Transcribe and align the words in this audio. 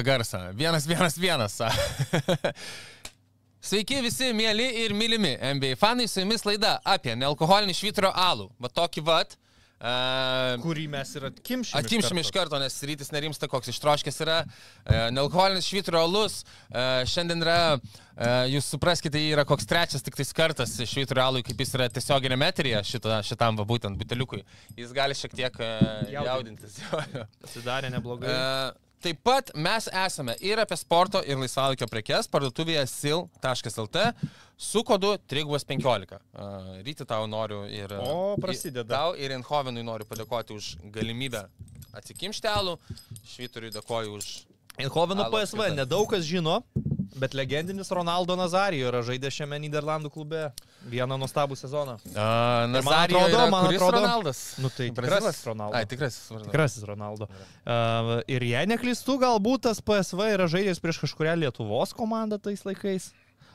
Įjungia 0.00 0.16
garsą. 0.16 0.38
Vienas, 0.54 0.86
vienas, 0.86 1.18
vienas. 1.18 1.58
Sveiki 3.68 4.00
visi, 4.00 4.30
mėly 4.32 4.64
ir 4.86 4.94
mylimi 4.96 5.34
NBA 5.36 5.76
fanai, 5.76 6.06
su 6.08 6.22
jumis 6.22 6.46
laida 6.48 6.78
apie 6.88 7.12
nealkoholinį 7.20 7.74
švitro 7.76 8.08
alų. 8.08 8.48
Va 8.56 8.70
tokį 8.72 9.04
vat. 9.04 9.36
Uh, 9.80 10.56
kurį 10.60 10.86
mes 10.92 11.12
ir 11.16 11.26
atkimšime. 11.28 11.82
Atkimšim 11.82 12.20
iš 12.20 12.32
karto, 12.32 12.56
nes 12.60 12.74
rytis 12.84 13.12
nerimsta, 13.12 13.48
koks 13.48 13.72
ištroškęs 13.74 14.20
yra. 14.24 14.40
Uh, 14.88 15.06
nealkoholinis 15.12 15.68
švitro 15.68 16.00
alus. 16.00 16.42
Uh, 16.68 17.04
šiandien 17.08 17.44
yra, 17.44 17.60
uh, 17.76 18.42
jūs 18.48 18.72
supraskite, 18.72 19.20
yra 19.20 19.44
koks 19.48 19.68
trečias 19.68 20.04
tik 20.04 20.16
tais 20.16 20.32
kartas 20.36 20.78
švitro 20.88 21.20
alui, 21.24 21.44
kaip 21.44 21.60
jis 21.60 21.76
yra 21.76 21.92
tiesioginė 21.92 22.40
metrija 22.40 22.84
šito, 22.84 23.20
šitam, 23.28 23.60
va 23.60 23.68
būtent, 23.68 24.00
buteliukui. 24.00 24.46
Jis 24.80 24.96
gali 24.96 25.16
šiek 25.16 25.36
tiek 25.36 25.60
uh, 25.60 26.06
jaudintis. 26.12 26.80
Pasidarė 27.44 27.92
neblogai. 27.92 28.36
Uh, 28.36 28.86
Taip 29.00 29.22
pat 29.24 29.50
mes 29.56 29.86
esame 29.88 30.34
ir 30.44 30.60
apie 30.60 30.76
sporto 30.76 31.22
ir 31.24 31.38
laisvalaikio 31.40 31.86
prekes 31.88 32.26
parduotuvėje 32.28 32.82
sil.lt 32.90 34.02
su 34.60 34.82
kodu 34.84 35.14
315. 35.32 36.18
Uh, 36.36 36.66
Ryti 36.84 37.06
tau 37.08 37.24
noriu 37.24 37.62
ir... 37.64 37.94
O, 37.96 38.36
prasideda. 38.40 38.90
Tau 38.92 39.14
ir 39.16 39.32
Enhovenui 39.32 39.86
noriu 39.86 40.04
padėkoti 40.04 40.52
už 40.52 40.68
galimybę 40.92 41.46
atsikimšti 41.96 42.50
alų. 42.52 42.76
Švyturiui 43.32 43.72
dėkoju 43.78 44.18
už... 44.18 44.28
Enhoveno 44.84 45.26
Alų 45.26 45.38
PSV 45.38 45.72
nedaug 45.76 46.06
kas 46.12 46.28
žino, 46.28 46.60
bet 47.18 47.34
legendinis 47.34 47.90
Ronaldo 47.90 48.36
Nazarijo 48.38 48.88
yra 48.90 49.00
žaidęs 49.06 49.34
šiame 49.34 49.58
Niderlandų 49.62 50.10
klube 50.14 50.50
vieną 50.90 51.18
nuostabų 51.20 51.56
sezoną. 51.58 51.96
Man 52.14 52.76
Nazarijo 52.76 53.22
atrodo, 53.22 53.38
yra, 53.38 53.46
man 53.50 53.68
atrodo- 53.70 54.02
Ronaldas? 54.02 54.42
Nu 54.58 54.70
tai 54.70 54.90
tikrasis 54.90 55.40
Ronaldo. 55.46 55.76
Ai, 55.76 55.86
tikrasis. 55.86 56.28
vardas. 56.30 56.46
Tikrasis 56.50 56.84
Ronaldo. 56.86 57.30
Uh, 57.64 58.20
ir 58.30 58.46
jei 58.46 58.66
neklystu, 58.70 59.18
galbūt 59.20 59.66
tas 59.68 59.82
PSV 59.82 60.30
yra 60.36 60.46
žaidęs 60.50 60.80
prieš 60.82 61.02
kažkuria 61.04 61.34
Lietuvos 61.38 61.94
komandą 61.96 62.38
tais 62.38 62.62
laikais. 62.64 63.10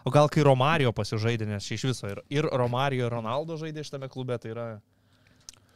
O 0.06 0.12
gal 0.14 0.30
kai 0.30 0.44
Romario 0.46 0.92
pasižaidė, 0.94 1.48
nes 1.50 1.66
iš 1.74 1.88
viso 1.90 2.10
ir, 2.12 2.20
ir 2.30 2.46
Romario 2.46 3.08
ir 3.08 3.14
Ronaldo 3.14 3.58
žaidė 3.58 3.86
šitame 3.88 4.10
klube, 4.12 4.38
tai 4.38 4.52
yra... 4.54 4.68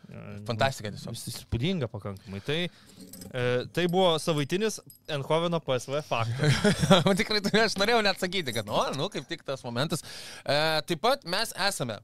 e, 0.09 0.25
Fantastika 0.47 0.91
tiesiog. 0.93 1.17
Įspūdinga 1.31 1.89
pakankamai. 1.91 2.41
Tai, 2.45 2.59
e, 2.65 3.47
tai 3.75 3.87
buvo 3.91 4.13
savaitinis 4.21 4.79
Enhoveno 5.09 5.61
PSV 5.63 6.03
faktas. 6.09 6.61
Tikrai 7.21 7.41
turiu, 7.45 7.65
aš 7.65 7.79
norėjau 7.79 8.03
net 8.05 8.21
sakyti, 8.21 8.55
kad, 8.55 8.69
nu, 8.69 8.83
nu 8.97 9.09
kaip 9.13 9.29
tik 9.29 9.45
tas 9.47 9.65
momentas. 9.65 10.05
E, 10.45 10.59
taip 10.89 11.03
pat 11.05 11.27
mes 11.29 11.53
esame 11.69 11.99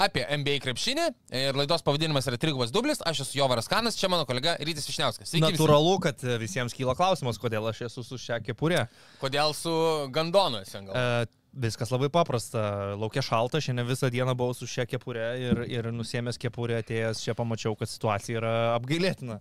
apie 0.00 0.24
NBA 0.26 0.58
krepšinį 0.64 1.04
ir 1.38 1.58
laidos 1.58 1.84
pavadinimas 1.86 2.26
yra 2.26 2.38
Trigubas 2.40 2.72
Dublis, 2.74 3.00
aš 3.06 3.22
esu 3.24 3.38
Jovaras 3.38 3.70
Kanas, 3.70 3.98
čia 3.98 4.10
mano 4.10 4.26
kolega 4.26 4.56
Rytis 4.58 4.88
Višniauskas. 4.90 5.30
Sveiki 5.30 5.44
visi. 5.46 5.54
Natūralu, 5.54 5.94
kad 6.02 6.24
e, 6.26 6.38
visiems 6.42 6.74
kyla 6.74 6.96
klausimas, 6.98 7.38
kodėl 7.42 7.68
aš 7.70 7.84
esu 7.88 8.02
su 8.06 8.18
šia 8.18 8.40
kepurė. 8.42 8.86
Kodėl 9.22 9.54
su 9.56 9.74
Gandonu 10.14 10.64
esi 10.64 10.82
gal? 10.82 10.94
E, 10.98 11.30
viskas 11.54 11.92
labai 11.94 12.10
paprasta. 12.12 12.62
Laukia 12.98 13.22
šalta, 13.24 13.60
šiandien 13.62 13.88
visą 13.88 14.10
dieną 14.12 14.34
buvau 14.38 14.56
su 14.56 14.68
šia 14.70 14.86
kepurė 14.90 15.26
ir, 15.40 15.62
ir 15.70 15.90
nusiemęs 15.94 16.40
kepurę 16.40 16.80
atėjęs 16.82 17.22
čia 17.24 17.36
pamačiau, 17.38 17.76
kad 17.78 17.90
situacija 17.90 18.40
yra 18.40 18.54
apgailėtina. 18.74 19.38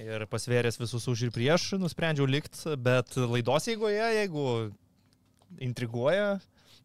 Ir 0.00 0.24
pasvėręs 0.30 0.80
visus 0.80 1.08
už 1.10 1.26
ir 1.26 1.34
prieš, 1.34 1.72
nusprendžiau 1.80 2.28
likti, 2.30 2.76
bet 2.80 3.18
laidos 3.18 3.68
eigoje, 3.72 4.00
jeigu 4.16 4.46
intriguoja, 5.60 6.38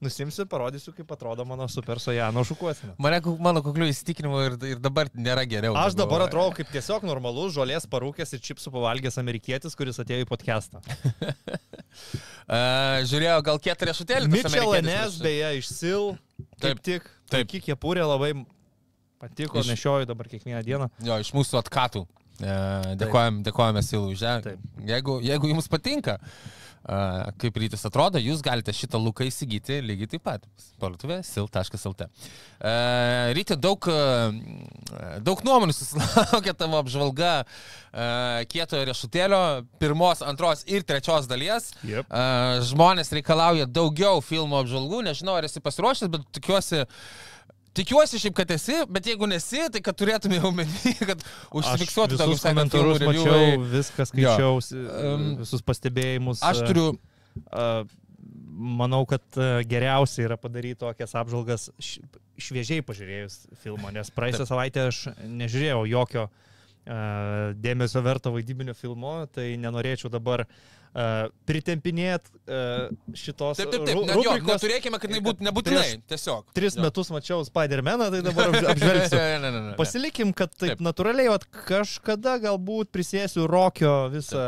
nusimsiu, 0.04 0.46
parodysiu, 0.50 0.92
kaip 0.98 1.12
atrodo 1.16 1.46
mano 1.48 1.68
super 1.72 2.02
sojano 2.04 2.44
šukuosena. 2.48 2.96
Mane, 3.02 3.22
mano 3.40 3.62
kuklių 3.66 3.88
įsitikinimų 3.94 4.42
ir, 4.48 4.58
ir 4.74 4.82
dabar 4.84 5.10
nėra 5.14 5.46
geriau. 5.50 5.78
Aš 5.80 5.96
dabar 5.98 6.26
atrodau 6.26 6.52
kaip 6.58 6.74
tiesiog 6.74 7.06
normalus 7.08 7.56
žolės 7.56 7.88
parūkęs 7.92 8.36
ir 8.36 8.44
čipsų 8.50 8.74
pavalgęs 8.76 9.22
amerikietis, 9.22 9.78
kuris 9.78 10.02
atėjo 10.04 10.26
į 10.26 10.30
podcastą. 10.34 10.84
E, 12.46 12.60
žiūrėjau, 13.10 13.40
gal 13.44 13.60
kiek 13.60 13.86
riešutėlį. 13.90 14.30
Mitchell 14.30 14.74
prieš- 14.76 15.22
beje, 15.24 15.50
iš 15.62 15.70
Sil. 15.74 16.04
Taip, 16.60 16.82
tik. 16.84 17.08
taip. 17.32 17.48
Kiek 17.48 17.80
pūrė 17.80 18.04
labai 18.06 18.34
patiko, 19.20 19.60
Iš- 19.60 19.72
nešioju 19.74 20.06
dabar 20.06 20.28
kiekvieną 20.28 20.62
dieną. 20.64 20.90
Jo, 21.02 21.18
iš 21.20 21.32
mūsų 21.34 21.62
atkatų. 21.64 22.06
E, 22.42 22.96
dėkojam, 23.00 23.42
dėkojame 23.44 23.82
Silų 23.82 24.12
už 24.12 24.22
ją. 24.22 24.36
Jeigu, 24.86 25.22
jeigu 25.24 25.48
jums 25.54 25.68
patinka, 25.72 26.20
e, 26.20 26.65
kaip 27.42 27.58
rytis 27.58 27.86
atrodo, 27.88 28.20
jūs 28.22 28.44
galite 28.46 28.74
šitą 28.76 29.00
luką 29.02 29.26
įsigyti 29.26 29.80
lygiai 29.82 30.10
taip 30.12 30.24
pat. 30.28 30.46
Parduotuvė 30.82 31.22
sil.lt. 31.26 32.08
Ryti, 33.36 33.58
daug, 33.58 33.90
daug 35.26 35.44
nuomonių 35.48 35.74
susilaukė 35.74 36.54
tavo 36.58 36.78
apžvalga 36.84 37.34
kietojo 38.52 38.86
riešutėlio 38.92 39.42
pirmos, 39.82 40.22
antros 40.26 40.66
ir 40.70 40.86
trečios 40.86 41.30
dalies. 41.32 41.72
Yep. 41.88 42.12
Žmonės 42.70 43.14
reikalauja 43.18 43.66
daugiau 43.66 44.22
filmo 44.22 44.60
apžvalgų, 44.62 45.06
nežinau, 45.10 45.40
ar 45.40 45.48
esi 45.50 45.64
pasiruošęs, 45.64 46.12
bet 46.14 46.28
tikiuosi. 46.38 46.86
Tikiuosi 47.76 48.20
šiaip, 48.22 48.36
kad 48.38 48.52
esi, 48.56 48.78
bet 48.92 49.10
jeigu 49.10 49.28
nesi, 49.28 49.60
tai 49.72 49.82
kad 49.84 49.98
turėtume 50.00 50.40
omeny, 50.48 50.94
kad 51.10 51.22
užsifiksuotų 51.52 52.16
Aš 52.16 52.24
tavo 52.24 52.38
komentarus 52.40 53.04
mačiau, 53.04 53.68
viską 53.74 54.08
skaičiau, 54.12 54.64
Em, 54.80 55.28
visus 55.42 55.64
pastebėjimus. 55.66 56.44
Aš 56.46 56.64
turiu, 56.70 56.90
A, 57.52 57.84
Manau, 58.56 59.02
kad 59.04 59.24
a, 59.36 59.60
geriausia 59.68 60.24
yra 60.24 60.38
padaryti 60.40 60.80
tokias 60.80 61.12
apžvalgas 61.20 61.68
šviežiai 62.40 62.86
pažiūrėjus 62.88 63.36
filmą, 63.60 63.92
nes 63.92 64.08
praėjusią 64.16 64.48
savaitę 64.48 64.86
aš 64.88 65.02
nežiūrėjau 65.28 65.82
jokio 65.92 66.30
dėmesio 66.86 68.02
verto 68.06 68.32
vaidybinio 68.32 68.76
filmo, 68.78 69.26
tai 69.34 69.56
nenorėčiau 69.58 70.12
dabar 70.14 70.46
pritempinėti 71.50 72.32
šitos 73.20 73.58
taip, 73.60 73.72
taip, 73.74 73.84
taip, 73.88 73.98
ne, 74.08 74.16
jo, 74.24 74.36
neturėkime, 74.48 75.00
kad 75.02 75.12
tai 75.12 75.20
būt, 75.26 75.42
nebūtinai, 75.44 75.82
Prieš 75.84 76.04
tiesiog. 76.12 76.46
Tris 76.56 76.78
Jo. 76.78 76.86
metus 76.86 77.10
mačiau 77.12 77.42
Spider-Maną, 77.48 78.08
tai 78.14 78.22
dabar 78.24 78.52
apž- 78.54 78.70
apžvelgsiu. 78.72 79.18
Ne, 79.20 79.40
ne, 79.44 79.52
ne, 79.52 79.62
ne. 79.70 79.74
Pasilikim, 79.80 80.32
kad 80.34 80.54
taip, 80.54 80.60
Taip. 80.60 80.78
taip. 80.78 80.86
natūraliai, 80.88 81.32
vat, 81.34 81.44
kažkada 81.68 82.38
galbūt 82.44 82.94
prisėsiu 82.96 83.48
Rokio 83.52 83.96
visą 84.14 84.46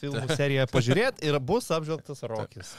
filmų 0.00 0.36
seriją 0.36 0.68
pažiūrėti 0.70 1.26
ir 1.26 1.40
bus 1.42 1.70
apžvelgtas 1.74 2.22
Rokis. 2.30 2.74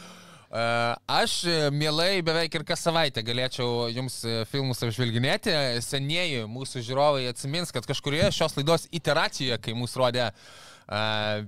E, 0.56 0.64
Aš 1.12 1.34
mielai 1.76 2.22
beveik 2.24 2.54
ir 2.56 2.64
kas 2.64 2.80
savaitę 2.86 3.24
galėčiau 3.28 3.90
jums 3.92 4.22
filmus 4.52 4.80
apžvelginėti. 4.88 5.52
Senieji 5.84 6.46
mūsų 6.48 6.84
žiūrovai 6.86 7.26
atsimins, 7.34 7.74
kad 7.76 7.84
kažkurioje 7.90 8.32
šios 8.38 8.56
laidos 8.62 8.88
iteracijoje, 8.96 9.58
kai 9.60 9.74
mūsų 9.76 10.00
rodė 10.06 10.30
e, 10.30 10.34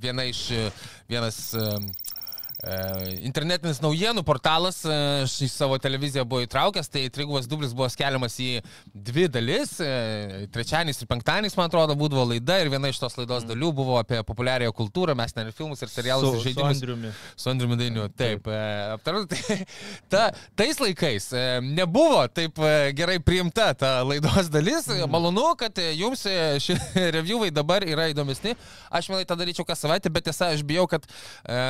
viena 0.01 0.23
iš, 0.25 0.51
e, 0.51 0.71
vienas 1.09 1.53
e, 1.53 1.57
e, 1.57 2.06
internetinis 3.21 3.77
naujienų 3.83 4.23
portalas 4.25 4.79
e, 4.89 4.95
į 5.45 5.47
savo 5.51 5.77
televiziją 5.81 6.23
buvo 6.25 6.41
įtraukęs, 6.41 6.89
tai 6.89 7.03
trigubas 7.13 7.45
dublis 7.49 7.73
buvo 7.77 7.85
skeliamas 7.93 8.33
į 8.41 8.47
dvi 8.93 9.27
dalis. 9.29 9.75
e, 9.83 10.47
Trečiadieniais 10.53 11.01
ir 11.03 11.09
penktadieniais, 11.11 11.53
man 11.59 11.69
atrodo, 11.69 11.93
būdavo 11.99 12.23
laida 12.31 12.57
ir 12.63 12.71
viena 12.73 12.89
iš 12.89 12.97
tos 13.03 13.17
laidos 13.19 13.45
dalių 13.47 13.69
buvo 13.77 13.99
apie 14.01 14.23
populiariąją 14.25 14.73
kultūrą, 14.73 15.13
mes 15.19 15.35
ten 15.37 15.47
ir 15.51 15.53
filmus, 15.53 15.83
ir 15.85 15.91
serialus, 15.93 16.31
ir 16.31 16.39
Su, 16.39 16.41
su 16.41 16.47
žaidimus. 16.49 16.81
Andriumi. 16.81 17.13
Su 17.37 17.51
Andriumi 17.53 17.77
Dainiu, 17.77 18.07
taip. 18.09 18.49
e, 18.49 18.59
Aptarus, 18.95 19.29
tai, 19.29 19.59
ta, 20.11 20.23
tais 20.57 20.81
laikais 20.81 21.29
e, 21.37 21.45
nebuvo 21.61 22.23
taip 22.33 22.57
e, 22.57 22.73
gerai 22.97 23.19
priimta 23.21 23.69
ta 23.77 23.93
laidos 24.01 24.49
dalis. 24.49 24.89
Mhm. 24.89 25.05
Malonu, 25.13 25.51
kad 25.61 25.77
e, 25.77 25.91
jums 26.01 26.25
e, 26.25 26.37
šie 26.63 26.79
reviewai 27.19 27.51
dabar 27.53 27.85
yra 27.85 28.09
įdomesni. 28.09 28.57
Aš 28.89 29.11
mielai 29.13 29.29
tą 29.29 29.37
daryčiau 29.37 29.67
kas 29.67 29.85
savaitę, 29.85 30.09
bet 30.09 30.25
tiesa, 30.31 30.49
aš 30.57 30.65
bijau, 30.65 30.87
kad 30.89 31.05
e, 31.45 31.61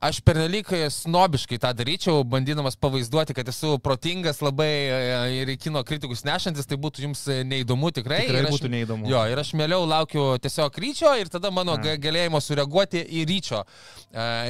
aš 0.00 0.20
pernelyg 0.24 0.68
snobiškai 0.92 1.58
tą 1.62 1.70
daryčiau, 1.76 2.24
bandydamas 2.28 2.76
pavaizduoti, 2.80 3.34
kad 3.36 3.48
esu 3.48 3.76
protingas 3.82 4.42
labai 4.44 4.68
e, 4.68 5.00
ir 5.40 5.52
kino 5.60 5.82
kritikus 5.86 6.24
nešantis, 6.26 6.68
tai 6.68 6.78
būtų 6.80 7.06
jums 7.06 7.24
neįdomu 7.48 7.90
tikrai. 7.96 8.22
Tikrai 8.26 8.42
ir 8.44 8.50
aš, 8.50 8.56
būtų 8.58 8.72
neįdomu. 8.76 9.10
Jo, 9.10 9.24
ir 9.32 9.42
aš 9.42 9.54
mieliau 9.58 9.86
laukiu 9.88 10.28
tiesiog 10.42 10.80
ryčio 10.84 11.12
ir 11.20 11.32
tada 11.32 11.52
mano 11.54 11.78
ga- 11.82 11.96
galėjimo 12.00 12.40
sureaguoti 12.44 13.02
į 13.20 13.26
ryčio 13.30 13.62
uh, 13.64 13.68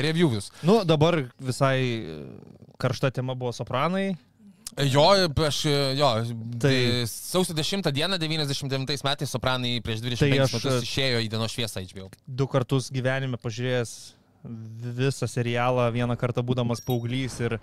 reviewus. 0.04 0.50
Nu, 0.66 0.80
dabar 0.88 1.22
visai 1.38 1.76
e, 1.82 2.22
karšta 2.82 3.12
tema 3.14 3.38
buvo 3.38 3.54
sopranai. 3.56 4.14
Jo, 4.76 5.06
aš, 5.46 5.62
jo, 5.96 6.08
tai 6.60 6.74
sausio 7.08 7.54
10 7.56 7.86
dieną 7.96 8.18
99 8.20 9.04
metais 9.06 9.30
Sopranai 9.30 9.78
prieš 9.80 10.02
25 10.04 10.18
Tai 10.20 10.58
metus 10.58 10.84
išėjo 10.84 11.22
į 11.24 11.30
dienos 11.32 11.54
šviesą 11.54 11.80
HBO. 11.86 12.10
Du 12.26 12.44
kartus 12.50 12.90
gyvenime 12.92 13.38
pažiūrėjęs 13.40 13.94
visą 14.96 15.28
serialą, 15.30 15.88
vieną 15.94 16.16
kartą 16.20 16.44
būdamas 16.46 16.82
paauglys 16.84 17.38
ir 17.40 17.58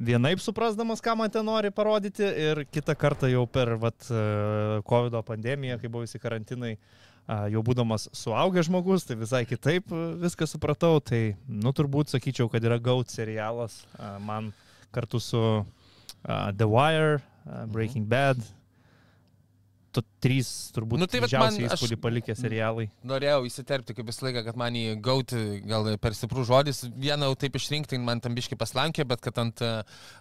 vienaip 0.00 0.40
suprasdamas, 0.40 1.02
ką 1.04 1.16
man 1.18 1.32
ten 1.32 1.44
nori 1.46 1.70
parodyti, 1.74 2.24
ir 2.24 2.64
kitą 2.72 2.96
kartą 2.96 3.30
jau 3.30 3.46
per 3.46 3.74
vat, 3.80 3.98
e, 4.08 4.80
COVID 4.88 5.20
pandemiją, 5.26 5.78
kai 5.80 5.88
buvo 5.92 6.06
visi 6.06 6.20
karantinai, 6.22 6.76
jau 7.52 7.62
būdamas 7.62 8.08
suaugęs 8.16 8.66
žmogus, 8.66 9.04
tai 9.06 9.16
visai 9.20 9.44
kitaip 9.46 9.92
e, 9.92 10.04
viską 10.24 10.48
supratau. 10.50 11.00
Tai, 11.04 11.20
nu, 11.46 11.74
turbūt 11.76 12.12
sakyčiau, 12.14 12.50
kad 12.50 12.64
yra 12.64 12.80
GAUT 12.82 13.12
serialas 13.12 13.82
man 14.24 14.52
kartu 14.90 15.20
su 15.22 15.42
The 16.24 16.66
Wire, 16.66 17.20
Breaking 17.70 18.08
Bad. 18.08 18.40
Tu 19.90 20.02
trys 20.22 20.48
turbūt 20.70 21.00
Nu, 21.02 21.06
tai 21.10 21.18
didžiausiai 21.24 21.66
įspūdį 21.66 21.96
palikę 21.98 22.34
serialai. 22.38 22.84
Norėjau 23.10 23.40
įsiterpti 23.48 23.96
kaip 23.96 24.06
visą 24.06 24.28
laiką, 24.28 24.44
kad 24.46 24.58
man 24.60 24.76
į 24.78 24.84
gauti 25.02 25.40
gal 25.66 25.88
per 25.98 26.14
stiprų 26.14 26.44
žodis. 26.46 26.84
Vieną 26.94 27.26
jau 27.32 27.38
taip 27.42 27.58
išrinkti 27.58 27.98
man 27.98 28.22
tam 28.22 28.36
biškai 28.38 28.54
paslankė, 28.60 29.02
bet 29.10 29.18
kad 29.24 29.40
ant 29.42 29.62
uh, 29.66 29.80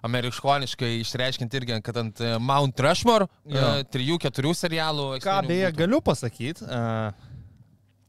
amerikoniškai 0.09 0.89
išreiškinti 1.03 1.61
irgi, 1.61 1.77
kad 1.85 2.01
ant 2.01 2.21
uh, 2.23 2.37
Mount 2.41 2.81
Rushmore, 2.81 3.29
Jo. 3.45 3.61
uh, 3.61 3.83
trijų, 3.93 4.17
keturių 4.25 4.55
serialų. 4.57 5.07
Ką 5.23 5.37
beje 5.47 5.69
būtų. 5.69 5.79
galiu 5.83 6.01
pasakyti, 6.01 6.65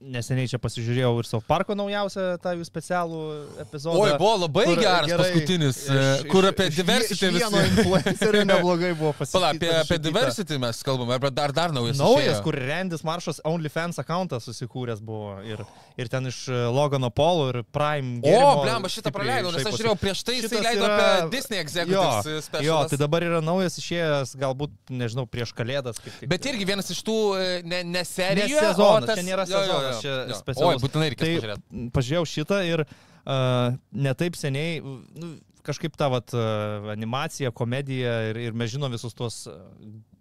neseniai 0.00 0.48
čia 0.48 0.58
pasižiūrėjau 0.62 1.10
ir 1.20 1.26
South 1.28 1.44
Parko 1.48 1.74
naujausią 1.76 2.22
tą 2.40 2.54
jų 2.56 2.64
specialų 2.64 3.18
epizodą. 3.64 3.98
Oi, 4.00 4.14
buvo 4.20 4.32
labai 4.46 4.64
kur 4.70 4.80
geras 4.80 5.08
gerai 5.10 5.26
paskutinis, 5.26 5.80
iš- 5.84 5.90
uh, 5.92 6.22
kur 6.32 6.46
apie 6.48 6.68
iš- 6.70 6.78
diversity 6.80 7.28
visi. 7.34 7.60
influencerio 7.68 8.44
neblogai 8.48 8.92
buvo 8.96 9.12
pasakyti. 9.18 9.34
Pala, 9.36 9.50
apie, 9.52 9.70
apie 9.82 9.98
diversity 10.00 10.58
mes 10.62 10.80
kalbame, 10.86 11.12
arba 11.18 11.30
dar, 11.30 11.52
dar 11.52 11.74
naujas. 11.76 11.98
Naujas, 12.00 12.38
išėjo. 12.38 12.44
kur 12.46 12.58
Randis 12.70 13.04
Maršas 13.04 13.42
OnlyFans 13.44 14.00
akantą 14.00 14.40
susikūręs 14.40 15.02
buvo 15.04 15.36
ir, 15.44 15.60
ir 16.00 16.08
ten 16.08 16.26
iš 16.32 16.46
e, 16.48 16.62
Logano 16.72 17.10
Polo 17.12 17.50
ir 17.52 17.60
Prime. 17.68 18.22
O, 18.22 18.24
gėrimo 18.24 18.64
blemba, 18.64 18.88
šitą 18.88 19.12
praleidau, 19.12 19.52
nes 19.52 19.66
aš 19.68 19.76
žiūrėjau 19.82 19.98
prieš 20.00 20.24
tai, 20.24 20.38
Šitas 20.40 20.64
leido 20.64 20.88
yra- 20.88 20.96
apie 20.96 21.30
Disney 21.36 21.60
Jo, 21.60 21.66
Executives 21.66 22.24
jo, 22.32 22.40
special. 22.48 22.88
tai 22.88 22.96
dabar 23.04 23.28
yra 23.28 23.40
naujas 23.44 23.76
išėjęs, 23.82 24.32
galbūt, 24.40 24.72
nežinau, 24.88 25.26
prieš 25.28 25.52
kalėdas. 25.52 26.00
Kaip, 26.00 26.16
kaip, 26.22 26.28
Bet 26.32 26.48
irgi 26.48 26.64
vienas 26.72 26.88
iš 26.96 27.04
tų 27.04 27.18
e, 27.36 27.46
ne, 27.68 27.82
ne 27.84 28.02
serijų. 28.08 28.56
Ne 28.56 28.64
sezonas, 28.70 29.12
čia 29.12 29.26
nėra 29.28 29.44
sezonas, 29.50 29.89
čia 30.02 30.14
Oi, 30.28 30.38
specialus. 30.38 30.82
būtinai 30.84 31.08
reikės 31.12 31.26
tai 31.26 31.36
pažiūrėti. 31.40 31.90
pažiūrėjau 31.96 32.26
šitą 32.32 32.58
ir 32.68 32.82
uh, 32.86 33.76
netaip 33.92 34.36
seniai, 34.38 34.80
nu, 34.84 35.32
kažkaip 35.66 35.96
ta 36.00 36.08
vat, 36.08 36.32
uh, 36.32 36.88
animacija, 36.94 37.50
komedija 37.52 38.14
ir, 38.30 38.36
ir 38.48 38.52
mes 38.56 38.70
žinom 38.72 38.90
visus 38.94 39.12
tuos 39.14 39.42
uh, 39.50 39.58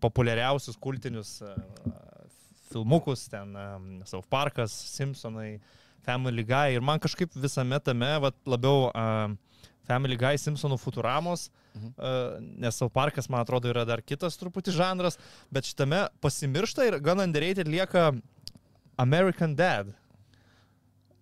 populiariausius 0.03 0.75
kultinius 0.81 1.37
uh, 1.45 1.53
filmukus, 2.71 3.27
ten 3.31 3.55
South 4.05 4.27
Parkas, 4.29 4.71
Simpsonai, 4.95 5.59
Family 6.05 6.43
Guy 6.45 6.75
ir 6.77 6.81
man 6.85 6.99
kažkaip 7.01 7.33
visame 7.35 7.79
tame 7.83 8.11
vat, 8.21 8.35
labiau 8.45 8.89
uh, 8.91 9.31
Family 9.89 10.17
Guy, 10.21 10.37
Simpsonų 10.37 10.77
Futuramos, 10.81 11.49
Mhm. 11.69 11.89
uh, 12.01 12.39
nes 12.65 12.73
South 12.81 12.89
Parkas, 12.91 13.27
man 13.29 13.43
atrodo, 13.45 13.69
yra 13.69 13.83
dar 13.85 14.01
kitas 14.01 14.33
truputį 14.41 14.73
žanras, 14.73 15.19
bet 15.53 15.67
šitame 15.69 16.07
pasimiršta 16.19 16.87
ir 16.87 16.97
gan 16.99 17.21
underrated 17.21 17.67
lieka 17.69 18.07
American 18.99 19.55
Dad 19.55 19.93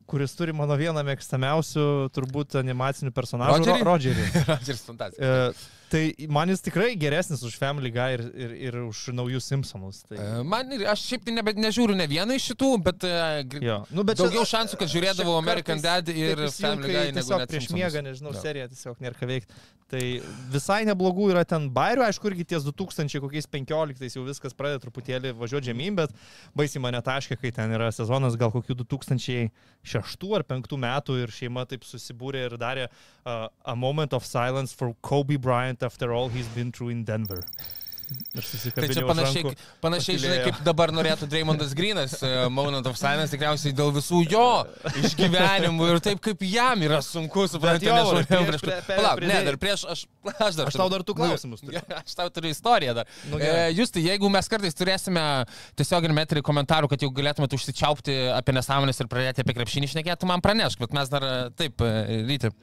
kuris 0.07 0.31
turi 0.39 0.53
mano 0.55 0.77
vieną 0.79 1.01
mėgstamiausių 1.03 1.85
turbūt 2.15 2.55
animacinių 2.61 3.11
personažų 3.15 3.57
Rodžerį? 3.59 3.81
Ro- 3.83 3.89
Rodžerį. 3.91 4.27
Rodžeris 4.53 4.85
fantastika. 4.87 5.31
E, 5.51 5.76
tai 5.91 6.01
man 6.29 6.49
jis 6.51 6.61
tikrai 6.65 6.89
geresnis 6.99 7.43
už 7.47 7.55
Family 7.61 7.91
Guy 7.95 8.17
ir, 8.17 8.23
ir, 8.35 8.51
ir 8.69 8.77
už 8.87 9.05
naujus 9.15 9.45
Simpsonus. 9.47 10.03
Tai, 10.07 10.17
E, 10.17 10.43
Man, 10.43 10.71
ir- 10.75 10.85
aš 10.91 11.05
šiaip 11.07 11.23
tai 11.25 11.33
nebe, 11.37 11.53
nežiūriu 11.53 11.95
ne 11.95 12.07
vieną 12.07 12.35
iš 12.35 12.49
šitų, 12.51 12.69
bet, 12.83 13.03
e, 13.07 13.45
jo. 13.63 13.79
nu, 13.91 14.03
bet 14.03 14.17
daugiau 14.19 14.43
čia- 14.43 14.51
šansų, 14.57 14.77
kad 14.81 14.87
žiūrėdavau 14.91 15.37
čia 15.37 15.41
American 15.45 15.81
Dad 15.81 16.09
ir 16.09 16.37
Family 16.51 16.91
Guy 16.93 17.11
Tiesiog 17.17 17.47
prieš 17.47 17.69
miegą, 17.71 18.03
nežinau, 18.03 18.33
Jo. 18.35 18.41
serija 18.41 18.67
tiesiog 18.67 18.99
nėra 18.99 19.15
ką 19.15 19.27
veikti. 19.31 19.53
Tai 19.87 20.01
visai 20.51 20.81
neblogų 20.83 21.29
yra 21.31 21.45
ten 21.47 21.69
bairių, 21.71 22.01
aišku, 22.03 22.27
irgi 22.27 22.43
ties 22.51 22.65
2000 22.67 23.21
kokiais 23.23 23.45
15 23.47 24.17
jau 24.17 24.25
viskas 24.27 24.51
pradeda 24.51 24.81
truputėlį 24.83 25.31
važiuoti 25.39 25.69
žemyn, 25.71 25.95
bet 25.95 26.11
baisiai 26.53 26.81
mane 26.83 26.99
taškia, 26.99 27.37
kai 27.39 27.51
ten 27.55 27.71
yra 27.71 27.87
sezonas 27.95 28.35
gal 28.35 28.51
kokių 28.51 28.75
2006 28.83 30.35
ar 30.35 30.43
2005 30.43 30.75
metų 30.83 31.15
ir 31.23 31.31
šeima 31.31 31.63
taip 31.69 31.85
susibūrė 31.87 32.45
ir 32.49 32.57
darė 32.59 32.87
uh, 32.89 33.47
A 33.63 33.75
Moment 33.79 34.11
of 34.13 34.25
Silence 34.27 34.73
for 34.75 34.91
Kobe 35.01 35.37
Bryant 35.37 35.76
after 35.83 36.13
all 36.13 36.29
he's 36.29 36.47
been 36.55 36.71
through 36.71 36.89
in 36.89 37.03
Denver. 37.03 37.43
Tai 38.07 38.87
čia 38.87 39.01
panašiai, 39.03 39.41
rankų. 39.43 39.63
panašiai 39.83 40.15
žinai, 40.15 40.35
pakylėjo. 40.37 40.51
kaip 40.53 40.59
dabar 40.63 40.93
norėtų 40.95 41.27
Dreymondas 41.27 41.73
Grinas, 41.75 42.13
uh, 42.23 42.45
Moment 42.47 42.87
of 42.87 42.95
Silence, 42.95 43.33
tikriausiai 43.33 43.73
dėl 43.75 43.91
visų 43.91 44.21
jo 44.31 44.43
išgyvenimų 45.01 45.89
ir 45.91 45.99
taip 46.05 46.21
kaip 46.23 46.45
jam 46.47 46.85
yra 46.87 47.01
sunku 47.03 47.43
suprasti, 47.51 47.89
jo, 47.89 47.97
nes 47.97 48.29
prieš- 48.29 48.63
prie- 48.63 48.77
Palauk, 48.93 49.23
ne, 49.27 49.41
dar 49.49 49.57
prieš 49.59 49.83
aš... 49.91 50.05
Aš, 50.27 50.55
dar 50.59 50.71
Aš 50.71 50.79
tau 50.79 50.87
dar 50.91 51.03
tų 51.07 51.17
klausimus 51.19 51.65
turiu. 51.65 51.83
Aš 51.99 52.15
tau 52.15 52.31
turiu 52.31 52.53
istoriją 52.55 52.95
dar. 53.01 53.11
Nu, 53.31 53.41
e, 53.43 53.51
jūs 53.75 53.91
tai, 53.91 54.05
jeigu 54.07 54.31
mes 54.31 54.49
kartais 54.51 54.75
turėsime 54.75 55.23
tiesiog 55.79 56.07
ir 56.07 56.15
metrį 56.15 56.43
komentarų, 56.47 56.87
kad 56.91 57.03
jau 57.03 57.11
galėtumėte 57.15 57.59
užsičiaupti 57.59 58.17
apie 58.35 58.55
nesąmonės 58.55 59.03
ir 59.03 59.11
pradėti 59.11 59.43
apie 59.43 59.55
krepšinį 59.59 59.91
šnekėti, 59.97 60.27
man 60.31 60.43
pranešk, 60.43 60.79
bet 60.83 60.95
mes 60.95 61.11
dar 61.11 61.27
e, 61.27 61.37
taip, 61.59 61.83
e, 61.83 62.23
ryti. 62.27 62.55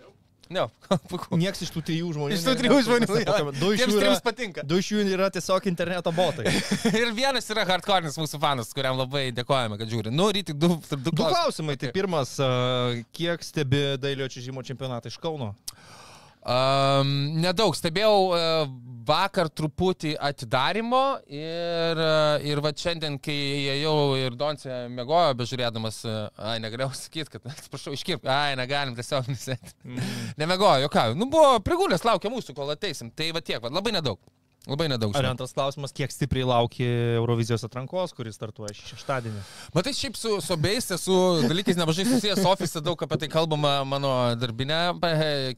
Ne, 0.53 0.67
puiku. 1.11 1.39
Nieks 1.41 1.63
iš 1.65 1.71
tų 1.75 1.83
trijų 1.89 2.11
žmonių. 2.17 2.37
Iš 2.37 2.45
tų 2.45 2.55
trijų 2.61 2.81
žmonių. 2.89 3.19
jo. 3.25 3.53
Du 3.61 3.71
iš 3.77 3.85
jų 3.87 3.99
yra, 4.01 4.15
patinka. 4.25 4.65
du 4.69 4.79
iš 4.83 4.91
jų 4.93 5.05
yra 5.15 5.31
tiesiog 5.35 5.69
interneto 5.71 6.13
botai. 6.15 6.51
ir 7.01 7.13
vienas 7.17 7.49
yra 7.55 7.65
hardcore'is 7.69 8.19
mūsų 8.21 8.41
fanas, 8.43 8.73
kuriam 8.77 8.99
labai 9.01 9.31
dėkojame, 9.37 9.79
kad 9.81 9.91
žiūri. 9.91 10.13
Nu, 10.15 10.29
ryti, 10.35 10.53
du, 10.57 10.75
du, 10.77 11.01
Du 11.01 11.15
klausimus. 11.15 11.39
klausimai. 11.39 11.77
Tai 11.81 11.93
pirmas, 11.97 12.37
kiek 13.17 13.45
stebi 13.47 13.85
dailio 14.03 14.29
čižimo 14.33 14.65
čempionatą 14.67 15.13
iš 15.13 15.21
Kauno? 15.23 15.55
Um, 16.45 17.09
nedaug, 17.41 17.73
stebėjau 17.73 18.17
uh, 18.29 18.67
vakar 19.07 19.51
truputį 19.53 20.15
atidarimo 20.29 21.03
ir, 21.29 22.01
ir 22.47 22.63
va 22.65 22.73
šiandien, 22.85 23.19
kai 23.23 23.37
ėjau 23.77 23.97
ir 24.21 24.39
Donce 24.39 24.85
mėgojo, 24.93 25.35
bežiūrėdamas, 25.41 26.01
ai, 26.37 26.57
negalėjau 26.65 26.93
sakyti, 26.99 27.37
kad, 27.37 27.51
atsiprašau, 27.53 27.95
iškirp, 27.97 28.29
ai, 28.31 28.55
negalim 28.61 28.97
tiesiog 28.99 29.29
nesėti. 29.33 29.77
Nemėgojo, 30.41 30.87
jokau. 30.87 31.13
Nu, 31.19 31.29
buvo 31.33 31.59
prigulęs, 31.65 32.07
laukia 32.07 32.33
mūsų, 32.33 32.57
kol 32.57 32.73
ateisim. 32.75 33.13
Tai 33.15 33.31
va 33.37 33.45
tiek, 33.45 33.61
va, 33.63 33.73
labai 33.73 33.95
nedaug. 33.97 34.21
Labai 34.65 34.87
nedaug. 34.89 35.13
Ar 35.13 35.27
antras 35.29 35.53
klausimas, 35.53 35.93
kiek 35.93 36.09
stipriai 36.09 36.47
lauki 36.49 36.87
Eurovizijos 37.19 37.67
atrankos, 37.67 38.15
kuris 38.17 38.39
startuoja 38.39 38.73
šeštadienį? 38.79 39.43
Matai, 39.77 39.93
šiaip 39.93 40.17
su, 40.17 40.39
su 40.41 40.55
abiejais 40.57 40.89
esu 40.97 41.17
dalykais 41.45 41.77
nemažai 41.77 42.07
susijęs, 42.09 42.41
ofise 42.49 42.81
daug 42.81 43.05
apie 43.05 43.19
tai 43.21 43.29
kalbama 43.29 43.75
mano 43.85 44.13
darbinė, 44.41 44.79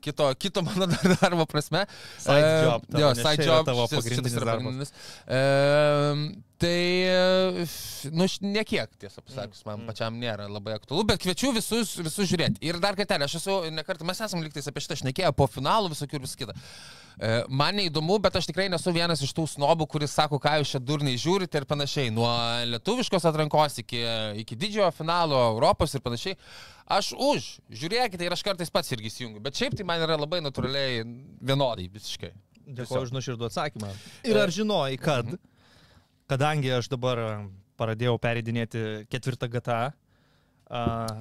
kito, 0.02 0.26
kito 0.42 0.64
mano 0.66 0.88
dar- 0.90 1.14
darbo 1.22 1.46
prasme. 1.46 1.84
Side 2.18 2.50
job 2.66 2.82
tavo, 2.90 3.04
jo, 3.04 3.12
side 3.22 3.46
yra 3.46 3.60
job. 3.60 3.70
tavo 3.70 3.86
šitas- 3.86 4.02
pagrindinis 4.02 4.32
šitas 4.32 4.42
yra 4.42 4.50
darbas. 4.50 4.66
pagrindinis. 4.66 4.92
E, 5.30 6.42
tai, 6.58 6.80
e, 7.08 7.66
nu, 8.12 8.26
nekiek, 8.40 8.90
tiesą 9.00 9.22
pasakius, 9.24 9.64
man 9.66 9.80
Mm. 9.82 9.86
pačiam 9.90 10.14
nėra 10.20 10.46
labai 10.48 10.74
aktualu, 10.78 11.04
bet 11.06 11.20
kviečiu 11.22 11.52
visus, 11.56 11.96
visus 12.00 12.28
žiūrėti. 12.30 12.60
Ir 12.64 12.78
dar 12.80 12.96
kartelį, 12.96 13.24
aš 13.28 13.34
esu, 13.40 13.56
nekartą, 13.70 14.06
mes 14.08 14.20
esame 14.20 14.44
liktais 14.46 14.66
apie 14.70 14.80
šitą 14.84 14.96
šnekėję 15.02 15.32
po 15.36 15.46
finalų 15.46 15.92
visokių 15.94 16.14
ir 16.14 16.24
visą 16.24 16.36
kitą. 16.42 16.54
E, 17.18 17.44
Man 17.48 17.76
neįdomu, 17.76 18.18
bet 18.20 18.36
aš 18.36 18.46
tikrai 18.50 18.68
nesu 18.68 18.92
vienas 18.92 19.22
iš 19.24 19.32
tų 19.32 19.46
snobų, 19.48 19.86
kuris 19.88 20.12
sako, 20.12 20.38
ką 20.38 20.58
jūs 20.60 20.74
čia 20.74 20.80
durniai 20.80 21.16
žiūrite 21.16 21.56
ir 21.60 21.64
panašiai. 21.64 22.10
Nuo 22.12 22.28
lietuviškos 22.72 23.24
atrankos 23.24 23.78
iki, 23.80 24.02
iki 24.42 24.56
didžiojo 24.56 24.90
finalo 24.92 25.38
Europos 25.54 25.94
ir 25.96 26.00
panašiai. 26.04 26.36
Aš 26.86 27.12
už, 27.16 27.46
žiūrėkite 27.72 28.22
ir 28.28 28.32
aš 28.36 28.42
kartais 28.46 28.70
pats 28.70 28.92
irgi 28.92 29.08
įsijungiu. 29.10 29.40
Bet 29.42 29.56
šiaip 29.58 29.74
tai 29.76 29.84
man 29.88 30.00
yra 30.04 30.16
labai 30.20 30.42
natūraliai 30.44 31.00
vienodai 31.40 31.88
visiškai. 31.90 32.32
Dėkuoju 32.66 33.08
už 33.08 33.12
nuoširdų 33.14 33.46
atsakymą. 33.48 33.90
Ir 34.26 34.36
ar 34.42 34.50
žinojai, 34.50 34.96
kad, 34.98 35.32
kadangi 36.30 36.72
aš 36.76 36.90
dabar 36.92 37.20
pradėjau 37.76 38.16
pereidinėti 38.22 38.82
ketvirtą 39.12 39.48
GTA, 39.52 39.82
a, 40.66 40.80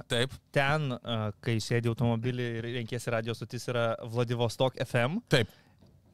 Taip, 0.10 0.34
ten, 0.56 0.90
a, 0.96 1.30
kai 1.44 1.60
sėdi 1.62 1.92
automobilį 1.92 2.48
ir 2.60 2.70
renkėsi 2.80 3.14
radio 3.14 3.36
stotis, 3.38 3.68
yra 3.72 3.92
Vladivostok 4.10 4.80
FM. 4.88 5.22
taip. 5.30 5.52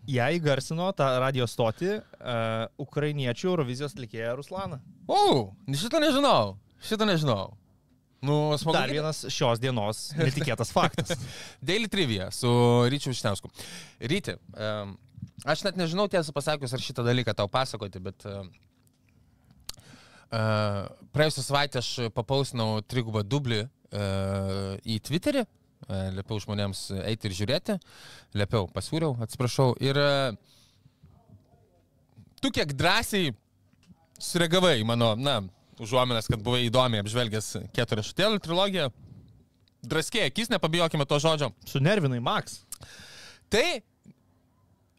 Ją 0.10 0.31
įgarsino 0.33 0.88
tą 0.98 1.05
radio 1.21 1.45
stotį 1.45 1.91
uh, 1.93 2.63
ukrainiečių 2.81 3.51
Eurovizijos 3.51 3.93
atlikėja 3.93 4.31
Ruslana. 4.33 4.79
O, 5.05 5.51
šitą 5.77 6.00
nežinau. 6.01 6.55
Šitą 6.81 7.05
nežinau. 7.05 7.51
Nu, 8.25 8.57
smagu. 8.57 8.74
Dar 8.79 8.89
vienas 8.89 9.19
šios 9.29 9.62
dienos 9.62 10.07
netikėtas 10.17 10.74
faktas. 10.74 11.13
Daily 11.62 11.89
Trivia 11.89 12.31
su 12.33 12.50
Ryčiu 12.89 13.13
Višniausku. 13.13 13.53
Ryti, 14.10 14.39
um, 14.57 14.98
aš 15.45 15.67
net 15.69 15.77
nežinau 15.77 16.10
tiesą 16.10 16.33
pasakius, 16.33 16.74
ar 16.74 16.81
šitą 16.81 17.05
dalyką 17.05 17.38
tau 17.38 17.45
pasakoti, 17.53 18.01
bet 18.01 18.25
uh, 18.25 18.41
uh, 18.41 18.71
praėjusią 20.32 21.44
savaitę 21.44 21.82
aš 21.82 21.90
papausinau 22.16 22.80
trigubą 22.88 23.24
dublį 23.28 23.66
į 24.88 25.00
Twitterį, 25.04 25.44
liepiau 26.16 26.40
žmonėms 26.40 26.86
eiti 27.04 27.28
ir 27.28 27.36
žiūrėti, 27.36 27.76
liepiau, 28.40 28.70
pasiūliau, 28.72 29.18
atsiprašau. 29.26 29.74
Ir 29.84 30.00
tu 32.40 32.54
kiek 32.56 32.72
drąsiai 32.78 33.34
sureagavai 34.22 34.78
mano, 34.88 35.14
na, 35.20 35.42
užuomenas, 35.82 36.30
kad 36.32 36.42
buvai 36.46 36.64
įdomiai 36.68 37.04
apžvelgęs 37.04 37.54
keturią 37.76 38.06
šutėlių 38.06 38.42
trilogiją. 38.46 38.90
Draskė, 39.82 40.28
akis, 40.30 40.52
nepabijokime 40.54 41.08
to 41.10 41.18
žodžio. 41.20 41.50
Sunervinai, 41.66 42.22
Max. 42.22 42.60
Tai 43.52 43.82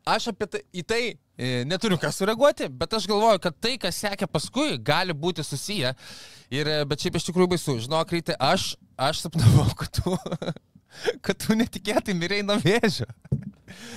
aš 0.08 0.30
apie 0.32 0.48
tai, 0.50 0.62
į 0.74 0.84
tai 0.86 1.00
e, 1.08 1.62
neturiu 1.68 1.98
ką 2.00 2.10
sureaguoti, 2.14 2.68
bet 2.68 2.96
aš 2.98 3.06
galvoju, 3.10 3.42
kad 3.42 3.56
tai, 3.62 3.76
kas 3.82 4.00
sekė 4.04 4.28
paskui, 4.30 4.76
gali 4.82 5.14
būti 5.14 5.44
susiję. 5.46 5.94
Ir, 6.52 6.68
e, 6.68 6.82
bet 6.88 7.04
šiaip 7.04 7.18
iš 7.18 7.28
tikrųjų 7.28 7.52
baisu. 7.54 7.78
Žinok, 7.86 8.16
Ryte, 8.16 8.36
aš, 8.40 8.74
aš 9.00 9.24
sapnavau, 9.26 9.68
kad 9.78 10.00
tu, 10.00 10.16
kad 11.26 11.38
tu 11.46 11.58
netikėtai 11.58 12.16
mirėjai 12.18 12.48
nuo 12.48 12.58
vėžio. 12.62 13.08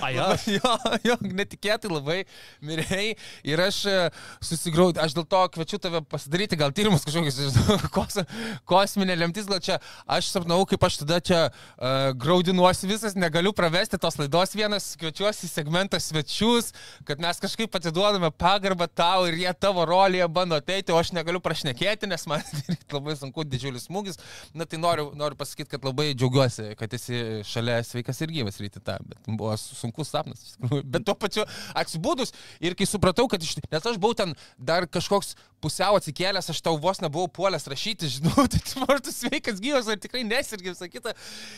Aš. 0.06 0.46
Jo, 0.56 0.74
jo, 1.04 1.16
netikėtai 1.22 1.90
labai 1.90 2.18
mirėjai 2.64 3.16
ir 3.46 3.62
aš 3.62 3.80
e, 3.90 3.96
susigraudžiu, 4.44 5.02
aš 5.02 5.16
dėl 5.16 5.26
to 5.28 5.42
kviečiu 5.56 5.80
tave 5.82 6.00
pasidaryti 6.08 6.58
gal 6.58 6.74
tyrimus 6.76 7.04
kažkokius, 7.06 7.58
kos, 7.96 8.20
kosminė 8.68 9.16
lemtis, 9.18 9.48
gal 9.50 9.60
čia 9.62 9.78
aš 10.06 10.30
sapnau, 10.34 10.62
kaip 10.68 10.84
aš 10.86 11.00
tada 11.02 11.18
čia 11.24 11.40
uh, 11.48 12.12
graudinuosi 12.16 12.88
visas, 12.90 13.16
negaliu 13.18 13.52
pravesti 13.56 14.00
tos 14.00 14.18
laidos 14.20 14.54
vienas, 14.56 14.88
kviečiuosi 15.00 15.48
į 15.48 15.52
segmentą 15.52 16.00
svečius, 16.02 16.72
kad 17.08 17.22
mes 17.22 17.40
kažkaip 17.42 17.74
atiduodame 17.78 18.30
pagarbą 18.34 18.88
tau 18.88 19.26
ir 19.28 19.38
jie 19.42 19.52
tavo 19.60 19.84
rolėje 19.88 20.28
bando 20.32 20.58
ateiti, 20.58 20.94
o 20.94 21.00
aš 21.00 21.12
negaliu 21.16 21.42
prašnekėti, 21.44 22.08
nes 22.10 22.26
man 22.30 22.44
labai 22.96 23.16
sunku, 23.18 23.44
didžiulis 23.46 23.88
smūgis. 23.90 24.20
Na 24.56 24.66
tai 24.68 24.80
noriu, 24.82 25.10
noriu 25.18 25.38
pasakyti, 25.38 25.70
kad 25.74 25.86
labai 25.86 26.12
džiaugiuosi, 26.14 26.70
kad 26.78 26.92
esi 26.96 27.42
šalia 27.46 27.80
sveikas 27.86 28.22
ir 28.24 28.34
gyvas 28.34 28.60
ryti 28.62 28.82
tą, 28.84 28.98
bet 29.06 29.20
buvo 29.28 29.54
sunkus 29.74 30.12
sapnas. 30.12 30.42
iš 30.44 30.54
tikrųjų. 30.56 30.84
Bet 30.94 31.04
tuo 31.08 31.16
pačiu 31.18 31.44
atsibūdus 31.74 32.32
ir 32.62 32.76
kai 32.78 32.86
supratau, 32.86 33.26
kad 33.32 33.42
iš... 33.42 33.56
Nes 33.72 33.88
aš 33.90 33.98
buvau 33.98 34.14
ten 34.18 34.34
dar 34.58 34.86
kažkoks 34.86 35.34
pusiau 35.64 35.98
atsikėlęs, 35.98 36.50
aš 36.52 36.62
tau 36.62 36.76
vos 36.80 37.00
nebuvau 37.02 37.26
puolęs 37.32 37.66
rašyti, 37.72 38.10
žinau, 38.18 38.46
tai 38.52 38.60
tu 38.62 38.84
ar 38.86 39.00
tu 39.02 39.14
sveikas 39.14 39.62
gyvas, 39.62 39.90
ar 39.90 40.00
tikrai 40.00 40.22
nesirgi 40.28 40.72
visą 40.72 40.90
kitą. 40.92 41.14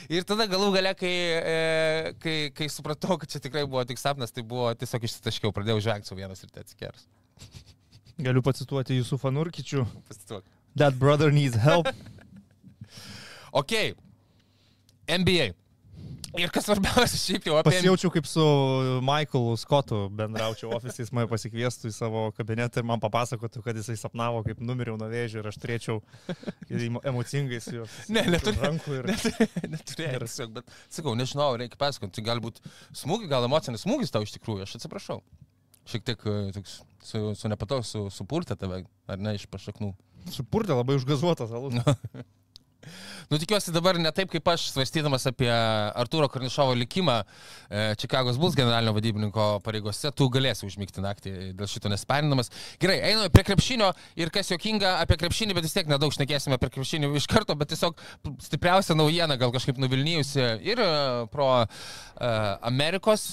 Ir 0.08 0.26
tada 0.28 0.48
galų 0.50 0.72
gale, 0.78 0.94
kai, 0.98 1.14
e, 1.38 2.12
kai, 2.22 2.36
kai 2.56 2.70
supratau, 2.72 3.18
kad 3.20 3.30
čia 3.32 3.42
tikrai 3.44 3.66
buvo 3.68 3.84
tik 3.88 4.00
sapnas, 4.00 4.32
tai 4.34 4.46
buvo 4.46 4.70
tiesiog 4.78 5.08
išsitaškiau, 5.08 5.54
pradėjau 5.56 5.82
žvengti 5.88 6.10
su 6.10 6.18
vienas 6.18 6.44
ir 6.44 6.54
tai 6.54 6.64
atsikėlęs. 6.66 7.08
Galiu 8.28 8.42
pacituoti 8.42 8.96
jūsų 8.98 9.20
fanurkičių. 9.22 9.84
Pasituok. 10.08 10.46
That 10.78 10.98
brother 10.98 11.34
needs 11.34 11.58
help. 11.58 11.90
Ok. 13.58 13.72
NBA. 15.08 15.54
Ir 16.36 16.50
kas 16.52 16.66
svarbiausia, 16.68 17.16
šiaip 17.16 17.46
jau 17.48 17.54
apie... 17.56 17.70
Pasijaučiau 17.72 18.10
kaip 18.12 18.26
su 18.28 18.42
Michaelu 19.04 19.54
Scottu 19.56 20.00
bendraučiau 20.12 20.74
ofisais, 20.76 20.98
jis 21.06 21.12
mane 21.16 21.28
pasikviestų 21.30 21.88
į 21.88 21.94
savo 21.96 22.24
kabinetą 22.36 22.82
ir 22.82 22.86
man 22.90 23.00
papasakotų, 23.00 23.62
kad 23.64 23.78
jisai 23.80 23.96
sapnavo, 23.96 24.42
kaip 24.44 24.60
numiriau 24.60 24.98
nuo 25.00 25.08
vėžio 25.08 25.40
ir 25.40 25.48
aš 25.48 25.56
turėčiau 25.62 26.02
emo- 26.68 27.00
emocingai 27.08 27.62
su 27.64 27.78
juo. 27.78 27.88
Ne, 28.12 28.26
neturi- 28.28 28.60
Rankų 28.60 28.98
ir... 29.00 29.08
Neturėjau, 29.72 30.20
tiesiog, 30.26 30.52
bet 30.60 30.76
sakau, 30.92 31.16
nežinau, 31.18 31.48
reikia 31.58 31.80
pasakoti, 31.80 32.18
tai 32.20 32.26
galbūt 32.28 32.60
smūgis, 32.92 33.30
gal 33.32 33.48
emocinis 33.48 33.86
smūgis 33.88 34.12
tau 34.12 34.26
iš 34.28 34.36
tikrųjų, 34.36 34.68
aš 34.68 34.76
atsiprašau. 34.82 35.22
Šiek 35.88 36.04
tiek 36.04 36.24
e, 36.28 36.36
toks 36.52 36.82
su, 37.08 37.22
su 37.40 37.48
nepatau, 37.48 37.80
su, 37.86 38.04
supurtė 38.12 38.58
tave, 38.60 38.82
ar 39.08 39.22
ne, 39.24 39.32
iš 39.38 39.48
pašaknų. 39.48 39.94
Supurtė 40.34 40.76
labai 40.76 40.98
užgazuotas 41.00 41.54
alus. 41.56 41.78
Nu, 43.28 43.36
tikiuosi 43.36 43.72
dabar 43.74 43.98
ne 44.00 44.10
taip, 44.14 44.30
kaip 44.32 44.46
aš 44.48 44.68
svarstydamas 44.70 45.26
apie 45.28 45.50
Arturo 45.50 46.28
Karnišovo 46.32 46.76
likimą 46.78 47.16
e, 47.20 47.80
Čikagos 48.00 48.38
Bulls 48.40 48.54
generalinio 48.56 48.94
vadybininko 48.96 49.48
pareigose, 49.64 50.12
tu 50.16 50.28
galėsi 50.32 50.64
užmygti 50.68 51.02
naktį 51.04 51.32
dėl 51.58 51.68
šito 51.68 51.90
nesparinamas. 51.92 52.48
Gerai, 52.80 53.00
einame 53.10 53.32
prie 53.34 53.44
krepšinio 53.50 53.90
ir 54.16 54.30
kas 54.32 54.52
jokinga 54.54 54.94
apie 55.02 55.18
krepšinį, 55.20 55.56
bet 55.58 55.66
vis 55.66 55.74
tiek 55.76 55.90
nedaug 55.90 56.14
šnekėsime 56.14 56.56
apie 56.56 56.70
krepšinį 56.76 57.10
iš 57.18 57.26
karto, 57.28 57.56
bet 57.58 57.72
tiesiog 57.74 57.98
stipriausia 58.46 58.96
naujiena 58.96 59.36
gal 59.40 59.52
kažkaip 59.52 59.82
nuvilnijusi 59.82 60.46
ir 60.70 60.80
e, 60.86 60.88
pro 61.34 61.50
e, 61.58 61.66
Amerikos 62.70 63.26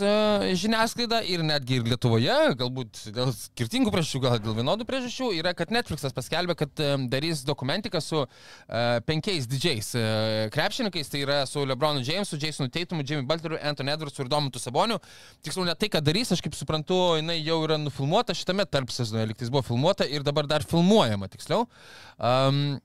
žiniasklaidą 0.65 1.21
ir 1.29 1.45
netgi 1.45 1.79
ir 1.79 1.87
Lietuvoje, 1.93 2.39
galbūt 2.57 3.05
dėl 3.15 3.31
skirtingų 3.37 3.93
priežasčių, 3.93 4.23
gal 4.25 4.41
dėl 4.41 4.57
vienodų 4.59 4.89
priežasčių, 4.89 5.31
yra, 5.37 5.53
kad 5.55 5.71
Netflixas 5.71 6.17
paskelbė, 6.17 6.57
kad 6.65 6.85
darys 7.13 7.45
dokumentiką 7.47 8.03
su 8.03 8.25
e, 8.25 8.27
penkiais 9.35 9.47
didžiais 9.47 9.95
e, 9.95 10.49
krepšininkais, 10.51 11.09
tai 11.09 11.21
yra 11.23 11.45
su 11.45 11.65
Lebronu 11.65 12.01
Jamesu, 12.03 12.37
Jasonu 12.39 12.69
Taitumu, 12.69 13.03
Jimmy 13.03 13.25
Butleriu, 13.27 13.59
Anthony 13.61 13.91
Edwardsu 13.91 14.23
ir 14.23 14.29
Domantu 14.29 14.59
Saboniu. 14.59 14.99
Tiksliau, 15.43 15.65
ne 15.67 15.75
tai, 15.75 15.89
ką 15.89 16.01
darys, 16.01 16.31
aš 16.31 16.41
kaip 16.41 16.55
suprantu, 16.55 17.17
jinai 17.19 17.41
jau 17.43 17.59
yra 17.65 17.77
nufilmuota 17.77 18.35
šitame 18.35 18.65
tarp 18.65 18.91
sezono, 18.91 19.25
liktais 19.27 19.51
buvo 19.51 19.63
filmuota 19.65 20.07
ir 20.07 20.23
dabar 20.23 20.47
dar 20.47 20.63
filmuojama, 20.63 21.27
tiksliau. 21.33 21.67
Um, 22.17 22.79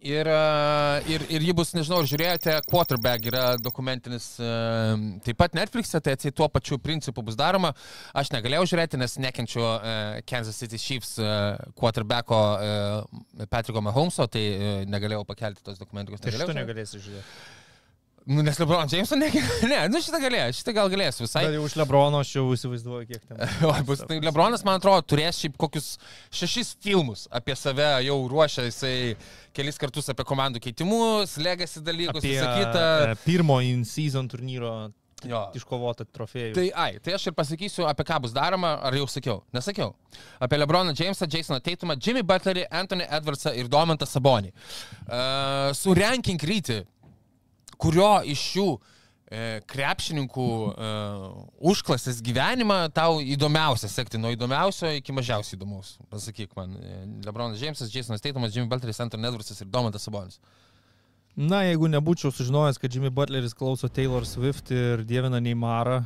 Ir, 0.00 0.26
e, 0.30 1.02
ir, 1.10 1.24
ir 1.34 1.42
ji 1.42 1.54
bus, 1.58 1.72
nežinau, 1.74 1.98
ar 2.04 2.06
žiūrėjote, 2.06 2.52
Quarterback 2.70 3.26
yra 3.26 3.42
dokumentinis 3.58 4.28
e, 4.38 4.50
taip 5.26 5.40
pat 5.40 5.56
Netflix'e, 5.58 5.98
tai 6.04 6.14
atsiai 6.14 6.34
tuo 6.38 6.46
pačiu 6.54 6.78
principu 6.78 7.24
bus 7.26 7.34
daroma. 7.38 7.72
Aš 8.14 8.30
negalėjau 8.30 8.68
žiūrėti, 8.70 9.00
nes 9.02 9.18
nekenčiu 9.18 9.64
e, 9.66 9.98
Kansas 10.30 10.62
City 10.62 10.78
Chiefs 10.78 11.16
quarterbacko 11.78 12.40
Patricko 13.50 13.82
Mahomeso, 13.82 14.28
tai 14.30 14.86
negalėjau 14.86 15.26
pakelti 15.26 15.66
tos 15.66 15.82
dokumentikos. 15.82 16.22
Tai 16.22 16.36
šito 16.36 16.54
negalėsi 16.54 17.02
žiūrėti. 17.02 17.57
Nu, 18.28 18.42
nes 18.44 18.58
LeBron 18.60 18.90
Jameso 18.92 19.16
ne, 19.16 19.30
ne, 19.70 19.78
nu 19.88 20.02
šitą 20.04 20.18
galėjau, 20.20 20.50
šitą 20.58 20.74
gal 20.76 20.90
galėsiu 20.92 21.24
visai. 21.24 21.46
Bet 21.46 21.54
jau 21.56 21.62
už 21.64 21.76
Lebrono 21.80 22.20
aš 22.20 22.34
jau 22.36 22.42
įsivaizduoju, 22.52 23.06
kiek 23.08 23.22
ten. 23.24 23.40
O, 23.68 23.72
bus, 23.88 24.02
tai 24.04 24.18
Lebronas, 24.20 24.64
man 24.68 24.76
atrodo, 24.82 25.00
turės 25.08 25.40
šiaip 25.40 25.56
kokius 25.60 25.94
šešis 26.36 26.74
filmus 26.84 27.24
apie 27.32 27.56
save 27.56 27.88
jau 28.04 28.18
ruošia, 28.28 28.66
jisai 28.68 28.94
kelis 29.56 29.80
kartus 29.80 30.12
apie 30.12 30.28
komandų 30.28 30.60
keitimus, 30.68 31.38
legacy 31.40 31.80
dalykus, 31.80 32.20
Apie 32.20 32.34
visą 32.36 32.52
kitą. 32.58 32.84
e, 33.14 33.18
pirmo 33.24 33.62
in-season 33.64 34.28
turnyro 34.28 34.74
Jo. 35.26 35.40
iškovotą 35.58 36.04
trofėjų. 36.14 36.52
Tai, 36.54 36.66
ai, 36.78 37.00
tai 37.02 37.16
aš 37.16 37.24
ir 37.30 37.34
pasakysiu, 37.34 37.88
apie 37.90 38.04
ką 38.06 38.20
bus 38.22 38.36
daroma, 38.36 38.76
ar 38.86 38.94
jau 38.94 39.08
sakiau? 39.10 39.40
Nesakiau. 39.56 39.94
Apie 40.38 40.60
Lebroną 40.60 40.92
Jamesą, 40.94 41.26
Jasoną 41.32 41.58
Teitumą, 41.64 41.96
Jimmy 41.98 42.22
Butlerį, 42.22 42.68
Anthony 42.70 43.08
Edwardsą 43.08 43.50
ir 43.58 43.66
Domantą 43.72 44.06
Sabonį. 44.06 44.52
Uh, 45.08 45.72
surenkink 45.74 46.44
ryti, 46.46 46.84
kurio 47.80 48.10
iš 48.26 48.42
šių 48.52 48.66
e, 48.74 49.42
krepšininkų 49.70 50.48
e, 50.68 50.90
užklasės 51.70 52.20
gyvenimą 52.26 52.80
tau 52.96 53.18
įdomiausia 53.22 53.90
sekti, 53.92 54.20
nuo 54.20 54.34
įdomiausio 54.34 54.92
iki 54.98 55.14
mažiausiai 55.16 55.58
įdomaus. 55.58 55.96
Pasakyk 56.12 56.54
man, 56.58 56.76
e, 56.82 57.00
Lebronas 57.26 57.62
Jamesas, 57.62 57.94
Jasonas 57.94 58.24
Teitumas, 58.24 58.54
Jimmy 58.56 58.70
Butleris, 58.70 59.00
Anthony 59.04 59.30
Edwardsas 59.30 59.62
ir 59.62 59.70
Domantas 59.72 60.06
Sabonis. 60.06 60.40
Na, 61.38 61.62
jeigu 61.62 61.86
nebūčiau 61.86 62.34
sužinojęs, 62.34 62.80
kad 62.82 62.90
Jimmy 62.90 63.12
Butleris 63.14 63.54
klauso 63.54 63.86
Taylor 63.86 64.26
Swift 64.26 64.72
ir 64.74 65.04
dievina 65.06 65.38
Neymarą, 65.38 66.00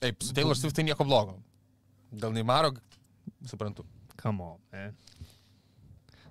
Taip, 0.00 0.22
su 0.22 0.32
Taylor 0.32 0.56
Swift 0.56 0.76
tai 0.78 0.86
nieko 0.88 1.04
blogo. 1.04 1.34
Dėl 2.10 2.32
Neymaro, 2.32 2.72
suprantu. 3.46 3.84
on. 4.24 4.56
Ne? 4.72 4.86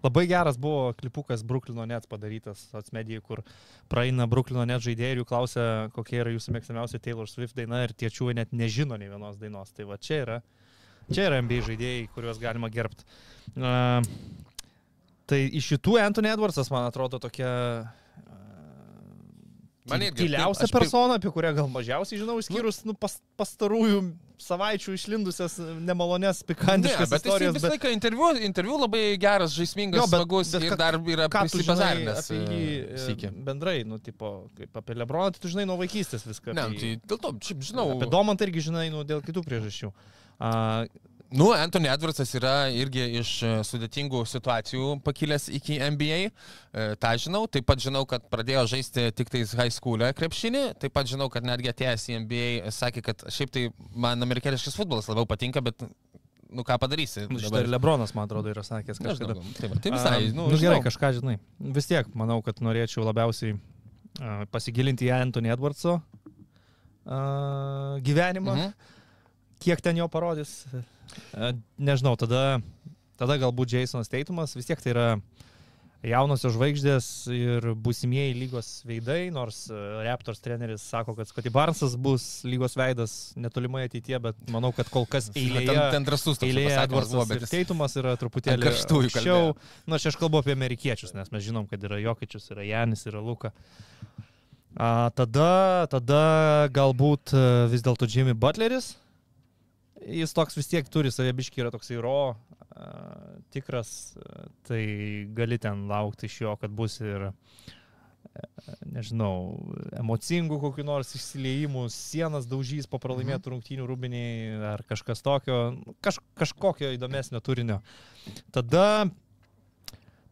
Labai 0.04 0.26
geras 0.30 0.58
buvo 0.62 0.94
klipukas 0.96 1.44
Bruklino 1.44 1.84
net 1.90 2.08
padarytas 2.12 2.62
atsmedijai, 2.78 3.22
kur 3.26 3.42
praeina 3.92 4.28
Bruklino 4.32 4.64
net 4.68 4.84
žaidėjai 4.86 5.16
ir 5.16 5.22
jų 5.22 5.28
klausia, 5.28 5.66
kokia 5.96 6.22
yra 6.24 6.34
jūsų 6.36 6.56
mėgstamiausia 6.56 7.02
Taylor 7.04 7.28
Swift 7.28 7.58
daina 7.60 7.84
ir 7.84 7.94
tie 7.98 8.12
čiūvai 8.14 8.38
net 8.40 8.56
nežino 8.56 9.00
nei 9.00 9.12
vienos 9.12 9.40
dainos. 9.42 9.74
Tai 9.76 9.90
va 9.92 10.00
čia 10.00 10.22
yra, 10.24 10.40
čia 11.12 11.28
yra 11.28 11.42
NBA 11.44 11.66
žaidėjai, 11.68 12.08
kuriuos 12.16 12.40
galima 12.40 12.72
gerbti. 12.72 13.08
Uh, 13.58 14.00
tai 15.28 15.44
iš 15.60 15.74
šitų 15.74 16.00
Anthony 16.06 16.32
Edwardsas, 16.32 16.72
man 16.72 16.88
atrodo, 16.88 17.20
tokia 17.20 17.52
Man 19.90 20.04
irgi, 20.06 20.26
tyliausia 20.26 20.68
persona, 20.72 21.18
apie 21.18 21.32
kurią 21.34 21.54
gal 21.58 21.70
mažiausiai 21.72 22.20
žinau, 22.22 22.38
išskyrus 22.42 22.84
nu, 22.86 22.94
pas, 22.98 23.16
pastarųjų 23.40 24.04
savaičių 24.40 24.94
išlindusias 24.98 25.58
nemalonės, 25.84 26.42
Ne, 26.42 26.48
pikantiškas 26.54 27.10
bet 27.12 27.26
jis 27.26 27.28
istorijas. 27.28 27.56
visą 27.58 27.70
laiką 27.74 27.92
interviu, 27.94 28.30
interviu 28.48 28.78
labai 28.80 29.18
geras, 29.20 29.52
žaismingas, 29.54 30.00
Jo, 30.02 30.08
bet- 30.08 30.20
smagus 30.22 30.52
bet 30.56 30.64
ir 30.64 30.76
dar 30.80 30.94
yra 31.00 31.28
prisipazarinęs. 31.30 32.32
e, 32.32 32.98
Sykį. 33.06 33.32
bendrai, 33.44 33.84
nu, 33.86 34.00
tipo, 34.00 34.50
kaip 34.58 34.76
apie 34.82 34.96
Lebroną, 34.96 35.32
tai 35.34 35.40
tu 35.44 35.48
žinai 35.52 35.66
nuo 35.68 35.78
vaikystės 35.78 36.24
viską. 36.26 36.54
Ne, 36.56 36.68
nu, 36.70 36.80
tai 36.80 36.96
dėl 37.06 37.20
to, 37.20 37.34
žinau. 37.60 37.92
Apie 37.98 38.10
Domantą 38.10 38.48
irgi 38.48 38.70
žinai, 38.72 38.90
nu, 38.90 39.04
dėl 39.04 39.22
kitų 39.22 39.44
priežasčių. 39.46 39.92
A, 40.40 40.86
Nu, 41.32 41.52
Anthony 41.54 41.86
Edwardsas 41.94 42.32
yra 42.34 42.72
irgi 42.74 43.04
iš 43.20 43.32
e, 43.46 43.50
sudėtingų 43.68 44.24
situacijų 44.26 44.96
pakilęs 45.06 45.44
iki 45.54 45.76
NBA. 45.78 46.18
E, 46.26 46.86
Ta 46.98 47.12
žinau, 47.22 47.44
taip 47.46 47.68
pat 47.70 47.78
žinau, 47.84 48.02
kad 48.10 48.24
pradėjo 48.34 48.64
žaisti 48.72 49.04
tik 49.14 49.30
tais 49.30 49.54
high 49.54 49.70
school'e 49.76 50.10
krepšinį, 50.18 50.64
taip 50.82 50.96
pat 50.98 51.06
žinau, 51.12 51.28
kad 51.30 51.46
netgi 51.46 51.70
atėjęs 51.70 52.08
į 52.10 52.18
NBA 52.24 52.74
sakė, 52.74 53.04
kad 53.12 53.28
šiaip 53.30 53.54
tai 53.54 53.68
man 53.94 54.26
amerikietiškas 54.26 54.74
futbolas 54.80 55.06
labiau 55.12 55.30
patinka, 55.30 55.62
bet, 55.62 55.86
nu 56.50 56.66
ką 56.66 56.80
padarysi. 56.82 57.28
Nu, 57.30 57.38
Šitą 57.38 57.62
ir 57.62 57.70
Lebronas, 57.76 58.16
man 58.18 58.26
atrodo, 58.26 58.50
yra 58.50 58.66
sakęs 58.66 58.98
kažkada. 58.98 59.38
Nežinau, 59.38 59.54
tai, 59.62 59.70
va, 59.70 59.78
tai 59.86 59.94
visai, 60.00 60.16
A, 60.18 60.34
nu, 60.34 60.48
nu 60.50 60.58
gerai, 60.58 60.80
žinau. 60.80 60.86
kažką 60.90 61.14
žinai. 61.22 61.38
Vis 61.78 61.92
tiek, 61.94 62.10
manau, 62.18 62.42
kad 62.42 62.58
norėčiau 62.66 63.06
labiausiai 63.06 63.54
a, 64.18 64.40
pasigilinti 64.50 65.06
į 65.06 65.14
Anthony 65.22 65.54
Edwardso 65.54 66.00
a, 67.06 68.00
gyvenimą, 68.02 68.56
Mhm. 68.58 68.74
kiek 69.62 69.82
ten 69.86 69.98
jo 70.02 70.08
parodys. 70.10 70.64
A, 71.34 71.54
nežinau, 71.78 72.16
tada, 72.20 72.60
tada 73.20 73.40
galbūt 73.42 73.78
Jasonas 73.78 74.12
Teitumas, 74.12 74.56
vis 74.58 74.68
tiek 74.70 74.82
tai 74.84 74.94
yra 74.96 75.08
jaunosios 76.00 76.54
žvaigždės 76.56 77.06
ir 77.36 77.66
būsimieji 77.84 78.36
lygos 78.40 78.68
veidai, 78.88 79.26
nors 79.36 79.66
a, 79.68 79.80
Raptors 80.06 80.40
treneris 80.40 80.86
sako, 80.88 81.12
kad 81.18 81.28
Scotty 81.28 81.52
Barnesas 81.52 81.98
bus 82.00 82.28
lygos 82.48 82.78
veidas 82.80 83.16
netolimoje 83.36 83.90
ateityje, 83.90 84.22
bet 84.30 84.40
manau, 84.54 84.72
kad 84.76 84.88
kol 84.94 85.04
kas 85.12 85.28
eilėje... 85.34 85.68
Ten, 85.74 85.82
ten 85.98 86.08
drasus 86.08 86.40
Eilėje 86.40 86.72
ir 86.72 87.44
jis- 87.44 87.52
Teitumas 87.52 87.98
yra 88.00 88.16
truputėlį 88.22 88.72
aukščiau. 88.72 89.52
Na, 89.92 90.00
čia 90.00 90.14
aš 90.14 90.20
kalbu 90.22 90.40
apie 90.40 90.56
amerikiečius, 90.56 91.12
nes 91.18 91.34
mes 91.36 91.44
žinom, 91.50 91.68
kad 91.68 91.84
yra 91.84 92.00
Jokičius, 92.06 92.48
yra 92.56 92.64
Janis, 92.70 93.04
yra 93.12 93.20
Luka. 93.20 93.52
A, 94.80 95.10
tada, 95.18 95.52
tada 95.92 96.24
galbūt 96.72 97.34
e, 97.36 97.44
vis 97.74 97.84
dėlto 97.84 98.08
Jimmy 98.08 98.38
Butleris. 98.38 98.94
Jis 100.00 100.34
toks 100.36 100.58
vis 100.58 100.70
tiek 100.72 100.88
turi 100.92 101.12
savybiški, 101.12 101.62
yra 101.64 101.72
toksai 101.74 102.00
ro, 102.04 102.36
a, 102.70 102.90
tikras, 103.54 104.16
tai 104.68 104.84
gali 105.36 105.60
ten 105.62 105.88
laukti 105.90 106.30
iš 106.30 106.42
jo, 106.46 106.56
kad 106.62 106.72
bus 106.76 107.00
ir, 107.04 107.30
e, 107.30 108.44
nežinau, 108.88 109.34
emocingų 110.00 110.60
kokiu 110.64 110.86
nors 110.88 111.12
išsiliejimų, 111.18 111.88
sienas 111.94 112.48
daužys 112.50 112.88
po 112.90 113.02
pralaimėtų 113.04 113.56
rungtynių 113.56 113.88
rūbiniai 113.90 114.62
ar 114.74 114.86
kažkas 114.88 115.26
tokio, 115.26 115.60
kaž, 116.06 116.22
kažkokio 116.40 116.94
įdomesnio 116.96 117.44
turinio. 117.44 117.82
Tada 118.56 119.10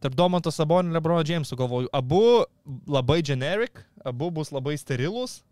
tarp 0.00 0.14
Domanto 0.14 0.50
Sabonio 0.54 0.92
ir 0.92 0.96
Lebrono 0.96 1.24
Jamesų 1.26 1.58
galvoju, 1.58 1.92
abu 1.92 2.46
labai 2.86 3.20
generic, 3.26 3.82
abu 4.06 4.30
bus 4.34 4.52
labai 4.54 4.76
sterilus, 4.78 5.42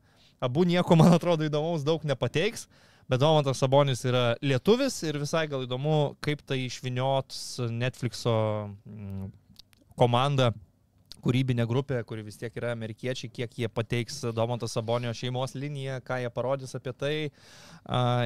abu 0.41 0.65
nieko, 0.69 0.97
man 0.99 1.15
atrodo, 1.17 1.47
įdomaus 1.47 1.85
daug 1.87 2.05
nepateiks, 2.07 2.67
bet 3.09 3.21
Domantas 3.23 3.59
Sabonis 3.63 4.03
yra 4.09 4.35
lietuvis 4.43 5.01
ir 5.07 5.19
visai 5.23 5.47
gal 5.51 5.65
įdomu, 5.67 6.17
kaip 6.25 6.41
tai 6.47 6.59
išviniots 6.67 7.59
Netflixo 7.71 8.37
mm, 8.87 9.29
komanda 9.99 10.53
kūrybinė 11.27 11.65
grupė, 11.67 12.03
kuri 12.07 12.23
vis 12.23 12.37
tiek 12.39 12.55
yra 12.61 12.71
amerikiečiai, 12.77 13.31
kiek 13.35 13.57
jie 13.59 13.69
pateiks 13.73 14.21
Domanto 14.37 14.69
Sabonio 14.71 15.11
šeimos 15.17 15.57
liniją, 15.59 15.99
ką 16.07 16.21
jie 16.23 16.31
parodys 16.31 16.77
apie 16.79 16.93
tai 16.95 17.15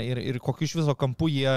ir, 0.05 0.21
ir 0.21 0.39
kokiu 0.45 0.69
iš 0.69 0.75
viso 0.83 0.95
kampu 0.99 1.31
jie 1.33 1.55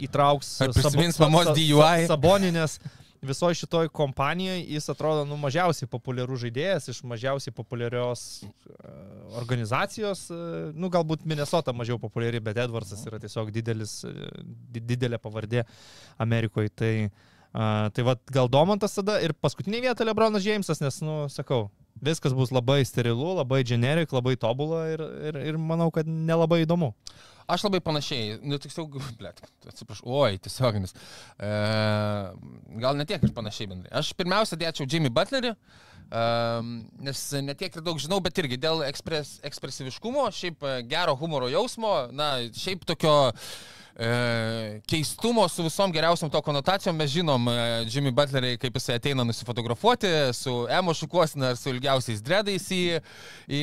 įtrauks 0.00 0.54
Ar 0.64 0.72
prisimins 0.72 1.18
Sabo- 1.18 1.28
mamos 1.28 1.50
Sa- 1.50 1.52
Sa- 1.52 1.58
DUI? 1.60 2.06
Saboninės 2.08 2.78
visoje 3.22 3.54
šitoj 3.60 3.88
kompanijoje 3.92 4.62
jis 4.74 4.88
atrodo 4.88 5.24
nu, 5.28 5.36
mažiausiai 5.40 5.88
populiarus 5.92 6.40
žaidėjas 6.44 6.88
iš 6.92 7.02
mažiausiai 7.04 7.52
populiarios 7.54 8.22
e, 8.42 8.48
organizacijos. 9.40 10.26
e, 10.30 10.38
Nu, 10.74 10.88
galbūt 10.92 11.26
Minnesota 11.28 11.72
mažiau 11.76 11.98
populiari, 12.00 12.40
bet 12.40 12.56
Edwardsas 12.64 13.02
yra 13.06 13.18
tiesiog 13.20 13.50
didelis, 13.52 13.98
e, 14.04 14.14
di- 14.72 14.80
didelė 14.94 15.18
pavardė 15.20 15.64
Amerikoje. 16.18 16.70
Tai, 16.80 16.94
tai 17.92 18.02
vad 18.06 18.20
gal 18.30 18.48
Domantas 18.48 18.94
tada 18.94 19.18
ir 19.20 19.32
paskutinė 19.34 19.80
vieta 19.88 20.04
Lebronas 20.06 20.42
Džeimsas, 20.44 20.80
nes, 20.80 21.00
nu, 21.02 21.24
sakau, 21.28 21.68
viskas 22.04 22.34
bus 22.36 22.52
labai 22.54 22.80
sterilu, 22.88 23.34
labai 23.38 23.62
generic, 23.66 24.12
labai 24.16 24.36
tobula 24.40 24.86
ir, 24.92 25.02
ir, 25.30 25.40
ir 25.52 25.60
manau, 25.60 25.90
kad 25.94 26.08
nelabai 26.08 26.62
įdomu. 26.64 26.94
Aš 27.50 27.64
labai 27.66 27.80
panašiai, 27.82 28.38
nu 28.46 28.58
tiksliau, 28.62 28.86
blėt, 29.20 29.42
atsiprašau, 29.66 30.06
oi, 30.22 30.38
tiesioginis. 30.42 30.94
E, 30.94 31.50
gal 32.82 32.98
ne 32.98 33.06
tiek 33.08 33.24
ir 33.26 33.34
panašiai 33.36 33.70
bendrai. 33.72 33.92
Aš 34.00 34.12
pirmiausia 34.18 34.58
dėčiau 34.60 34.86
Jimmy 34.90 35.10
Butlerį, 35.14 35.50
e, 35.50 36.22
nes 37.08 37.24
netiek 37.48 37.74
ir 37.74 37.86
daug 37.86 37.98
žinau, 38.02 38.20
bet 38.22 38.38
irgi 38.42 38.60
dėl 38.60 38.84
ekspres, 38.86 39.38
ekspresyviškumo, 39.50 40.28
šiaip 40.36 40.62
e, 40.62 40.78
gero 40.90 41.16
humoro 41.18 41.50
jausmo, 41.50 41.94
na, 42.14 42.36
šiaip 42.54 42.86
tokio 42.86 43.16
e, 43.96 44.80
keistumo 44.86 45.48
su 45.48 45.62
visom 45.62 45.92
geriausiam 45.92 46.30
to 46.30 46.40
konotacijom. 46.42 46.96
Mes 46.96 47.10
žinom 47.12 47.48
e, 47.48 47.54
Jimmy 47.90 48.12
Butlerį, 48.14 48.54
kaip 48.62 48.76
jisai 48.78 48.98
ateina 49.00 49.24
nusifotografuoti 49.24 50.10
su 50.36 50.66
emo 50.70 50.94
šukuosina 50.94 51.52
ar 51.52 51.56
su 51.58 51.70
ilgiausiais 51.72 52.22
dredais 52.22 52.66
į, 52.74 52.80
į, 53.50 53.60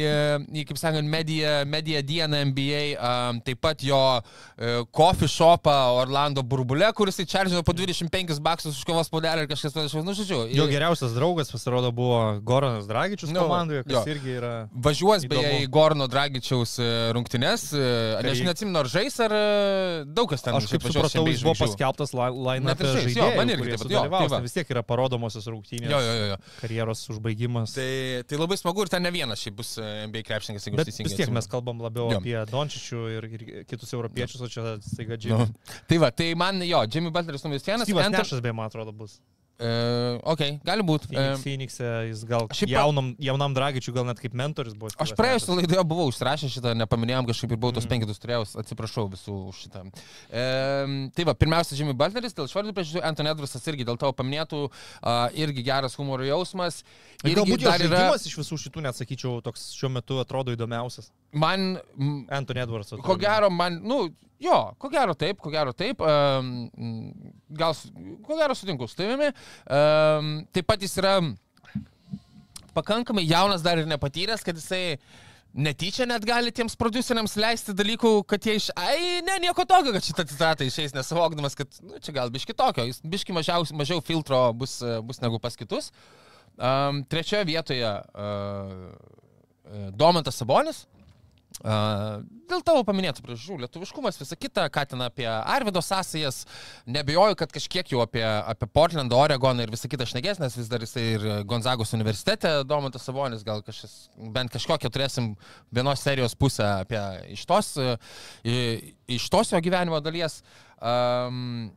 į 0.62 0.66
kaip 0.70 0.80
sakant, 0.82 1.08
mediją, 1.10 1.64
mediją 1.70 2.02
dieną 2.06 2.44
NBA. 2.52 2.84
A, 3.00 3.14
taip 3.46 3.62
pat 3.64 3.84
jo 3.86 4.00
e, 4.18 4.84
coffee 4.96 5.30
shopą 5.32 5.76
Orlando 6.02 6.44
burbulė, 6.44 6.90
kuris 6.98 7.20
įčaržino 7.24 7.64
po 7.68 7.74
25 7.78 8.40
baksus 8.44 8.78
už 8.80 8.86
kavos 8.88 9.10
puodelį 9.14 9.46
ir 9.46 9.52
kažkas 9.52 9.76
panašaus. 9.76 10.06
Nu, 10.08 10.16
žodžiu, 10.18 10.44
Jo 10.54 10.66
ir- 10.68 10.72
geriausias 10.78 11.14
draugas 11.18 11.52
pasirodo 11.52 11.92
buvo 11.96 12.40
Goranas 12.46 12.88
Dragičius 12.90 13.32
Nu, 13.34 13.42
komandoje, 13.46 13.84
kas 13.88 13.94
jo. 14.00 14.04
irgi 14.16 14.36
yra... 14.40 14.54
Važiuos 14.74 15.26
beje 15.28 15.44
Įdomu. 15.44 15.64
į 15.66 15.70
Gorno 15.74 16.08
Dragičiaus 16.12 16.78
e, 16.80 16.88
rungtynes. 17.16 17.68
e, 17.74 17.84
Tai- 18.22 18.32
Aš 18.32 18.42
neatsimenu, 18.46 18.80
ar 18.80 18.90
žais, 18.92 19.18
ar 19.24 19.34
e, 19.34 19.42
daug 20.18 20.30
kas 20.32 20.44
ten 20.46 20.58
Aš 20.58 20.68
kaip 20.72 20.84
supratau, 20.88 21.24
jis 21.30 21.44
buvo 21.46 21.54
paskelbtas 21.60 22.14
line 22.18 22.66
Net 22.68 22.82
ir 22.84 22.90
žais, 22.96 23.16
jo, 23.18 23.28
man 23.38 23.52
irgi 23.54 23.70
taip 23.76 23.84
pat, 23.84 23.94
jo, 23.96 24.02
tai 24.14 24.28
va. 24.34 24.40
Vis 24.48 24.56
tiek 24.58 24.74
yra 24.76 24.84
parodomosios 24.88 25.48
rungtynės, 25.54 25.90
Jo, 25.94 26.00
jo, 26.04 26.16
jo, 26.20 26.26
jo. 26.34 26.38
karjeros 26.62 27.04
užbaigimas. 27.16 27.76
Tai, 27.78 27.88
tai 28.28 28.42
labai 28.42 28.58
smagu 28.60 28.86
ir 28.88 28.92
ten 28.94 29.06
ne 29.08 29.14
vienas 29.16 29.42
šiaip 29.46 29.58
bus 29.62 29.76
e, 29.80 29.88
NBA 30.10 30.26
krepšininkas, 30.28 30.68
jeigu 30.68 30.82
teisingai 30.84 31.14
vis 31.14 31.22
tiek 31.22 31.34
mes 31.38 31.50
kalbam 31.52 31.82
labiau 31.86 32.10
Jo. 32.12 32.20
apie 32.22 32.36
Dončičių 32.52 33.02
ir, 33.16 33.30
ir 33.38 33.48
kitus 33.70 33.94
europiečius, 33.98 34.44
o 34.44 34.52
čia 34.52 34.76
staiga 34.84 35.16
Nu, 35.18 35.24
Jimmy. 35.24 35.48
tai 35.90 35.98
va, 36.04 36.12
tai 36.12 36.32
man 36.40 36.62
jo, 36.66 36.84
Jimmy 36.92 37.14
Butleris 37.14 37.46
numeris 37.46 37.66
vienas. 37.68 37.88
Steve'as 37.88 38.12
Nešas, 38.14 38.42
beje, 38.44 38.54
man 38.58 38.70
atrodo, 38.72 38.92
bus. 38.96 39.20
E, 39.58 39.70
ok, 40.22 40.42
gali 40.62 40.84
būti. 40.86 41.08
Phoenix, 41.10 41.42
Phoenix'e 41.42 41.88
jis 42.12 42.20
gal 42.30 42.46
šiaip 42.54 42.70
jaunam, 42.76 43.08
jaunam 43.18 43.56
Dragičiui 43.58 43.94
gal 43.96 44.06
net 44.06 44.20
kaip 44.22 44.36
mentorius 44.38 44.76
buvo. 44.78 44.92
Aš 45.02 45.16
praėjusią 45.18 45.56
laidoje 45.58 45.82
buvau 45.90 46.06
užsirašęs 46.12 46.54
šitą, 46.60 46.76
nepaminėjom 46.78 47.26
kažkaip 47.32 47.56
ir 47.56 47.58
buvau 47.58 47.74
tos 47.74 47.88
Mhm. 47.88 47.90
penketus 47.96 48.22
turėjau, 48.22 48.46
atsiprašau 48.62 49.08
visų 49.10 49.38
už 49.50 49.64
šitą. 49.66 49.82
E, 50.30 51.10
tai 51.18 51.26
va, 51.26 51.34
pirmiausia, 51.34 51.74
Jimmy 51.80 51.96
Butleris, 51.98 52.36
dėl 52.38 52.46
švardų 52.52 52.76
priežasčių, 52.78 53.02
Anthony 53.02 53.34
Edwardsas 53.34 53.66
irgi 53.74 53.88
dėl 53.88 53.98
tavo 53.98 54.14
paminėtų, 54.14 54.70
a, 55.02 55.30
irgi 55.34 55.64
geras 55.66 55.98
humoro 55.98 56.22
jausmas. 56.28 56.84
Ir 57.26 57.34
Galbūt 57.34 57.64
dar 57.66 57.80
žaidimas 57.82 58.28
iš 58.30 58.38
visų 58.38 58.60
šitų, 58.62 58.84
net 58.86 58.94
sakyčiau, 59.00 59.42
toks 59.42 59.72
šiuo 59.74 59.90
metu 59.90 60.20
atrodo 60.22 60.54
įdomiausias. 60.54 61.10
Man, 61.38 61.68
m, 61.98 62.24
Anthony 62.34 62.64
Edwards. 62.64 62.94
ko 63.04 63.18
gero, 63.22 63.50
man, 63.54 63.80
nu, 63.86 64.00
jo, 64.44 64.58
ko 64.82 64.90
gero 64.94 65.14
taip, 65.18 65.40
ko 65.44 65.52
gero 65.54 65.74
taip. 65.78 66.02
Um, 66.02 66.68
gal, 67.60 67.74
ko 68.26 68.40
gero 68.40 68.54
sutinku 68.58 68.88
su 68.90 68.98
tavimi. 69.00 69.30
Um, 69.70 70.40
taip 70.56 70.66
pat 70.70 70.84
jis 70.84 70.98
yra 71.02 71.20
pakankamai 72.78 73.26
jaunas 73.28 73.64
dar 73.66 73.78
ir 73.82 73.88
nepatyręs, 73.90 74.44
kad 74.46 74.56
jisai 74.58 74.98
netyčia 75.58 76.06
net 76.06 76.26
gali 76.28 76.52
tiems 76.54 76.76
produceriams 76.78 77.34
leisti 77.40 77.74
dalykų, 77.78 78.12
kad 78.30 78.44
jie 78.46 78.58
iš... 78.60 78.68
Ai, 78.78 79.24
ne, 79.26 79.40
nieko 79.42 79.66
tokio, 79.66 79.94
kad 79.96 80.06
šitą 80.06 80.24
citatą 80.30 80.62
išeis, 80.68 80.94
nesuvokdamas, 80.94 81.56
kad, 81.58 81.70
nu, 81.82 81.98
čia 82.04 82.14
gal 82.20 82.30
biški 82.34 82.54
tokio, 82.58 82.86
jis 82.86 83.00
biški 83.02 83.34
mažiau, 83.36 83.66
mažiau 83.78 84.04
filtro 84.06 84.42
bus, 84.58 84.74
bus 85.08 85.22
negu 85.24 85.38
pas 85.42 85.58
kitus. 85.58 85.90
Um, 86.58 87.04
trečioje 87.10 87.46
vietoje 87.50 87.88
uh, 87.88 87.94
Domantas 89.98 90.38
Sabonis. 90.38 90.86
Dėl 91.58 92.62
tavo 92.62 92.84
paminėtų 92.86 93.24
priežasčių, 93.26 93.56
lietuviškumas, 93.64 94.20
visa 94.20 94.36
kita, 94.38 94.68
ką 94.74 94.84
ten 94.92 95.02
apie 95.02 95.26
Arvido 95.26 95.82
sąsajas, 95.82 96.44
nebejoju, 96.86 97.38
kad 97.40 97.54
kažkiek 97.54 97.90
jau 97.92 98.04
apie, 98.04 98.22
apie 98.22 98.70
Portland, 98.70 99.14
Oregoną 99.14 99.66
ir 99.66 99.74
visą 99.74 99.90
kitą 99.90 100.06
šnekės, 100.06 100.38
nes 100.44 100.58
vis 100.60 100.70
dar 100.70 100.86
jisai 100.86 101.06
ir 101.16 101.26
Gonzagos 101.50 101.96
universitete, 101.98 102.62
Domantas 102.70 103.08
Savonis, 103.10 103.46
gal 103.48 103.66
kažkas, 103.66 103.96
bent 104.36 104.54
kažkokią 104.54 104.94
turėsim 104.94 105.32
vienos 105.74 106.06
serijos 106.06 106.38
pusę 106.38 106.68
apie 106.86 107.02
iš 107.34 107.48
tos, 107.50 107.74
iš 108.46 109.28
tos 109.34 109.54
jo 109.56 109.62
gyvenimo 109.64 110.02
dalies. 110.06 110.44
Um, 110.78 111.72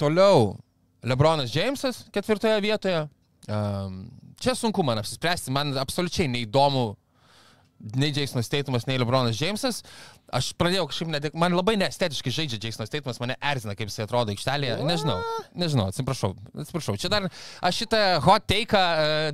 toliau, 0.00 0.54
Lebronas 1.04 1.52
Džeimsas 1.52 2.06
ketvirtoje 2.16 2.64
vietoje. 2.64 3.06
Um, 3.44 4.06
čia 4.40 4.56
sunku 4.56 4.80
man 4.82 5.04
apsispręsti, 5.04 5.52
man 5.52 5.76
absoliučiai 5.76 6.32
neįdomu 6.32 6.94
nei 7.80 8.12
Jasonas 8.14 8.48
Teitumas, 8.48 8.86
nei 8.86 8.98
Lebronas 8.98 9.38
Jamesas. 9.38 9.82
Aš 10.34 10.50
pradėjau 10.58 10.86
kažkaip, 10.88 11.10
net, 11.12 11.26
man 11.36 11.54
labai 11.54 11.74
neestetiškai 11.80 12.32
žaidžia 12.32 12.58
Jasonas 12.62 12.92
Teitumas, 12.92 13.20
mane 13.22 13.36
erzina, 13.44 13.74
kaip 13.76 13.90
jis 13.90 14.00
atrodo 14.06 14.32
aikštelėje. 14.32 14.78
Nežinau, 14.88 15.18
nežinau, 15.58 15.88
atsiprašau, 15.92 16.32
atsiprašau. 16.64 16.96
Čia 17.00 17.10
dar, 17.12 17.28
aš 17.64 17.82
šitą 17.82 18.02
hot 18.24 18.48
take 18.50 18.82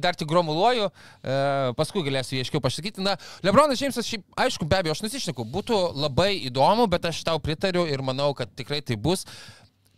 dar 0.03 0.19
tik 0.19 0.29
gromuluoju, 0.31 0.91
e, 0.91 1.39
paskui 1.79 2.05
galėsiu 2.07 2.37
jį 2.39 2.45
aiškiau 2.45 2.65
pasakyti. 2.65 3.05
Na, 3.07 3.17
Lebronas 3.47 3.81
Jamesas, 3.83 4.09
šiaip, 4.09 4.27
aišku, 4.47 4.69
be 4.69 4.81
abejo, 4.81 4.97
aš 4.97 5.05
nusišneku, 5.07 5.47
būtų 5.55 5.81
labai 6.01 6.33
įdomu, 6.51 6.89
bet 6.91 7.09
aš 7.13 7.23
tau 7.29 7.39
pritariu 7.43 7.87
ir 7.91 8.05
manau, 8.07 8.33
kad 8.37 8.51
tikrai 8.59 8.83
tai 8.83 8.99
bus, 9.01 9.27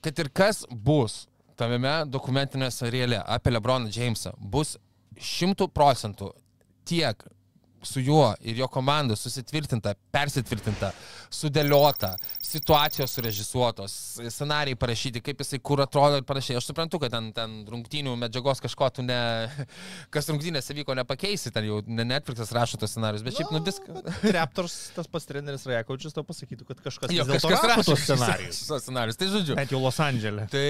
kad 0.04 0.18
ir 0.18 0.32
kas 0.34 0.64
bus 0.70 1.24
tame 1.58 1.98
dokumentinėme 2.10 2.70
seriale 2.74 3.20
apie 3.22 3.52
Lebroną 3.52 3.92
Jamesą, 3.92 4.34
bus 4.38 4.76
šimtų 5.22 5.68
procentų 5.72 6.32
tiek 6.88 7.22
su 7.82 8.00
juo 8.00 8.32
ir 8.40 8.56
jo 8.56 8.68
komanda 8.70 9.16
susitvirtinta, 9.18 9.94
persitvirtinta, 10.14 10.92
sudėliota, 11.32 12.12
situacijos 12.42 13.14
surežisuotos, 13.16 13.94
scenarijai 14.30 14.78
parašyti, 14.78 15.22
kaip 15.24 15.42
jisai 15.42 15.60
kur 15.64 15.82
atrodo 15.84 16.20
ir 16.20 16.26
panašiai. 16.28 16.58
Aš 16.60 16.70
suprantu, 16.70 17.00
kad 17.02 17.14
ten, 17.14 17.30
ten 17.36 17.56
rungtynių 17.70 18.14
medžiagos 18.20 18.62
kažko 18.64 18.90
tu 18.98 19.06
ne, 19.06 19.18
kas 20.14 20.30
rungtynėse 20.30 20.76
vyko, 20.78 20.96
nepakeisi, 21.02 21.52
ten 21.54 21.68
jau 21.68 21.80
ne 21.86 22.06
Netflixas 22.12 22.54
rašo 22.54 22.80
tos 22.80 22.94
scenarius, 22.94 23.24
bet 23.26 23.38
šiaip, 23.38 23.52
nu, 23.54 23.62
viską. 23.66 23.98
Raptors, 24.38 24.78
tas 24.96 25.10
pats 25.10 25.28
treneris 25.28 25.66
Rajakovičius 25.68 26.16
to 26.16 26.26
pasakytų, 26.28 26.68
kad 26.70 26.86
kažkas, 26.86 27.14
jo, 27.16 27.26
kažkas 27.28 27.68
rašo 27.72 27.88
tos 27.92 28.06
scenarius. 28.06 28.64
scenarius. 28.70 29.20
Tai 29.20 29.30
žodžiu. 29.34 29.58
Bent 29.58 29.74
jau 29.74 29.82
Los 29.82 30.00
Andželė. 30.02 30.46
Tai 30.52 30.66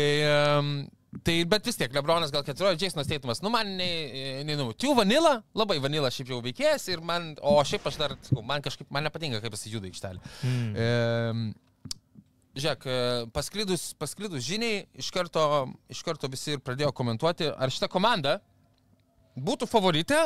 um, 0.61 0.75
Tai, 1.13 1.35
bet 1.45 1.67
vis 1.69 1.77
tiek, 1.77 1.93
Lebronas 1.93 2.31
gal 2.33 2.41
14, 2.47 2.81
Jasonas 2.81 3.09
Teitumas, 3.11 3.43
nu 3.45 3.51
man, 3.53 3.69
nei, 3.77 4.45
nei, 4.49 4.55
nu, 4.57 4.71
Tiu 4.73 4.95
Vanila, 4.97 5.35
labai 5.53 5.77
Vanila 5.85 6.09
šiaip 6.11 6.31
jau 6.33 6.39
veikėjas 6.45 6.89
ir 6.89 7.03
man, 7.05 7.35
o 7.45 7.59
šiaip 7.69 7.85
aš 7.91 7.99
dar, 8.01 8.15
man 8.41 8.65
kažkaip, 8.65 8.89
man 8.89 9.05
nepatinka, 9.05 9.43
kaip 9.45 9.53
jis 9.59 9.75
juda 9.75 9.91
aikštelį. 9.91 10.23
Mm. 10.49 10.73
E, 10.73 11.59
Žiūrėk, 12.53 12.83
pasklidus, 13.33 13.85
pasklidus 13.97 14.45
žiniai, 14.45 14.83
iš 15.01 15.07
karto, 15.13 15.45
iš 15.93 16.03
karto 16.05 16.29
visi 16.33 16.53
ir 16.53 16.61
pradėjo 16.61 16.91
komentuoti, 16.97 17.47
ar 17.49 17.73
šita 17.73 17.89
komanda 17.93 18.35
būtų 19.41 19.69
favorite 19.73 20.19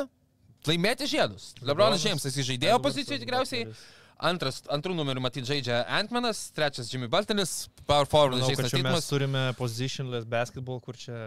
laimėti 0.67 1.07
žiedus. 1.07 1.53
Lebronas 1.63 2.03
Džeimsas 2.03 2.35
įžaidėjo 2.43 2.81
pozicijoje 2.83 3.23
tikriausiai. 3.23 3.69
Butleris. 3.69 4.06
Antras, 4.17 4.63
antrų 4.73 4.95
numerių 4.97 5.21
matyti 5.21 5.51
žaidžia 5.51 5.83
Antmanas, 5.93 6.47
trečias 6.57 6.89
Jimmy 6.89 7.09
Baltinis, 7.13 7.67
Power 7.85 8.09
Forward 8.09 8.41
žaidžia 8.41 8.71
Čia 8.73 8.85
mes 8.87 9.09
turime 9.11 9.43
positionless 9.59 10.25
basketball, 10.25 10.81
kur 10.81 10.97
čia 10.97 11.19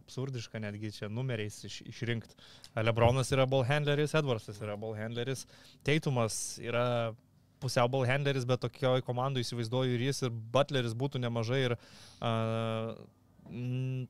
absurdiška 0.00 0.58
netgi 0.58 0.90
čia 0.96 1.10
numeriais 1.12 1.60
iš, 1.68 1.76
išrinkti. 1.86 2.34
Lebronas 2.74 3.30
yra 3.34 3.46
ball 3.46 3.62
handleris, 3.68 4.16
Edwardsas 4.18 4.58
yra 4.64 4.74
ball 4.80 4.96
handleris, 4.98 5.44
Teitumas 5.86 6.58
yra 6.58 7.14
pusiau 7.62 7.90
ball 7.92 8.08
handleris, 8.08 8.46
bet 8.48 8.64
tokioje 8.66 9.04
komandoje 9.06 9.46
įsivaizduoju 9.46 9.94
ir 9.94 10.08
jis, 10.08 10.24
ir 10.26 10.34
Butleris 10.54 10.96
būtų 10.98 11.22
nemažai 11.22 11.60
ir 11.68 11.76
uh, 11.78 12.96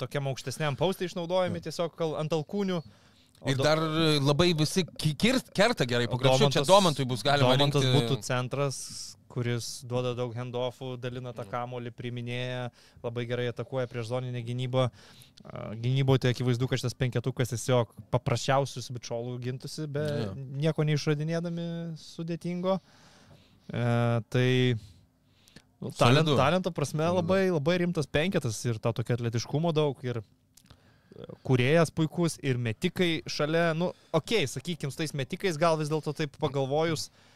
tokiam 0.01 0.33
aukštesniam 0.33 0.81
paustui 0.81 1.11
išnaudojami 1.11 1.61
tiesiog 1.69 2.01
ant 2.23 2.33
alkūnių. 2.41 2.81
Uh, 2.81 3.05
Ir 3.47 3.59
do... 3.59 3.63
dar 3.63 3.79
labai 4.23 4.51
visi 4.59 4.83
kerta 4.89 5.87
gerai 5.87 6.09
krepšių, 6.11 6.51
čia 6.57 6.65
Domantui 6.67 7.07
bus 7.09 7.23
galima. 7.27 7.55
Domantas 7.55 7.85
rinkti... 7.85 8.01
būtų 8.01 8.19
centras, 8.27 8.81
kuris 9.31 9.69
duoda 9.87 10.15
daug 10.19 10.35
handoffų, 10.35 10.97
dalina 11.01 11.33
tą 11.37 11.45
kamolį, 11.49 11.93
priminėja, 11.95 12.69
labai 13.05 13.27
gerai 13.31 13.49
atakuoja 13.53 13.87
prieš 13.91 14.11
zoninę 14.11 14.43
gynybą. 14.47 14.89
Gynyboje 15.79 16.25
tai 16.25 16.33
akivaizdu, 16.35 16.67
kad 16.67 16.83
šitas 16.83 16.97
penketukas 16.99 17.53
tiesiog 17.53 17.93
paprasčiausius 18.11 18.91
bičiolų 18.97 19.37
gintusi, 19.45 19.87
be 19.87 20.07
ja. 20.09 20.33
nieko 20.35 20.87
neišradinėdami 20.89 21.69
sudėtingo. 22.03 22.81
E, 23.69 23.85
tai 24.35 24.49
talent, 26.01 26.33
talento 26.35 26.75
prasme 26.75 27.07
labai, 27.21 27.45
labai 27.55 27.79
rimtas 27.85 28.11
penketas 28.11 28.59
ir 28.67 28.83
to 28.83 28.93
tokio 28.99 29.19
atletiškumo 29.19 29.71
daug. 29.77 30.03
Ir 30.03 30.25
kuriejas 31.47 31.91
puikus 31.95 32.39
ir 32.43 32.61
metikai 32.61 33.23
šalia, 33.31 33.73
nu, 33.77 33.93
okei, 34.13 34.45
okay, 34.45 34.51
sakykime, 34.51 34.93
su 34.93 35.01
tais 35.01 35.15
metikais 35.17 35.59
gal 35.61 35.79
vis 35.81 35.91
dėlto 35.93 36.15
taip 36.17 36.37
pagalvojus, 36.43 37.09
uh, 37.09 37.28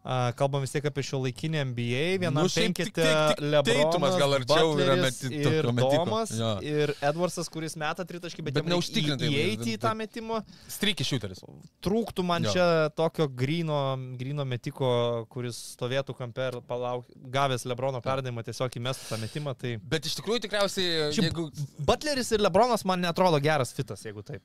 Kalbam 0.00 0.62
vis 0.64 0.72
tiek 0.72 0.86
apie 0.88 1.02
šio 1.04 1.18
laikinį 1.26 1.60
NBA, 1.70 2.04
vienam 2.22 2.46
nu, 2.46 2.48
penkite 2.48 3.04
Lebronas, 3.36 4.14
gal 4.16 4.36
arčiau 4.38 4.70
yra 4.80 4.94
meti, 4.96 5.28
ir 5.36 5.68
Tomas, 5.76 6.32
ja. 6.38 6.54
ir 6.64 6.94
Edwardsas, 7.04 7.50
kuris 7.52 7.76
meta 7.80 8.06
tritaškį, 8.08 8.46
bet, 8.46 8.56
bet 8.56 8.70
neužtikrinti 8.72 9.28
įeiti 9.28 9.74
į 9.74 9.82
tą 9.82 9.92
metimą. 9.98 10.40
Strykį 10.72 11.04
šuteris. 11.04 11.44
Trūktų 11.84 12.24
man 12.24 12.48
ja. 12.48 12.54
čia 12.56 12.66
tokio 12.96 13.28
grino, 13.28 13.82
grino 14.16 14.48
metiko, 14.48 14.90
kuris 15.32 15.60
stovėtų 15.74 16.16
kampe 16.16 16.48
ir 16.48 16.60
palauk, 16.64 17.04
gavęs 17.36 17.68
Lebrono 17.68 18.00
perdavimą 18.04 18.46
tiesiog 18.48 18.80
įmestų 18.80 19.12
tą 19.12 19.20
metimą. 19.20 19.56
Tai... 19.60 19.76
Bet 19.84 20.08
iš 20.08 20.16
tikrųjų 20.22 20.46
tikriausiai... 20.46 21.10
Jeigu... 21.20 21.50
Butleris 21.84 22.32
ir 22.32 22.40
Lebronas 22.40 22.88
man 22.88 23.04
netrodo 23.04 23.36
geras 23.44 23.76
fitas, 23.76 24.08
jeigu 24.08 24.24
taip 24.24 24.40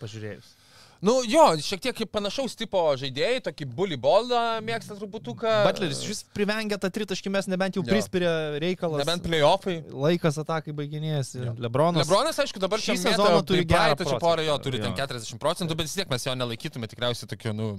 pažiūrėjus. 0.00 0.59
Nu 1.00 1.14
jo, 1.24 1.44
šiek 1.64 1.80
tiek 1.80 1.96
kaip 1.96 2.10
panašaus 2.12 2.52
tipo 2.60 2.80
žaidėjai, 3.00 3.40
tokį 3.46 3.66
bully 3.72 3.96
ballą 4.00 4.40
mėgsta 4.64 4.98
truputuką. 4.98 5.52
Butleris 5.64 6.02
vis 6.04 6.20
privengia 6.36 6.76
tą 6.80 6.90
tritaškį, 6.92 7.32
mes 7.32 7.48
nebent 7.48 7.78
jau 7.78 7.84
prispiria 7.86 8.58
reikalas. 8.60 9.00
Nebent 9.00 9.24
playoffai. 9.24 9.78
Laikas 9.88 10.36
atakai 10.42 10.74
baiginėjasi. 10.76 11.46
Lebronas. 11.56 12.04
Lebronas, 12.04 12.42
aišku, 12.44 12.60
dabar 12.60 12.84
šį 12.84 12.98
sezoną 13.00 13.40
turi 13.48 13.64
gerą, 13.68 13.96
tačiau 13.96 14.20
porą 14.20 14.44
jo 14.44 14.58
turi 14.60 14.82
jo. 14.82 14.90
ten 14.90 14.98
40 15.00 15.40
procentų, 15.40 15.78
bet 15.80 15.88
vis 15.88 15.96
tiek 16.02 16.12
mes 16.12 16.28
jo 16.28 16.36
nelaikytume 16.36 16.92
tikriausiai 16.92 17.32
tokiu, 17.32 17.56
nu, 17.56 17.72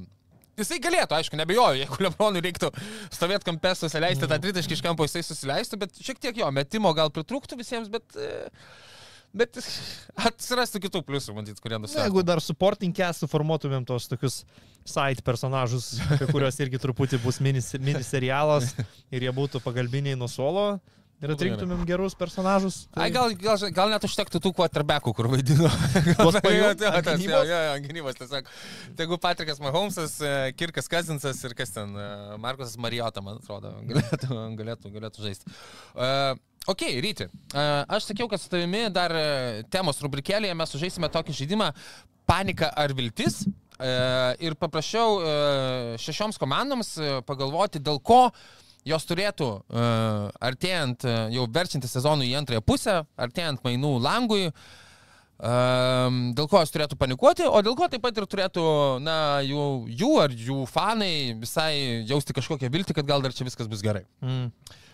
Jisai 0.60 0.82
galėtų, 0.84 1.16
aišku, 1.16 1.38
nebejoju, 1.40 1.80
jeigu 1.80 1.98
Lebronui 2.06 2.42
reiktų 2.44 2.70
stovėti 3.14 3.48
kampę, 3.48 3.72
susileisti 3.78 4.28
tą 4.28 4.38
tritaškį 4.44 4.76
iš 4.78 4.84
kampo, 4.84 5.08
jisai 5.08 5.24
susileistų, 5.26 5.80
bet 5.86 6.02
šiek 6.04 6.20
tiek 6.22 6.42
jo 6.42 6.50
metimo 6.54 6.92
gal 6.98 7.14
pritrūktų 7.14 7.60
visiems, 7.62 7.92
bet... 7.94 8.18
E, 8.20 8.50
Bet 9.32 9.60
atsirastų 10.30 10.84
kitų 10.88 11.04
pliusų, 11.08 11.36
matyt, 11.38 11.60
kurie 11.64 11.80
nusipelno. 11.80 12.08
Jeigu 12.08 12.24
dar 12.28 12.44
supporting 12.44 12.96
cast 12.96 13.24
suformuotumėm 13.24 13.86
tos 13.88 14.10
tokius 14.12 14.42
side 14.88 15.24
personažus, 15.26 15.94
kuriuos 16.32 16.58
irgi 16.64 16.82
truputį 16.82 17.22
bus 17.24 17.40
mini, 17.44 17.62
mini 17.80 18.02
serialas 18.04 18.74
ir 19.14 19.28
jie 19.28 19.36
būtų 19.36 19.62
pagalbiniai 19.64 20.18
nuo 20.20 20.30
solo, 20.32 20.66
Ir 21.22 21.30
atrinktumėm 21.36 21.84
gerus 21.86 22.16
personažus. 22.18 22.80
Tai... 22.90 23.04
Ai, 23.06 23.12
gal, 23.14 23.36
gal, 23.38 23.62
gal 23.76 23.92
net 23.94 24.06
užtektų 24.08 24.40
tų 24.42 24.52
quarterbackų, 24.58 25.12
kur 25.14 25.28
vaidino. 25.30 25.70
Tos 26.18 26.40
pajūtės. 26.48 27.22
Jo, 27.22 27.44
jo, 27.46 27.60
gynybos 27.84 28.18
tiesiog. 28.18 28.50
Tegu 28.98 29.20
Patrikas 29.22 29.62
Mahomesas, 29.62 30.16
e, 30.26 30.32
Kirkas 30.58 30.90
Kazinsas 30.90 31.44
ir 31.46 31.54
kas 31.58 31.76
ten, 31.76 31.94
e, 31.94 32.08
Markusas 32.42 32.74
Marijota, 32.82 33.22
man 33.22 33.38
atrodo, 33.38 33.76
galėtų, 33.92 34.40
galėtų, 34.58 34.94
galėtų 34.98 35.28
žaisti. 35.28 35.54
Uh, 35.94 36.34
Ok, 36.70 36.84
ryti. 37.02 37.26
Aš 37.90 38.06
sakiau, 38.12 38.28
kad 38.30 38.42
su 38.42 38.50
tavimi 38.50 38.86
dar 38.94 39.14
uh, 39.16 39.62
temos 39.74 39.98
rubrikėlėje 40.04 40.54
mes 40.58 40.70
sužaisime 40.70 41.10
tokį 41.10 41.34
žaidimą 41.40 41.72
Panika 42.30 42.70
ar 42.78 42.94
viltis. 42.94 43.42
Uh, 43.82 44.38
ir 44.46 44.54
paprašiau 44.62 45.16
uh, 45.18 45.96
šešioms 45.98 46.38
komandoms 46.38 46.94
pagalvoti, 47.26 47.82
dėl 47.82 47.98
ko 47.98 48.28
jos 48.86 49.06
turėtų 49.06 49.48
artėjant, 50.42 51.04
jau 51.30 51.44
verčiantį 51.54 51.90
sezonų 51.90 52.26
į 52.26 52.32
antrąją 52.40 52.64
pusę, 52.66 52.96
artėjant 53.14 53.62
mainų 53.62 53.92
langui, 54.02 54.48
dėl 55.38 56.48
ko 56.50 56.64
jos 56.64 56.74
turėtų 56.74 56.98
panikuoti, 56.98 57.46
o 57.46 57.62
dėl 57.62 57.78
ko 57.78 57.86
taip 57.94 58.02
pat 58.02 58.18
ir 58.18 58.26
turėtų, 58.26 58.64
na, 59.06 59.18
jų, 59.46 59.68
jų 60.02 60.12
ar 60.24 60.34
jų 60.34 60.64
fanai 60.66 61.38
visai 61.38 62.02
jausti 62.10 62.34
kažkokią 62.34 62.74
viltį, 62.74 62.98
kad 62.98 63.06
gal 63.06 63.22
dar 63.22 63.38
čia 63.38 63.46
viskas 63.46 63.70
bus 63.70 63.86
gerai. 63.86 64.02
Mm. 64.26 64.50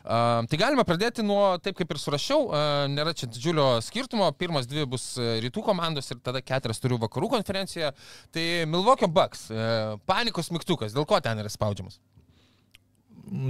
Tai 0.07 0.59
galime 0.59 0.85
pradėti 0.87 1.23
nuo, 1.25 1.57
taip 1.59 1.75
kaip 1.75 1.89
ir 1.91 1.99
surašiau, 1.99 2.45
nėra 2.93 3.11
čia 3.17 3.27
didžiulio 3.27 3.65
skirtumo, 3.83 4.29
pirmas 4.39 4.67
dvi 4.69 4.85
bus 4.87 5.09
rytų 5.19 5.63
komandos 5.65 6.07
ir 6.13 6.21
tada 6.23 6.39
keturias 6.39 6.79
turiu 6.79 6.99
vakarų 7.01 7.27
konferenciją. 7.33 7.91
Tai 8.31 8.45
Milvokio 8.71 9.09
Bucks, 9.11 9.47
uh, 9.51 9.97
panikos 10.07 10.51
mygtukas, 10.55 10.95
dėl 10.95 11.07
ko 11.09 11.19
ten 11.23 11.43
yra 11.43 11.51
spaudžiamas? 11.51 11.99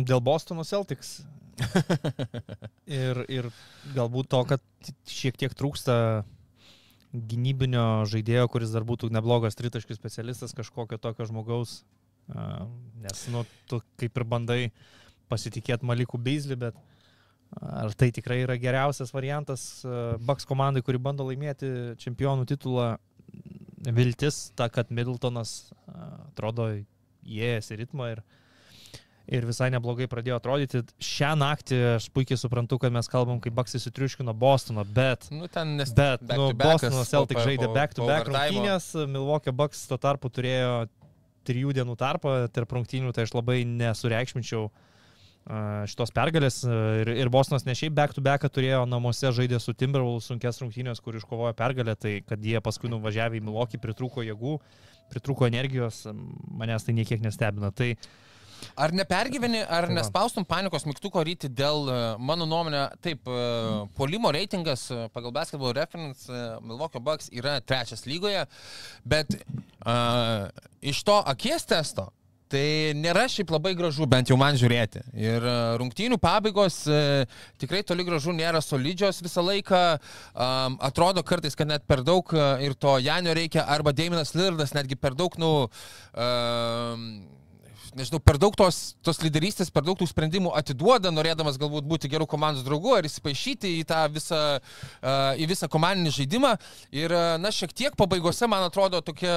Dėl 0.09 0.23
Bostono 0.25 0.65
Celtics. 0.65 1.19
ir, 3.03 3.21
ir 3.29 3.51
galbūt 3.93 4.33
to, 4.33 4.41
kad 4.49 4.91
šiek 5.09 5.37
tiek 5.37 5.53
trūksta 5.57 6.25
gynybinio 7.13 8.07
žaidėjo, 8.09 8.49
kuris 8.49 8.73
dar 8.73 8.85
būtų 8.85 9.13
neblogas 9.13 9.57
tritaškių 9.57 9.97
specialistas, 9.97 10.57
kažkokio 10.57 10.97
tokio 11.01 11.29
žmogaus. 11.29 11.83
Nes, 12.27 13.27
nu, 13.31 13.45
tu 13.69 13.79
kaip 14.01 14.17
ir 14.19 14.25
bandai 14.27 14.61
uh, 14.67 14.95
pasitikėti 15.31 15.87
Malikų 15.87 16.19
Beizlį, 16.21 16.57
bet 16.67 16.77
ar 17.55 17.93
tai 17.97 18.09
tikrai 18.11 18.41
yra 18.43 18.57
geriausias 18.59 19.13
variantas 19.15 19.85
Baks 20.27 20.47
komandai, 20.47 20.83
kuri 20.85 20.99
bando 21.01 21.27
laimėti 21.27 21.95
čempionų 22.01 22.47
titulą, 22.49 22.95
viltis 23.87 24.49
ta, 24.57 24.69
kad 24.73 24.91
Middletonas 24.91 25.71
atrodo 25.87 26.69
įėjęs 27.27 27.71
į 27.71 27.77
ritmą 27.81 28.09
ir, 28.15 28.21
ir 29.31 29.47
visai 29.47 29.69
neblogai 29.73 30.09
pradėjo 30.11 30.39
atrodyti. 30.39 30.83
Šią 31.03 31.33
naktį 31.39 31.79
aš 31.95 32.09
puikiai 32.15 32.39
suprantu, 32.39 32.79
kad 32.83 32.95
mes 32.95 33.09
kalbam, 33.11 33.39
kaip 33.43 33.55
Baks 33.57 33.77
įsitriuškino 33.79 34.35
Bostoną, 34.37 34.85
bet, 34.97 35.29
nu, 35.31 35.47
nes, 35.71 35.93
bet 35.95 36.25
nu, 36.31 36.51
Bostonas 36.57 37.11
Celtic 37.11 37.41
žaidė 37.43 37.71
back-to-back 37.71 38.31
rungtynės, 38.31 38.93
Milwaukee 39.07 39.55
Bucks 39.55 39.87
tuo 39.89 39.99
tarpu 40.01 40.31
turėjo 40.33 40.87
trijų 41.47 41.71
dienų 41.77 41.95
tarpą 41.95 42.41
tarp 42.51 42.75
rungtynių, 42.75 43.13
tai 43.15 43.23
aš 43.23 43.31
labai 43.37 43.61
nesureikšminčiau 43.67 44.67
a, 44.67 44.86
šitos 45.87 46.11
pergalės. 46.11 46.59
Ir, 46.67 47.11
ir 47.23 47.31
Bostonas 47.31 47.63
ne 47.67 47.75
šiaip 47.77 47.95
back 47.95 48.15
to 48.15 48.23
back 48.23 48.43
turėjo 48.51 48.83
namuose 48.89 49.31
žaidė 49.35 49.61
su 49.63 49.75
Timberwolves 49.77 50.27
sunkes 50.27 50.59
rungtynės, 50.63 51.01
kur 51.03 51.15
iškovojo 51.15 51.53
pergalę, 51.57 51.95
tai 51.95 52.17
kad 52.27 52.43
jie 52.43 52.59
paskui 52.63 52.91
nuvažiavę 52.91 53.39
į 53.39 53.45
Milokį 53.47 53.79
pritrūko 53.83 54.25
jėgų, 54.27 54.57
pritrūko 55.13 55.47
energijos, 55.47 56.03
manęs 56.51 56.87
tai 56.87 56.97
niekiek 56.97 57.23
nestebina. 57.23 57.71
Tai 57.71 57.93
Ar 58.77 58.93
nepergyveni, 58.93 59.61
ar 59.63 59.87
Tai 59.89 59.95
nespaustum 59.97 60.45
panikos 60.47 60.85
mygtuko 60.87 61.23
ryti 61.25 61.49
dėl, 61.49 61.87
e, 61.89 61.97
mano 62.21 62.45
nuomonė, 62.49 62.83
taip, 63.05 63.25
e, 63.29 63.47
polimo 63.97 64.31
reitingas 64.33 64.87
e, 64.93 64.99
pagal 65.13 65.33
basketball 65.33 65.75
reference 65.77 66.29
Milwaukee 66.61 67.01
Bucks 67.03 67.31
yra 67.33 67.57
trečias 67.61 68.05
lygoje, 68.09 68.45
bet 69.05 69.33
uh, 69.37 70.47
iš 70.81 71.01
to 71.07 71.17
akies 71.33 71.65
testo 71.69 72.09
Tai 72.47 72.63
nėra 72.95 73.25
šiaip 73.27 73.49
labai 73.51 73.73
gražu, 73.75 74.05
bent 74.07 74.29
jau 74.31 74.37
man 74.39 74.55
žiūrėti. 74.55 75.01
Ir 75.19 75.43
e, 75.43 75.55
rungtynių 75.81 76.15
pabaigos 76.23 76.79
e, 76.87 76.99
tikrai 77.59 77.81
toli 77.83 78.05
gražu 78.07 78.31
nėra 78.35 78.61
solidžios 78.63 79.19
visą 79.25 79.43
laiką. 79.43 79.81
Um, 80.31 80.77
atrodo 80.87 81.25
kartais, 81.27 81.57
kad 81.59 81.67
net 81.67 81.83
per 81.89 82.05
daug 82.07 82.31
e, 82.31 82.45
ir 82.63 82.77
to 82.79 82.95
Janio 83.03 83.35
reikia, 83.35 83.65
arba 83.67 83.91
Daiminas 83.91 84.31
Lirdas 84.37 84.71
netgi 84.77 84.95
per 84.95 85.17
daug, 85.19 85.35
nu, 85.41 85.51
um, 86.15 87.09
nežinau, 87.97 88.19
per 88.23 88.37
daug 88.41 88.55
tos, 88.57 88.95
tos 89.05 89.19
lyderystės, 89.23 89.71
per 89.73 89.85
daug 89.87 89.97
tų 89.99 90.07
sprendimų 90.09 90.53
atiduoda, 90.59 91.11
norėdamas 91.13 91.57
galbūt 91.61 91.87
būti 91.89 92.11
gerų 92.11 92.27
komandos 92.29 92.65
draugu 92.65 92.93
ar 92.97 93.07
įsipaišyti 93.07 93.73
į 93.81 93.83
tą 93.89 94.03
visą, 94.13 94.41
uh, 94.61 95.33
į 95.39 95.49
visą 95.49 95.69
komandinį 95.71 96.13
žaidimą. 96.19 96.53
Ir, 96.95 97.13
uh, 97.13 97.35
na, 97.41 97.51
šiek 97.53 97.73
tiek 97.75 97.97
pabaigose, 97.99 98.49
man 98.49 98.67
atrodo, 98.67 99.01
tokia 99.05 99.35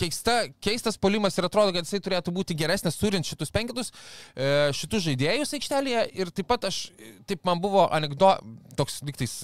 keista, 0.00 0.38
keistas 0.64 0.98
polimas 0.98 1.36
ir 1.38 1.46
atrodo, 1.46 1.74
kad 1.76 1.86
jisai 1.86 2.02
turėtų 2.02 2.34
būti 2.34 2.56
geresnis, 2.58 2.98
turint 3.00 3.28
šitus 3.28 3.54
penketus, 3.54 3.92
uh, 3.92 4.70
šitus 4.76 5.06
žaidėjus 5.08 5.56
aikštelėje. 5.58 6.06
Ir 6.18 6.32
taip 6.34 6.50
pat 6.52 6.68
aš, 6.70 6.84
taip 7.28 7.44
man 7.48 7.62
buvo 7.62 7.86
anegdo, 7.92 8.36
toks 8.78 9.02
liktais 9.06 9.40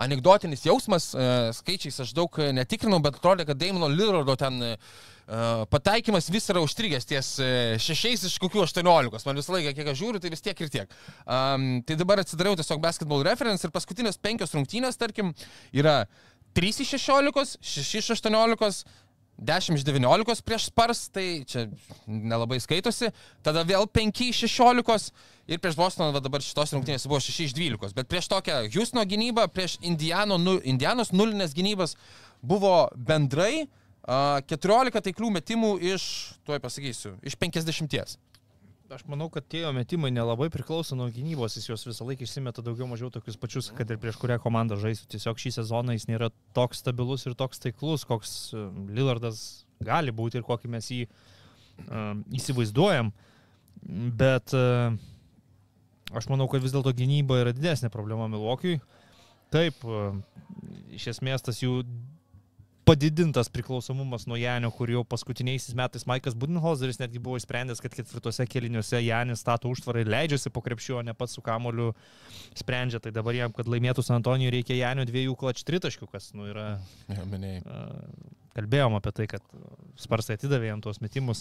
anegdotinis 0.00 0.64
jausmas, 0.66 1.10
skaičiais 1.58 2.00
aš 2.04 2.12
daug 2.16 2.38
e, 2.42 2.50
netikrinau, 2.56 3.00
bet 3.04 3.18
atrodė, 3.18 3.46
kad 3.48 3.60
Daimono 3.60 3.88
Lillardo 3.92 4.36
ten 4.38 4.60
pataikymas 5.72 6.28
vis 6.28 6.50
yra 6.52 6.60
užstrigęs 6.64 7.06
ties 7.08 7.30
e, 7.40 7.46
šešiais 7.80 8.26
iš 8.28 8.36
kokių 8.42 8.64
18. 8.66 9.24
Man 9.24 9.40
visą 9.40 9.54
laiką, 9.56 9.72
kiek 9.76 9.88
aš 9.92 10.00
žiūriu, 10.02 10.20
tai 10.20 10.32
vis 10.34 10.44
tiek 10.44 10.60
ir 10.60 10.72
tiek. 10.72 10.98
Um, 11.24 11.80
tai 11.86 11.96
dabar 12.00 12.20
atsidariau 12.20 12.58
tiesiog 12.60 12.82
basketball 12.82 13.24
reference 13.24 13.64
ir 13.64 13.72
paskutinės 13.72 14.20
penkios 14.20 14.52
rungtynės, 14.56 15.00
tarkim, 15.00 15.32
yra 15.72 16.04
3 16.54 16.84
iš 16.84 16.92
16, 16.98 17.56
6 17.64 17.98
iš 18.02 18.12
18. 18.18 18.84
10 19.34 19.74
iš 19.74 19.82
19 19.82 20.42
prieš 20.46 20.68
Spars, 20.70 21.08
tai 21.10 21.42
čia 21.42 21.66
nelabai 22.06 22.60
skaitosi. 22.62 23.10
Tada 23.42 23.64
vėl 23.66 23.88
5 23.90 24.20
iš 24.28 24.44
16 24.46 25.10
ir 25.50 25.58
prieš 25.58 25.78
Bostoną 25.78 26.20
dabar 26.22 26.44
šitos 26.44 26.70
rungtynės 26.76 27.08
buvo 27.10 27.18
6 27.18 27.48
iš 27.48 27.54
12. 27.56 27.96
Bet 27.96 28.06
prieš 28.06 28.30
tokią 28.30 28.60
Houstono 28.68 29.02
gynybą, 29.02 29.48
prieš 29.50 29.80
Indiano, 29.82 30.38
nu, 30.38 30.60
Indianos 30.62 31.10
nulinės 31.10 31.56
gynybas 31.56 31.96
buvo 32.46 32.86
bendrai 32.94 33.66
14 34.04 35.00
taiklių 35.00 35.30
metimų 35.38 35.74
iš, 35.94 36.04
tuoj 36.44 36.60
pasakysiu, 36.60 37.14
iš 37.24 37.36
50. 37.40 38.18
Aš 38.92 39.00
manau, 39.08 39.30
kad 39.32 39.46
tie 39.48 39.64
metimai 39.72 40.10
nelabai 40.12 40.50
priklauso 40.52 40.94
nuo 40.94 41.06
gynybos, 41.08 41.56
jis 41.56 41.70
juos 41.70 41.86
visą 41.88 42.04
laiką 42.04 42.26
išsimeta 42.26 42.62
daugiau 42.62 42.84
mažiau 42.90 43.08
tokius 43.10 43.38
pačius, 43.40 43.70
kad 43.72 43.88
ir 43.88 43.96
prieš 43.98 44.18
kurią 44.20 44.36
komandą 44.44 44.76
žaistų. 44.76 45.08
Tiesiog 45.14 45.40
šį 45.40 45.54
sezoną 45.56 45.96
jis 45.96 46.04
nėra 46.10 46.28
toks 46.56 46.82
stabilus 46.84 47.24
ir 47.24 47.32
toks 47.38 47.64
taiklus, 47.64 48.04
koks 48.04 48.34
e, 48.52 48.66
Lillardas 48.92 49.64
gali 49.82 50.12
būti 50.12 50.38
ir 50.38 50.44
kokį 50.44 50.70
mes 50.76 50.90
jį 50.92 51.00
um, 51.08 52.20
įsivaizduojam. 52.36 53.08
Bet 54.20 54.52
uh, 54.56 54.92
aš 56.12 56.28
manau, 56.28 56.46
kad 56.52 56.62
vis 56.62 56.76
dėlto 56.76 56.92
gynyba 56.96 57.40
yra 57.40 57.56
didesnė 57.56 57.88
problema 57.92 58.28
Milvokiui. 58.28 58.78
Taip, 59.52 59.80
uh, 59.88 60.12
iš 60.92 61.08
esmės 61.16 61.44
tas 61.44 61.64
jų 61.64 61.80
padidintas 62.84 63.48
priklausomumas 63.48 64.26
nuo 64.26 64.36
Janio, 64.36 64.70
kur 64.74 64.90
jau 64.92 65.02
paskutiniaisiais 65.08 65.76
metais 65.78 66.04
Maikas 66.08 66.36
Budenholzeris 66.36 67.00
netgi 67.00 67.22
buvo 67.22 67.38
išsprendęs, 67.40 67.80
kad 67.82 67.96
ketvirtose 67.96 68.46
keliniuose 68.50 69.00
Janis 69.04 69.40
stato 69.44 69.70
užtvarą 69.72 70.04
ir 70.04 70.12
leidžiasi 70.12 70.52
po 70.52 70.62
krepšiu, 70.64 70.98
o 71.00 71.02
ne 71.06 71.14
pats 71.16 71.36
su 71.36 71.44
kamoliu 71.44 71.92
sprendžia. 72.56 73.00
Tai 73.00 73.14
dabar 73.16 73.36
jam, 73.36 73.52
kad 73.56 73.68
laimėtų 73.70 74.04
San 74.04 74.20
Antonijų, 74.20 74.52
reikia 74.58 74.78
Janio 74.78 75.08
dviejų 75.08 75.36
klač 75.40 75.64
tritaškių, 75.64 76.08
kas 76.12 76.32
nu, 76.36 76.48
yra... 76.52 76.68
Ja, 77.08 77.24
Kalbėjom 78.54 78.94
apie 78.94 79.10
tai, 79.10 79.24
kad 79.26 79.42
Sparsai 79.98 80.36
atidavė 80.38 80.68
jam 80.68 80.82
tuos 80.84 81.00
metimus. 81.02 81.40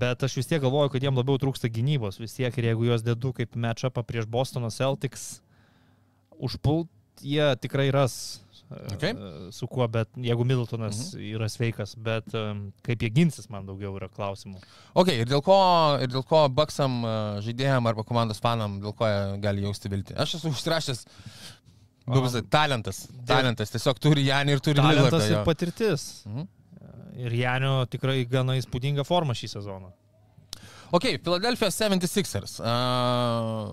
Bet 0.00 0.24
aš 0.26 0.40
vis 0.40 0.48
tiek 0.50 0.58
galvoju, 0.64 0.90
kad 0.90 1.04
jiem 1.06 1.14
labiau 1.14 1.38
trūksta 1.38 1.70
gynybos. 1.70 2.18
Vis 2.18 2.34
tiek 2.34 2.56
ir 2.58 2.72
jeigu 2.72 2.88
juos 2.88 3.04
dedu 3.06 3.30
kaip 3.36 3.54
matchupą 3.54 4.02
prieš 4.02 4.26
Bostono 4.26 4.72
Celtics, 4.74 5.36
užpult 6.34 6.90
jie 7.22 7.46
tikrai 7.62 7.92
ras 7.94 8.42
Okay. 8.94 9.12
e, 9.14 9.50
su 9.54 9.68
kuo, 9.70 9.86
bet 9.90 10.10
jeigu 10.18 10.46
Middletonas 10.46 11.00
mhm. 11.14 11.24
yra 11.36 11.48
sveikas, 11.52 11.94
bet 12.00 12.34
em, 12.38 12.66
kaip 12.86 13.04
jie 13.04 13.10
ginsis, 13.14 13.48
man 13.52 13.66
daugiau 13.68 13.94
yra 13.98 14.08
klausimų. 14.12 14.60
Ok, 15.00 15.12
ir 15.14 15.30
dėl 15.30 15.42
ko, 15.44 15.58
ir 16.04 16.12
dėl 16.12 16.24
ko 16.28 16.44
Baksam 16.52 17.00
a, 17.04 17.14
žaidėjam 17.44 17.90
arba 17.90 18.06
komandos 18.06 18.42
fanam, 18.44 18.80
dėl 18.82 18.96
ko 18.96 19.08
jie 19.10 19.22
gali 19.44 19.66
jausti 19.66 19.92
viltį? 19.92 20.18
Aš 20.24 20.38
esu 20.40 20.52
užsirašęs. 20.54 21.04
Visai, 22.04 22.42
talentas. 22.52 23.06
Talentas. 23.24 23.70
Tiesiog 23.72 24.00
turi 24.02 24.26
Janį 24.26 24.58
ir 24.58 24.60
turi 24.64 24.76
Talentas 24.76 25.22
Lillardą, 25.24 25.40
ir 25.40 25.46
patirtis. 25.46 26.08
Mhm. 26.28 26.48
Ir 27.24 27.36
Janio 27.38 27.74
tikrai 27.86 28.24
gana 28.28 28.56
įspūdinga 28.58 29.04
forma 29.06 29.36
šį 29.38 29.52
sezoną. 29.54 29.92
Ok, 30.94 31.06
Philadelphia 31.22 31.70
76ers. 31.74 32.58
Uh, 32.60 33.72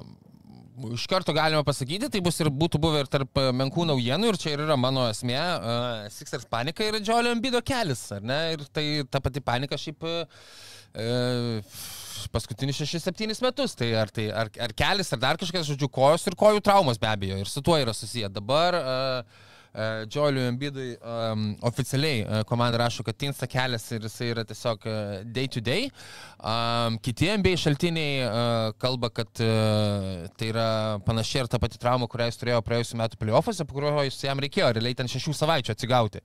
iš 0.93 1.05
karto 1.10 1.34
galima 1.36 1.63
pasakyti, 1.67 2.10
tai 2.12 2.21
bus 2.23 2.39
ir 2.41 2.49
būtų 2.53 2.79
buvę 2.81 3.03
ir 3.03 3.10
tarp 3.12 3.39
e, 3.39 3.47
menkų 3.55 3.86
naujienų 3.89 4.31
ir 4.31 4.39
čia 4.41 4.53
ir 4.55 4.63
yra 4.65 4.77
mano 4.79 5.05
esmė. 5.10 5.38
Uh, 5.38 6.10
Sixers 6.13 6.47
panika 6.49 6.86
yra 6.88 7.01
Džiolio 7.03 7.34
Ambido 7.36 7.62
kelias, 7.65 8.03
ar 8.15 8.23
ne? 8.25 8.39
Ir 8.55 8.65
tai 8.73 8.86
ta 9.12 9.21
pati 9.23 9.43
panika 9.43 9.79
šiaip 9.79 10.07
uh, 10.07 10.25
paskutinius 12.34 12.81
6-7 12.84 13.43
metus. 13.45 13.75
Tai 13.77 13.91
ar, 14.03 14.13
tai 14.13 14.29
ar, 14.31 14.51
ar 14.67 14.75
kelias, 14.77 15.12
ar 15.13 15.21
dar 15.21 15.39
kažkas, 15.41 15.67
žodžiu, 15.69 15.91
kojos 15.91 16.27
ir 16.29 16.38
kojų 16.39 16.63
traumas 16.65 17.01
be 17.01 17.10
abejo. 17.12 17.39
Ir 17.41 17.51
su 17.51 17.63
tuo 17.65 17.77
yra 17.81 17.95
susiję. 17.97 18.31
Dabar 18.34 18.79
uh, 18.79 19.47
Džioliui 20.05 20.49
Ambidui 20.49 20.89
um, 20.99 21.45
oficialiai 21.67 22.23
uh, 22.25 22.41
komanda 22.47 22.77
rašo, 22.81 23.05
kad 23.07 23.15
tinsta 23.15 23.47
kelias 23.47 23.86
ir 23.95 24.03
jisai 24.03 24.27
yra 24.34 24.43
tiesiog 24.47 24.88
uh, 24.89 25.13
day 25.23 25.47
to 25.47 25.63
day. 25.63 25.88
Um, 26.38 26.97
kiti 26.99 27.29
MBA 27.39 27.55
šaltiniai 27.62 28.25
uh, 28.25 28.73
kalba, 28.81 29.12
kad 29.15 29.43
uh, 29.45 30.27
tai 30.36 30.51
yra 30.51 30.67
panašiai 31.07 31.45
ir 31.45 31.51
ta 31.51 31.60
pati 31.62 31.79
trauma, 31.79 32.10
kurią 32.12 32.27
jis 32.31 32.41
turėjo 32.41 32.62
praėjusiu 32.67 32.99
metu 32.99 33.19
playoffuose, 33.21 33.67
po 33.67 33.79
kurio 33.79 34.05
jis 34.10 34.19
jam 34.27 34.43
reikėjo 34.43 34.73
realiai 34.75 34.97
ten 34.99 35.12
šešių 35.12 35.38
savaičių 35.39 35.75
atsigauti. 35.75 36.23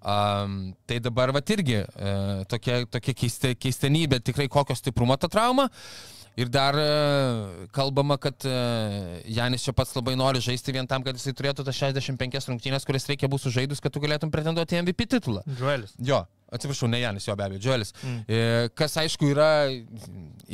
Um, 0.00 0.72
tai 0.88 0.98
dabar 1.04 1.30
va 1.36 1.44
irgi 1.54 1.82
uh, 1.84 2.40
tokia, 2.50 2.82
tokia 2.90 3.14
keiste, 3.22 3.54
keistenybė, 3.54 4.18
tikrai 4.24 4.48
kokio 4.50 4.74
stiprumo 4.78 5.18
ta 5.20 5.30
trauma. 5.30 5.70
Ir 6.38 6.48
dar 6.48 6.76
e, 6.78 7.66
kalbama, 7.74 8.16
kad 8.20 8.46
e, 8.46 8.52
Janis 9.34 9.64
čia 9.66 9.74
pats 9.76 9.96
labai 9.96 10.14
nori 10.18 10.42
žaisti 10.42 10.74
vien 10.74 10.86
tam, 10.88 11.02
kad 11.06 11.18
jisai 11.18 11.34
turėtų 11.36 11.64
tas 11.66 11.78
65 11.78 12.50
rungtynės, 12.52 12.86
kurias 12.86 13.08
reikia 13.10 13.28
bus 13.30 13.42
sužaidus, 13.46 13.82
kad 13.82 13.92
tu 13.92 14.02
galėtum 14.02 14.30
pretenduoti 14.32 14.78
MVP 14.78 15.08
titulą. 15.16 15.42
Džuelis. 15.58 15.96
Jo, 16.06 16.22
atsiprašau, 16.54 16.88
ne 16.92 17.02
Janis, 17.02 17.26
jo 17.26 17.34
be 17.38 17.48
abejo, 17.48 17.62
Džuelis. 17.64 17.92
Mm. 18.00 18.22
Mm. 18.22 18.70
Kas 18.78 18.94
aišku 19.02 19.32
yra 19.32 19.50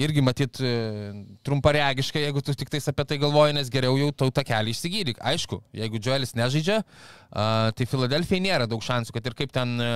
irgi 0.07 0.25
matyt 0.25 0.63
e, 0.65 0.73
trumparegiškai, 1.47 2.25
jeigu 2.25 2.43
tu 2.45 2.57
tik 2.57 2.73
tais 2.73 2.89
apie 2.93 3.07
tai 3.13 3.21
galvoji, 3.23 3.59
nes 3.61 3.71
geriau 3.73 4.01
jau 4.01 4.11
tau 4.25 4.33
tą 4.33 4.47
kelią 4.49 4.73
išsigydyk. 4.73 5.21
Aišku, 5.35 5.61
jeigu 5.77 6.01
Džuelis 6.01 6.35
nežaidžia, 6.41 6.81
tai 7.77 7.87
Filadelfijai 7.91 8.43
nėra 8.49 8.69
daug 8.71 8.85
šansų, 8.85 9.13
kad 9.17 9.29
ir 9.29 9.37
kaip 9.39 9.53
ten 9.55 9.77
e, 9.83 9.93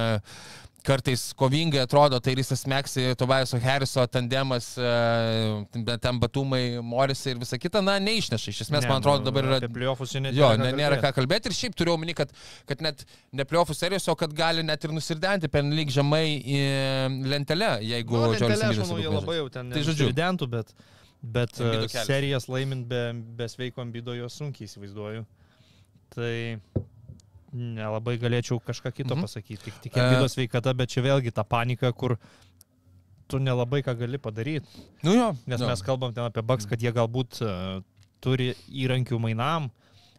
kartais 0.84 1.30
kovingai 1.36 1.82
atrodo, 1.84 2.18
tai 2.20 2.34
Rysas 2.38 2.64
Meksi, 2.68 3.14
Tobiaso 3.18 3.58
Harriso 3.60 4.04
tandemas, 4.08 4.72
e, 4.78 5.96
ten 6.00 6.18
batumai, 6.20 6.80
Morisai 6.82 7.34
ir 7.34 7.40
visa 7.42 7.58
kita, 7.60 7.82
na, 7.84 7.98
neišneša. 8.02 8.54
Iš 8.54 8.62
esmės, 8.66 8.86
man 8.88 9.00
atrodo, 9.00 9.26
dabar 9.28 9.48
yra... 9.48 9.70
Playoffus 9.70 10.14
čia 10.14 10.22
net 10.24 10.36
Jo, 10.36 10.52
ne, 10.60 10.72
nėra 10.76 11.00
ką 11.02 11.12
kalbėti 11.18 11.50
ir 11.50 11.56
šiaip 11.56 11.76
turiu 11.78 11.94
omeny, 11.96 12.14
kad, 12.18 12.32
kad 12.68 12.84
net 12.84 13.04
ne 13.36 13.46
playoffų 13.48 13.76
serijos, 13.76 14.08
o 14.10 14.16
kad 14.18 14.34
gali 14.36 14.64
net 14.66 14.84
ir 14.86 14.94
nusirdenti 14.96 15.50
per 15.52 15.66
lyg 15.66 15.92
žemai 15.94 16.24
į 16.40 16.62
lentelę, 17.30 17.74
jeigu 17.86 18.20
Nu, 18.20 18.30
lentelė, 18.34 18.70
aš 18.72 18.82
manau, 18.84 19.00
jie 19.02 19.12
labai 19.14 19.36
jau 19.40 19.50
ten 19.52 19.74
Tai 19.74 19.84
žodžiu. 19.86 20.08
Studentų, 20.10 20.48
bet, 20.54 20.72
bet 21.20 21.60
e, 21.60 21.88
serijas 22.06 22.48
laimint 22.52 22.88
be, 22.90 23.04
be 23.38 23.48
sveiko 23.52 23.84
ambido 23.84 24.16
jos 24.16 24.38
sunkiai 24.40 24.68
įsivaizduoju. 24.68 25.26
Tai 26.10 26.34
nelabai 27.52 28.16
galėčiau 28.18 28.60
kažką 28.62 28.92
kito 28.94 29.14
Mhm. 29.16 29.22
pasakyti. 29.24 29.62
Tik, 29.64 29.74
tik 29.82 29.96
E, 29.96 30.00
ambido 30.00 30.28
sveikata, 30.28 30.74
bet 30.76 30.88
čia 30.90 31.02
vėlgi 31.02 31.32
ta 31.34 31.42
panika, 31.44 31.92
kur 31.92 32.18
tu 33.28 33.38
nelabai 33.38 33.82
ką 33.82 33.96
gali 33.98 34.18
padaryti. 34.18 34.66
Nu 35.02 35.14
jo, 35.14 35.36
Nes 35.46 35.60
jo. 35.60 35.66
mes 35.66 35.82
kalbam 35.82 36.12
ten 36.14 36.24
apie 36.24 36.42
Baks, 36.42 36.66
kad 36.66 36.80
jie 36.80 36.92
galbūt 36.92 37.40
uh, 37.42 37.82
turi 38.20 38.54
įrankių 38.68 39.18
mainam 39.20 39.70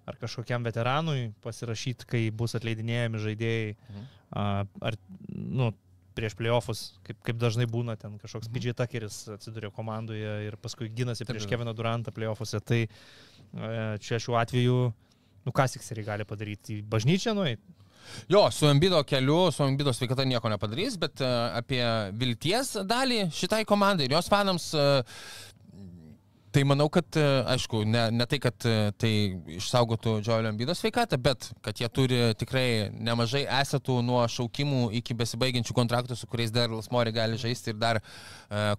ar 0.08 0.16
kažkokiam 0.16 0.64
veteranui 0.64 1.34
pasirašyti, 1.44 2.06
kai 2.08 2.30
bus 2.32 2.56
atleidinėjami 2.56 3.20
žaidėjai. 3.20 3.76
Mhm. 3.90 4.06
Uh, 4.32 4.66
ar, 4.82 4.96
nu, 5.30 5.74
prieš 6.16 6.36
playoffs, 6.36 7.00
kaip, 7.08 7.18
kaip 7.24 7.38
dažnai 7.40 7.66
būna 7.68 7.98
ten 8.00 8.18
kažkoks 8.20 8.50
PJ 8.52 8.74
Tuckeris 8.76 9.28
atsiduria 9.32 9.70
komandoje 9.72 10.48
ir 10.48 10.58
paskui 10.60 10.90
ginasi 10.92 11.24
prieš. 11.26 11.48
Keviną 11.48 11.72
Durantą 11.76 12.12
playoffuose. 12.12 12.60
Tai 12.60 12.82
e, 12.84 13.98
čia 14.04 14.20
šiuo 14.20 14.36
atveju, 14.36 14.94
nu 15.46 15.54
ką 15.56 15.68
Sikseriai 15.72 16.08
gali 16.08 16.28
padaryti? 16.28 16.80
Į 16.82 16.88
bažnyčią 16.92 17.36
nueiti? 17.38 17.82
Jo, 18.30 18.52
su 18.52 18.68
Embido 18.68 19.04
keliu, 19.04 19.52
su 19.52 19.64
Embido 19.64 19.94
sveikata 19.94 20.26
nieko 20.26 20.50
nepadarys, 20.50 20.98
bet 21.00 21.22
e, 21.22 21.30
apie 21.60 21.82
vilties 22.18 22.74
dalį 22.88 23.24
šitai 23.36 23.64
komandai 23.70 24.08
ir 24.08 24.16
jos 24.18 24.30
fanams, 24.32 24.72
e, 24.74 24.86
tai 26.52 26.64
manau, 26.68 26.88
kad, 26.92 27.08
e, 27.16 27.24
aišku, 27.54 27.84
ne, 27.88 28.04
ne 28.12 28.26
tai, 28.30 28.40
kad 28.44 28.66
e, 28.68 28.92
tai 29.00 29.12
išsaugotų 29.56 30.18
Joelio 30.20 30.52
Embido 30.52 30.76
sveikatą, 30.76 31.18
bet 31.22 31.48
kad 31.64 31.80
jie 31.80 31.88
turi 31.94 32.20
tikrai 32.40 32.90
nemažai 32.92 33.44
esetų 33.62 33.98
nuo 34.06 34.22
šaukimų 34.32 34.90
iki 35.00 35.16
besibaigiančių 35.18 35.76
kontraktų, 35.78 36.18
su 36.20 36.28
kuriais 36.32 36.52
dar 36.54 36.72
Lasmori 36.74 37.14
gali 37.16 37.40
žaisti 37.42 37.72
ir 37.72 37.80
dar 37.80 38.02
e, 38.02 38.04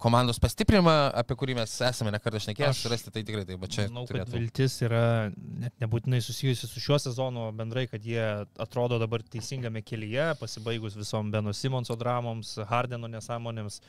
komandos 0.03 0.41
pastiprimą, 0.43 0.97
apie 1.23 1.37
kurį 1.41 1.57
mes 1.63 1.79
esame 1.89 2.13
nekartą 2.15 2.43
šnekėję, 2.45 2.73
surasti 2.77 3.15
tai 3.15 3.25
tikrai 3.29 3.47
taip, 3.49 3.61
bet 3.65 3.75
čia 3.79 3.89
Manau, 3.89 4.05
kad 4.05 4.21
turėtų. 4.21 4.37
viltis 4.37 4.79
yra 4.85 5.05
net 5.33 5.75
nebūtinai 5.83 6.21
susijusi 6.25 6.69
su 6.69 6.83
šiuo 6.83 7.01
sezonu 7.07 7.49
bendrai, 7.57 7.87
kad 7.91 8.05
jie 8.05 8.23
atrodo 8.61 9.01
dabar 9.03 9.25
teisingame 9.25 9.85
kelyje, 9.87 10.33
pasibaigus 10.41 10.99
visom 11.01 11.33
Beno 11.33 11.57
Simonso 11.57 11.97
dramoms, 11.97 12.59
Hardeno 12.69 13.09
nesąmonėms. 13.13 13.81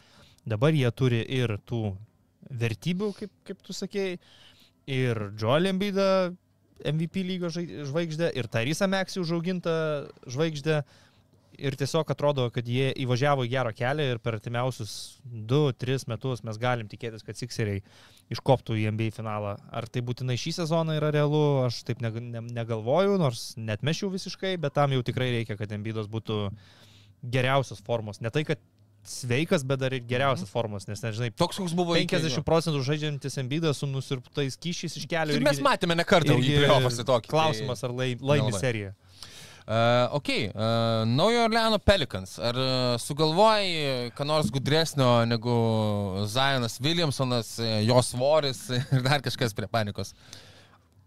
Dabar 0.48 0.76
jie 0.76 0.90
turi 0.92 1.22
ir 1.24 1.58
tų 1.68 1.94
vertybių, 2.50 3.12
kaip, 3.18 3.32
kaip 3.48 3.62
tu 3.66 3.76
sakėjai, 3.76 4.18
ir 4.92 5.22
Joel 5.40 5.72
Embidą 5.72 6.34
MVP 6.84 7.24
lygos 7.24 7.56
žvaigždę, 7.56 8.34
ir 8.36 8.50
Tarisa 8.52 8.90
Meksį 8.92 9.24
užaugintą 9.24 9.78
žvaigždę. 10.28 10.84
Ir 11.62 11.76
tiesiog 11.78 12.10
atrodo, 12.10 12.48
kad 12.50 12.66
jie 12.66 12.88
įvažiavo 13.04 13.44
į 13.46 13.52
gerą 13.52 13.72
kelią 13.78 14.08
ir 14.10 14.20
per 14.26 14.40
artimiausius 14.40 15.20
2-3 15.22 16.08
metus 16.10 16.42
mes 16.42 16.58
galim 16.58 16.88
tikėtis, 16.90 17.22
kad 17.22 17.38
Sikseriai 17.38 17.84
iškoptų 18.34 18.80
į 18.82 18.88
NBA 18.96 19.12
finalą. 19.14 19.52
Ar 19.70 19.86
tai 19.86 20.02
būtinai 20.02 20.34
šį 20.42 20.56
sezoną 20.58 20.96
yra 20.98 21.12
realu, 21.14 21.44
aš 21.68 21.84
taip 21.86 22.02
neg 22.02 22.18
ne, 22.18 22.42
negalvoju, 22.58 23.20
nors 23.22 23.52
net 23.62 23.86
mešiau 23.86 24.10
visiškai, 24.10 24.56
bet 24.66 24.74
tam 24.74 24.98
jau 24.98 25.06
tikrai 25.06 25.30
reikia, 25.36 25.60
kad 25.60 25.78
Embidas 25.78 26.10
būtų 26.10 26.48
geriausios 27.22 27.86
formos. 27.86 28.18
Ne 28.26 28.34
tai, 28.34 28.48
kad 28.50 28.58
sveikas, 29.04 29.64
bet 29.68 29.80
dar 29.80 29.94
ir 29.94 30.02
geriausias 30.08 30.50
formos, 30.50 30.88
nes 30.88 31.02
nežinai, 31.04 31.32
Toks, 31.36 31.58
koks 31.60 31.74
buvo 31.76 31.96
iki- 31.96 32.16
50 32.16 32.44
procentų 32.48 32.84
žaidžiantis 32.88 33.38
Embidas 33.38 33.78
su 33.78 33.88
nusirptais 33.88 34.56
kyšiais 34.58 34.96
iš 34.98 35.06
kelio. 35.08 35.34
Tai 35.36 35.44
mes 35.44 35.60
matėme 35.60 35.96
ne 35.96 36.04
kartą 36.04 36.38
į 36.40 36.60
playoffus 36.66 37.00
tokį. 37.04 37.28
Klausimas, 37.28 37.84
ar 37.84 37.92
lai, 37.92 38.16
laimi 38.20 38.48
nelabai. 38.52 38.60
seriją. 38.62 38.94
Uh, 39.66 40.12
ok, 40.20 40.30
uh, 40.30 41.06
Naujo 41.08 41.46
Orleano 41.46 41.78
Pelicans. 41.80 42.38
Ar 42.40 42.56
uh, 42.60 42.98
sugalvojai, 43.00 44.12
ką 44.12 44.26
nors 44.28 44.50
gudresnio 44.52 45.26
negu 45.26 45.54
Zionas 46.28 46.80
Williamsonas, 46.84 47.60
jo 47.88 48.02
svoris 48.04 48.66
ir 48.92 49.02
dar 49.02 49.22
kažkas 49.24 49.54
prie 49.56 49.68
panikos? 49.68 50.14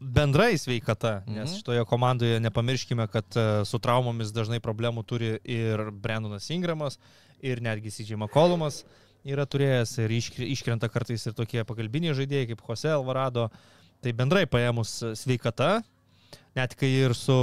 bendrai 0.00 0.58
sveikata, 0.60 1.22
nes 1.26 1.50
Mhm. 1.50 1.56
šitoje 1.56 1.84
komandoje 1.88 2.40
nepamirškime, 2.40 3.06
kad 3.08 3.24
su 3.64 3.78
traumomis 3.78 4.28
dažnai 4.28 4.60
problemų 4.60 5.04
turi 5.08 5.38
ir 5.44 5.90
Brendonas 5.90 6.50
Ingramas, 6.50 6.98
ir 7.42 7.60
netgi 7.64 7.90
Sidžiai 7.90 8.18
Makolumas 8.20 8.84
yra 9.26 9.46
turėjęs 9.46 9.96
ir 10.04 10.14
iškrenta 10.46 10.88
kartais 10.92 11.26
ir 11.26 11.34
tokie 11.34 11.64
pagalbiniai 11.66 12.14
žaidėjai 12.14 12.52
kaip 12.52 12.62
Jose 12.68 12.92
Alvarado. 12.94 13.48
Tai 14.02 14.12
bendrai 14.12 14.44
paėmus 14.46 15.00
sveikata, 15.18 15.82
net 16.54 16.74
kai 16.78 16.90
ir 17.06 17.14
su 17.16 17.34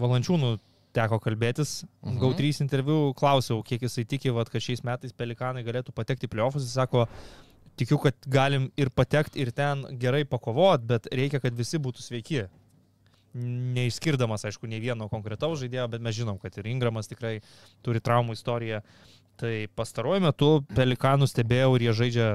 Valančiūnu 0.00 0.58
teko 0.92 1.18
kalbėtis, 1.22 1.84
Mhm. 2.02 2.16
mhm. 2.16 2.20
GAU3 2.20 2.60
interviu 2.60 3.14
klausiau, 3.14 3.62
kiek 3.64 3.80
jisai 3.82 4.04
tiki, 4.08 4.30
vat, 4.30 4.50
kad 4.50 4.60
šiais 4.60 4.82
metais 4.84 5.12
Pelikanai 5.12 5.64
galėtų 5.64 5.92
patekti 5.94 6.26
į 6.26 6.32
playoffus. 6.34 6.64
Jis 6.64 6.74
sako, 6.74 7.06
tikiu, 7.76 7.98
kad 8.02 8.14
galim 8.26 8.70
ir 8.76 8.90
patekti, 8.90 9.38
ir 9.40 9.52
ten 9.52 9.84
gerai 9.98 10.24
pakovot, 10.24 10.82
bet 10.82 11.06
reikia, 11.12 11.40
kad 11.40 11.54
visi 11.54 11.78
būtų 11.78 12.02
sveiki. 12.02 12.48
Neišskirdamas, 13.38 14.44
aišku, 14.48 14.68
nei 14.70 14.80
vieno 14.82 15.08
konkretaus 15.12 15.60
žaidėjo, 15.62 15.86
bet 15.92 16.04
mes 16.04 16.16
žinom, 16.16 16.38
kad 16.42 16.56
ir 16.58 16.68
Ingramas 16.70 17.10
tikrai 17.10 17.38
turi 17.86 18.02
traumų 18.02 18.36
istoriją. 18.38 18.82
Tai 19.38 19.52
pastaruoju 19.78 20.24
metu 20.24 20.48
Pelikanų 20.74 21.28
stebėjau 21.30 21.76
ir 21.76 21.86
jie 21.86 21.92
žaidžia 22.00 22.28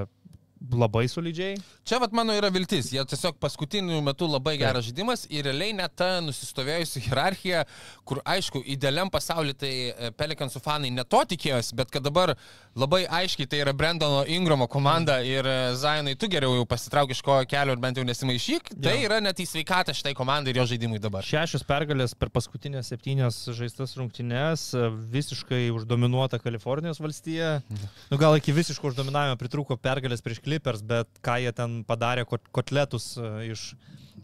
labai 0.72 1.08
solidžiai. 1.12 1.58
Čia 1.84 2.00
vat 2.00 2.14
mano 2.16 2.32
yra 2.38 2.48
viltis. 2.54 2.92
Jie 2.94 3.04
tiesiog 3.10 3.36
paskutiniu 3.42 4.00
metu 4.06 4.28
labai 4.32 4.56
geras 4.62 4.86
žaidimas 4.88 5.26
ir 5.30 5.44
realiai 5.50 5.74
net 5.76 5.96
ta 6.00 6.22
nusistovėjusi 6.24 7.02
hierarchija, 7.08 7.66
kur 8.08 8.22
aišku, 8.24 8.62
idealiam 8.72 9.12
pasaulyje 9.12 9.58
tai 9.60 9.72
e, 9.92 10.12
Pelicansų 10.16 10.62
fanai 10.64 10.92
ne 10.94 11.04
to 11.04 11.20
tikėjosi, 11.34 11.76
bet 11.76 11.92
kad 11.92 12.06
dabar 12.06 12.36
labai 12.80 13.04
aiškiai 13.06 13.50
tai 13.52 13.60
yra 13.66 13.74
Brendono 13.76 14.24
Ingramo 14.30 14.70
komanda 14.72 15.20
ir 15.26 15.46
e, 15.46 15.58
Zainai, 15.80 16.16
tu 16.16 16.30
geriau 16.32 16.56
jau 16.56 16.66
pasitrauk 16.70 17.12
iš 17.12 17.22
ko 17.26 17.42
kelio 17.50 17.76
ir 17.76 17.84
bent 17.84 18.00
jau 18.00 18.08
nesimaišyk, 18.08 18.72
tai 18.80 18.96
Jo. 19.02 19.10
yra 19.10 19.20
net 19.24 19.44
į 19.44 19.48
sveikatą 19.50 19.94
šitai 19.98 20.16
komandai 20.18 20.54
ir 20.56 20.62
jo 20.62 20.68
žaidimui 20.72 21.02
dabar. 21.04 21.28
Šešios 21.28 21.68
pergalės 21.68 22.16
per 22.16 22.32
paskutinės 22.34 22.94
septynias 22.94 23.42
žaistas 23.52 23.98
rungtynes, 24.00 24.70
visiškai 25.12 25.66
uždominuota 25.76 26.40
Kalifornijos 26.40 27.04
valstija. 27.04 27.58
Nu, 28.10 28.18
gal 28.22 28.38
iki 28.40 28.56
visiško 28.56 28.94
uždominavimo 28.94 29.38
pritruko 29.42 29.78
pergalės 29.78 30.24
prieš 30.24 30.40
Clippers, 30.54 30.82
bet 30.86 31.10
ką 31.26 31.38
jie 31.42 31.52
ten 31.58 31.80
padarė 31.90 32.26
kot- 32.30 32.46
kotletus 32.54 33.16
e, 33.18 33.50
iš, 33.52 33.74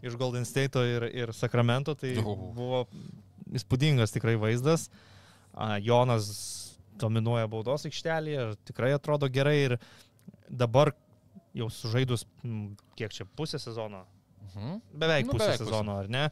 iš 0.02 0.16
Golden 0.20 0.44
State 0.46 0.78
ir, 0.86 1.06
ir 1.10 1.32
Sacramento, 1.34 1.94
tai 1.98 2.14
buvo 2.22 2.84
įspūdingas 3.50 4.14
tikrai 4.14 4.36
vaizdas. 4.38 4.88
Jonas 5.82 6.28
dominuoja 7.00 7.48
baudos 7.50 7.82
aikštelėje 7.88 8.44
ir 8.44 8.56
tikrai 8.68 8.92
atrodo 8.94 9.26
gerai 9.32 9.56
ir 9.64 9.74
dabar 10.46 10.92
jau 11.56 11.66
sužaidus, 11.72 12.22
kiek 12.96 13.10
čia 13.14 13.26
pusę 13.36 13.58
sezono, 13.58 14.04
Mhm. 14.50 14.80
beveik 14.98 15.26
Nu, 15.26 15.32
pusę 15.32 15.44
beveik 15.44 15.58
pusę. 15.58 15.64
sezono, 15.64 15.96
ar 15.98 16.08
ne? 16.08 16.30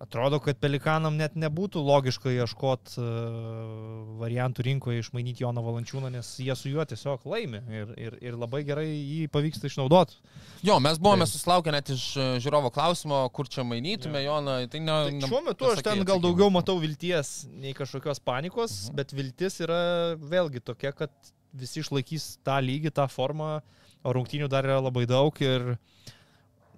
Atrodo, 0.00 0.38
kad 0.40 0.56
Pelikanam 0.56 1.18
net 1.20 1.34
nebūtų 1.36 1.82
logiška 1.84 2.30
ieškoti 2.32 3.02
uh, 3.02 4.14
variantų 4.20 4.64
rinkoje 4.64 5.02
išmainyti 5.02 5.44
Joną 5.44 5.60
Valančiūną, 5.66 6.08
nes 6.14 6.30
jie 6.40 6.54
su 6.56 6.70
juo 6.72 6.86
tiesiog 6.88 7.26
laimi 7.28 7.60
ir, 7.68 7.90
ir, 8.00 8.16
ir 8.30 8.38
labai 8.40 8.62
gerai 8.64 8.86
jį 8.88 9.26
pavyksta 9.34 9.68
išnaudoti. 9.68 10.16
Jo, 10.64 10.78
mes 10.80 10.96
buvome 10.96 11.26
Taip. 11.26 11.34
susilaukę 11.34 11.74
net 11.74 11.92
iš 11.92 12.04
e, 12.16 12.26
žiūrovo 12.40 12.70
klausimo, 12.72 13.20
kur 13.36 13.48
čia 13.52 13.60
mainytume 13.68 14.22
Joną. 14.24 14.56
Tai 14.72 14.80
ne, 14.86 14.96
Tai 15.20 15.28
šiuo 15.28 15.42
metu 15.50 15.68
aš 15.68 15.76
pasakei 15.82 15.90
ten 16.00 16.08
gal 16.08 16.24
daugiau 16.24 16.48
matau 16.54 16.78
vilties 16.80 17.34
nei 17.60 17.76
kažkokios 17.76 18.22
panikos, 18.24 18.78
Mhm. 18.88 18.96
bet 19.02 19.12
viltis 19.12 19.60
yra 19.60 19.82
vėlgi 20.16 20.64
tokia, 20.64 20.94
kad 20.96 21.12
visi 21.52 21.84
išlaikys 21.84 22.38
tą 22.46 22.56
lygį, 22.64 22.94
tą 22.96 23.04
formą, 23.12 23.58
o 24.00 24.12
rungtynių 24.16 24.48
dar 24.48 24.64
yra 24.64 24.80
labai 24.80 25.04
daug 25.04 25.36
ir, 25.44 25.74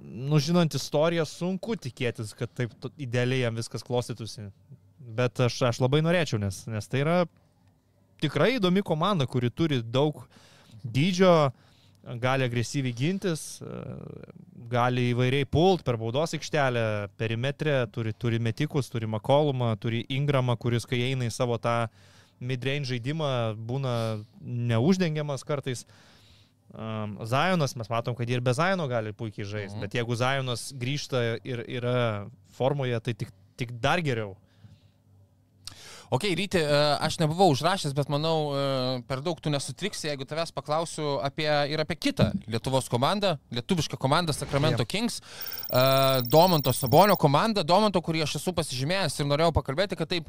nu, 0.03 0.39
žinant 0.43 0.75
istoriją, 0.75 1.27
sunku 1.29 1.77
tikėtis, 1.79 2.35
kad 2.39 2.53
taip 2.57 2.75
idealiai 3.01 3.45
jam 3.47 3.59
viskas 3.59 3.85
klostytųsi. 3.87 4.49
Bet 5.13 5.41
aš, 5.43 5.59
aš 5.71 5.81
labai 5.83 6.03
norėčiau, 6.05 6.41
nes, 6.43 6.63
nes 6.71 6.89
tai 6.89 7.03
yra 7.03 7.17
tikrai 8.23 8.57
įdomi 8.57 8.85
komanda, 8.87 9.27
kuri 9.27 9.51
turi 9.51 9.81
daug 9.83 10.25
dydžio, 10.83 11.53
gali 12.23 12.47
agresyviai 12.47 12.95
gintis, 12.97 13.43
gali 14.73 15.11
įvairiai 15.13 15.47
pult 15.47 15.85
per 15.87 15.99
baudos 16.01 16.35
aikštelę, 16.37 16.85
perimetrę, 17.21 17.83
turi, 17.95 18.15
turi 18.15 18.41
metikus, 18.43 18.91
turi 18.91 19.11
makolumą, 19.11 19.75
turi 19.79 20.03
ingramą, 20.11 20.57
kuris 20.59 20.87
kai 20.89 21.03
eina 21.11 21.29
į 21.29 21.35
savo 21.35 21.59
tą 21.63 21.87
midrange 22.43 22.91
žaidimą 22.91 23.29
būna 23.69 23.95
neuždengiamas 24.41 25.47
kartais. 25.47 25.87
Um, 26.73 27.19
Zajonas, 27.29 27.75
mes 27.77 27.89
matom, 27.93 28.15
kad 28.17 28.31
ir 28.31 28.41
be 28.41 28.55
Zajono 28.57 28.87
gali 28.89 29.13
puikiai 29.13 29.45
žaisti, 29.45 29.77
Mhm. 29.77 29.81
bet 29.85 29.93
jeigu 29.93 30.17
Zajonas 30.17 30.73
grįžta 30.73 31.39
ir 31.45 31.65
yra 31.69 32.29
formoje, 32.57 33.01
tai 33.01 33.13
tik, 33.15 33.29
tik 33.57 33.73
dar 33.81 34.01
geriau. 34.01 34.37
Ok, 36.13 36.27
ryti, 36.37 36.61
e, 36.61 36.81
aš 37.01 37.17
nebuvau 37.23 37.49
užrašęs, 37.55 37.95
bet 37.97 38.11
manau, 38.13 38.53
e, 38.53 39.03
per 39.09 39.23
daug 39.25 39.39
tu 39.41 39.49
nesutriksi, 39.49 40.11
jeigu 40.11 40.27
tavęs 40.29 40.53
paklausiu 40.53 41.15
apie, 41.25 41.49
ir 41.73 41.81
apie 41.81 41.97
kitą 41.97 42.27
Lietuvos 42.53 42.89
komandą, 42.93 43.39
lietuvišką 43.51 43.97
komandą 43.97 44.35
Sacramento 44.37 44.83
Jep. 44.85 44.89
Kings, 44.89 45.21
e, 45.73 46.23
Domanto 46.29 46.73
Sabonio 46.73 47.17
komandą, 47.17 47.65
Domanto, 47.65 48.03
kurį 48.05 48.25
aš 48.27 48.37
esu 48.37 48.53
pasižymėjęs 48.53 49.21
ir 49.21 49.27
norėjau 49.31 49.53
pakalbėti, 49.57 49.97
kad 49.97 50.09
taip 50.13 50.29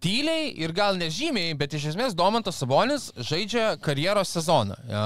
tyliai 0.00 0.50
ir 0.56 0.72
gal 0.76 0.96
nežymiai, 1.00 1.54
bet 1.60 1.74
iš 1.76 1.90
esmės 1.92 2.16
Domantas 2.16 2.60
Sabonis 2.60 3.10
žaidžia 3.16 3.74
karjeros 3.84 4.32
sezoną. 4.36 4.78
E, 4.80 5.04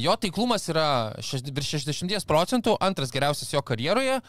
Jo 0.00 0.16
taiklumas 0.20 0.66
yra 0.72 0.86
virš 1.20 1.74
60 1.80 2.28
procentų, 2.28 2.76
antras 2.80 3.12
geriausias 3.12 3.52
jo 3.52 3.62
karjeroje, 3.62 4.20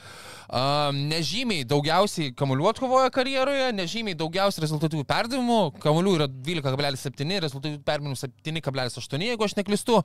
E, 0.52 0.62
nežymiai 0.92 1.64
daugiausiai 1.64 2.34
kamuolių 2.36 2.68
atkovoja 2.74 3.12
karjeroje, 3.14 3.70
nežymiai 3.76 4.18
daugiausiai 4.20 4.66
rezultatyvių 4.66 5.06
perdavimų, 5.08 5.60
kamuolių 5.80 6.16
yra 6.18 6.28
12,7, 6.28 7.38
rezultatyvių 7.46 7.80
perdavimų 7.88 8.18
7,8, 8.20 9.24
jeigu 9.30 9.48
aš 9.48 9.56
neklistu, 9.56 10.02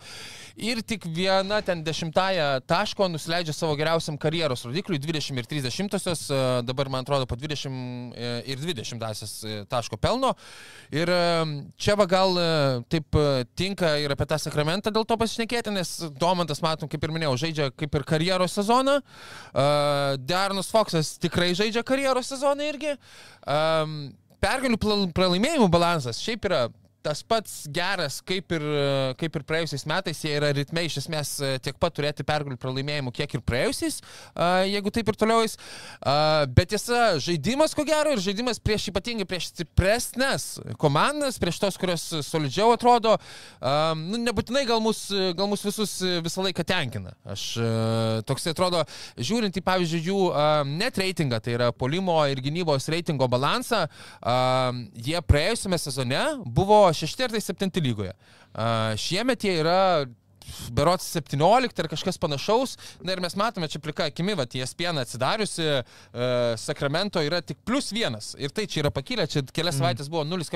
ir 0.55 0.83
tik 0.87 1.09
viena 1.17 1.59
ten 1.67 1.83
dešimtąją 1.87 2.47
taško 2.71 3.09
nusileidžia 3.11 3.57
savo 3.57 3.75
geriausiam 3.79 4.19
karjeros 4.23 4.63
rodikliui 4.69 5.03
20 5.03 5.43
ir 5.43 5.51
30, 5.51 6.31
dabar 6.69 6.93
man 6.95 7.03
atrodo 7.03 7.27
po 7.27 7.39
20 7.39 8.47
ir 8.47 8.63
20 8.63 9.67
taško 9.71 9.96
aišku, 9.97 10.01
pelno. 10.01 10.35
Ir 10.93 11.09
e, 11.09 11.73
čia 11.77 11.97
va 11.97 12.07
gal 12.07 12.37
e, 12.39 12.83
taip 12.89 13.15
e, 13.17 13.45
tinka 13.57 13.99
ir 13.99 14.11
apie 14.13 14.27
tą 14.27 14.39
sakramentą 14.39 14.93
dėl 14.93 15.05
to 15.05 15.17
pasišnekėti, 15.17 15.73
nes 15.73 16.13
Domantas, 16.19 16.63
matom, 16.63 16.89
kaip 16.89 17.03
ir 17.03 17.11
minėjau, 17.11 17.37
žaidžia 17.37 17.71
kaip 17.75 17.95
ir 17.95 18.05
karjeros 18.05 18.55
sezoną. 18.55 19.01
Darnas 20.27 20.71
Foxas 20.71 21.19
tikrai 21.19 21.55
žaidžia 21.55 21.83
karjeros 21.83 22.29
sezoną 22.31 22.63
irgi. 22.71 22.95
Pergalių 24.41 24.79
pralaimėjimų 25.15 25.69
balansas 25.73 26.21
šiaip 26.23 26.45
yra 26.47 26.67
tas 27.07 27.23
pats 27.23 27.53
geras, 27.71 28.19
kaip 28.27 28.51
ir, 28.57 28.65
kaip 29.21 29.39
ir 29.39 29.45
praėjusiais 29.47 29.85
metais, 29.87 30.19
jie 30.25 30.33
yra 30.35 30.51
ritme 30.57 30.83
iš 30.89 30.99
esmės 31.05 31.37
e, 31.39 31.53
tiek 31.63 31.77
pat 31.79 31.95
turėti 31.95 32.27
pergalių 32.27 32.59
pralaimėjimų, 32.59 33.13
kiek 33.15 33.37
ir 33.37 33.43
praėjusiais, 33.47 34.01
jeigu 34.67 34.91
taip 34.95 35.11
ir 35.13 35.19
toliau 35.19 35.45
jis. 35.45 35.55
Bet 36.57 36.73
tiesa, 36.73 37.17
žaidimas 37.23 37.77
ko 37.77 37.85
gero 37.87 38.15
ir 38.15 38.23
žaidimas 38.23 38.59
prieš 38.63 38.89
ypatingai 38.91 39.27
prieš 39.29 39.51
stipresnės 39.53 40.47
komandas, 40.83 41.39
prieš 41.43 41.61
tos, 41.63 41.79
kurios 41.81 42.05
solidžiau 42.27 42.73
atrodo, 42.75 43.15
nu, 44.01 44.21
nebūtinai 44.25 44.65
gal 44.69 44.83
mus, 44.83 45.07
gal 45.39 45.51
mus 45.51 45.63
visus 45.67 45.95
visą 46.25 46.45
laiką 46.47 46.67
tenkina. 46.67 47.15
Aš 47.37 47.47
e, 47.61 47.71
toks 48.27 48.49
atrodo, 48.51 48.83
žiūrint 49.17 49.57
į 49.57 49.65
pavyzdžiui 49.67 50.03
jų 50.11 50.21
net 50.73 50.99
reitingą, 51.01 51.41
tai 51.45 51.55
yra 51.55 51.71
polimo 51.77 52.19
ir 52.31 52.43
gynybos 52.43 52.91
reitingo 52.93 53.31
balansą, 53.31 53.85
jie 55.07 55.23
praėjusiame 55.31 55.79
sezone 55.81 56.25
buvo 56.57 56.83
šešti 56.97 57.27
ar 57.27 57.35
tai 57.35 57.43
septinti 57.45 57.83
lygoje. 57.85 58.15
Šiemet 59.03 59.45
jie 59.45 59.59
yra 59.61 59.81
berots 60.77 61.09
17 61.17 61.83
ar 61.83 61.91
kažkas 61.91 62.19
panašaus. 62.23 62.77
Na 63.05 63.15
ir 63.15 63.23
mes 63.25 63.37
matome 63.37 63.69
čia 63.69 63.81
plika 63.83 64.09
akimi, 64.11 64.37
va, 64.39 64.47
ESPN 64.47 65.03
atsidariusi, 65.03 65.67
uh, 65.81 66.55
Sakramento 66.61 67.23
yra 67.25 67.41
tik 67.45 67.61
plus 67.67 67.93
vienas. 67.93 68.35
Ir 68.39 68.55
tai 68.55 68.67
čia 68.71 68.85
yra 68.85 68.93
pakilę, 68.95 69.27
čia 69.31 69.45
kelias 69.51 69.77
mm. 69.77 69.83
savaitės 69.83 70.11
buvo 70.13 70.25
0, 70.25 70.47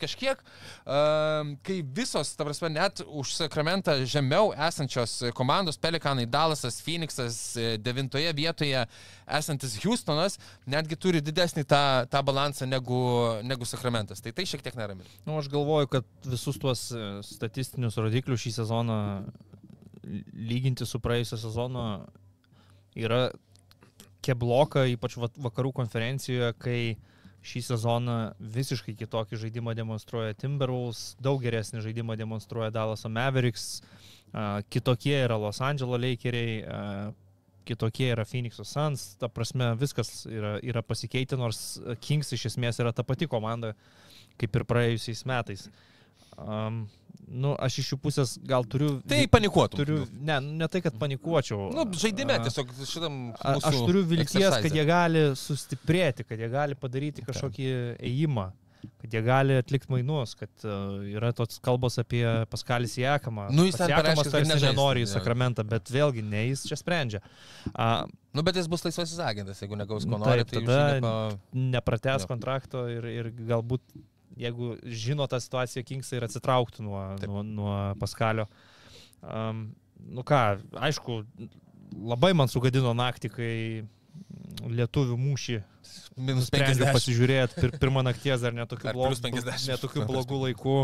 kažkiek, 0.00 0.40
uh, 0.40 1.54
kai 1.66 1.80
visos, 1.96 2.34
ta 2.36 2.46
prasme, 2.46 2.72
net 2.74 3.04
už 3.06 3.34
Sakramentą 3.38 3.96
žemiau 4.08 4.52
esančios 4.68 5.20
komandos, 5.36 5.78
Pelikanai, 5.80 6.26
Dallasas, 6.26 6.80
Phoenixas, 6.84 7.56
e, 7.56 7.76
devintoje 7.78 8.32
vietoje 8.36 8.84
esantis 9.38 9.76
Houstonas, 9.82 10.38
netgi 10.70 10.96
turi 11.00 11.22
didesnį 11.24 11.64
tą, 11.68 11.82
tą 12.10 12.22
balansą 12.26 12.68
negu, 12.68 13.00
negu 13.46 13.68
Sakramentas. 13.68 14.22
Tai 14.24 14.32
tai 14.36 14.46
šiek 14.48 14.64
tiek 14.64 14.76
neramina. 14.78 15.08
Nu, 15.26 15.38
aš 15.40 15.48
galvoju, 15.52 15.90
kad 15.92 16.08
visus 16.28 16.58
tuos 16.60 16.86
statistinius 17.28 17.98
rodiklius 18.00 18.44
šį 18.44 18.54
sezoną 18.60 18.98
lyginti 20.32 20.86
su 20.86 21.00
praėjusio 21.02 21.38
sezono 21.40 21.84
yra 22.94 23.28
kebloka, 24.24 24.86
ypač 24.88 25.18
vakarų 25.18 25.72
konferencijoje, 25.76 26.52
kai 26.60 26.78
šį 27.44 27.60
sezoną 27.66 28.18
visiškai 28.40 28.94
kitokį 28.96 29.38
žaidimą 29.42 29.74
demonstruoja 29.76 30.36
Timberwolves, 30.40 31.12
daug 31.20 31.42
geresnį 31.44 31.82
žaidimą 31.84 32.16
demonstruoja 32.16 32.72
Dallas 32.72 33.04
Mavericks, 33.04 33.82
kitokie 34.72 35.18
yra 35.26 35.36
Los 35.40 35.60
Angeles 35.60 36.00
Lakeriai, 36.00 37.12
kitokie 37.68 38.10
yra 38.12 38.24
Phoenix 38.28 38.60
Suns, 38.64 39.14
ta 39.20 39.28
prasme 39.28 39.74
viskas 39.80 40.24
yra, 40.28 40.56
yra 40.64 40.82
pasikeitę, 40.84 41.36
nors 41.40 41.78
Kings 42.04 42.32
iš 42.36 42.48
esmės 42.52 42.80
yra 42.80 42.92
ta 42.96 43.04
pati 43.04 43.28
komanda 43.28 43.74
kaip 44.40 44.56
ir 44.56 44.64
praėjusiais 44.68 45.24
metais. 45.28 45.68
Um, 46.40 46.84
nu, 47.28 47.54
aš 47.66 47.78
iš 47.82 47.92
jų 47.92 47.98
pusės 48.04 48.34
gal 48.46 48.66
turiu... 48.70 48.96
Tai 49.08 49.20
panikuotų. 49.32 49.80
Turiu, 49.80 50.00
ne, 50.20 50.40
ne 50.62 50.68
tai, 50.70 50.82
kad 50.84 50.96
panikuočiau. 51.00 51.70
Nu, 51.74 51.86
žaidime 51.98 52.36
tiesiog 52.44 52.74
šitam... 52.88 53.22
Aš 53.54 53.80
turiu 53.86 54.04
vilties, 54.08 54.50
kad 54.66 54.70
jie 54.74 54.84
gali 54.88 55.24
sustiprėti, 55.38 56.26
kad 56.28 56.40
jie 56.40 56.50
gali 56.52 56.78
padaryti 56.78 57.24
kažkokį 57.26 57.72
ėjimą 57.98 58.50
kad 59.00 59.14
jie 59.14 59.20
gali 59.24 59.56
atlikti 59.60 59.92
mainus, 59.92 60.34
kad 60.38 60.64
uh, 60.64 61.00
yra 61.08 61.30
tos 61.36 61.58
kalbos 61.64 61.98
apie 62.00 62.24
Paskalis 62.52 62.96
Jekamą. 63.00 63.46
Nu, 63.54 63.66
jis 63.68 63.78
pareiškia, 63.80 64.30
kad 64.32 64.50
nenori 64.64 65.04
į 65.04 65.10
sakramentą, 65.10 65.64
bet 65.68 65.92
vėlgi 65.92 66.24
ne 66.24 66.46
jis 66.50 66.64
čia 66.68 66.78
sprendžia. 66.80 67.20
Uh, 67.72 68.04
nu, 68.36 68.44
bet 68.46 68.58
jis 68.60 68.68
bus 68.70 68.84
laisvasis 68.86 69.20
agentas, 69.24 69.60
jeigu 69.62 69.78
negaus 69.80 70.08
ko 70.08 70.20
nori, 70.20 70.46
tai 70.48 70.60
tada 70.60 70.80
nepa... 70.98 71.14
nepratęs 71.76 72.28
kontrakto 72.30 72.86
ir, 72.92 73.08
ir 73.12 73.30
galbūt 73.44 73.84
jeigu 74.40 74.74
žino 74.84 75.26
tą 75.30 75.40
situaciją, 75.42 75.84
Kingsai 75.88 76.18
ir 76.18 76.28
atsitrauktų 76.28 76.86
nuo, 76.86 77.02
Taip. 77.20 77.30
nuo, 77.30 77.42
nuo 77.46 77.74
Paskalio. 78.00 78.48
Um, 79.22 79.66
nu 80.04 80.24
ką, 80.26 80.40
aišku, 80.84 81.22
labai 82.04 82.34
man 82.36 82.50
sugadino 82.50 82.92
naktį, 82.96 83.30
kai 83.32 83.52
lietuvių 84.64 85.16
mūšį 85.18 85.60
minus 86.16 86.48
50 86.52 86.94
pasižiūrėti 86.94 87.58
pir, 87.58 87.72
pirmą 87.82 88.04
nakties 88.06 88.44
dar 88.44 88.54
netokių 88.56 88.92
blogų, 88.94 89.32
netokių 89.66 90.04
blogų 90.08 90.38
laikų, 90.44 90.76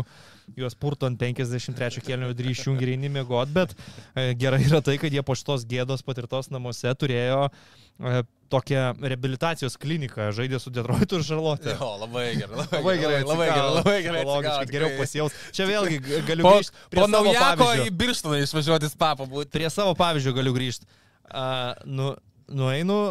juos 0.59 0.75
purto 0.77 1.07
ant 1.09 1.19
53 1.21 2.03
kelnių 2.05 2.33
išjungi 2.51 2.85
ir 2.85 2.93
eini 2.95 3.11
mėgot, 3.13 3.53
bet 3.55 3.73
e, 4.13 4.33
gerai 4.37 4.61
yra 4.67 4.81
tai, 4.85 4.97
kad 5.01 5.13
jie 5.13 5.23
po 5.25 5.37
šitos 5.37 5.65
gėdos 5.69 6.05
patirtos 6.05 6.51
namuose 6.53 6.91
turėjo 6.99 7.47
e, 7.47 8.21
tokią 8.51 8.83
rehabilitacijos 8.99 9.77
kliniką, 9.81 10.29
žaidė 10.35 10.59
su 10.61 10.73
Detroitu 10.73 11.19
ir 11.19 11.25
Šarlotė. 11.27 11.75
O, 11.81 11.91
labai 12.03 12.25
gerai, 12.39 12.57
labai, 12.59 12.77
labai 12.77 12.95
gerai, 13.01 13.21
labai 13.25 13.47
gerai, 13.47 13.69
labai 13.77 13.97
gerai. 14.05 14.23
Logiškai, 14.27 14.67
geriau 14.71 14.91
pasijaus. 14.99 15.37
Čia 15.55 15.67
vėlgi 15.69 15.99
galiu 16.27 16.45
po, 16.45 16.53
grįžti. 16.57 16.83
Po 16.97 17.07
naujako 17.11 17.69
į 17.85 17.89
Birštoną 18.01 18.41
išvažiuoti 18.43 18.91
spapą 18.91 19.27
būti. 19.31 19.51
Prie 19.55 19.71
savo 19.73 19.95
pavyzdžio 19.99 20.35
galiu 20.37 20.55
grįžti. 20.57 20.89
Uh, 21.31 21.71
nu, 21.87 22.11
nueinu 22.51 23.01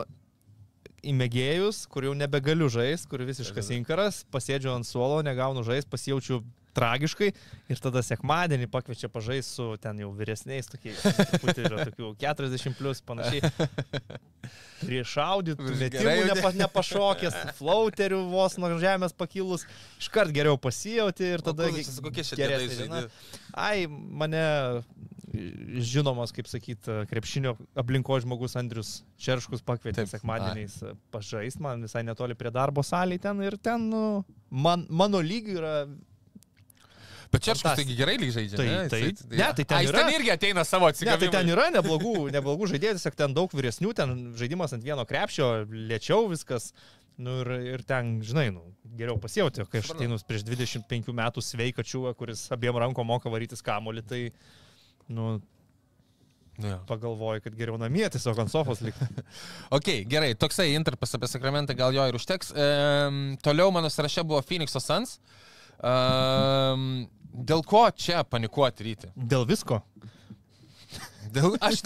į 1.01 1.15
mėgėjus, 1.17 1.85
kur 1.91 2.05
jau 2.09 2.15
nebegaliu 2.17 2.69
žaisti, 2.73 3.09
kur 3.11 3.25
visiškas 3.25 3.73
inkaras, 3.77 4.23
pasėdžiu 4.33 4.75
ant 4.75 4.89
suolo, 4.89 5.23
negaunu 5.25 5.65
žaisti, 5.65 5.89
pasijaučiu 5.93 6.43
tragiškai 6.81 7.31
ir 7.71 7.83
tada 7.85 8.03
sekmadienį 8.05 8.71
pakviečia 8.73 9.11
pažaisti 9.13 9.61
su 9.61 9.69
ten 9.83 10.01
jau 10.03 10.11
vyresniais, 10.17 10.71
tokiais, 10.71 11.05
yra 11.61 11.87
tokių 11.91 12.15
40 12.21 12.79
plus 12.79 13.05
panašiai. 13.07 13.53
Priešaudytų, 14.81 15.75
metimų 15.77 16.15
nepa, 16.31 16.51
nepašokęs, 16.57 17.37
flauterių 17.59 18.23
vos 18.33 18.57
nuo 18.61 18.73
žemės 18.81 19.13
pakilus, 19.17 19.67
iškart 20.01 20.33
geriau 20.35 20.57
pasijauti 20.61 21.35
ir 21.37 21.45
tada... 21.45 21.69
Kokie 22.01 22.25
šiandien 22.25 22.65
žaidži? 22.65 23.05
Ai, 23.61 23.85
mane 23.91 24.45
žinomas, 25.85 26.33
kaip 26.35 26.49
sakyt, 26.51 26.89
krepšinio 27.11 27.55
aplinko 27.79 28.19
žmogus 28.23 28.57
Andrius 28.59 28.93
Čerškus 29.21 29.63
pakvietė 29.67 30.07
sekmadieniais 30.11 30.81
pažaisti 31.15 31.63
man 31.63 31.85
visai 31.87 32.03
netoli 32.07 32.35
prie 32.39 32.51
darbo 32.55 32.83
salėje 32.87 33.27
ten 33.29 33.43
ir 33.45 33.57
ten, 33.63 33.87
nu, 33.93 34.03
man, 34.51 34.87
mano 34.91 35.21
lygių 35.23 35.59
yra 35.61 35.75
Bet 37.31 37.45
čia 37.47 37.55
kažkas 37.55 37.79
taigi 37.79 37.95
gerai 37.95 38.17
lyg 38.19 38.33
žaidžia. 38.35 38.59
Tai, 38.59 38.67
ne? 38.67 38.79
tai, 38.91 39.01
Jis, 39.05 39.21
ne, 39.31 39.49
tai 39.55 39.65
ten, 39.65 39.85
yra, 39.87 40.01
ten 40.01 40.15
irgi 40.17 40.33
ateina 40.35 40.65
savo 40.67 40.89
atsigavimą. 40.91 41.21
Ne, 41.21 41.29
tai 41.31 41.35
ten 41.37 41.53
yra 41.53 41.69
neblogų, 41.77 42.15
neblogų 42.35 42.71
žaidėjų, 42.73 42.97
tiesiog 42.99 43.19
ten 43.21 43.37
daug 43.37 43.55
vyresnių, 43.55 43.93
ten 44.01 44.17
žaidimas 44.41 44.75
ant 44.75 44.87
vieno 44.87 45.05
krepšio, 45.07 45.51
lėčiau 45.71 46.27
viskas. 46.33 46.73
Nu 47.21 47.43
ir, 47.43 47.53
ir 47.77 47.85
ten, 47.87 48.17
žinai, 48.25 48.49
nu, 48.55 48.65
geriau 48.97 49.21
pasijauti, 49.21 49.63
kai 49.71 49.83
aš 49.83 49.93
ateinu 49.95 50.17
prieš 50.27 50.43
25 50.49 51.13
metų 51.15 51.45
sveiką 51.45 51.85
čiūvą, 51.87 52.15
kuris 52.19 52.47
abiem 52.55 52.79
rankom 52.81 53.07
moka 53.07 53.31
varytis 53.31 53.63
kamolį, 53.67 54.07
tai, 54.11 54.23
nu, 55.13 55.39
Ja. 56.61 56.75
Pagalvoju, 56.85 57.41
kad 57.41 57.55
geriau 57.57 57.79
namie 57.81 58.03
tiesiog 58.13 58.37
ant 58.43 58.51
sofos 58.53 58.83
likti. 58.85 59.07
ok, 59.77 59.87
gerai, 60.11 60.35
toksai 60.37 60.75
interpas 60.75 61.17
apie 61.17 61.31
sakramentą 61.31 61.73
gal 61.79 61.95
jo 61.97 62.05
ir 62.05 62.19
užteks. 62.19 62.51
Ehm, 62.53 63.23
toliau 63.41 63.73
mano 63.73 63.89
sąraše 63.89 64.27
buvo 64.29 64.43
Phoenix'o 64.45 64.83
Suns. 64.85 65.15
Ehm, 65.17 65.50
dėl 65.81 67.65
ko 67.67 67.87
čia 67.97 68.25
panikuoti 68.27 68.87
ryti? 68.87 69.13
Dėl 69.17 69.47
visko. 69.49 69.81
Dėl, 71.31 71.55
aš, 71.63 71.83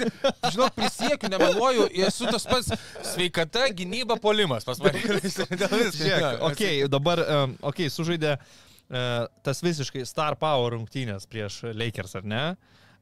žinok, 0.55 0.73
prisiekiu, 0.77 1.29
nemeluoju, 1.33 1.89
esu 2.07 2.29
tas 2.31 2.47
pats 2.49 2.71
sveikata, 3.11 3.67
gynyba, 3.77 4.17
polimas 4.23 4.65
pas 4.65 4.81
mane. 4.81 5.03
Žiūrėk, 5.05 6.45
ok, 6.49 6.63
dabar, 6.93 7.21
um, 7.25 7.57
ok, 7.69 7.85
sužaidė 7.93 8.39
uh, 8.39 9.27
tas 9.45 9.61
visiškai 9.65 10.07
star 10.09 10.39
power 10.41 10.79
rungtynės 10.79 11.29
prieš 11.29 11.61
Lakers, 11.77 12.17
ar 12.21 12.25
ne? 12.29 12.45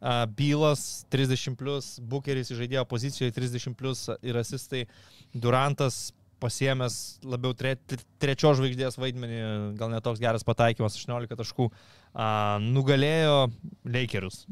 Uh, 0.02 0.24
Bylas 0.34 1.04
30, 1.14 1.54
plus, 1.60 1.94
Bukeris 2.02 2.50
žaidėjo 2.50 2.82
pozicijoje 2.90 3.36
30 3.38 3.78
plus 3.78 4.08
ir 4.18 4.40
asistai, 4.40 4.88
Durantas 5.30 6.08
pasiemęs 6.42 6.98
labiau 7.24 7.54
tre, 7.54 7.76
trečios 8.22 8.58
žvaigždės 8.58 8.98
vaidmenį, 8.98 9.40
gal 9.78 9.94
netoks 9.94 10.20
geras 10.22 10.44
pataikymas, 10.46 10.98
18 10.98 11.38
taškų, 11.38 11.70
uh, 11.70 12.58
nugalėjo 12.66 13.38
Lakerius 13.86 14.42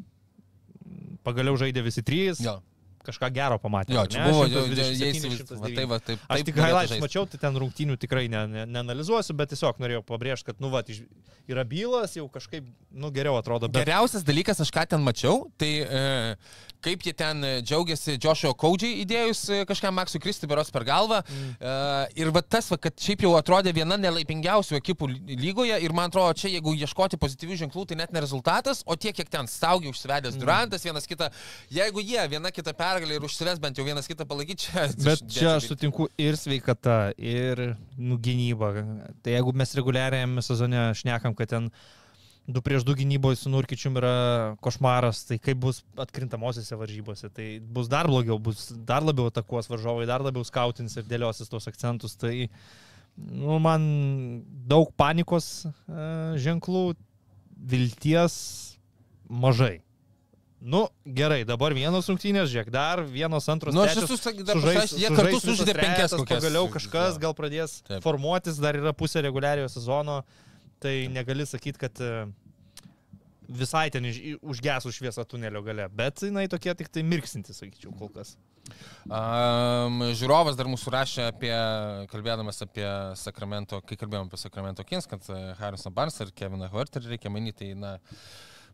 pagaliau 1.26 1.56
žaidė 1.60 1.84
visi 1.86 2.04
trys. 2.06 2.42
Jo. 2.44 2.60
kažką 3.00 3.30
gero 3.32 3.56
pamatėme. 3.58 3.96
Jo, 3.96 4.02
čia 4.12 4.20
ne? 4.20 4.30
buvo, 4.30 4.42
127, 4.44 4.98
jie 5.00 5.06
įsivaizduoja. 5.16 5.46
109. 5.48 5.76
Tai 5.78 5.84
va, 5.88 5.98
taip. 6.04 6.24
Aš 6.30 6.42
tik 6.46 6.58
highlights 6.60 7.00
mačiau, 7.02 7.24
tai 7.32 7.40
ten 7.42 7.56
rungtynių 7.62 7.96
tikrai 8.02 8.26
ne, 8.30 8.42
ne, 8.52 8.64
neanalizuosiu, 8.68 9.34
bet 9.38 9.50
tiesiog 9.54 9.80
norėjau 9.82 10.02
pabrėžti, 10.06 10.50
kad, 10.50 10.60
nu, 10.62 10.68
va, 10.70 10.82
yra 11.50 11.64
bylas, 11.66 12.18
jau 12.18 12.26
kažkaip, 12.30 12.68
nu, 12.92 13.10
geriau 13.16 13.38
atrodo. 13.40 13.70
Bet... 13.72 13.80
Geriausias 13.86 14.26
dalykas, 14.28 14.60
aš 14.62 14.70
ką 14.76 14.84
ten 14.92 15.02
mačiau, 15.06 15.46
tai 15.58 15.70
e, 15.80 16.04
kaip 16.84 17.04
jie 17.04 17.12
ten 17.16 17.44
e, 17.44 17.52
džiaugiasi 17.64 18.16
Joshua 18.20 18.52
Kaudžiai 18.58 19.02
įdėjus 19.04 19.42
e, 19.52 19.60
kažkam 19.68 19.96
Maksui 19.98 20.20
Kristi 20.22 20.48
beros 20.50 20.72
per 20.74 20.84
galvą. 20.88 21.20
Mm. 21.24 21.52
E, 21.60 21.74
ir 22.22 22.32
va 22.34 22.42
tas, 22.42 22.70
va, 22.72 22.78
kad 22.80 22.96
šiaip 23.00 23.24
jau 23.26 23.34
atrodė 23.38 23.74
viena 23.76 23.98
nelaipingiausių 24.00 24.78
ekipų 24.80 25.10
ly- 25.12 25.38
lygoje 25.44 25.78
ir 25.84 25.94
man 25.96 26.10
atrodo, 26.10 26.34
čia 26.40 26.52
jeigu 26.54 26.74
ieškoti 26.78 27.20
pozityvių 27.20 27.60
ženklų, 27.64 27.86
tai 27.90 28.00
net 28.00 28.14
ne 28.16 28.24
rezultatas, 28.24 28.82
o 28.86 28.96
tiek, 28.96 29.16
kiek 29.16 29.30
ten 29.32 29.48
staugiai 29.50 29.92
užsivedęs 29.92 30.36
mm. 30.36 30.44
Durantas, 30.44 30.86
vienas 30.86 31.08
kitą, 31.10 31.30
jeigu 31.74 32.04
jie 32.04 32.26
viena 32.32 32.52
kitą 32.54 32.74
pergalę 32.76 33.18
ir 33.18 33.28
užsives 33.28 33.60
bent 33.62 33.78
jau 33.78 33.86
vienas 33.86 34.08
kitą 34.10 34.26
palaikyti, 34.28 34.68
čia... 34.68 34.88
Bet 35.04 35.24
čia 35.30 35.54
aš 35.58 35.70
sutinku 35.72 36.08
ir 36.20 36.38
sveikata, 36.40 37.12
ir 37.16 37.74
nu, 37.98 38.18
gynyba. 38.20 38.72
Tai 39.24 39.34
jeigu 39.36 39.54
mes 39.56 39.74
reguliariajame 39.78 40.44
sezone 40.44 40.90
šnekam, 40.98 41.36
kad 41.36 41.50
ten 41.52 41.70
2 42.54 42.62
prieš 42.64 42.86
2 42.88 42.98
gynyboje 43.02 43.40
su 43.40 43.50
Nurkičium 43.52 43.98
yra 44.00 44.14
košmaras, 44.64 45.24
tai 45.28 45.40
kaip 45.42 45.60
bus 45.62 45.82
atkrintamosiose 46.00 46.78
varžybose, 46.78 47.30
tai 47.34 47.48
bus 47.60 47.90
dar 47.90 48.10
blogiau, 48.10 48.38
bus 48.38 48.68
dar 48.88 49.04
labiau 49.06 49.30
atakuos 49.30 49.70
varžovai, 49.70 50.08
dar 50.10 50.24
labiau 50.24 50.46
skautins 50.46 50.96
ir 50.98 51.06
dėliosis 51.08 51.52
tos 51.52 51.68
akcentus. 51.70 52.16
Tai 52.20 52.32
nu, 53.16 53.58
man 53.62 53.84
daug 54.70 54.90
panikos 54.98 55.66
e, 55.66 55.70
ženklų, 56.40 56.90
vilties 57.70 58.34
mažai. 59.28 59.80
Nu, 60.60 60.90
gerai, 61.08 61.40
dabar 61.48 61.72
vienos 61.72 62.04
rungtynės, 62.10 62.50
žiūrėk, 62.52 62.68
dar 62.74 63.00
vienos 63.08 63.46
antros. 63.48 63.72
Nu, 63.72 63.80
aš 63.86 64.02
esu 64.02 64.18
dar 64.44 64.58
pasakęs, 64.60 64.92
jie 65.00 65.08
kartu 65.16 65.38
sužaidė 65.40 65.74
penkias. 65.78 66.14
Pagaliau 66.28 66.68
kažkas 66.68 67.16
gal 67.22 67.32
pradės 67.36 67.78
Taip. 67.86 68.02
Formuotis, 68.04 68.60
dar 68.60 68.76
yra 68.76 68.92
pusė 68.92 69.22
reguliariojo 69.24 69.70
sezono, 69.72 70.18
tai 70.82 70.94
negali 71.12 71.46
sakyti, 71.48 71.80
kad 71.80 72.00
e, 72.04 72.12
visai 73.50 73.88
ten 73.92 74.06
užgesų 74.06 74.92
šviesą 74.94 75.24
tunelio 75.28 75.62
gale, 75.66 75.88
bet 75.94 76.22
jinai 76.26 76.46
tokie 76.50 76.74
tik 76.78 76.90
tai 76.92 77.04
mirksinti, 77.06 77.54
sakyčiau, 77.56 77.92
kol 77.98 78.12
kas. 78.14 78.36
Um, 79.10 80.04
žiūrovas 80.14 80.58
dar 80.58 80.68
mūsų 80.70 80.92
rašė 80.94 81.24
apie, 81.30 81.52
kalbėdamas 82.12 82.62
apie 82.66 82.86
Sakramento, 83.18 83.80
kai 83.86 83.98
kalbėjome 83.98 84.30
apie 84.30 84.40
Sakramento 84.40 84.86
Kings, 84.86 85.08
kad 85.10 85.26
e, 85.32 85.40
Harrison 85.58 85.94
Barnes 85.96 86.20
ir 86.22 86.30
Keviną 86.36 86.70
Huerterį 86.72 87.16
reikia 87.16 87.32
manyti, 87.32 87.64
tai 87.64 87.74
na... 87.78 87.96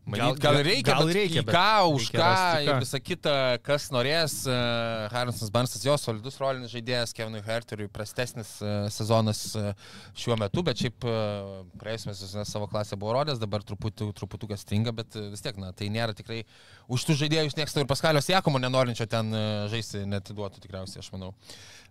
Manyt, 0.07 0.39
gal, 0.39 0.55
Gal- 0.55 0.63
reikia, 0.63 0.95
gal 0.95 1.09
reikia, 1.11 1.43
bet 1.43 1.57
ką, 1.57 1.71
už 1.97 2.05
reikia 2.15 2.21
ką 2.23 2.61
ir 2.63 2.69
ką. 2.71 2.75
visa 2.85 2.99
kita, 3.03 3.33
kas 3.67 3.89
norės. 3.91 4.37
Uh, 4.47 5.09
Harrisonas 5.11 5.51
Barnesas 5.51 5.83
jo 5.83 5.97
solidus 5.99 6.39
rolinis 6.39 6.71
žaidėjas, 6.71 7.11
Kevinui 7.17 7.43
Huerteriui 7.43 7.91
prastesnis 7.91 8.53
uh, 8.63 8.87
sezonas 8.95 9.41
uh, 9.59 9.73
šiuo 10.15 10.37
metu, 10.39 10.63
bet 10.63 10.79
šiaip 10.79 11.09
uh, 11.11 11.67
praėjusiame 11.83 12.15
sezone 12.15 12.47
savo 12.47 12.71
klasę 12.71 12.95
buvo 13.03 13.17
rodęs, 13.19 13.43
dabar 13.43 13.67
truputį, 13.67 14.13
truputukas 14.15 14.63
stringa, 14.63 14.95
bet 14.95 15.19
uh, 15.19 15.27
vis 15.35 15.43
tiek, 15.43 15.59
na, 15.59 15.73
tai 15.75 15.91
nėra 15.91 16.15
tikrai 16.15 16.45
už 16.87 17.09
tų 17.11 17.19
žaidėjus 17.25 17.59
niekas 17.59 17.75
ir 17.75 17.91
Paskalio 17.91 18.23
Siekomo 18.23 18.63
nenorinčio 18.63 19.11
ten 19.11 19.35
uh, 19.35 19.67
žaisti 19.75 20.07
netiduotų 20.07 20.63
tikriausiai, 20.63 21.03
aš 21.03 21.11
manau. 21.19 21.35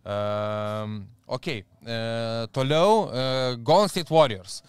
Um, 0.08 1.02
ok, 1.36 1.52
uh, 1.84 2.46
toliau 2.56 3.10
uh, 3.10 3.56
Golden 3.60 3.92
State 3.92 4.08
Warriors. 4.14 4.62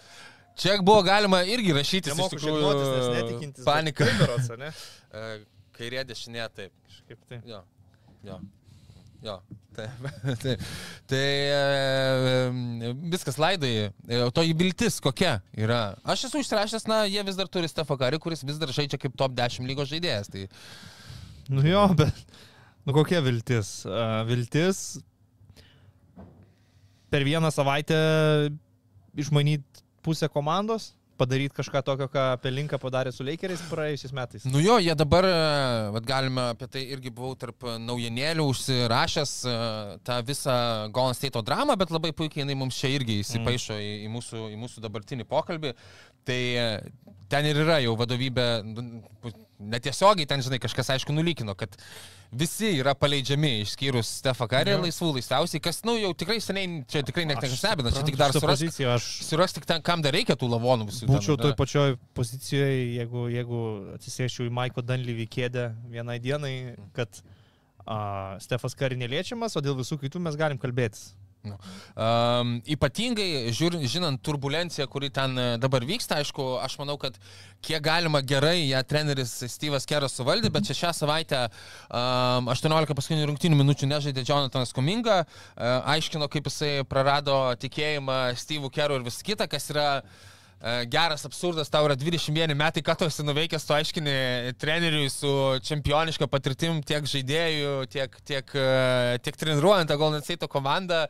Čia 0.56 0.78
buvo 0.80 1.02
galima 1.04 1.42
irgi 1.44 1.74
rašyti, 1.76 2.12
iš 2.16 2.30
tikrųjų, 2.32 3.52
panika. 3.66 4.06
ne? 4.60 4.72
E, 5.16 5.26
Kairė 5.76 6.02
dešinė, 6.08 6.44
taip. 6.52 6.72
Kažkaip 6.88 7.20
tai. 7.30 7.38
Jo. 7.48 7.60
Jo. 8.26 8.38
Jo. 9.24 9.36
Taip. 9.76 10.06
taip. 10.42 10.64
Tai 11.08 11.20
e, 11.20 12.90
viskas 13.12 13.38
laidai. 13.40 13.70
E, 14.08 14.20
O 14.24 14.30
to 14.34 14.44
įviltis 14.44 14.98
kokia 15.04 15.38
yra? 15.56 15.80
Aš 16.04 16.26
esu 16.28 16.42
išrašęs, 16.42 16.88
na, 16.90 17.02
jie 17.08 17.22
vis 17.28 17.38
dar 17.38 17.48
turi 17.52 17.68
Stefą 17.70 17.96
Karį, 18.00 18.20
kuris 18.24 18.44
vis 18.44 18.60
dar 18.60 18.72
žaidžia 18.76 19.00
kaip 19.00 19.16
top 19.16 19.36
10 19.36 19.68
lygos 19.68 19.88
žaidėjas. 19.92 20.32
Tai 20.32 20.46
Nu 21.52 21.62
jo, 21.62 21.84
bet. 21.96 22.24
Nu 22.86 22.94
kokia 22.96 23.20
viltis? 23.22 23.80
Uh, 23.86 24.20
viltis 24.28 24.98
per 27.10 27.22
vieną 27.26 27.50
savaitę 27.54 27.96
išmanyti 29.16 29.75
pusę 30.06 30.30
komandos, 30.32 30.92
padaryti 31.16 31.54
kažką 31.56 31.82
tokio, 31.82 32.08
ką 32.12 32.24
Pelinka 32.42 32.78
padarė 32.80 33.12
su 33.14 33.24
Lakeriais 33.26 33.62
praėjusiais 33.70 34.12
metais. 34.16 34.44
Nu 34.48 34.60
jo, 34.62 34.76
jie 34.82 34.94
dabar, 34.98 35.26
e, 35.26 35.38
vat 35.96 36.08
galime 36.08 36.50
apie 36.52 36.68
tai 36.72 36.84
irgi 36.92 37.12
buvau 37.14 37.36
tarp 37.40 37.66
naujienėlių 37.82 38.46
užsirašęs 38.52 39.32
e, 39.48 39.56
tą 40.06 40.18
visą 40.28 40.56
Golden 40.96 41.16
State 41.16 41.42
dramą, 41.46 41.78
bet 41.80 41.94
labai 41.94 42.12
puikiai 42.16 42.44
jinai 42.44 42.58
mums 42.58 42.78
čia 42.78 42.92
irgi 42.94 43.20
įsipaišo 43.22 43.78
į, 43.80 43.90
į, 44.04 44.12
mūsų, 44.12 44.44
į 44.52 44.60
mūsų 44.60 44.84
dabartinį 44.84 45.28
pokalbį. 45.30 45.72
Tai 46.26 46.40
e, 46.60 46.68
ten 47.32 47.48
ir 47.48 47.64
yra 47.64 47.80
jau 47.84 47.96
vadovybė, 47.98 48.48
nu, 48.66 48.86
netiesiogiai 49.72 50.28
ten, 50.28 50.44
žinai, 50.44 50.60
kažkas 50.62 50.92
aišku 50.96 51.16
nulykino, 51.16 51.56
kad 51.58 51.78
visi 52.32 52.72
yra 52.80 52.94
paleidžiami, 52.98 53.50
išskyrus 53.64 54.08
Stefą 54.20 54.48
Karį, 54.50 54.74
Jo. 54.74 54.80
laisvų 54.84 55.10
laisviausiai, 55.18 55.60
kas, 55.62 55.82
nu, 55.86 55.94
jau 56.00 56.12
tikrai 56.14 56.38
seniai, 56.42 56.82
čia 56.90 57.02
tikrai 57.06 57.24
net 57.28 57.38
Aš 57.42 57.54
nestebina, 57.56 57.92
čia 57.94 58.02
tik 58.06 58.16
dar 58.20 58.32
poziciją, 58.32 58.94
Aš 58.98 59.06
surask 59.28 59.54
tik 59.58 59.66
ten, 59.68 59.82
kam 59.82 60.02
dar 60.02 60.12
reikia 60.16 60.36
tų 60.36 60.48
lavonų 60.54 60.88
visų. 60.90 61.08
būčiau 61.10 61.36
ar 61.38 61.42
toj 61.44 61.54
pačioj 61.58 61.96
pozicijoje, 62.16 62.96
jeigu, 62.98 63.26
jeigu 63.32 63.60
atsisėščiau 63.96 64.46
į 64.48 64.54
Maiko 64.58 64.82
Danlyvį 64.82 65.26
kėdę 65.28 65.68
vienai 65.92 66.18
dienai, 66.18 66.54
kad 66.96 67.22
a, 67.86 68.36
Stefas 68.40 68.74
Kari 68.74 68.96
neliečiamas, 68.98 69.56
o 69.56 69.60
dėl 69.62 69.76
visų 69.78 69.98
kitų 70.02 70.20
mes 70.20 70.36
galim 70.36 70.58
kalbėtis. 70.58 71.12
Um, 71.54 72.56
ypatingai, 72.76 73.52
žiūr, 73.56 73.78
žinant 73.88 74.20
turbulenciją, 74.24 74.88
kuri 74.90 75.10
ten 75.14 75.36
e, 75.38 75.46
dabar 75.62 75.86
vyksta, 75.86 76.20
aišku, 76.20 76.46
aš 76.64 76.76
manau, 76.80 76.98
kad 77.00 77.16
kiek 77.64 77.82
galima 77.84 78.20
gerai 78.24 78.66
ją 78.66 78.82
treneris 78.88 79.32
Steve'as 79.52 79.88
Keras 79.88 80.16
suvaldė, 80.18 80.50
bet 80.52 80.68
čia 80.68 80.76
šią 80.82 80.92
savaitę 81.00 81.42
um, 81.46 82.50
18 82.52 82.96
paskutinių 82.98 83.30
rungtynių 83.32 83.60
minučių 83.62 83.90
nežaidė 83.90 84.26
Jonathanas 84.26 84.74
Kominga, 84.76 85.22
uh, 85.24 85.66
aiškino, 85.96 86.28
kaip 86.32 86.50
jisai 86.50 86.72
prarado 86.88 87.38
tikėjimą 87.62 88.20
Steve'u 88.38 88.72
Keru 88.72 89.00
ir 89.00 89.06
vis 89.06 89.22
kita, 89.26 89.48
kas 89.50 89.70
yra 89.74 89.88
e, 90.00 90.35
geras 90.90 91.24
absurdas, 91.28 91.68
tau 91.68 91.84
yra 91.86 91.94
21 91.94 92.54
metai, 92.56 92.82
ką 92.82 92.94
tu 92.98 93.04
esi 93.04 93.22
nuveikęs, 93.22 93.66
tu 93.68 93.74
aiškini 93.76 94.14
treneriui 94.58 95.10
su 95.12 95.28
čempioniška 95.62 96.26
patirtim 96.32 96.80
tiek 96.86 97.04
žaidėjų, 97.06 97.72
tiek, 97.92 98.16
tiek, 98.26 98.54
e, 98.56 99.18
tiek 99.22 99.36
treniruojant 99.36 99.92
Golden 100.00 100.24
State 100.24 100.48
komandą, 100.48 101.02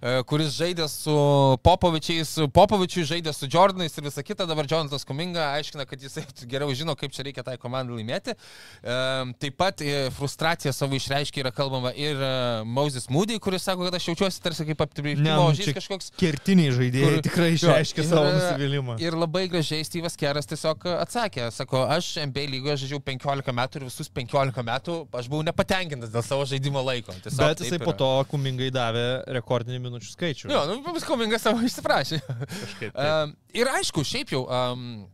e, 0.00 0.22
kuris 0.28 0.56
žaidė 0.56 0.88
su 0.88 1.14
Popovičiais, 1.62 2.32
Popovičiui 2.56 3.04
žaidė 3.12 3.34
su 3.36 3.46
Jordanais 3.52 3.92
ir 4.00 4.04
visa 4.08 4.24
kita, 4.24 4.46
dabar 4.48 4.66
Jonathanas 4.70 5.04
Kuminga 5.04 5.50
aiškina, 5.60 5.84
kad 5.86 6.00
jisai 6.00 6.24
geriau 6.50 6.72
žino, 6.74 6.96
kaip 6.96 7.12
čia 7.14 7.26
reikia 7.28 7.44
tai 7.46 7.58
komandai 7.60 8.00
laimėti. 8.00 8.34
E, 8.82 8.98
Taip 9.44 9.56
pat 9.60 9.84
e, 9.84 10.08
frustraciją 10.16 10.72
savo 10.74 10.96
išreiškia 10.96 11.44
yra 11.44 11.52
kalbama 11.54 11.92
ir 11.92 12.16
e, 12.16 12.32
Moses 12.64 13.08
Moody, 13.12 13.36
kuris 13.38 13.62
sako, 13.68 13.84
kad 13.88 13.94
aš 14.00 14.08
jaučiuosi 14.10 14.42
tarsi 14.42 14.64
kaip 14.68 14.80
Ne, 14.80 14.88
aptibrėžimo 14.88 15.36
nu, 15.38 15.54
čia 15.60 15.76
kažkoks. 15.76 16.10
Kertiniai 16.20 16.72
žaidėjai 16.74 17.12
Kur- 17.18 17.24
tikrai 17.28 17.50
Jo, 17.52 17.58
išreiškia 17.60 18.02
ir- 18.02 18.08
savo 18.10 18.32
nusivylimą. 18.32 18.93
Ir 19.02 19.16
labai 19.18 19.44
gražiai 19.52 19.84
Steve'as 19.86 20.16
Keras 20.20 20.48
tiesiog 20.50 20.86
atsakė, 20.94 21.48
sako, 21.54 21.84
aš 21.94 22.12
NBA 22.28 22.46
lygoje 22.52 22.78
žaidžiau 22.84 23.02
15 23.04 23.54
metų 23.58 23.80
ir 23.80 23.86
visus 23.88 24.10
15 24.20 24.64
metų 24.70 24.98
aš 25.20 25.30
buvau 25.32 25.46
nepatenkintas 25.46 26.12
dėl 26.14 26.26
savo 26.26 26.46
žaidimo 26.48 26.82
laiko. 26.84 27.14
Tiesiog 27.24 27.54
Bet 27.54 27.64
jisai 27.64 27.80
po 27.82 27.96
to 27.98 28.10
kumingai 28.30 28.70
davė 28.74 29.06
rekordinį 29.38 29.82
minučių 29.88 30.12
skaičių. 30.14 30.52
Jo, 30.52 30.64
nu, 30.70 30.80
vis 30.94 31.06
komingas 31.08 31.44
savo 31.46 31.64
išsiprašė. 31.64 32.20
kažkaip. 32.24 32.94
taip. 32.94 33.00
Um, 33.00 33.34
ir 33.54 33.70
aišku, 33.70 34.04
šiaip 34.06 34.34
jau, 34.34 34.44
um, 34.48 35.04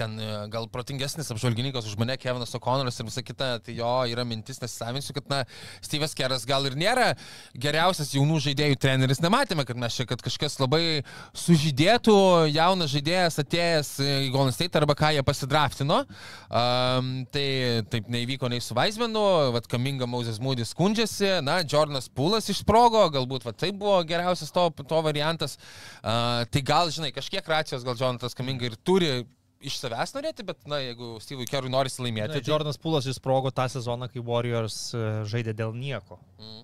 ten 0.00 0.16
e, 0.16 0.28
gal 0.52 0.66
protingesnis 0.72 1.30
apžvalgininkas 1.32 1.86
už 1.88 1.98
mane, 2.00 2.16
Kevinas 2.20 2.54
O'Connoras 2.56 2.98
ir 3.00 3.08
visa 3.08 3.22
kita, 3.24 3.50
tai 3.64 3.76
jo 3.76 3.90
yra 4.08 4.24
mintis, 4.28 4.60
nesisavinsiu, 4.62 5.14
kad, 5.16 5.26
na, 5.30 5.40
Steve'as 5.84 6.14
Keras 6.16 6.46
gal 6.48 6.66
ir 6.68 6.76
nėra 6.80 7.12
geriausias 7.60 8.14
jaunų 8.16 8.40
žaidėjų 8.46 8.78
treneris. 8.80 9.20
Nematėme, 9.24 9.66
kad 9.68 9.80
mes 9.80 9.96
čia, 9.96 10.06
kad 10.08 10.22
kažkas 10.24 10.56
labai 10.62 11.02
sužydėtų, 11.36 12.16
jaunas 12.54 12.92
žaidėjas 12.94 13.40
atėjęs 13.44 13.92
į 14.04 14.30
Golden 14.34 14.56
State 14.56 14.80
arba 14.80 14.96
ką 14.98 15.12
jie 15.16 15.24
pasidraftino. 15.26 16.02
Um, 16.50 17.12
tai 17.32 17.46
taip 17.92 18.08
neįvyko 18.12 18.50
nei 18.50 18.62
su 18.64 18.76
Vaismenu, 18.76 19.24
vad 19.54 19.68
Kaminga 19.70 20.08
Moses 20.10 20.40
Moody 20.42 20.66
skundžiasi, 20.66 21.36
na, 21.46 21.60
Jordanas 21.62 22.08
Pūlas 22.10 22.48
išsprogo, 22.52 23.04
galbūt 23.14 23.46
va, 23.46 23.54
tai 23.56 23.72
buvo 23.76 23.98
geriausias 24.08 24.52
to, 24.54 24.66
to 24.80 25.02
variantas. 25.04 25.58
Uh, 26.00 26.46
tai 26.50 26.64
gal, 26.66 26.90
žinai, 26.94 27.12
kažkiek 27.14 27.46
racijos 27.50 27.84
gal 27.86 27.98
Jonatas 27.98 28.36
Kaminga 28.38 28.70
ir 28.70 28.78
turi 28.86 29.12
iš 29.60 29.76
savęs 29.80 30.14
norėti, 30.16 30.44
bet, 30.46 30.60
na, 30.70 30.80
jeigu 30.82 31.14
Steve'ui 31.22 31.48
Kerui 31.48 31.72
norisi 31.72 32.02
laimėti, 32.04 32.38
Tai 32.38 32.52
Jordanas 32.52 32.80
Pulas 32.80 33.08
įsprogo 33.10 33.52
tą 33.54 33.66
sezoną, 33.72 34.08
kai 34.12 34.22
Warriors 34.24 34.78
e, 34.96 35.06
žaidė 35.28 35.54
dėl 35.56 35.74
nieko. 35.76 36.20
Mm. 36.40 36.62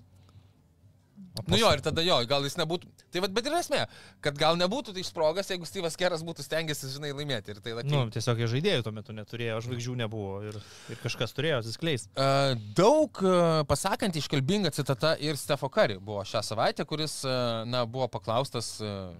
Nu 1.45 1.59
jo, 1.59 1.69
ir 1.75 1.81
tada 1.85 2.01
jo, 2.05 2.17
gal 2.29 2.45
jis 2.47 2.57
nebūtų. 2.59 2.89
Tai 3.13 3.21
vad, 3.23 3.33
bet 3.35 3.47
ir 3.49 3.55
esmė, 3.59 3.83
kad 4.25 4.37
gal 4.39 4.57
nebūtų 4.59 4.95
tai 4.95 5.03
išsprogas, 5.05 5.51
jeigu 5.53 5.67
Steve'as 5.69 5.97
Keras 5.99 6.23
būtų 6.25 6.45
stengiasi, 6.45 6.89
žinai, 6.95 7.13
laimėti. 7.15 7.53
Ir 7.53 7.61
tai 7.61 7.75
Nu, 7.77 7.81
lakiai. 7.81 8.11
tiesiog 8.17 8.41
jie 8.41 8.49
žaidėjų 8.55 8.85
tuo 8.87 8.93
metu 8.95 9.15
neturėjo, 9.17 9.61
žvaigždžių 9.67 9.95
nebuvo 10.01 10.41
ir, 10.49 10.59
ir 10.93 11.01
kažkas 11.03 11.35
turėjo 11.37 11.61
atsiskleisti. 11.61 12.11
Uh, 12.17 12.55
daug 12.77 13.21
uh, 13.23 13.63
pasakant 13.69 14.17
iškalbinga 14.17 14.73
citata 14.75 15.15
ir 15.21 15.37
Stefo 15.39 15.69
Kari 15.69 15.99
buvo 15.99 16.25
šią 16.27 16.43
savaitę, 16.45 16.85
kuris, 16.89 17.19
uh, 17.27 17.63
na, 17.69 17.85
buvo 17.85 18.09
paklaustas, 18.11 18.77
uh, 18.81 19.11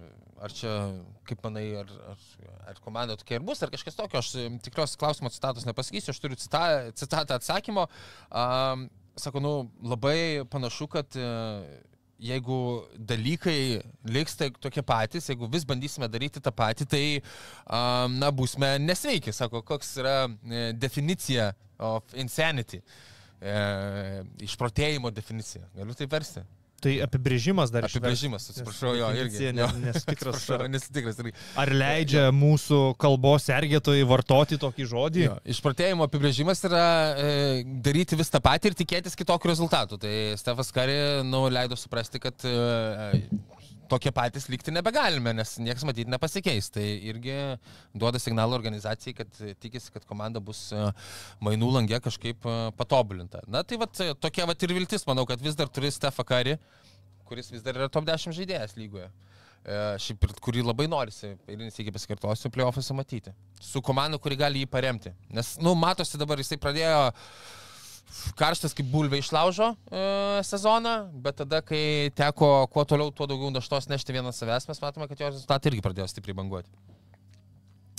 ar 0.42 0.54
čia, 0.54 0.70
kaip 1.26 1.42
manai, 1.42 1.66
ar, 1.80 1.88
ar, 2.12 2.28
ar 2.70 2.80
komanda 2.84 3.16
tokia 3.18 3.40
ir 3.40 3.46
bus, 3.46 3.62
ar 3.62 3.72
kažkas 3.74 3.96
tokio. 3.98 4.20
Aš 4.20 4.32
tikriausiai 4.62 5.00
klausimo 5.00 5.32
citatos 5.34 5.66
nepasakysiu, 5.66 6.12
aš 6.14 6.20
turiu 6.22 6.38
cita, 6.38 6.62
citatą 6.98 7.38
atsakymo. 7.40 7.88
Um, 8.30 8.86
sako, 9.18 9.42
nu, 9.42 9.52
labai 9.82 10.44
panašu, 10.50 10.86
kad 10.92 11.18
uh, 11.18 11.66
jeigu 12.18 12.58
dalykai 13.10 13.80
liks 14.10 14.36
tai 14.38 14.50
tokie 14.60 14.82
patys, 14.82 15.28
jeigu 15.30 15.48
vis 15.52 15.66
bandysime 15.68 16.08
daryti 16.10 16.42
tą 16.42 16.52
patį, 16.54 16.86
tai, 16.90 17.02
na, 18.18 18.32
būsime 18.34 18.74
nesveiki. 18.82 19.34
Sako, 19.34 19.62
koks 19.66 19.94
yra 20.02 20.16
e, 20.26 20.68
definicija 20.74 21.52
of 21.78 22.14
insanity. 22.18 22.82
E, 23.38 23.54
išprotėjimo 24.42 25.12
definicija. 25.14 25.68
Galiu 25.78 25.94
tai 25.94 26.10
versti. 26.10 26.42
Tai 26.78 26.92
apibrėžimas 27.02 27.72
dar 27.74 27.82
išversti. 27.88 27.98
Apibrėžimas, 27.98 28.44
atsiprašau, 28.52 28.92
jo, 28.94 29.08
irgi. 29.18 29.48
Ne- 29.56 29.64
Jo. 29.64 29.68
nesu 29.82 30.02
tikras, 30.12 30.36
Atsiprašau, 30.38 30.58
ar- 30.62 30.68
Nesu 30.70 30.92
tikras. 30.94 31.16
irgi. 31.18 31.32
Ar 31.58 31.72
leidžia 31.74 32.28
mūsų 32.30 32.78
kalbos 33.02 33.48
sergėtojai 33.48 34.04
vartoti 34.06 34.58
tokį 34.62 34.86
žodį? 34.92 35.24
Jo, 35.26 35.34
Išprotėjimo 35.56 36.06
apibrėžimas 36.06 36.62
yra 36.68 36.84
e, 37.18 37.64
daryti 37.82 38.14
vis 38.20 38.30
tą 38.30 38.38
patį 38.44 38.70
ir 38.70 38.78
tikėtis 38.84 39.18
kitokių 39.18 39.50
rezultatų. 39.50 39.98
Tai 40.06 40.14
Stefas 40.38 40.70
Kari, 40.76 40.98
nu, 41.26 41.48
leido 41.50 41.74
suprasti, 41.74 42.22
kad 42.22 42.46
e, 42.46 43.24
tokie 43.90 44.12
patys 44.14 44.48
likti 44.52 44.72
nebegalime, 44.74 45.32
nes 45.36 45.54
niekas 45.62 45.84
matyti 45.88 46.10
nepasikeis. 46.12 46.70
Tai 46.74 46.84
irgi 46.84 47.36
duoda 47.96 48.20
signalą 48.22 48.56
organizacijai, 48.58 49.16
kad 49.20 49.40
tikisi, 49.62 49.92
kad 49.94 50.06
komanda 50.08 50.42
bus 50.44 50.68
e, 50.72 50.88
mainų 51.44 51.70
langė 51.78 52.00
kažkaip 52.04 52.46
e, 52.48 52.56
patobulinta. 52.78 53.42
Na 53.50 53.64
tai 53.66 53.80
vat, 53.80 53.96
e, 54.04 54.14
tokia 54.20 54.48
vat 54.48 54.66
ir 54.66 54.74
viltis, 54.76 55.06
manau, 55.08 55.26
kad 55.28 55.42
vis 55.44 55.58
dar 55.58 55.70
turi 55.72 55.90
Stefą 55.94 56.26
Kari, 56.28 56.58
kuris 57.28 57.52
vis 57.52 57.64
dar 57.64 57.76
yra 57.76 57.90
top 57.92 58.08
10 58.08 58.36
žaidėjas 58.36 58.76
lygoje. 58.78 59.10
Šiaip 60.00 60.22
ir 60.24 60.30
kurį 60.40 60.62
labai 60.64 60.86
norisi, 60.88 61.34
eilinis 61.50 61.74
iki 61.82 61.92
pasikartosiu, 61.92 62.48
playoffuose 62.54 62.94
matyti. 62.96 63.34
Su 63.60 63.82
komanda, 63.84 64.16
kuri 64.22 64.38
gali 64.38 64.62
jį 64.62 64.68
paremti. 64.70 65.10
Nes, 65.34 65.56
nu, 65.60 65.74
matosi 65.76 66.16
dabar, 66.16 66.40
jisai 66.40 66.56
pradėjo 66.62 67.00
karštas 68.38 68.74
kaip 68.76 68.88
bulvė 68.92 69.20
išlaužo 69.22 69.72
e, 69.72 70.02
sezoną, 70.46 70.94
bet 71.24 71.40
tada, 71.42 71.60
kai 71.64 72.10
teko 72.16 72.68
kuo 72.72 72.84
toliau, 72.88 73.12
tuo 73.14 73.28
daugiau 73.30 73.52
naštos 73.54 73.88
nešti 73.90 74.16
vieną 74.16 74.32
savęs, 74.34 74.68
mes 74.70 74.82
matome, 74.84 75.08
kad 75.10 75.20
jo 75.20 75.32
rezultatai 75.32 75.72
irgi 75.72 75.84
pradėjo 75.84 76.08
stipriai 76.12 76.38
banguoti. 76.38 76.70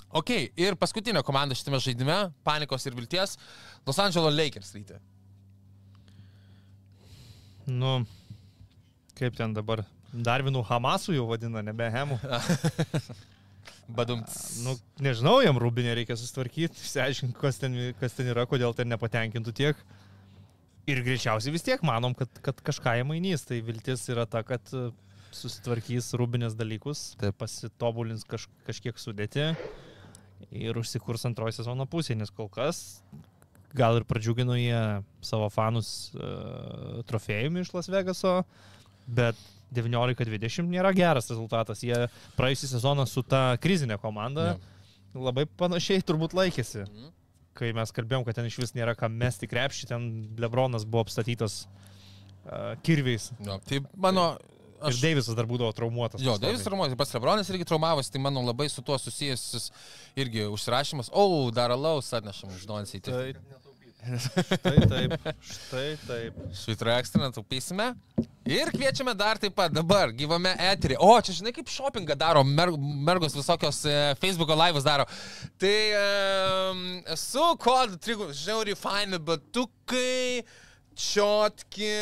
Ok, 0.10 0.32
ir 0.58 0.74
paskutinė 0.80 1.22
komanda 1.26 1.54
šitame 1.58 1.78
žaidime- 1.84 2.18
panikos 2.48 2.86
ir 2.86 2.96
vilties- 2.98 3.38
Los 3.88 4.00
Angeles 4.00 4.34
Lakers 4.34 4.74
ryte. 4.74 5.00
Nu, 7.68 8.06
kaip 9.14 9.36
ten 9.38 9.54
dabar? 9.54 9.86
Darvinų 10.10 10.64
Hamasų 10.66 11.14
jau 11.14 11.28
vadina, 11.30 11.62
nebe 11.62 11.86
Hemų. 11.94 12.18
Badum. 13.98 14.22
Nu, 14.64 14.76
nežinau, 15.02 15.40
jam 15.42 15.58
rūbinė 15.62 15.96
reikia 15.98 16.18
susitvarkyti, 16.18 16.78
išsiaiškinti, 16.78 17.38
kas 17.38 17.58
ten, 17.62 17.78
kas 18.00 18.14
ten 18.18 18.30
yra, 18.30 18.46
kodėl 18.50 18.74
ten 18.78 18.90
nepatenkintų 18.90 19.54
tiek. 19.54 19.82
Ir 20.90 21.04
greičiausiai 21.06 21.54
vis 21.54 21.66
tiek 21.66 21.84
manom, 21.86 22.16
kad, 22.18 22.42
kad 22.46 22.60
kažką 22.66 22.96
jie 22.98 23.06
mainys. 23.08 23.46
Tai 23.48 23.60
viltis 23.66 24.08
yra 24.10 24.26
ta, 24.30 24.42
kad 24.48 24.74
e, 24.74 24.90
susitvarkys 25.36 26.14
rūbinės 26.18 26.58
dalykus, 26.58 27.12
Taip. 27.20 27.38
pasitobulins 27.42 28.26
kaž, 28.30 28.48
kažkiek 28.68 28.98
sudėti 28.98 29.52
ir 30.56 30.80
užsikurs 30.80 31.28
antroji 31.30 31.60
sezono 31.60 31.86
pusė, 31.90 32.16
nes 32.18 32.32
kol 32.34 32.50
kas 32.52 33.02
gal 33.76 34.00
ir 34.00 34.06
pradžiugino 34.10 34.56
jie 34.58 34.80
savo 35.22 35.50
fanus 35.54 36.10
uh, 36.16 37.02
trofėjumi 37.10 37.62
iš 37.62 37.74
Las 37.76 37.90
Vegaso, 37.92 38.40
bet 39.06 39.38
19-20 39.76 40.66
nėra 40.72 40.94
geras 40.98 41.30
rezultatas. 41.30 41.84
Jie 41.86 42.08
praėjusią 42.38 42.72
sezoną 42.74 43.06
su 43.06 43.22
ta 43.22 43.54
krizinė 43.62 44.00
komanda 44.02 44.56
labai 45.14 45.46
panašiai 45.60 46.02
turbūt 46.06 46.34
laikėsi. 46.38 46.86
Mhm. 46.88 47.16
Kai 47.60 47.74
mes 47.76 47.92
kalbėjom, 47.96 48.24
kad 48.28 48.40
ten 48.40 48.48
iš 48.48 48.60
vis 48.62 48.72
nėra 48.78 48.96
kam 48.98 49.18
mesti 49.20 49.50
krepšį, 49.52 49.90
ten 49.90 50.06
Lebronas 50.40 50.86
buvo 50.88 51.04
apstatytas 51.06 51.66
uh, 51.66 52.78
kirviais. 52.86 53.34
Jo, 53.44 53.60
tai 53.68 53.84
mano... 53.96 54.32
Aš... 54.80 54.96
Ir 54.96 55.10
Deivisas 55.10 55.36
dar 55.36 55.44
būdavo 55.44 55.74
traumuotas. 55.76 56.22
Jo, 56.24 56.38
pastoviai. 56.38 56.54
Deivis 56.54 56.64
traumuotas, 56.64 56.96
pats 57.02 57.12
Lebronas 57.18 57.50
irgi 57.52 57.66
traumavosi, 57.68 58.14
tai 58.14 58.22
manau 58.24 58.46
labai 58.48 58.70
su 58.72 58.80
tuo 58.88 58.96
susijęs 58.96 59.66
irgi 60.24 60.46
užsirašymas. 60.48 61.12
O, 61.12 61.26
dar 61.52 61.74
alaus 61.76 62.14
atnešam 62.16 62.54
už 62.56 62.64
Donsį. 62.70 63.02
Tai 63.04 63.26
štai 64.00 64.88
taip, 64.88 65.16
štai 65.44 65.88
taip. 66.08 66.38
švitro 66.56 66.92
ekstra 66.96 67.26
netaupysime. 67.26 67.90
Ir 68.50 68.72
kviečiame 68.74 69.14
dar 69.18 69.38
taip 69.42 69.54
pat 69.58 69.74
dabar 69.76 70.14
gyvame 70.16 70.54
eterį. 70.72 70.98
O, 71.04 71.12
čia 71.22 71.36
žinai, 71.38 71.54
kaip 71.54 71.70
shoppingą 71.70 72.16
daro, 72.18 72.42
mer 72.48 72.72
mergos 73.06 73.36
visokios 73.38 73.84
e, 73.86 73.98
Facebook'o 74.22 74.58
live'us 74.58 74.88
daro. 74.88 75.06
Tai 75.62 75.76
um, 76.00 76.86
su 77.20 77.44
kodu 77.62 78.00
trigu, 78.02 78.32
žiauriai 78.34 78.80
faini 78.80 79.20
batukai, 79.22 80.46
čiotki, 80.98 81.94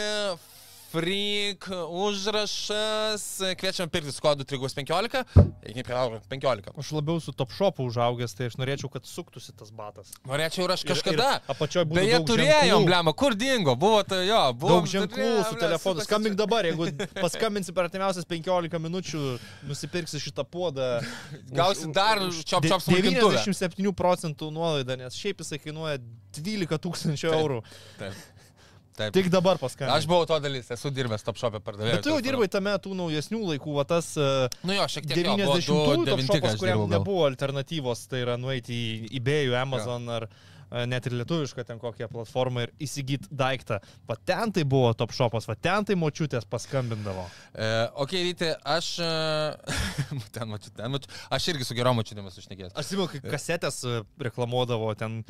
freak, 0.97 1.67
užrašas. 1.89 3.41
Kviečiame 3.59 3.89
pirkti 3.89 4.11
su 4.11 4.21
kodu 4.21 4.43
trigus 4.43 4.75
15. 4.75 5.23
Iki 5.69 5.83
15. 6.29 6.69
Aš 6.77 6.91
labiau 6.91 7.19
su 7.19 7.31
top 7.31 7.51
shopu 7.53 7.85
užaugęs, 7.85 8.33
tai 8.37 8.47
aš 8.49 8.55
norėčiau, 8.57 8.89
kad 8.89 9.05
suktųsi 9.05 9.53
tas 9.57 9.69
batas. 9.71 10.09
Norėčiau 10.25 10.65
ir 10.65 10.73
aš 10.73 10.83
Ir- 10.85 10.89
kažkada. 10.91 11.27
ir 11.37 11.51
Apačioje 11.53 11.85
būtų 11.91 11.99
Beje, 12.01 12.19
turėjom, 12.31 12.85
blema, 12.87 13.13
kur 13.13 13.35
dingo, 13.37 13.75
buvo 13.75 14.01
tai 14.03 14.23
jo, 14.27 14.39
buvo. 14.53 14.77
Daug 14.79 14.87
ženklų 14.89 15.27
su 15.51 15.59
telefonu. 15.61 16.05
Skambink 16.07 16.35
dabar, 16.39 16.65
jeigu 16.65 16.89
paskambinsi 17.21 17.73
per 17.77 17.89
artimiausias 17.91 18.25
15 18.25 18.81
minučių, 18.87 19.21
nusipirksi 19.69 20.21
šitą 20.23 20.47
puodą. 20.49 20.89
Gausi 21.53 21.91
dar 21.93 22.23
čiop 22.41 22.65
čiop 22.65 22.81
smulkintuvę. 22.81 23.43
97 23.45 23.93
procentų 23.93 24.49
nuolaidą, 24.55 24.97
nes 24.97 25.13
šiaip 25.13 25.45
jisai 25.45 25.61
kainuoja 25.61 25.99
12 26.33 26.81
tūkstančių 26.87 27.31
eurų. 27.37 27.61
Taip. 28.01 28.09
Taip. 28.17 28.36
Tik 28.97 29.29
dabar 29.33 29.59
paskambink. 29.61 29.93
Aš 29.95 30.07
buvau 30.09 30.25
to 30.29 30.39
dalis, 30.43 30.67
esu 30.73 30.91
dirbęs 30.93 31.23
top 31.25 31.37
shop'e 31.39 31.61
pardavėjai. 31.63 31.99
Bet 31.99 32.05
tu 32.07 32.13
jau 32.13 32.19
dirbai 32.25 32.47
tame 32.51 32.73
tų 32.81 32.95
naujesnių 32.97 33.41
laikų, 33.53 33.75
va 33.77 33.85
tas 33.87 34.09
uh, 34.17 34.47
Nu 34.67 34.75
jo, 34.75 34.87
šiek 34.89 35.07
tiek. 35.07 35.21
jo, 35.21 35.37
buvo 35.37 35.57
90-ųjų 35.57 35.77
du 35.77 35.95
top 36.01 36.09
devinti, 36.09 36.27
shopas, 36.31 36.41
kai 36.41 36.53
aš 36.55 36.61
kuriam 36.63 36.85
nebuvo 36.91 37.25
alternatyvos, 37.29 38.05
tai 38.11 38.23
yra 38.25 38.37
nueiti 38.41 38.77
į 38.77 39.11
eBay'ų, 39.21 39.55
Amazon 39.61 40.09
ar 40.17 40.27
e, 40.27 40.31
net 40.89 41.07
ir 41.07 41.15
lietuvišką 41.21 41.63
ten 41.67 41.79
kokią 41.81 42.09
platformą 42.11 42.65
ir 42.67 42.73
įsigyti 42.83 43.29
daiktą. 43.31 43.79
Va 44.09 44.17
ten 44.19 44.51
tai 44.55 44.65
buvo 44.67 44.91
top 44.97 45.13
shopas, 45.15 45.47
va 45.49 45.55
ten 45.55 45.85
tai 45.87 45.95
močiutės 45.99 46.47
paskambindavo. 46.49 47.27
E, 47.53 47.69
ok, 48.03 48.15
ryti, 48.27 48.51
aš... 48.75 48.91
e, 49.03 49.11
ten 50.35 50.51
mačiu, 50.51 50.73
ten 50.75 50.91
mačiu. 50.93 51.11
Aš 51.33 51.49
irgi 51.53 51.67
su 51.67 51.77
gerom 51.77 51.99
mačiutėmis 52.01 52.39
užnekėjęs. 52.43 52.75
Aš 52.75 52.85
atsimenu, 52.85 53.09
kai 53.13 53.23
kasetės 53.37 53.81
e, 53.87 54.01
reklamuodavo 54.29 54.91
ten 54.99 55.21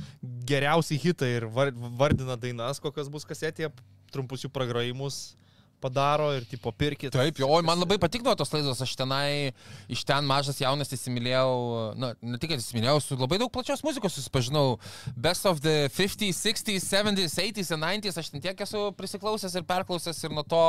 geriausi 0.49 0.99
hitai 1.01 1.35
ir 1.39 1.49
var- 1.53 1.73
vardina 1.73 2.37
dainas, 2.39 2.81
kokios 2.83 3.11
bus 3.13 3.27
kasetėje, 3.29 3.71
trumpus 4.13 4.45
jų 4.45 4.53
pragrojimus 4.55 5.35
padaro 5.81 6.31
ir 6.35 6.45
tipo 6.49 6.71
pirkit. 6.73 7.13
Taip, 7.13 7.39
jo, 7.41 7.47
man 7.65 7.79
labai 7.79 7.99
patikdavo 8.01 8.35
tos 8.39 8.51
laidos, 8.53 8.81
aš 8.83 8.95
tenai, 8.99 9.53
iš 9.91 10.03
ten 10.07 10.27
mažas 10.27 10.59
jaunas 10.61 10.91
įsimylėjau, 10.93 11.53
na, 11.99 12.11
ne 12.21 12.41
tik 12.41 12.55
įsimylėjau, 12.57 12.97
su 13.03 13.19
labai 13.19 13.39
daug 13.41 13.51
plačios 13.53 13.83
muzikos 13.85 14.17
susipažinau. 14.17 14.77
Best 15.15 15.47
of 15.49 15.61
the 15.65 15.87
50s, 15.93 16.41
60s, 16.41 16.85
70s, 16.89 17.37
80s 17.37 17.73
ir 17.73 17.81
90s, 17.83 18.21
aš 18.21 18.33
ten 18.33 18.43
tiek 18.43 18.67
esu 18.67 18.87
prisiklausęs 18.97 19.57
ir 19.59 19.65
perklausęs 19.69 20.23
ir 20.25 20.35
nuo 20.35 20.45
to, 20.47 20.63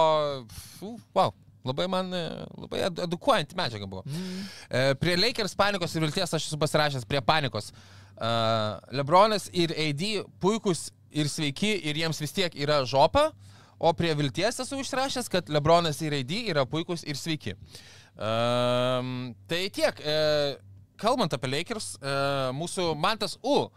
fu, 0.78 0.96
wow. 1.16 1.34
Labai 1.66 1.88
man, 1.90 2.12
e, 2.14 2.24
labai 2.54 2.84
edu- 2.86 3.02
edukuojanti 3.04 3.56
medžiaga 3.58 3.88
buvo. 3.90 4.04
Mm. 4.06 4.44
E, 4.70 4.82
prie 5.00 5.16
Lakers 5.18 5.56
panikos 5.58 5.92
ir 5.96 6.04
vilties 6.06 6.32
aš 6.32 6.46
esu 6.46 6.58
pasirašęs 6.60 7.04
prie 7.08 7.20
panikos. 7.20 7.72
Uh, 8.18 8.80
Lebronas 8.90 9.44
ir 9.54 9.70
AD 9.70 10.00
puikus 10.42 10.88
ir 11.14 11.28
sveiki 11.30 11.76
ir 11.86 12.00
jiems 12.00 12.18
vis 12.18 12.34
tiek 12.34 12.54
yra 12.58 12.80
žopa. 12.82 13.28
O 13.78 13.92
prie 13.94 14.14
vilties 14.18 14.58
esu 14.64 14.80
išrašęs, 14.82 15.28
kad 15.30 15.50
Lebronas 15.54 16.00
ir 16.02 16.16
AD 16.18 16.32
yra 16.50 16.64
puikus 16.66 17.04
ir 17.06 17.18
sveiki. 17.18 17.54
Um, 18.18 19.34
tai 19.46 19.68
tiek. 19.70 20.00
E, 20.02 20.16
kalbant 20.98 21.34
apie 21.36 21.50
Lakers, 21.52 21.92
e, 22.02 22.14
mūsų 22.58 22.90
Mantas 22.98 23.36
U. 23.46 23.68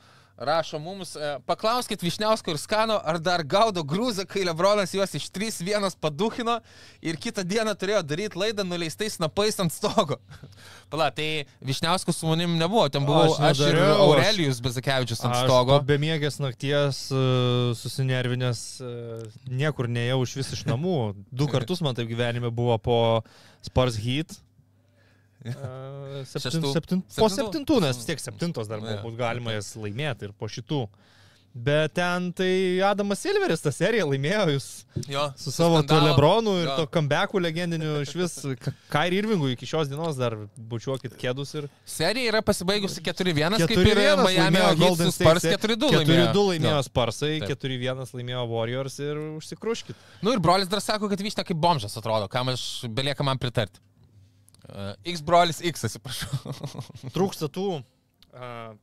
rašo 0.42 0.80
mums, 0.80 1.16
e, 1.16 1.40
paklauskit 1.46 2.02
Višniausko 2.02 2.52
ir 2.52 2.58
Skano, 2.58 2.98
ar 3.04 3.20
dar 3.22 3.44
gaudo 3.46 3.84
grūzą, 3.86 4.26
kai 4.30 4.44
Lebronas 4.48 4.94
juos 4.96 5.14
iš 5.18 5.28
3-1 5.34 5.96
paduhino 6.02 6.58
ir 7.02 7.20
kitą 7.22 7.46
dieną 7.46 7.76
turėjo 7.78 8.02
daryti 8.06 8.40
laidą 8.42 8.66
nuleistais 8.66 9.20
napais 9.22 9.60
ant 9.62 9.74
stogo. 9.74 10.18
Pala, 10.92 11.12
tai 11.14 11.46
Višniausko 11.62 12.16
su 12.16 12.30
manim 12.30 12.58
nebuvo, 12.60 12.88
ten 12.90 13.06
buvau 13.06 13.36
aš, 13.38 13.40
aš 13.52 13.64
ir 13.70 13.82
Aurelijus 13.94 14.62
Bezakevičius 14.66 15.22
ant 15.26 15.38
Aš 15.38 15.46
stogo. 15.46 15.78
po 15.78 15.90
bemiegės 15.94 16.42
nakties 16.42 17.04
uh, 17.14 17.72
susinervinęs, 17.78 18.64
uh, 18.82 19.42
niekur 19.48 19.90
nejau 19.92 20.24
iš 20.26 20.40
vis 20.42 20.54
iš 20.58 20.66
namų. 20.70 20.98
Du 21.32 21.50
kartus 21.52 21.84
man 21.86 21.98
taip 21.98 22.10
gyvenime 22.10 22.50
buvo 22.50 22.78
po 22.82 22.98
Spars 23.62 24.00
Heat. 24.02 24.42
Uh, 25.42 26.22
septin, 26.30 26.62
septin, 26.70 27.00
po 27.18 27.30
Septintų? 27.34 27.80
nes 27.82 27.98
vis 27.98 28.06
tiek 28.12 28.20
septintos 28.22 28.68
dar 28.70 28.78
buvo, 28.84 28.94
Jo. 29.00 29.02
būt 29.08 29.16
galima 29.18 29.56
jas 29.58 29.72
laimėti 29.76 30.30
ir 30.30 30.36
po 30.38 30.46
šitų. 30.52 30.84
Bet 31.54 31.96
ten 31.98 32.30
tai 32.32 32.80
Adamas 32.88 33.20
Silveris 33.20 33.60
tą 33.60 33.74
seriją 33.76 34.06
laimėjo, 34.08 34.44
jūs 34.54 34.68
Jo, 35.12 35.26
su 35.36 35.52
savo 35.52 35.82
skandalo. 35.82 36.14
Lebronu 36.14 36.54
ir 36.62 36.68
Jo. 36.70 36.76
to 36.78 36.86
comebacku 36.94 37.42
legendiniu 37.44 37.98
iš 38.06 38.14
vis, 38.16 38.38
Kairi 38.94 39.20
Irvingų 39.20 39.50
iki 39.58 39.68
šios 39.68 39.90
dienos 39.92 40.16
dar 40.16 40.38
bučiuokit 40.56 41.18
kėdus 41.20 41.52
ir 41.60 41.68
Serija 41.84 42.32
yra 42.32 42.40
pasibaigusi 42.46 43.02
4-1, 43.04 43.58
kaip 43.66 43.76
ir 43.82 43.84
4-1 44.00 44.24
Miami 44.24 44.64
Golden 44.80 45.12
Spurs 45.12 45.44
State. 45.44 45.60
4-2 45.60 45.92
laimėjo. 45.98 46.32
4-2 46.32 46.48
laimėjo 46.54 46.78
Jo. 46.78 46.86
Sparsai, 46.88 47.34
Taip. 47.44 47.60
4-1 47.68 48.16
laimėjo 48.16 48.46
Warriors 48.54 49.00
ir 49.04 49.20
užsikruškit. 49.42 49.96
Nu 50.24 50.32
ir 50.32 50.40
brolis 50.40 50.72
dar 50.72 50.80
sako, 50.80 51.10
kad 51.12 51.20
vyšta 51.20 51.44
kaip 51.44 51.58
bomžas 51.60 51.98
atrodo, 52.00 52.30
kam 52.32 52.48
aš 52.54 52.86
belieka 52.88 53.28
man 53.28 53.42
pritarti. 53.42 53.82
X 55.08 55.24
brolis 55.26 55.62
X, 55.66 55.86
atsiprašau. 55.88 56.82
Trūksta 57.16 57.50
tų 57.52 57.68
uh, 57.80 58.74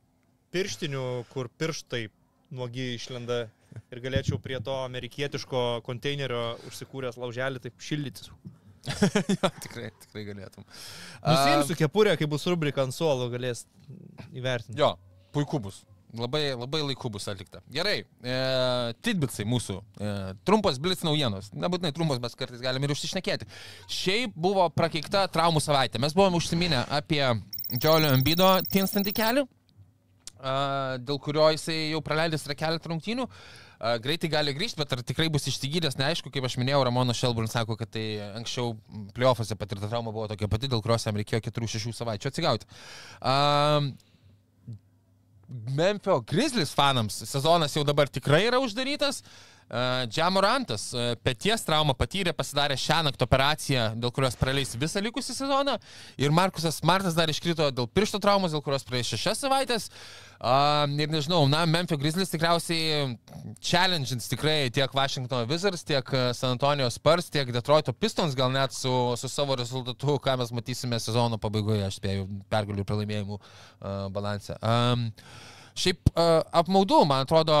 pirštinių, 0.53 1.05
kur 1.33 1.49
pirštai 1.61 2.07
nuogi 2.55 2.93
išlenda 2.95 3.47
ir 3.93 4.01
galėčiau 4.03 4.39
prie 4.41 4.57
to 4.65 4.75
amerikietiško 4.85 5.81
konteinerio 5.85 6.55
užsikūręs 6.69 7.19
lauželį 7.21 7.61
taip 7.65 7.85
šildytis. 7.85 8.31
jo, 9.35 9.49
tikrai, 9.61 9.89
tikrai 10.05 10.23
galėtum. 10.29 10.65
Nusimsiu 11.25 11.77
kepurę, 11.77 12.15
kai 12.17 12.29
bus 12.31 12.47
rubrika 12.49 12.85
ant 12.85 12.95
suolo, 12.95 13.27
galės 13.33 13.65
įvertinti. 14.33 14.79
Jo, 14.79 14.95
puiku 15.35 15.61
bus. 15.67 15.83
Labai, 16.17 16.55
labai 16.57 16.81
laiku 16.81 17.09
bus 17.13 17.27
atlikta. 17.29 17.59
Gerai, 17.69 17.99
e, 18.01 18.37
tidbitsai 19.05 19.45
mūsų. 19.45 19.75
E, 19.77 20.13
trumpas 20.47 20.79
blitz 20.81 21.03
naujienos. 21.05 21.51
Nebūtinai 21.53 21.93
trumpas, 21.93 22.21
bet 22.23 22.33
kartais 22.39 22.63
galim 22.63 22.87
ir 22.87 22.95
užsišnekėti. 22.95 23.45
Šiaip 23.93 24.33
buvo 24.33 24.65
prakeikta 24.73 25.27
traumų 25.29 25.61
savaitė. 25.61 26.01
Mes 26.01 26.17
buvome 26.17 26.41
užsiminę 26.41 26.81
apie 26.97 27.21
Džiolio 27.75 28.15
Ambido 28.15 28.49
tinstantį 28.73 29.13
kelią, 29.21 29.45
a, 30.41 30.97
dėl 30.97 31.21
kurio 31.21 31.51
jisai 31.53 31.91
jau 31.91 32.01
praleidęs 32.01 32.47
yra 32.49 32.57
keletą 32.57 32.89
rungtynių. 32.89 33.29
A, 33.29 33.93
Greitai 34.01 34.27
gali 34.33 34.51
grįžti, 34.57 34.81
bet 34.81 34.91
ar 34.91 35.05
tikrai 35.07 35.29
bus 35.31 35.45
išsigydęs, 35.47 35.95
neaišku, 36.01 36.33
kaip 36.33 36.43
aš 36.43 36.57
minėjau, 36.59 36.81
Ramono 36.83 37.13
Shelburne 37.15 37.47
sako, 37.47 37.77
kad 37.79 37.93
tai 37.93 38.17
anksčiau 38.41 38.73
playoffuose 39.15 39.55
patirta 39.55 39.87
trauma 39.87 40.11
buvo 40.11 40.25
tokia 40.27 40.49
pati, 40.51 40.67
dėl 40.67 40.81
kurios 40.83 41.05
jam 41.07 41.15
reikėjo 41.15 41.45
4-6 41.47 41.95
savaičių 41.95 42.33
atsigauti. 42.33 42.67
Um, 43.21 43.93
Memphio 45.49 46.19
Grizzlies 46.21 46.73
fanams 46.77 47.23
sezonas 47.25 47.73
jau 47.73 47.83
dabar 47.83 48.09
tikrai 48.09 48.45
yra 48.47 48.59
uždarytas. 48.61 49.23
Uh, 49.69 50.07
Džamorantas 50.09 50.87
uh, 50.95 51.11
peties 51.21 51.61
traumą 51.61 51.93
patyrė, 51.93 52.31
pasidarė 52.33 52.73
šią 52.73 53.03
naktį 53.05 53.25
operaciją, 53.27 53.81
dėl 54.01 54.09
kurios 54.09 54.33
praleis 54.39 54.71
visą 54.81 55.01
likusį 55.05 55.35
sezoną. 55.37 55.75
Ir 56.17 56.33
Markusas 56.33 56.79
Martas 56.81 57.13
dar 57.13 57.29
iškrito 57.29 57.67
dėl 57.69 57.85
piršto 57.85 58.17
traumos, 58.17 58.55
dėl 58.55 58.63
kurios 58.65 58.87
praeis 58.87 59.11
šešias 59.11 59.43
savaitės. 59.43 59.85
Uh, 60.39 60.87
ir 60.97 61.11
nežinau, 61.13 61.43
na, 61.51 61.59
Memphio 61.69 61.99
Grizzlies 62.01 62.33
tikriausiai 62.33 63.11
challengeins 63.61 64.25
tikrai 64.31 64.71
tiek 64.73 64.95
Washington 64.97 65.45
Wizards, 65.51 65.83
tiek 65.85 66.09
San 66.33 66.55
Antonio 66.55 66.87
Spurs, 66.89 67.29
tiek 67.29 67.51
Detroito 67.53 67.93
Pistons, 67.93 68.33
gal 68.39 68.49
net 68.55 68.73
su, 68.73 68.93
su 69.21 69.29
savo 69.29 69.59
rezultatu, 69.59 70.15
ką 70.23 70.33
mes 70.41 70.55
matysime 70.55 70.97
sezono 71.03 71.37
pabaigoje, 71.37 71.83
aš 71.85 71.99
spėjau, 72.01 72.25
pergalių 72.49 72.81
ir 72.81 72.89
pralaimėjimų 72.89 73.37
uh, 73.37 74.09
balansą. 74.17 74.57
Um, 74.65 75.05
šiaip 75.77 76.09
uh, 76.15 76.39
apmaudu, 76.63 77.03
man 77.05 77.27
atrodo, 77.27 77.59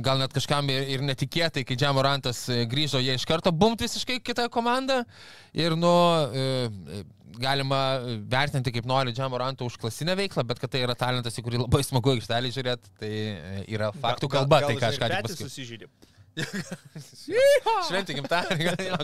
gal 0.00 0.20
net 0.22 0.32
kažkam 0.32 0.70
ir, 0.72 0.86
ir 0.94 1.02
netikėtai, 1.04 1.64
kai 1.68 1.76
Džamorantas 1.76 2.46
e, 2.52 2.62
grįžo, 2.68 3.00
jie 3.02 3.16
iš 3.18 3.26
karto 3.28 3.52
bumt 3.52 3.82
visiškai 3.84 4.20
kitą 4.24 4.48
komandą 4.52 5.02
ir, 5.52 5.76
nu, 5.76 5.92
e, 6.32 7.02
galima 7.42 7.80
vertinti 8.30 8.72
kaip 8.72 8.88
nori 8.88 9.12
Džamoranto 9.16 9.68
už 9.68 9.76
klasinę 9.80 10.16
veiklą, 10.16 10.44
bet 10.48 10.60
kad 10.62 10.72
tai 10.72 10.84
yra 10.86 10.96
talentas, 10.98 11.36
į 11.36 11.44
kurį 11.44 11.62
labai 11.64 11.82
smagu 11.84 12.14
aikštelį 12.16 12.54
žiūrėti, 12.56 12.94
tai 13.02 13.12
e, 13.12 13.60
yra 13.74 13.92
faktų 13.92 14.32
kalba, 14.32 14.62
tai 14.66 14.78
ką 14.80 14.90
aš 14.90 15.00
ką 15.02 15.12
tik 15.12 15.28
pasakiau. 15.28 15.92
Šventį 16.32 18.16
gimtadienį, 18.16 18.64
gal 18.70 18.80
jo. 18.86 18.96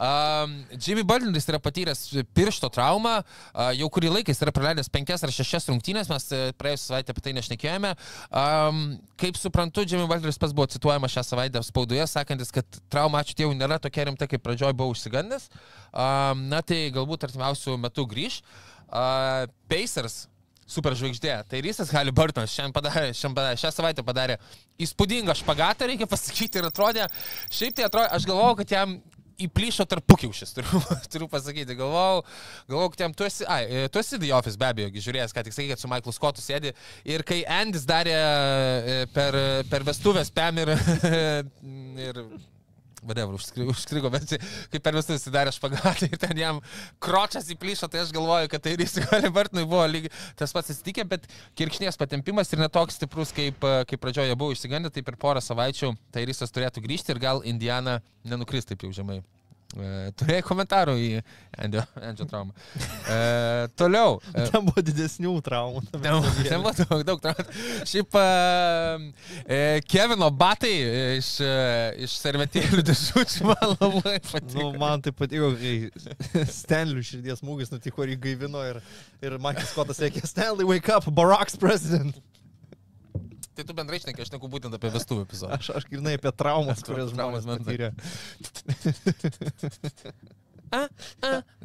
um, 0.00 0.54
Jimmy 0.80 1.04
Butleris 1.06 1.48
yra 1.50 1.60
patyręs 1.62 2.02
piršto 2.36 2.70
traumą, 2.72 3.18
uh, 3.20 3.70
jau 3.76 3.88
kurį 3.92 4.12
laiką 4.14 4.32
jis 4.32 4.40
yra 4.46 4.54
praleidęs 4.56 4.88
penkias 4.92 5.24
ar 5.26 5.32
šešias 5.34 5.68
rungtynės, 5.68 6.08
mes 6.12 6.28
e, 6.32 6.40
praėjusią 6.56 6.90
savaitę 6.90 7.12
apie 7.12 7.24
tai 7.26 7.34
nešnekėjome. 7.36 7.92
Um, 8.30 8.80
kaip 9.20 9.40
suprantu, 9.40 9.84
Jimmy 9.84 10.08
Butleris 10.08 10.40
pats 10.40 10.56
buvo 10.56 10.68
cituojamas 10.72 11.12
šią 11.12 11.26
savaitę 11.30 11.62
spaudoje, 11.66 12.06
sakantis, 12.10 12.54
kad 12.54 12.80
trauma, 12.92 13.20
ačiū 13.20 13.36
Dievui, 13.36 13.58
nėra 13.58 13.80
tokia 13.82 14.08
rimta, 14.08 14.28
kaip 14.30 14.44
pradžioj 14.46 14.76
buvo 14.76 14.94
užsigandęs. 14.94 15.50
Um, 15.92 16.46
na 16.52 16.62
tai 16.64 16.86
galbūt 16.94 17.28
artimiausių 17.28 17.76
metų 17.84 18.08
grįž. 18.14 18.40
Uh, 18.86 19.44
Pacers 19.68 20.24
superžvaigždė. 20.66 21.34
Tai 21.50 21.60
Rysas 21.64 21.92
Haliburtonas 21.94 22.52
šiandien 22.52 22.74
padarė, 22.74 23.10
šiandien 23.12 23.36
padarė, 23.38 23.60
šią 23.62 23.72
savaitę 23.74 24.04
padarė 24.06 24.38
įspūdingą 24.82 25.36
špagatą, 25.38 25.88
reikia 25.90 26.08
pasakyti, 26.10 26.60
ir 26.60 26.70
atrodė, 26.70 27.06
šiaip 27.54 27.76
tai 27.76 27.86
atrodė, 27.86 28.10
aš 28.16 28.26
galvojau, 28.28 28.58
kad 28.62 28.74
jam 28.74 28.96
įplyšo 29.46 29.84
tarpukiaušis, 29.88 30.52
turiu, 30.56 30.80
turiu 31.12 31.28
pasakyti. 31.32 31.76
Galvojau, 31.78 32.24
galvojau, 32.70 32.92
kad 32.94 33.04
jam 33.06 33.16
tu 33.16 33.26
esi, 33.28 33.46
ai, 33.52 33.62
e, 33.68 33.86
tu 33.92 34.00
esi 34.00 34.18
The 34.22 34.32
Office 34.36 34.60
be 34.60 34.68
abejo, 34.68 34.90
žiūrėjęs, 35.06 35.36
ką 35.36 35.46
tik 35.46 35.56
sakai, 35.56 35.68
kad 35.74 35.82
su 35.82 35.90
Michaelu 35.92 36.16
Scottu 36.16 36.44
sėdi. 36.44 36.72
Ir 37.08 37.24
kai 37.26 37.42
Andis 37.58 37.86
darė 37.88 38.16
e, 38.16 38.98
per, 39.14 39.38
per 39.70 39.86
vestuvės 39.86 40.32
PM 40.34 40.62
ir, 40.64 40.74
ir 42.08 42.22
whatever, 43.06 43.36
užskrigo, 43.36 44.10
bet 44.12 44.36
kaip 44.72 44.84
per 44.84 44.96
visus 44.98 45.20
įsidarė 45.20 45.54
špagatą 45.54 46.08
ir 46.10 46.20
ten 46.20 46.40
jam 46.40 46.60
kročias 47.02 47.48
įplyšo, 47.54 47.88
tai 47.92 48.02
aš 48.04 48.12
galvoju, 48.16 48.50
kad 48.52 48.64
tai 48.64 48.74
ir 48.76 48.84
įsigali 48.86 49.32
Bartonui 49.34 49.66
buvo 49.68 49.84
lygiai 49.90 50.12
tas 50.38 50.54
pats 50.56 50.74
atsitikė, 50.74 51.06
bet 51.08 51.30
kirkšnės 51.58 52.00
patempimas 52.00 52.52
ir 52.52 52.62
netoks 52.62 53.00
stiprus, 53.00 53.34
kaip, 53.36 53.62
kaip 53.62 54.02
pradžioje 54.02 54.36
buvo 54.38 54.56
išsigandę, 54.56 54.92
tai 54.92 55.06
per 55.06 55.18
porą 55.20 55.42
savaičių 55.44 55.94
tai 56.14 56.26
Rysas 56.28 56.54
turėtų 56.54 56.84
grįžti 56.84 57.14
ir 57.14 57.22
gal 57.22 57.42
Indiana 57.46 58.00
nenukris 58.26 58.68
taip 58.68 58.84
jau 58.86 58.92
žemai. 58.94 59.22
E, 59.74 60.10
Turėjai 60.16 60.44
komentarų 60.46 60.94
į 61.02 61.08
Andžio, 61.60 61.82
Andžio 61.98 62.26
traumą. 62.30 62.54
E, 63.10 63.16
toliau. 63.76 64.20
E, 64.32 64.46
Ten 64.52 64.64
buvo 64.68 64.84
didesnių 64.84 65.32
traumų. 65.44 65.82
Ten 65.90 66.04
ten 66.46 66.62
buvo 66.62 66.72
daug, 66.78 67.02
daug 67.08 67.24
traumų. 67.24 67.46
Šiaip 67.88 68.16
e, 68.20 68.24
e, 69.44 69.58
Kevino 69.88 70.30
batai 70.30 70.72
iš, 71.18 71.32
iš 72.06 72.16
servetėlių 72.22 72.84
dėžučių 72.86 73.50
man 73.50 73.74
labai 73.74 74.16
patiko. 74.30 74.54
Nu, 74.60 74.70
man 74.80 75.04
tai 75.04 75.12
patiko, 75.16 75.52
kai 75.58 76.46
Stanley 76.52 77.04
širdies 77.06 77.42
smūgis 77.42 77.74
nutiko 77.74 78.06
ir 78.06 78.14
jį 78.14 78.22
gaivino 78.28 78.64
ir, 78.70 78.80
ir 79.24 79.36
Michael 79.42 79.68
Scottas 79.68 80.00
sakė, 80.00 80.24
Stanley, 80.28 80.68
wake 80.68 80.92
up, 80.94 81.10
Barack's 81.16 81.58
president. 81.60 82.16
Tai 83.56 83.64
tu 83.64 83.72
bendrai 83.76 83.96
šneki, 84.02 84.20
aš 84.20 84.30
neku 84.34 84.50
būtent 84.52 84.74
apie 84.76 84.90
vestuvių 84.92 85.24
epizodą. 85.24 85.56
Aš, 85.56 85.70
aš 85.78 85.86
grinai 85.88 86.18
apie 86.18 86.32
traumas, 86.36 86.82
Tra- 86.84 86.92
kurias 86.92 87.12
žmonės 87.14 87.46
man 87.48 87.64
patyrė. 87.64 87.88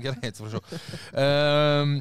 Gerai, 0.06 0.30
atsiprašau. 0.30 0.62
Um, 1.12 1.98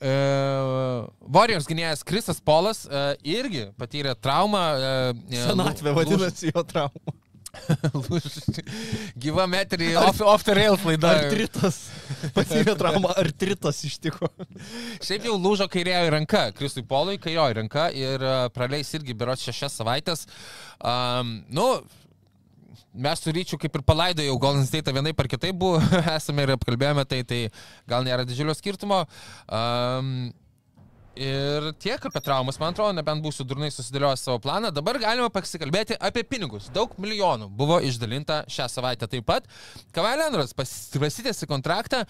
uh, 0.00 1.04
Warriors 1.36 1.68
gynėjas 1.68 2.04
Krisas 2.06 2.40
Polas 2.40 2.86
uh, 2.88 3.12
irgi 3.26 3.66
patyrė 3.76 4.16
traumą. 4.16 4.64
Uh, 4.80 5.38
Senatvė 5.44 5.92
vadinasi 6.00 6.54
jo 6.54 6.64
trauma. 6.64 7.16
Gyva 9.22 9.46
metrį 9.50 9.92
off, 10.00 10.20
off 10.24 10.46
the 10.46 10.54
rails 10.56 10.84
laida. 10.86 11.12
Artritas. 11.22 11.80
Patyrė 12.36 12.76
traumą, 12.78 13.12
artritas 13.18 13.82
ištiko. 13.88 14.30
Šiaip 15.04 15.28
jau 15.28 15.36
lūžo 15.40 15.68
kairioji 15.72 16.14
ranka, 16.14 16.46
Kristui 16.56 16.86
Polui 16.86 17.18
kairioji 17.22 17.60
ranka 17.60 17.88
ir 17.94 18.22
uh, 18.24 18.46
praleis 18.54 18.92
irgi 18.98 19.16
berots 19.18 19.44
šešias 19.46 19.78
savaitės. 19.80 20.26
Um, 20.80 21.38
nu, 21.52 21.66
mes 22.96 23.20
su 23.20 23.32
ryčiu 23.34 23.58
kaip 23.60 23.76
ir 23.76 23.84
palaidojau 23.86 24.38
Golden 24.40 24.66
State 24.68 24.94
vienai 24.94 25.14
par 25.16 25.28
kitai 25.30 25.52
buvo, 25.52 25.80
esame 26.16 26.46
ir 26.46 26.56
apkalbėjome, 26.56 27.04
tai, 27.08 27.22
tai 27.28 27.44
gal 27.90 28.06
nėra 28.06 28.26
didžiulio 28.28 28.56
skirtumo. 28.56 29.04
Um, 29.46 30.32
Ir 31.16 31.70
tiek 31.80 32.02
apie 32.04 32.20
traumas, 32.20 32.58
man 32.60 32.74
atrodo, 32.74 32.92
nebent 32.98 33.22
būsiu 33.24 33.46
durnai 33.48 33.70
susidėliojęs 33.72 34.24
savo 34.26 34.36
planą. 34.44 34.68
Dabar 34.74 34.98
galima 35.00 35.30
pasikalbėti 35.32 35.96
apie 35.96 36.26
pinigus. 36.28 36.68
Daug 36.74 36.92
milijonų 37.00 37.48
buvo 37.56 37.78
išdalinta 37.80 38.42
šią 38.52 38.66
savaitę 38.68 39.08
taip 39.08 39.24
pat. 39.28 39.48
Kavalenras 39.96 40.52
prasitėsi 40.52 41.48
kontraktą 41.48 42.02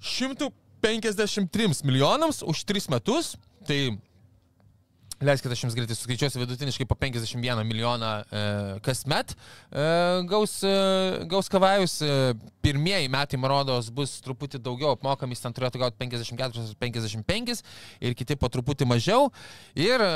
153 0.00 1.84
milijonams 1.84 2.40
už 2.48 2.64
3 2.72 2.88
metus. 2.94 3.34
Tai 3.68 3.80
Leiskite, 5.22 5.52
aš 5.54 5.62
jums 5.64 5.74
greitai 5.78 5.94
suskaičiuosiu 5.94 6.40
vidutiniškai 6.42 6.86
po 6.90 6.96
51 6.98 7.62
milijoną 7.68 8.08
e, 8.26 8.40
kasmet 8.82 9.34
e, 9.34 9.84
gaus, 10.30 10.56
e, 10.66 10.72
gaus 11.30 11.48
kavajus. 11.52 12.00
E, 12.02 12.16
pirmieji 12.62 13.08
metai, 13.10 13.38
man 13.42 13.50
rodos, 13.50 13.88
bus 13.90 14.12
truputį 14.22 14.60
daugiau 14.62 14.92
apmokami, 14.94 15.34
jis 15.34 15.40
ten 15.42 15.54
turėtų 15.56 15.80
gauti 15.82 15.96
54 15.98 16.60
ar 16.62 16.76
55 16.78 17.62
ir 18.06 18.14
kiti 18.14 18.36
po 18.38 18.46
truputį 18.54 18.86
mažiau. 18.86 19.30
Ir 19.74 19.98
e, 20.02 20.10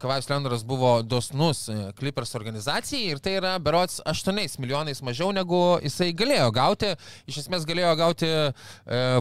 kavajus 0.00 0.28
Lendoras 0.28 0.64
buvo 0.68 0.90
dosnus 1.02 1.62
e, 1.72 1.78
Clippers 1.96 2.34
organizacijai 2.36 3.14
ir 3.14 3.20
tai 3.24 3.36
yra 3.38 3.54
berots 3.64 4.00
8 4.08 4.58
milijonais 4.60 5.00
mažiau 5.04 5.32
negu 5.36 5.60
jisai 5.84 6.10
galėjo 6.16 6.50
gauti. 6.56 6.92
Iš 7.32 7.42
esmės 7.46 7.64
galėjo 7.68 7.94
gauti 8.00 8.28
e, 8.28 8.50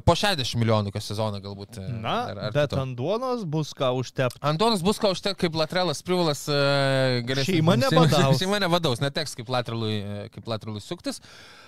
po 0.03 0.15
60 0.19 0.59
milijonų 0.59 0.91
kas 0.95 1.07
sezoną 1.13 1.39
galbūt. 1.43 1.79
e, 1.79 1.87
Na, 2.03 2.17
ar- 2.33 2.43
ar 2.49 2.55
bet 2.59 2.71
kito. 2.73 2.81
ant 2.83 2.95
duonos 2.99 3.43
bus 3.47 3.71
ką 3.75 3.93
užtepti. 3.99 4.43
Antonas 4.51 4.83
bus 4.83 4.99
ką 4.99 5.08
užtek 5.13 5.37
kaip 5.39 5.55
Latrelas 5.57 6.01
Privalas 6.05 6.45
uh, 6.51 7.19
galės. 7.27 7.49
Šeima 7.49 7.75
nevadaus. 7.79 8.37
Šeima 8.41 8.59
nevadaus, 8.63 9.03
neteks 9.03 9.37
kaip 9.37 9.51
Latrelui, 9.53 9.99
e, 9.99 10.25
kaip 10.33 10.49
Latrelui 10.49 10.81
suktis. 10.83 11.21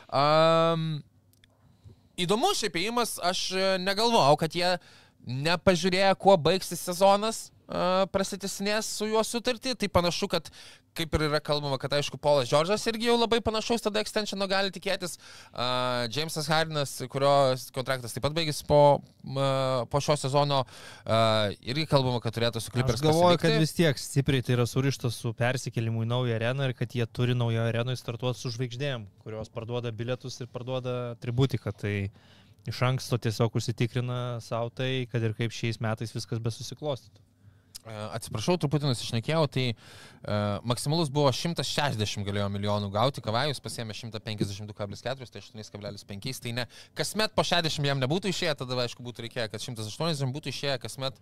Um, 0.07 1.01
įdomu 2.19 2.53
šiaip 2.57 2.77
įėjimas, 2.81 3.15
aš 3.23 3.45
e, 3.53 3.69
negalvojau, 3.83 4.37
kad 4.41 4.57
jie 4.57 4.73
nepažiūrėjo, 5.21 6.15
kuo 6.21 6.35
baigsis 6.41 6.81
sezonas, 6.81 7.50
prasitesinės 8.11 8.89
su 8.99 9.09
juo 9.09 9.23
sutartį. 9.25 9.75
Tai 9.79 9.89
panašu, 9.93 10.29
kad 10.31 10.49
kaip 10.97 11.13
ir 11.15 11.25
yra 11.29 11.39
kalbama, 11.43 11.77
kad 11.79 11.93
aišku, 11.95 12.19
Polas 12.21 12.49
Džordžas 12.49 12.83
irgi 12.91 13.07
jau 13.07 13.15
labai 13.15 13.39
panašaus 13.43 13.83
tada 13.85 14.01
extensiono 14.03 14.47
gali 14.51 14.73
tikėtis. 14.75 15.17
Uh, 15.51 16.07
Jamesas 16.11 16.49
Hardinas, 16.51 16.97
kurio 17.11 17.31
kontraktas 17.75 18.15
taip 18.15 18.25
pat 18.25 18.35
baigėsi 18.35 18.65
po, 18.67 18.81
uh, 18.99 19.85
po 19.91 20.01
šio 20.03 20.17
sezono, 20.19 20.63
uh, 20.65 21.53
irgi 21.63 21.87
kalbama, 21.91 22.19
kad 22.23 22.35
turėtų 22.35 22.63
su 22.63 22.73
Clippers 22.75 22.99
Aš 22.99 23.07
galvoju, 23.07 23.39
kad 23.39 23.47
pasilikti. 23.47 23.63
vis 23.63 23.75
tiek 23.77 24.03
stipriai 24.03 24.45
tai 24.45 24.57
yra 24.57 24.67
surištas 24.69 25.21
su 25.23 25.31
persikėlimu 25.37 26.03
į 26.05 26.11
naują 26.11 26.37
areną 26.41 26.69
ir 26.69 26.75
kad 26.77 26.97
jie 26.97 27.07
turi 27.07 27.37
naują 27.39 27.69
areną 27.69 27.95
startuoti 27.99 28.43
su 28.43 28.51
žvaigždėm, 28.57 29.07
kurios 29.23 29.51
parduoda 29.53 29.95
bilietus 29.95 30.41
ir 30.43 30.51
parduoda 30.51 31.15
atributiką. 31.15 31.71
Tai 31.71 31.95
iš 32.67 32.83
anksto 32.85 33.17
tiesiog 33.17 33.55
užsitikrina 33.57 34.41
savo 34.43 34.69
tai, 34.75 35.07
kad 35.11 35.23
ir 35.23 35.37
kaip 35.39 35.55
šiais 35.55 35.79
metais 35.81 36.11
viskas 36.13 36.43
besusiklostytų. 36.43 37.30
E, 37.81 37.93
Atsiprašau, 38.13 38.59
truputį 38.61 38.91
nusišnekėjau, 38.91 39.45
tai 39.49 39.63
uh, 39.73 40.59
maksimalus 40.69 41.09
buvo 41.13 41.31
160 41.33 42.25
galėjo 42.27 42.45
milijonų 42.53 42.91
gauti, 42.93 43.23
Kavajus 43.25 43.61
pasėmė 43.63 43.95
152,4, 43.97 45.31
tai 45.33 45.41
8,5, 45.41 46.41
tai 46.43 46.53
ne, 46.59 46.67
kasmet 46.97 47.33
po 47.33 47.45
60 47.47 47.89
jam 47.89 48.03
nebūtų 48.03 48.29
išėję, 48.29 48.53
tada 48.59 48.77
aišku 48.83 49.01
būtų 49.05 49.25
reikėję, 49.25 49.47
kad 49.53 49.65
180 49.65 50.35
būtų 50.35 50.53
išėję, 50.53 50.75
kasmet, 50.83 51.17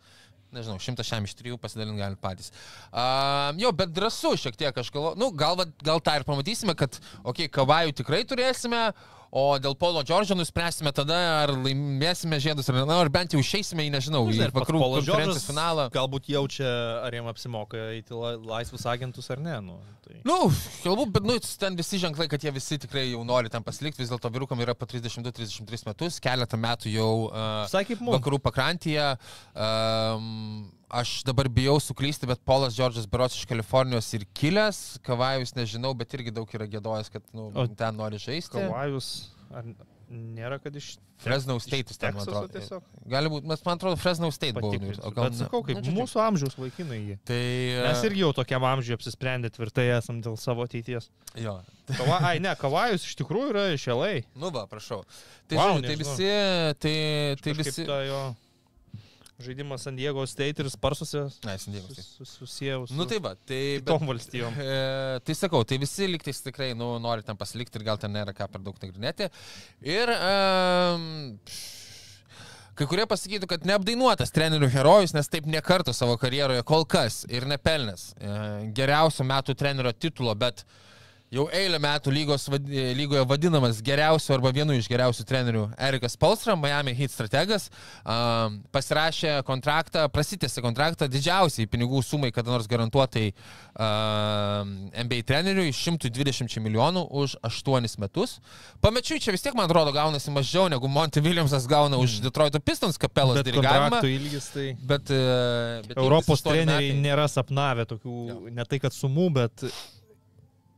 nežinau, 0.55 0.75
163 0.83 1.55
pasidalinti 1.63 2.03
gali 2.03 2.19
patys. 2.19 2.51
Uh, 2.91 3.55
jo, 3.61 3.71
bet 3.79 3.95
drąsu 3.95 4.33
šiek 4.43 4.59
tiek, 4.59 4.83
aš 4.83 4.91
galvoju, 4.91 5.15
nu, 5.21 5.31
gal, 5.31 5.63
gal 5.79 6.03
tą 6.03 6.17
ir 6.19 6.27
pamatysime, 6.27 6.75
kad, 6.75 6.99
okei, 7.23 7.47
okay, 7.47 7.53
Kavajų 7.55 7.95
tikrai 8.01 8.25
turėsime, 8.27 8.89
O 9.29 9.43
dėl 9.61 9.75
Polo 9.77 10.01
Džordžo 10.01 10.33
nuspręsime 10.33 10.89
tada, 10.95 11.17
ar 11.43 11.51
laimėsime 11.53 12.39
žiedus, 12.41 12.69
ar, 12.71 12.79
ne, 12.81 12.95
ar 12.97 13.11
bent 13.13 13.35
jau 13.35 13.41
išeisime 13.43 13.85
į, 13.85 13.91
nežinau, 13.93 14.23
į 14.25 14.39
Žinai, 14.39 14.47
pats 14.49 14.63
vakarų 14.63 14.81
konferencijos 14.81 15.45
finalą. 15.45 15.85
Galbūt 15.93 16.31
jaučia, 16.33 16.71
ar 17.05 17.13
jam 17.13 17.29
apsimoka 17.29 17.83
la- 18.09 18.33
laisvus 18.55 18.87
agentus 18.89 19.29
ar 19.29 19.43
ne. 19.45 19.59
Nu, 19.67 19.77
tai... 20.05 20.17
Nu, 20.25 20.39
galbūt, 20.81 21.13
bet 21.19 21.29
nu, 21.29 21.37
ten 21.61 21.77
visi 21.77 22.01
ženklai, 22.01 22.25
kad 22.31 22.41
jie 22.41 22.55
visi 22.55 22.79
tikrai 22.81 23.05
jau 23.11 23.21
nori 23.27 23.53
ten 23.53 23.65
pasilikti, 23.65 24.01
vis 24.01 24.09
dėlto 24.09 24.33
vyrukam 24.33 24.65
yra 24.65 24.73
po 24.73 24.89
32-33 24.89 25.85
metus, 25.91 26.17
keletą 26.23 26.57
metų 26.57 26.95
jau 26.95 27.13
uh, 27.29 27.69
mums. 27.69 28.15
vakarų 28.17 28.41
pakrantėje. 28.49 29.11
Um, 29.53 30.71
aš 30.89 31.21
dabar 31.27 31.49
bijau 31.53 31.77
suklysti, 31.83 32.27
bet 32.29 32.41
Polas 32.45 32.75
Džordžas 32.75 33.05
Berots 33.09 33.37
iš 33.37 33.45
Kalifornijos 33.49 34.09
ir 34.17 34.25
kilęs, 34.37 34.99
Kavajus 35.05 35.53
nežinau, 35.57 35.93
bet 35.97 36.13
irgi 36.17 36.33
daug 36.33 36.49
yra 36.57 36.67
gėdojęs, 36.69 37.11
kad 37.13 37.25
nu, 37.35 37.51
O 37.53 37.67
ten 37.67 37.95
nori 37.99 38.19
žaisti. 38.21 38.57
Kavajus, 38.57 39.29
ar 39.53 39.69
nėra, 40.09 40.57
kad 40.63 40.75
iš... 40.75 40.97
Fresno 41.19 41.57
State 41.59 41.91
ten, 41.99 42.15
man 42.15 42.23
atrodo. 42.23 42.47
tiesiog? 42.53 42.83
Gali 43.11 43.27
būti, 43.27 43.49
mes 43.51 43.61
man 43.65 43.75
atrodo, 43.75 43.97
Fresno 43.99 44.29
State 44.31 44.55
buvo. 44.55 44.71
Patikrinsiu. 44.71 45.03
o 45.03 45.11
gal 45.11 45.33
sakau, 45.35 45.59
kaip 45.67 45.75
Nu, 45.75 45.83
žodžiu. 45.83 45.95
mūsų 45.97 46.21
amžiaus 46.23 46.55
vaikinai 46.55 46.99
jie. 47.01 47.17
Tai... 47.27 47.39
Mes 47.89 48.03
irgi 48.07 48.23
jau 48.23 48.29
tokiam 48.37 48.63
amžiui 48.69 48.95
apsisprendę 48.95 49.51
tvirtai 49.51 49.89
esam 49.97 50.21
dėl 50.23 50.39
savo 50.39 50.63
ateities. 50.63 51.09
Jo. 51.35 51.57
Kava, 51.91 52.21
ai, 52.31 52.37
ne, 52.39 52.55
Kavajus 52.61 53.03
iš 53.09 53.19
tikrųjų 53.19 53.51
yra 53.51 53.65
iš 53.75 53.89
LA. 53.91 54.13
Nu 54.39 54.53
va, 54.55 54.63
prašau. 54.71 55.01
Tai, 55.51 55.59
wow, 55.59 55.75
tai 55.83 55.91
nežinau. 55.91 56.07
visi, 56.07 56.31
tai, 56.87 56.95
tai 57.43 57.57
visi. 57.59 57.83
Ta 57.83 57.99
jo 58.07 58.21
žaidimas 59.43 59.83
San 59.87 59.95
Diego 59.95 60.25
State 60.27 60.59
ir 60.63 60.69
Sparsuose 60.73 61.25
Na, 61.47 61.55
sindėjimas. 61.61 61.95
sus- 61.95 62.11
sus- 62.19 62.33
susijęs 62.41 62.89
su 62.91 62.97
Nu 62.99 63.05
tai 63.09 63.19
va, 63.23 63.33
tai... 63.47 63.59
Kitom 63.79 64.07
valstijom. 64.09 64.53
e, 64.59 65.19
tai 65.23 65.35
sakau, 65.39 65.63
tai 65.63 65.77
visi 65.81 66.07
liktais 66.11 66.41
tikrai 66.43 66.73
nu, 66.75 66.97
nori 66.99 67.23
ten 67.23 67.37
pasilikti 67.39 67.79
ir 67.79 67.85
gal 67.87 67.97
ten 68.01 68.11
nėra 68.15 68.33
ką 68.35 68.49
per 68.51 68.61
daug 68.67 68.79
nagrinėti. 68.83 69.29
Ir... 69.87 70.11
Um, 70.15 71.05
Kai 72.79 72.85
kurie 72.87 73.03
pasakytų, 73.11 73.47
kad 73.51 73.65
neapdainuotas 73.67 74.31
trenerių 74.31 74.69
herojus, 74.71 75.11
nes 75.11 75.27
taip 75.27 75.43
nekarto 75.51 75.91
savo 75.91 76.13
karjeroje 76.21 76.61
kol 76.63 76.85
kas 76.87 77.25
ir 77.27 77.43
nepelnęs 77.49 78.05
e, 78.15 78.29
geriausio 78.77 79.25
metų 79.27 79.51
trenerio 79.59 79.91
titulo, 79.91 80.31
bet 80.39 80.63
jau 81.33 81.43
eilę 81.53 81.77
metų 81.81 82.11
lygos, 82.13 82.47
e, 82.49 82.83
lygoje 82.97 83.21
vadinamas 83.29 83.81
geriausiu 83.85 84.33
arba 84.33 84.49
vienu 84.55 84.73
iš 84.73 84.87
geriausių 84.89 85.25
trenerių 85.29 85.63
Erikas 85.77 86.15
Polstra, 86.17 86.55
Miami 86.57 86.95
Heat 86.97 87.13
strategas, 87.13 87.67
um, 88.01 88.55
pasirašė 88.73 89.35
kontraktą, 89.45 90.07
prasitėsi 90.09 90.63
kontraktą 90.65 91.05
didžiausiai 91.11 91.67
pinigų 91.69 92.01
sumai, 92.05 92.31
kada 92.33 92.49
nors 92.55 92.65
garantuotai 92.71 93.27
um, 93.77 94.73
NBA 95.05 95.21
treneriui 95.29 95.69
120 95.75 96.57
milijonų 96.65 97.05
už 97.21 97.37
8 97.45 97.87
metus. 98.01 98.39
Pamečiui 98.81 99.21
čia 99.21 99.35
vis 99.35 99.45
tiek, 99.45 99.53
man 99.57 99.69
atrodo, 99.69 99.93
gaunasi 99.95 100.33
mažiau 100.33 100.65
negu 100.71 100.89
Monty 100.89 101.21
Williamsas 101.21 101.67
gauna 101.69 102.01
už 102.01 102.19
Detroit 102.25 102.57
Pistons 102.65 102.97
kapelos 102.97 103.43
dirigavimą. 103.45 104.01
ilgis 104.09 104.49
tai... 104.55 104.67
Bet, 104.81 105.13
e, 105.13 105.21
bet 105.87 105.97
Europos 105.97 106.41
28 106.41 106.57
treneriai 106.57 106.91
metai- 106.93 107.05
nėra 107.05 107.29
sapnavę 107.29 107.85
tokių, 107.93 108.17
Jo. 108.33 108.39
ne 108.49 108.65
tai 108.65 108.79
kad 108.81 108.95
sumų, 108.97 109.29
bet 109.37 109.69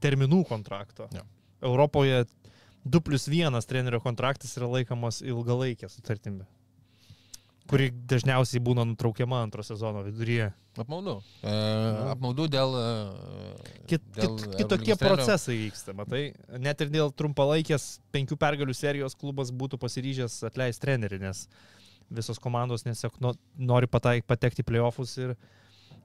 terminų 0.01 0.43
kontrakto. 0.49 1.07
Jo. 1.15 1.25
Europoje 1.71 2.25
2 2.85 3.03
plus 3.05 3.27
1 3.29 3.61
trenerio 3.69 4.01
kontraktas 4.01 4.55
yra 4.57 4.69
laikomas 4.71 5.21
ilgalaikė 5.21 5.89
sutartimi, 5.91 6.47
kuri 7.69 7.91
dažniausiai 8.09 8.63
būna 8.63 8.85
nutraukiama 8.89 9.43
antro 9.45 9.63
sezono 9.65 10.01
viduryje. 10.07 10.49
Apmaudu. 10.79 11.17
E, 11.43 11.53
apmaudu 12.13 12.47
dėl... 12.49 12.73
e, 12.79 13.75
Kit, 13.91 14.03
dėl 14.15 14.37
kit, 14.39 14.55
kitokie 14.61 14.95
procesai 14.95 15.57
vyksta, 15.65 15.93
matai. 15.97 16.29
Net 16.63 16.81
ir 16.81 16.91
dėl 16.93 17.11
trumpalaikės 17.11 17.97
penkių 18.15 18.37
pergalių 18.39 18.75
serijos 18.77 19.17
klubas 19.19 19.51
būtų 19.51 19.77
pasiryžęs 19.81 20.39
atleisti 20.47 20.85
trenerį, 20.85 21.19
nes 21.27 21.45
visos 22.11 22.39
komandos 22.39 22.85
no, 23.19 23.33
nori 23.59 23.87
pataik, 23.91 24.25
patekti 24.27 24.63
į 24.63 24.69
playoffus 24.71 25.17
ir, 25.19 25.35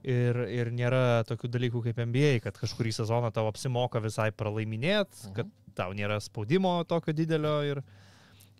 ir, 0.03 0.37
ir 0.53 0.71
nėra 0.71 1.23
tokių 1.27 1.49
dalykų 1.53 1.81
kaip 1.87 2.01
NBA, 2.05 2.33
kad 2.43 2.57
kažkurį 2.59 2.93
sezoną 2.99 3.31
tau 3.33 3.47
apsimoka 3.49 4.01
visai 4.03 4.29
pralaiminėt, 4.31 5.09
Mhm. 5.25 5.33
kad 5.35 5.47
tau 5.75 5.93
nėra 5.93 6.19
spaudimo 6.21 6.83
tokio 6.87 7.13
didelio 7.13 7.55
ir, 7.65 7.83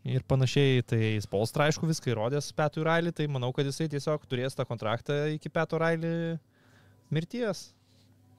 ir 0.06 0.22
panašiai. 0.24 0.84
Tai 0.86 1.02
Spolstra 1.22 1.68
aišku 1.68 1.88
viską 1.90 2.14
įrodęs 2.14 2.52
Petui 2.54 2.84
Railį, 2.84 3.14
tai 3.14 3.28
manau, 3.28 3.52
kad 3.54 3.66
jisai 3.66 3.88
tiesiog 3.90 4.26
turės 4.30 4.56
tą 4.56 4.66
kontraktą 4.66 5.26
iki 5.34 5.50
Peto 5.50 5.78
Railį 5.82 6.40
mirties. 7.12 7.74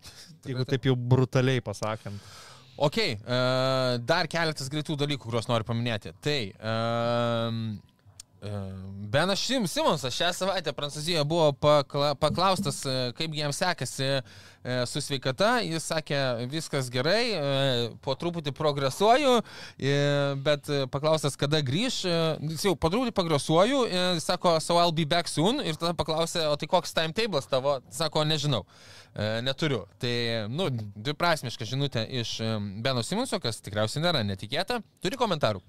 Jeigu 0.47 0.65
taip 0.69 0.85
jau 0.87 0.95
brutaliai 0.95 1.61
pasakant. 1.65 2.21
Ok, 2.79 2.99
e, 3.03 3.19
dar 4.07 4.29
keletas 4.31 4.69
greitų 4.71 4.95
dalykų, 5.01 5.25
kuriuos 5.27 5.49
noriu 5.51 5.67
paminėti. 5.67 6.13
Tai 6.23 6.37
um, 6.63 7.81
Benas 9.09 9.41
Simonsas 9.41 10.15
šią 10.15 10.29
savaitę 10.37 10.73
Prancūzijoje 10.77 11.25
buvo 11.27 11.49
pakla, 11.59 12.13
paklaustas, 12.15 12.85
kaip 13.19 13.35
jam 13.35 13.53
sekasi 13.53 14.21
su 14.87 15.01
sveikata. 15.03 15.59
Jis 15.65 15.87
sakė, 15.91 16.19
viskas 16.51 16.91
gerai, 16.93 17.23
po 18.05 18.15
truputį 18.19 18.53
progresuoju, 18.55 19.33
bet 20.45 20.71
paklaustas, 20.93 21.39
kada 21.41 21.63
grįž, 21.65 22.03
e, 22.05 22.21
jis 22.53 22.69
jau 22.69 22.75
po 22.77 22.91
truputį 22.93 23.15
progresuoju, 23.17 23.81
sako, 24.23 24.59
so 24.63 24.79
I'll 24.79 24.95
be 24.95 25.09
back 25.09 25.31
soon 25.31 25.63
ir 25.65 25.81
tada 25.81 25.95
paklausė, 25.99 26.45
o 26.53 26.55
tai 26.61 26.69
koks 26.71 26.95
timetables 26.95 27.51
tavo, 27.51 27.79
sako, 27.91 28.27
nežinau. 28.29 28.65
Neturiu. 29.43 29.83
Tai, 29.99 30.15
nu, 30.53 30.69
dviprasmiška 30.71 31.67
žinutė 31.67 32.05
iš 32.21 32.37
Beno 32.85 33.03
Simonso, 33.03 33.41
kas 33.43 33.59
tikriausiai 33.65 34.05
nėra 34.05 34.23
netikėta. 34.27 34.79
Turi 35.03 35.19
komentarų? 35.19 35.65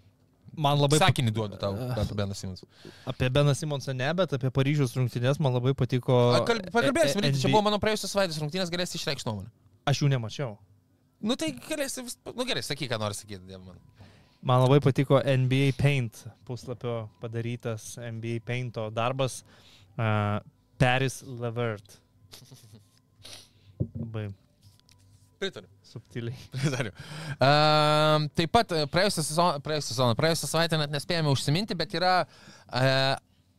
Man 0.57 0.79
labai 0.79 0.99
Sakinį 1.01 1.33
duodu 1.35 1.59
tau 1.61 1.75
apie 1.93 2.15
Beną 2.17 2.35
Simonsą. 2.37 2.67
Apie 3.09 3.29
Beną 3.33 3.53
Simonsą 3.57 3.93
ne, 3.97 4.09
bet 4.17 4.33
apie 4.37 4.51
Paryžiaus 4.55 4.95
rungtynės 4.97 5.39
man 5.43 5.55
labai 5.55 5.75
patiko. 5.77 6.17
Pakalbėsim, 6.39 7.21
e- 7.21 7.29
ryte, 7.29 7.41
čia 7.43 7.51
buvo 7.51 7.63
mano 7.67 7.79
praėjusios 7.81 8.13
savaitės 8.15 8.41
rungtynės, 8.41 8.71
galėsi 8.73 8.99
išreikšti 8.99 9.29
nuomonę. 9.29 9.51
Aš 9.89 10.03
jų 10.03 10.11
nemačiau. 10.15 10.57
Nu 11.19 11.35
tai 11.39 11.51
galėsi, 11.53 12.05
nu 12.31 12.47
gerai, 12.47 12.63
sakyk, 12.63 12.91
ką 12.93 12.99
nori 13.01 13.17
sakyti, 13.17 13.59
man. 13.59 13.79
Man 14.41 14.63
labai 14.63 14.79
patiko 14.79 15.19
NBA 15.19 15.73
Paint 15.75 16.21
puslapio 16.47 17.09
padarytas 17.19 17.97
NBA 17.99 18.39
Painto 18.47 18.87
darbas. 18.95 19.41
Uh, 19.99 20.39
Paris 20.79 21.19
Levert. 21.27 21.99
Labai 23.99 24.29
Pritariu. 25.39 25.69
subtiliai. 25.83 26.35
Pritariu. 26.51 26.91
Uh, 27.39 28.27
taip 28.35 28.51
pat 28.51 28.73
e, 28.75 28.83
praėjusią 28.91 29.23
sezoną, 29.23 29.61
praėjusią, 29.63 29.93
sezoną, 29.93 30.17
praėjusią 30.19 30.49
savaitę 30.51 30.79
net 30.81 30.91
nespėjome 30.91 31.31
užsiminti, 31.31 31.77
bet 31.79 31.95
yra 31.95 32.15
uh, 32.25 33.13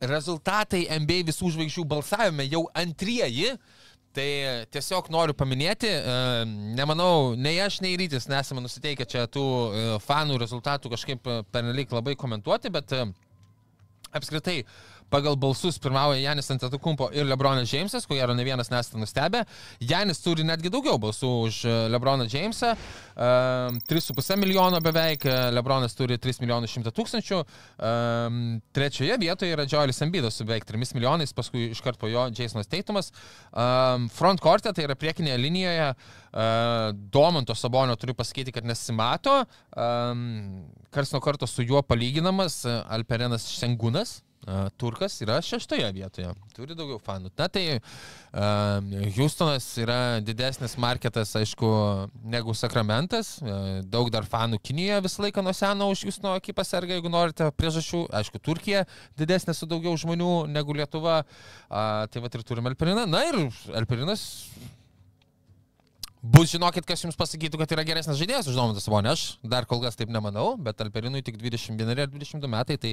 rezultatai 0.05 0.83
NBA 1.01 1.23
visų 1.31 1.49
žvaigždžių 1.55 1.87
balsavime 1.89 2.45
jau 2.51 2.67
antrieji. 2.77 3.55
Tai 4.11 4.27
tiesiog 4.75 5.07
noriu 5.13 5.33
paminėti, 5.39 5.87
uh, 5.87 6.43
nemanau, 6.77 7.31
nei 7.39 7.55
aš, 7.63 7.79
nei 7.81 7.95
rytis 7.97 8.27
nesame 8.29 8.61
nusiteikę 8.61 9.07
čia 9.07 9.23
tų 9.31 9.45
uh, 9.47 9.91
fanų 10.03 10.37
rezultatų 10.43 10.91
kažkaip 10.93 11.33
pernelyg 11.49 11.95
labai 11.95 12.17
komentuoti, 12.19 12.73
bet 12.75 12.91
uh, 12.97 13.07
apskritai 14.11 14.59
pagal 15.11 15.35
balsus 15.39 15.79
pirmauja 15.81 16.21
Janis 16.21 16.51
Antetokumpo 16.53 17.09
ir 17.13 17.27
Lebronas 17.27 17.69
Džeimsas, 17.69 18.07
ko 18.07 18.15
gero 18.15 18.35
ne 18.37 18.45
vienas 18.47 18.71
nesate 18.71 18.99
nustebę. 19.01 19.43
Janis 19.79 20.23
turi 20.23 20.45
netgi 20.47 20.71
daugiau 20.71 20.99
balsų 21.01 21.31
už 21.47 21.59
e, 21.65 21.75
Lebroną 21.91 22.27
Džeimsą, 22.31 22.71
uh, 22.71 23.11
3,5 23.91 24.37
milijono 24.39 24.79
beveik, 24.81 25.25
Lebronas 25.51 25.95
turi 25.95 26.17
3 26.17 26.41
milijonus 26.41 26.71
100 26.71 26.93
tūkstančių. 26.95 27.41
Trečioje 28.75 29.17
vietoje 29.19 29.55
yra 29.55 29.65
Joelis 29.69 30.01
Embidas 30.01 30.39
su 30.39 30.47
beveik 30.47 30.65
3 30.69 30.95
milijonais, 30.95 31.33
paskui 31.35 31.69
iškart 31.75 31.99
po 31.99 32.07
jo 32.07 32.27
Jasonas 32.37 32.69
Teitumas. 32.71 33.11
Um, 33.51 34.07
front 34.09 34.41
korte, 34.41 34.71
tai 34.73 34.87
yra 34.87 34.95
priekinėje 34.95 35.37
linijoje, 35.41 35.93
Domanto 37.11 37.55
Sabonio 37.55 37.95
turiu 37.99 38.15
pasakyti, 38.15 38.53
kad 38.55 38.65
nesimato. 38.65 39.41
Kars 40.91 41.11
nuo 41.11 41.21
karto 41.23 41.47
su 41.47 41.63
juo 41.67 41.81
palyginamas 41.83 42.63
Alperenas 42.65 43.49
Šengunas. 43.51 44.21
Turkas 44.81 45.19
yra 45.21 45.35
šeštoje 45.45 45.85
vietoje, 45.93 46.31
turi 46.55 46.73
daugiau 46.73 46.97
fanų. 46.97 47.29
Na 47.37 47.45
tai 47.51 47.63
uh, 47.77 49.11
Houstonas 49.13 49.67
yra 49.77 50.17
didesnis 50.25 50.73
marketas, 50.81 51.35
aišku, 51.37 51.69
negu 52.25 52.55
Sakramentas. 52.57 53.35
Uh, 53.43 53.83
daug 53.85 54.09
dar 54.13 54.25
fanų 54.25 54.57
Kinijoje 54.65 55.05
visą 55.05 55.27
laiką 55.27 55.45
nuo 55.45 55.53
seno 55.53 55.91
už 55.93 56.07
Houstono 56.07 56.33
ekipą 56.41 56.65
serga, 56.65 56.97
jeigu 56.97 57.13
norite 57.13 57.51
priežasčių. 57.53 58.07
Aišku, 58.17 58.41
Turkija 58.41 58.87
didesnė 59.21 59.53
su 59.53 59.69
daugiau 59.69 59.93
žmonių 60.01 60.33
negu 60.49 60.73
Lietuva. 60.73 61.21
Uh, 61.69 62.09
tai 62.09 62.25
va 62.25 62.33
ir 62.33 62.47
turime 62.47 62.73
Elperiną. 62.73 63.05
Na 63.05 63.21
ir 63.29 63.43
Elperinas 63.77 64.25
Bus, 66.21 66.51
žinokit, 66.53 66.85
kas 66.85 67.01
jums 67.01 67.15
pasakytų, 67.17 67.57
kad 67.57 67.71
yra 67.73 67.81
geresnis 67.81 68.19
žaidėjas 68.19 68.45
už 68.51 68.53
Domantą 68.53 68.81
Sabonį. 68.83 69.09
Aš 69.09 69.21
dar 69.41 69.65
kol 69.65 69.79
kas 69.81 69.95
taip 69.97 70.11
nemanau, 70.13 70.51
bet 70.53 70.83
Alperinui 70.85 71.23
tik 71.25 71.39
21 71.41 71.89
ar 71.95 72.11
22 72.11 72.49
metai, 72.51 72.77
tai 72.77 72.91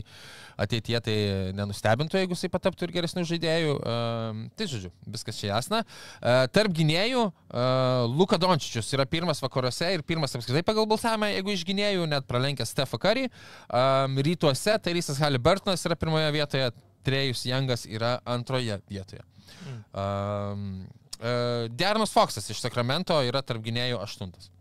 ateitie 0.64 0.97
tai 1.05 1.16
nenustebintų, 1.59 2.22
jeigu 2.22 2.33
jisai 2.33 2.49
pataptų 2.55 2.89
ir 2.89 2.95
geresnių 2.97 3.26
žaidėjų. 3.29 3.74
Uh, 3.76 4.41
tai 4.57 4.70
žodžiu, 4.72 4.89
viskas 5.12 5.37
čia 5.43 5.51
jasna. 5.51 5.83
Uh, 5.85 6.47
tarp 6.57 6.72
gynėjų 6.72 7.26
uh, 7.29 8.09
Luka 8.09 8.41
Dončičius 8.41 8.89
yra 8.97 9.05
pirmas 9.05 9.45
vakaruose 9.45 9.93
ir 9.93 10.07
pirmas 10.09 10.33
apskritai 10.33 10.64
pagal 10.64 10.89
balsavimą, 10.89 11.29
jeigu 11.35 11.53
iš 11.53 11.66
gynėjų 11.68 12.09
net 12.09 12.24
pralenkęs 12.33 12.72
Stefą 12.72 12.97
Curry. 13.03 13.29
Uh, 13.68 14.09
rytuose 14.24 14.81
Terysas 14.81 15.20
Haliburtonas 15.20 15.85
yra 15.85 16.01
pirmoje 16.01 16.33
vietoje, 16.33 16.72
Trejus 17.05 17.45
Jangas 17.45 17.85
yra 17.85 18.22
antroje 18.24 18.81
vietoje. 18.89 19.20
Mm. 19.68 19.85
Uh, 19.93 20.97
Dernas 21.18 22.12
Foksas 22.14 22.46
iš 22.50 22.62
Sakramento 22.62 23.16
yra 23.26 23.42
tarp 23.42 23.64
gynėjų 23.64 23.98
aštuntas. 24.04 24.52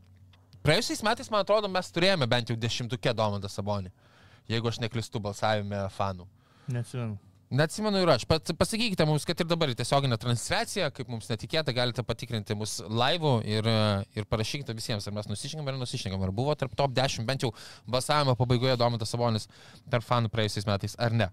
Praėjusiais 0.66 1.04
metais, 1.06 1.30
man 1.32 1.46
atrodo, 1.46 1.70
mes 1.72 1.94
turėjome 1.96 2.28
bent 2.28 2.50
jau 2.52 2.58
dešimtukę 2.60 3.14
Domantą 3.16 3.48
Sabonį, 3.52 3.94
jeigu 4.52 4.68
aš 4.68 4.82
neklistu 4.84 5.22
balsavime 5.24 5.86
fanų. 5.96 6.26
Neatsimenu. 6.74 7.16
Neatsimenu 7.48 8.02
ir 8.04 8.10
aš. 8.12 8.26
Pat 8.28 8.50
pasakykite 8.60 9.06
mums, 9.08 9.24
kad 9.24 9.40
ir 9.40 9.48
dabar 9.48 9.72
tiesioginė 9.72 10.18
transliacija, 10.20 10.90
kaip 10.92 11.08
mums 11.08 11.30
netikėta, 11.32 11.72
galite 11.72 12.04
patikrinti 12.04 12.58
mus 12.60 12.82
live 12.84 13.38
ir, 13.48 13.70
ir 14.20 14.28
parašykite 14.28 14.76
visiems, 14.76 15.08
ar 15.08 15.16
mes 15.16 15.30
nusišingam 15.32 15.72
ar 15.72 15.78
nusišingam, 15.80 16.26
ar 16.28 16.34
buvo 16.36 16.56
tarp 16.60 16.76
top 16.76 16.92
10, 16.98 17.24
bent 17.30 17.46
jau 17.48 17.54
balsavimo 17.88 18.36
pabaigoje 18.36 18.76
Domantas 18.82 19.16
Sabonis 19.16 19.48
tarp 19.88 20.04
fanų 20.04 20.34
praėjusiais 20.34 20.68
metais, 20.68 20.98
ar 21.00 21.16
ne. 21.16 21.30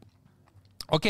Ok. 0.92 1.06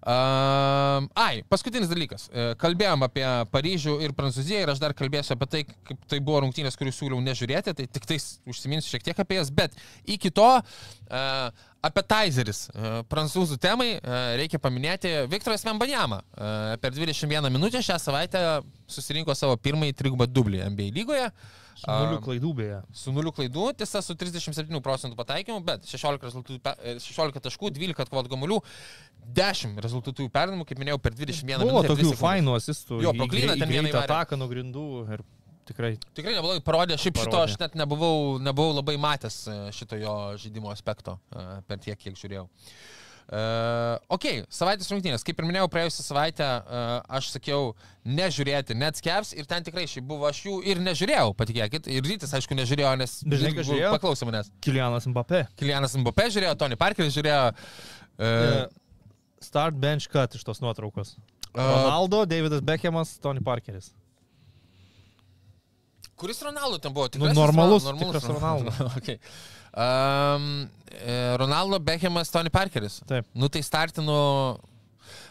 Uh, 0.00 1.04
ai, 1.12 1.42
paskutinis 1.52 1.90
dalykas. 1.90 2.24
Uh, 2.32 2.52
kalbėjom 2.60 3.04
apie 3.04 3.24
Paryžių 3.52 3.98
ir 4.06 4.14
Prancūziją 4.16 4.62
ir 4.64 4.72
aš 4.72 4.80
dar 4.80 4.94
kalbėsiu 4.96 5.34
apie 5.34 5.48
tai, 5.52 5.60
kaip 5.68 6.06
tai 6.08 6.22
buvo 6.24 6.40
rungtynės, 6.46 6.78
kurių 6.80 6.94
siūliau 6.96 7.20
nežiūrėti, 7.26 7.74
tai 7.76 7.84
tik 7.84 8.08
tais 8.08 8.30
užsiminsiu 8.48 8.94
šiek 8.94 9.04
tiek 9.10 9.20
apie 9.20 9.36
jas, 9.36 9.52
bet 9.52 9.76
iki 10.08 10.32
to 10.32 10.48
uh, 10.56 11.66
Appetizeris. 11.84 12.66
Uh, 12.72 13.02
prancūzų 13.12 13.60
temai 13.60 13.92
uh, 13.98 14.34
reikia 14.40 14.62
paminėti 14.62 15.12
Viktoras 15.28 15.68
Vembanjama. 15.68 16.22
Uh, 16.32 16.74
per 16.80 16.96
21 16.96 17.52
minutę 17.52 17.84
šią 17.84 18.00
savaitę 18.00 18.44
susirinko 18.88 19.36
savo 19.36 19.60
pirmąjį 19.60 19.98
trigubą 20.00 20.30
dublį 20.32 20.64
NBA 20.72 20.94
lygoje. 20.96 21.28
Su 21.78 21.90
nuliu 21.90 22.20
klaidų 22.24 22.52
beje. 22.58 22.78
Su 22.96 23.14
nuliu 23.14 23.32
klaidų, 23.34 23.70
tiesa, 23.80 24.02
su 24.04 24.16
37 24.18 24.80
procentų 24.84 25.18
pataikymu, 25.18 25.62
bet 25.66 25.86
16, 25.88 26.26
rezultatų, 26.28 26.96
16 27.04 27.44
taškų, 27.46 27.72
12 27.76 28.04
atkovot 28.04 28.30
gamulių, 28.32 28.60
10 29.40 29.80
rezultatų 29.84 30.28
perdamų, 30.34 30.66
kaip 30.68 30.82
minėjau, 30.82 31.00
per 31.02 31.16
21 31.16 31.64
Buvo 31.64 31.82
minutę. 31.82 31.94
tokių 31.94 32.14
fainų 32.20 32.56
asistų. 32.58 33.02
Jo, 33.06 33.14
proklyną 33.16 33.58
ten 33.60 33.72
vieną 33.72 33.94
ataką 34.02 34.40
nuo 34.40 34.50
grindų 34.50 34.86
ir 35.16 35.24
tikrai. 35.70 35.94
Tikrai 36.18 36.36
neblogai 36.36 36.62
parodė, 36.66 36.98
šiaip 36.98 37.20
šito 37.20 37.36
Parodė. 37.36 37.54
aš 37.54 37.60
net 37.62 37.76
nebuvau, 37.78 38.38
nebuvau 38.42 38.74
labai 38.80 38.96
matęs 39.00 39.42
e, 39.46 39.58
šito 39.76 39.98
jo 40.00 40.14
žaidimo 40.40 40.72
aspekto 40.72 41.20
e, 41.30 41.44
per 41.68 41.78
tiek, 41.78 42.00
kiek 42.00 42.18
žiūrėjau. 42.18 42.48
Uh, 42.50 42.99
ok, 43.30 44.24
savaitės 44.50 44.88
rungtynės. 44.90 45.22
Kaip 45.26 45.38
ir 45.38 45.46
minėjau, 45.46 45.68
praėjusią 45.70 46.02
savaitę 46.02 46.46
uh, 46.46 46.88
aš 47.18 47.28
sakiau 47.36 47.70
nežiūrėti 48.04 48.74
net 48.74 48.98
skevs 48.98 49.30
ir 49.38 49.46
ten 49.46 49.62
tikrai 49.66 49.84
šiaip 49.90 50.08
buvo, 50.08 50.26
aš 50.26 50.40
jų 50.48 50.56
ir 50.66 50.80
nežiūrėjau, 50.82 51.30
patikėkit. 51.38 51.86
Ir 51.94 52.02
rytis, 52.08 52.32
aišku, 52.34 52.56
nežiūrėjo, 52.58 52.96
nes... 52.98 53.14
Žinai, 53.22 53.54
ką 53.54 53.66
žiūrėjo? 53.68 53.92
Paklausė 53.94 54.26
manęs. 54.26 54.50
Kilianas 54.64 55.06
Mbappé. 55.12 55.44
Kilianas 55.60 55.94
Mbappé 56.02 56.26
žiūrėjo, 56.34 56.56
Tony 56.58 56.78
Parkeris 56.80 57.14
žiūrėjo. 57.14 57.44
Uh, 57.54 57.98
E, 58.20 58.66
Start 59.40 59.78
bench 59.80 60.04
cut 60.12 60.34
iš 60.36 60.42
tos 60.44 60.58
nuotraukos. 60.60 61.14
uh, 61.16 61.56
Ronaldo, 61.56 62.26
Davidas 62.28 62.60
Beckhamas, 62.60 63.14
Tony 63.24 63.40
Parkeris. 63.40 63.94
kuris 66.20 66.42
Ronaldo 66.44 66.78
ten 66.78 66.92
buvo? 66.92 67.06
Nu, 67.06 67.10
Tikrasis 67.14 67.38
normalus, 67.38 67.84
Ron- 67.88 67.98
tikras 67.98 68.24
Ronaldo. 68.28 68.70
okay. 68.98 69.16
Um, 69.74 70.68
Ronaldo, 71.38 71.78
Beckhamas, 71.78 72.30
Tony 72.30 72.50
Parkeris. 72.50 73.00
Taip. 73.06 73.26
Nu 73.34 73.48
tai 73.48 73.62
startinu. 73.62 74.58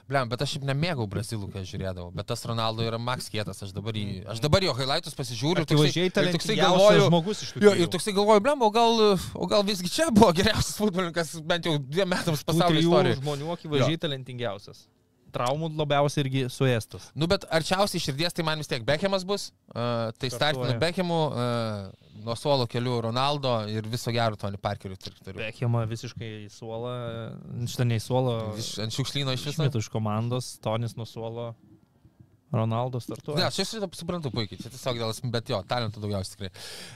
Blem, 0.09 0.25
bet 0.25 0.41
aš 0.41 0.55
šiaip 0.55 0.63
nemėgau 0.65 1.05
brazilų, 1.05 1.51
kai 1.53 1.61
žiūrėdavau. 1.69 2.09
Bet 2.17 2.25
tas 2.31 2.41
Ronaldo 2.49 2.81
yra 2.81 2.97
Max 2.97 3.27
kietas. 3.29 3.59
Aš 3.61 3.69
dabar, 3.75 3.93
jį, 3.93 4.23
aš 4.33 4.39
dabar 4.41 4.63
jo 4.65 4.73
highlightus 4.73 5.13
pasižiūriu. 5.13 5.61
toksai- 5.69 5.85
Akivaizdžiai 5.85 6.09
ir 6.09 6.31
toksai 6.33 6.55
galvoju. 6.57 7.03
žmogus 7.11 7.43
iš 7.45 7.51
Jo, 7.53 7.59
tikrųjų. 7.59 7.83
ir 7.85 7.87
toksai 7.93 8.13
galvoju, 8.17 8.41
blem, 8.41 8.61
o 8.65 8.69
gal, 8.73 9.03
o 9.35 9.45
gal 9.45 9.61
visgi 9.63 9.91
čia 9.93 10.09
buvo 10.09 10.31
geriausias 10.33 10.73
futbolininkas 10.81 11.35
bent 11.45 11.63
jau 11.69 11.77
dviem 11.77 12.09
metams 12.09 12.41
pasaulio 12.43 12.81
istorijoje. 12.81 13.19
žmonių 13.21 13.53
akivaizdžiai 13.53 13.99
talentingiausias. 14.01 14.87
Traumų 15.31 15.69
labiausiai 15.77 16.23
irgi 16.25 16.41
suėstas. 16.49 17.11
Nu, 17.13 17.27
bet 17.29 17.45
arčiausiai 17.53 18.01
širdies 18.01 18.33
tai 18.33 18.41
man 18.41 18.57
vis 18.57 18.65
tiek 18.67 18.81
Beckhamas 18.83 19.21
bus. 19.23 19.51
Uh, 19.75 20.09
tai 20.17 20.29
startinu. 20.33 20.73
Beckhamu, 20.81 21.19
uh, 21.29 21.91
nuo 22.23 22.35
suolo 22.39 22.67
keliu 22.69 22.99
Ronaldo 23.05 23.53
ir 23.71 23.87
viso 23.89 24.11
gero 24.15 24.37
Tony 24.39 24.59
Parkeriu 24.61 24.97
turiu. 24.99 25.37
Beckhama 25.39 25.85
visiškai 25.89 26.29
į 26.45 26.51
suolą, 26.53 26.93
šitą 27.69 27.87
ne 27.87 27.99
į 27.99 28.03
suolą, 28.03 28.37
Iš, 28.59 28.75
ant 28.85 28.95
šiukšlyno 28.95 29.35
iš 29.37 29.47
viso. 29.51 29.69
iš 29.79 29.89
komandos, 29.93 30.57
Tonis 30.63 30.95
nuo 30.99 31.07
suolo, 31.09 31.53
Ronaldo 32.51 32.97
Ne, 32.97 33.01
startuoja. 33.05 33.47
aš 33.47 33.59
šitą 33.61 33.89
suprantu 33.93 34.31
puikiai, 34.33 34.57
čia 34.57 34.71
tiesiog 34.73 34.97
dėl, 34.97 35.13
bet 35.33 35.51
jo, 35.51 35.59
talentų 35.69 36.01
daugiausiai 36.01 36.33
tikrai. 36.33 36.49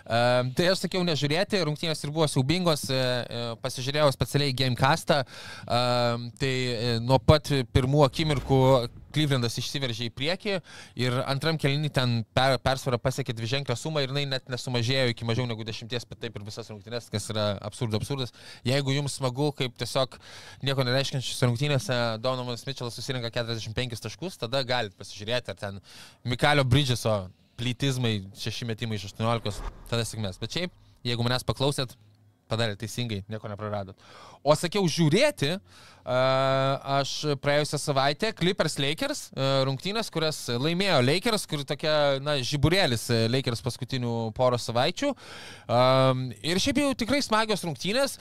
Um, 0.06 0.50
tai 0.58 0.66
aš 0.72 0.82
sakiau 0.88 1.04
nežiūrėti, 1.06 1.62
rungtynės 1.68 2.02
ir 2.04 2.14
buvo 2.16 2.26
siaubingos, 2.32 2.88
e, 2.90 2.98
e, 2.98 3.44
pasižiūrėjau 3.62 4.10
specialiai 4.16 4.56
Gamecastą, 4.58 5.22
um, 5.68 6.28
tai 6.42 6.54
e, 6.74 6.92
nuo 7.06 7.20
pat 7.22 7.54
pirmų 7.74 8.02
akimirkų 8.08 8.60
Klyvlendas 9.14 9.58
išsiveržė 9.62 10.08
į 10.10 10.14
priekį 10.18 10.56
ir 11.04 11.18
antram 11.30 11.60
kelinį 11.62 11.92
ten 11.94 12.16
per, 12.36 12.58
persvarą 12.64 13.00
pasiekė 13.02 13.36
dvi 13.38 13.50
ženklę 13.56 13.78
sumą 13.80 14.04
ir 14.04 14.14
jinai 14.14 14.26
net 14.36 14.50
nesumažėjo 14.52 15.14
iki 15.14 15.28
mažiau 15.30 15.48
negu 15.50 15.66
dešimties, 15.68 16.08
bet 16.10 16.22
taip 16.24 16.40
ir 16.40 16.48
visas 16.48 16.72
rungtynės, 16.72 17.10
kas 17.14 17.30
yra 17.34 17.46
absurdas, 17.62 18.02
absurdas. 18.02 18.34
Jeigu 18.68 18.96
jums 18.96 19.20
smagu, 19.20 19.52
kaip 19.58 19.78
tiesiog 19.80 20.18
nieko 20.66 20.88
nereiškiančiose 20.88 21.50
rungtynėse 21.50 22.00
Donomas 22.24 22.66
Mitchellas 22.68 22.98
susirinka 23.00 23.32
45 23.34 24.04
taškus, 24.08 24.40
tada 24.42 24.64
galite 24.68 24.98
pasižiūrėti, 25.00 25.54
ar 25.54 25.60
ten 25.60 25.82
Mikalio 26.28 26.66
Bridgeso 26.68 27.18
plytizmai, 27.60 28.18
šeši 28.40 28.68
metimai 28.70 28.98
iš 28.98 29.12
18, 29.14 29.62
tada 29.92 30.08
sėkmės. 30.08 30.40
Bet 30.42 30.58
šiaip, 30.58 30.74
jeigu 31.06 31.26
manęs 31.26 31.46
paklausėt, 31.48 31.94
padarė 32.52 32.78
teisingai, 32.80 33.24
nieko 33.32 33.50
nepraradot. 33.52 33.98
O 34.44 34.56
sakiau 34.60 34.84
žiūrėti, 34.92 35.54
aš 36.04 37.12
praėjusią 37.40 37.80
savaitę 37.80 38.34
Clippers 38.36 38.76
Lakers 38.82 39.22
rungtynės, 39.68 40.12
kurias 40.12 40.42
laimėjo 40.52 41.00
Lakers, 41.06 41.48
kur 41.48 41.64
tokia, 41.68 41.94
na, 42.24 42.36
žiburėlis 42.44 43.08
Lakers 43.32 43.64
paskutinių 43.64 44.34
poros 44.36 44.68
savaičių. 44.68 45.14
Ir 46.44 46.64
šiaip 46.66 46.84
jau 46.84 46.92
tikrai 47.00 47.22
smagios 47.24 47.64
rungtynės. 47.64 48.18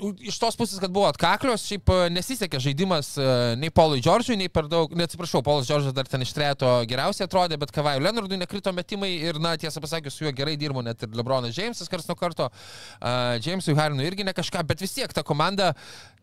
Um, 0.00 0.14
iš 0.24 0.38
tos 0.40 0.56
pusės, 0.56 0.80
kad 0.80 0.92
buvo 0.92 1.06
atkaklios, 1.10 1.64
šiaip 1.68 1.90
e, 1.92 1.98
nesisekė 2.14 2.60
žaidimas 2.62 3.12
e, 3.20 3.26
nei 3.60 3.72
Paului 3.74 4.00
Džordžiui, 4.04 4.38
nei 4.40 4.50
per 4.52 4.68
daug, 4.70 4.92
neatsiprašau, 4.96 5.42
Paulas 5.44 5.68
Džordžas 5.68 5.94
dar 5.96 6.08
ten 6.08 6.24
iš 6.24 6.32
treto 6.36 6.70
geriausiai 6.88 7.28
atrodė, 7.28 7.58
bet 7.60 7.72
Kavaju 7.74 8.02
Leonardui 8.04 8.38
nekrito 8.40 8.72
metimai 8.76 9.12
ir, 9.18 9.40
na, 9.42 9.56
tiesą 9.60 9.82
pasakius, 9.84 10.16
su 10.16 10.24
juo 10.24 10.32
gerai 10.36 10.56
dirbo 10.60 10.84
net 10.84 11.04
ir 11.04 11.12
Lebronas 11.16 11.52
Džeimsas 11.56 11.90
kars 11.92 12.08
nuo 12.08 12.16
karto, 12.18 12.48
uh, 12.48 13.36
Džeimsui 13.42 13.76
Harinui 13.76 14.08
irgi 14.08 14.24
ne 14.24 14.34
kažką, 14.36 14.64
bet 14.70 14.80
vis 14.80 14.96
tiek 14.96 15.12
ta 15.12 15.24
komanda 15.26 15.74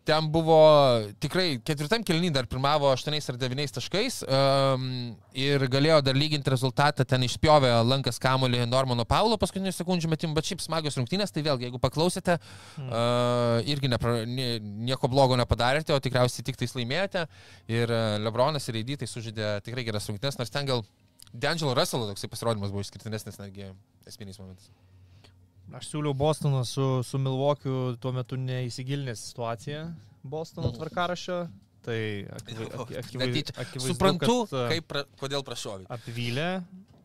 ten 0.08 0.28
buvo 0.32 0.58
tikrai 1.22 1.58
ketvirtam 1.68 2.04
kelnį 2.08 2.32
dar 2.36 2.48
pirmavo 2.50 2.90
8 2.94 3.18
ar 3.34 3.40
9 3.42 3.74
taškais 3.78 4.20
um, 4.24 4.86
ir 5.38 5.66
galėjo 5.72 6.00
dar 6.08 6.18
lyginti 6.18 6.54
rezultatą, 6.54 7.06
ten 7.08 7.26
išpjovė 7.28 7.74
lankas 7.88 8.22
kamuolį 8.24 8.64
Normano 8.72 9.06
Paulo 9.10 9.40
paskutinių 9.42 9.74
sekundžių 9.76 10.12
metimų, 10.14 10.38
bet 10.38 10.50
šiaip 10.50 10.64
smagios 10.64 10.98
rungtynės, 11.00 11.34
tai 11.36 11.44
vėlgi, 11.46 11.68
jeigu 11.68 11.82
paklausėte, 11.84 12.38
mm. 12.40 12.88
uh, 12.88 13.72
irgi 13.74 13.92
nepra, 13.92 14.22
nie, 14.30 14.50
nieko 14.88 15.12
blogo 15.12 15.38
nepadarėte, 15.40 15.96
o 15.96 16.04
tikriausiai 16.04 16.46
tik 16.48 16.60
tais 16.60 16.76
laimėjote 16.78 17.28
ir 17.72 17.92
Lebronas 18.24 18.68
ir 18.72 18.80
Eidytai 18.80 19.10
sužaidė 19.12 19.58
tikrai 19.68 19.86
geras 19.88 20.08
rungtynės, 20.10 20.40
nors 20.40 20.54
ten 20.54 20.70
gal 20.70 20.86
D'Angelo 21.34 21.76
Russell 21.76 22.08
toksai 22.08 22.32
pasirodymas 22.32 22.72
buvo 22.72 22.86
išskirtinesnis 22.86 23.42
netgi 23.42 23.74
esminiais 24.08 24.40
momentais. 24.40 24.72
Aš 25.76 25.90
siūliau 25.92 26.16
Bostoną 26.16 26.64
su, 26.68 26.86
su 27.04 27.20
Milvokiu 27.20 27.98
tuo 28.00 28.14
metu 28.16 28.40
neįsigilinęs 28.40 29.26
situaciją 29.32 29.88
Bostono 30.28 30.72
tvarkarašio. 30.76 31.46
Tai 31.88 32.00
akivaizdžiai. 32.40 33.22
Netyčia. 33.22 33.66
Suprantu, 33.84 34.42
kaip, 34.52 34.88
pra, 34.90 35.04
kodėl 35.20 35.44
prašovai. 35.48 35.86
Apvylė, 35.94 36.50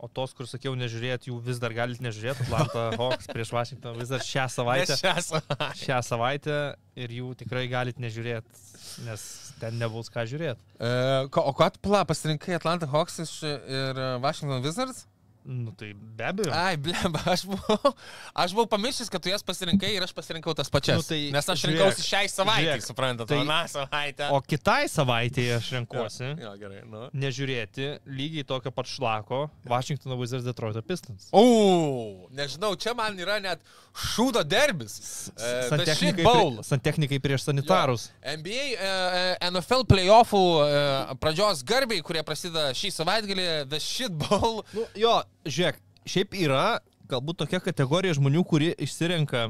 o 0.02 0.08
tos, 0.10 0.34
kur 0.34 0.48
sakiau, 0.50 0.74
nežiūrėt, 0.78 1.28
jų 1.30 1.38
vis 1.44 1.60
dar 1.62 1.74
galite 1.76 2.02
nežiūrėti. 2.02 2.48
Atlanta 2.48 2.88
Hawks 3.00 3.30
prieš 3.30 3.52
Washington 3.54 4.00
vis 4.00 4.10
dar 4.10 4.24
šią 4.26 4.48
savaitę. 4.56 4.98
Šią 4.98 5.14
savaitę. 5.28 5.70
Šią 5.84 6.00
savaitę 6.08 6.58
ir 6.98 7.14
jų 7.20 7.30
tikrai 7.44 7.68
galite 7.70 8.02
nežiūrėti, 8.02 8.66
nes 9.06 9.28
ten 9.62 9.78
nebus 9.78 10.10
ką 10.10 10.26
žiūrėti. 10.26 10.66
E, 10.82 10.92
ko, 11.34 11.46
o 11.46 11.54
ką 11.54 11.70
tu 11.76 11.82
pla 11.86 12.02
pasirinkai 12.08 12.58
Atlanta 12.58 12.90
Hawks 12.90 13.22
ir 13.22 14.02
Washington 14.24 14.66
Wizards? 14.66 15.06
Nu 15.44 15.72
tai 15.74 15.92
be 15.98 16.24
abejo. 16.24 16.52
Ai, 16.54 16.76
bleba, 16.78 17.18
aš 17.34 17.42
buvau, 17.50 17.92
aš 18.34 18.52
buvau 18.54 18.68
pamiršęs, 18.70 19.08
kad 19.10 19.22
tu 19.24 19.30
jas 19.32 19.42
pasirinkai 19.42 19.90
ir 19.96 20.04
aš 20.06 20.12
pasirinkau 20.14 20.54
tas 20.54 20.70
pačias. 20.70 21.00
Nu, 21.00 21.06
tai 21.08 21.18
Nes 21.34 21.48
aš 21.50 21.64
žiūrėk, 21.64 21.80
rinkausi 21.80 22.06
šiai 22.06 22.28
savaitę, 22.30 22.66
žiūrėk, 22.68 22.84
suprantat, 22.86 23.30
tai- 23.32 23.40
na 23.48 23.58
savaitę. 23.70 24.28
O 24.30 24.38
kitai 24.46 24.86
savaitėje 24.92 25.56
aš 25.58 25.70
renkuosi. 25.74 26.28
Jo, 26.44 26.52
gerai, 26.60 26.82
nu. 26.86 27.08
Nežiūrėti 27.24 27.88
lygiai 28.06 28.46
tokio 28.46 28.70
pat 28.70 28.86
šlako 28.86 29.48
Washington 29.66 30.14
Wizards 30.20 30.46
Detroit 30.46 30.78
Pistons. 30.86 31.26
O, 31.34 32.28
nežinau, 32.30 32.76
čia 32.78 32.94
man 32.94 33.18
yra 33.18 33.40
net 33.42 33.60
šūdo 33.92 34.44
derbis. 34.46 34.94
E, 35.34 35.42
the 35.42 35.50
shit 35.50 35.72
Santechnikai, 35.74 36.24
bowl. 36.24 36.54
prie, 36.60 36.68
santechnikai 36.70 37.18
prieš 37.22 37.48
sanitarus. 37.50 38.06
NBA, 38.22 38.64
e, 38.78 38.94
e, 39.42 39.50
NFL 39.50 39.84
playoffų 39.90 40.42
e, 40.64 41.18
pradžios 41.20 41.66
garbiai, 41.66 42.00
kurie 42.06 42.22
prasideda 42.26 42.70
šį 42.76 42.94
savaitgalį, 42.94 43.48
The 43.72 43.78
Shit 43.82 44.14
Bowl. 44.22 44.62
Nu, 44.72 44.86
jo, 44.98 45.12
žiūrėk, 45.46 45.80
šiaip 46.08 46.36
yra 46.38 46.80
galbūt 47.10 47.42
tokia 47.42 47.60
kategorija 47.62 48.16
žmonių, 48.18 48.44
kurie 48.48 48.70
išsirenka 48.82 49.48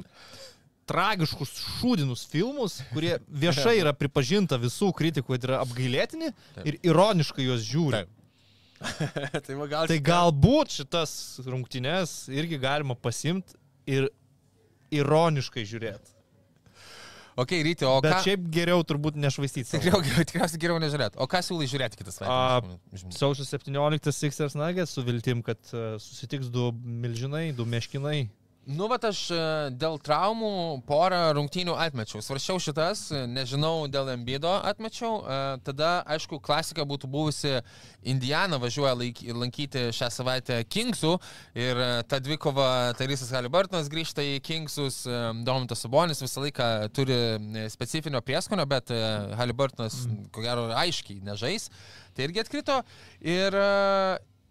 tragiškus 0.90 1.52
šūdinus 1.78 2.24
filmus, 2.30 2.80
kurie 2.92 3.16
viešai 3.28 3.76
yra 3.80 3.92
pripažinta 3.96 4.58
visų 4.60 4.90
kritikų, 4.98 5.36
kad 5.36 5.46
yra 5.46 5.60
apgailėtini 5.62 6.32
ir 6.66 6.80
ironiškai 6.82 7.46
juos 7.46 7.62
žiūri. 7.68 8.02
Taip. 8.02 8.18
tai 9.46 9.56
gal 9.70 9.86
Tai 9.86 9.98
galbūt 10.02 10.74
šitas 10.80 11.12
rungtynes 11.46 12.16
irgi 12.34 12.58
galima 12.62 12.96
pasimti 12.98 13.54
ir 13.86 14.08
ironiškai 14.92 15.64
žiūrėti. 15.68 16.11
Ok, 17.36 17.54
ryti, 17.64 17.86
o 17.88 17.94
Bet 18.04 18.12
ką... 18.12 18.20
šiaip 18.26 18.44
geriau 18.52 18.82
turbūt 18.84 19.16
nešvaistyti. 19.16 19.64
Tikriau, 19.70 20.02
geriau, 20.04 20.26
tikriausiai 20.28 20.60
geriau 20.60 20.80
nežiūrėti. 20.82 21.16
O 21.22 21.26
ką 21.30 21.40
siūlai 21.46 21.68
žiūrėti 21.70 22.00
kitas 22.00 22.18
savaitės? 22.20 23.06
Sausio 23.16 23.46
17 23.48 24.12
Sixers 24.12 24.56
Nuggets 24.58 24.92
su 24.92 25.04
viltim, 25.06 25.40
kad 25.46 25.60
e, 25.72 25.96
susitiks 26.02 26.52
du 26.52 26.68
milžinai, 26.84 27.46
du 27.56 27.64
meškinai. 27.68 28.26
Nu, 28.62 28.86
bet 28.86 29.02
aš 29.08 29.20
e, 29.34 29.38
dėl 29.74 29.96
traumų 29.98 30.82
porą 30.86 31.32
rungtynių 31.34 31.72
atmečiau. 31.82 32.20
Svaršiau 32.22 32.60
šitas, 32.62 33.08
e, 33.10 33.24
nežinau, 33.26 33.88
dėl 33.90 34.12
Embido 34.12 34.52
atmečiau. 34.54 35.16
E, 35.18 35.38
Tada, 35.66 35.88
aišku, 36.14 36.38
klasika 36.38 36.86
būtų 36.86 37.10
buvusi 37.10 37.56
Indiana 38.06 38.60
važiuoja 38.62 38.94
lankyti 39.34 39.88
šią 39.90 40.12
savaitę 40.14 40.60
Kingsų 40.70 41.16
ir 41.58 41.82
ta 42.06 42.22
dvikova 42.22 42.94
Tarisas 42.98 43.34
Halibartonas 43.34 43.90
grįžta 43.90 44.22
į 44.22 44.38
Kingsus, 44.46 45.02
Domintas 45.42 45.82
Sabonis 45.82 46.22
visą 46.22 46.46
laiką 46.46 46.70
turi 46.94 47.18
specifinio 47.70 48.22
prieskonio, 48.22 48.66
bet 48.70 48.94
Halibartonas, 49.38 50.04
mm. 50.06 50.26
ko 50.34 50.42
gero, 50.44 50.68
aiškiai 50.78 51.22
nežais. 51.26 51.66
Tai 52.14 52.28
irgi 52.28 52.42
atkrito. 52.44 52.82
Ir, 53.26 53.58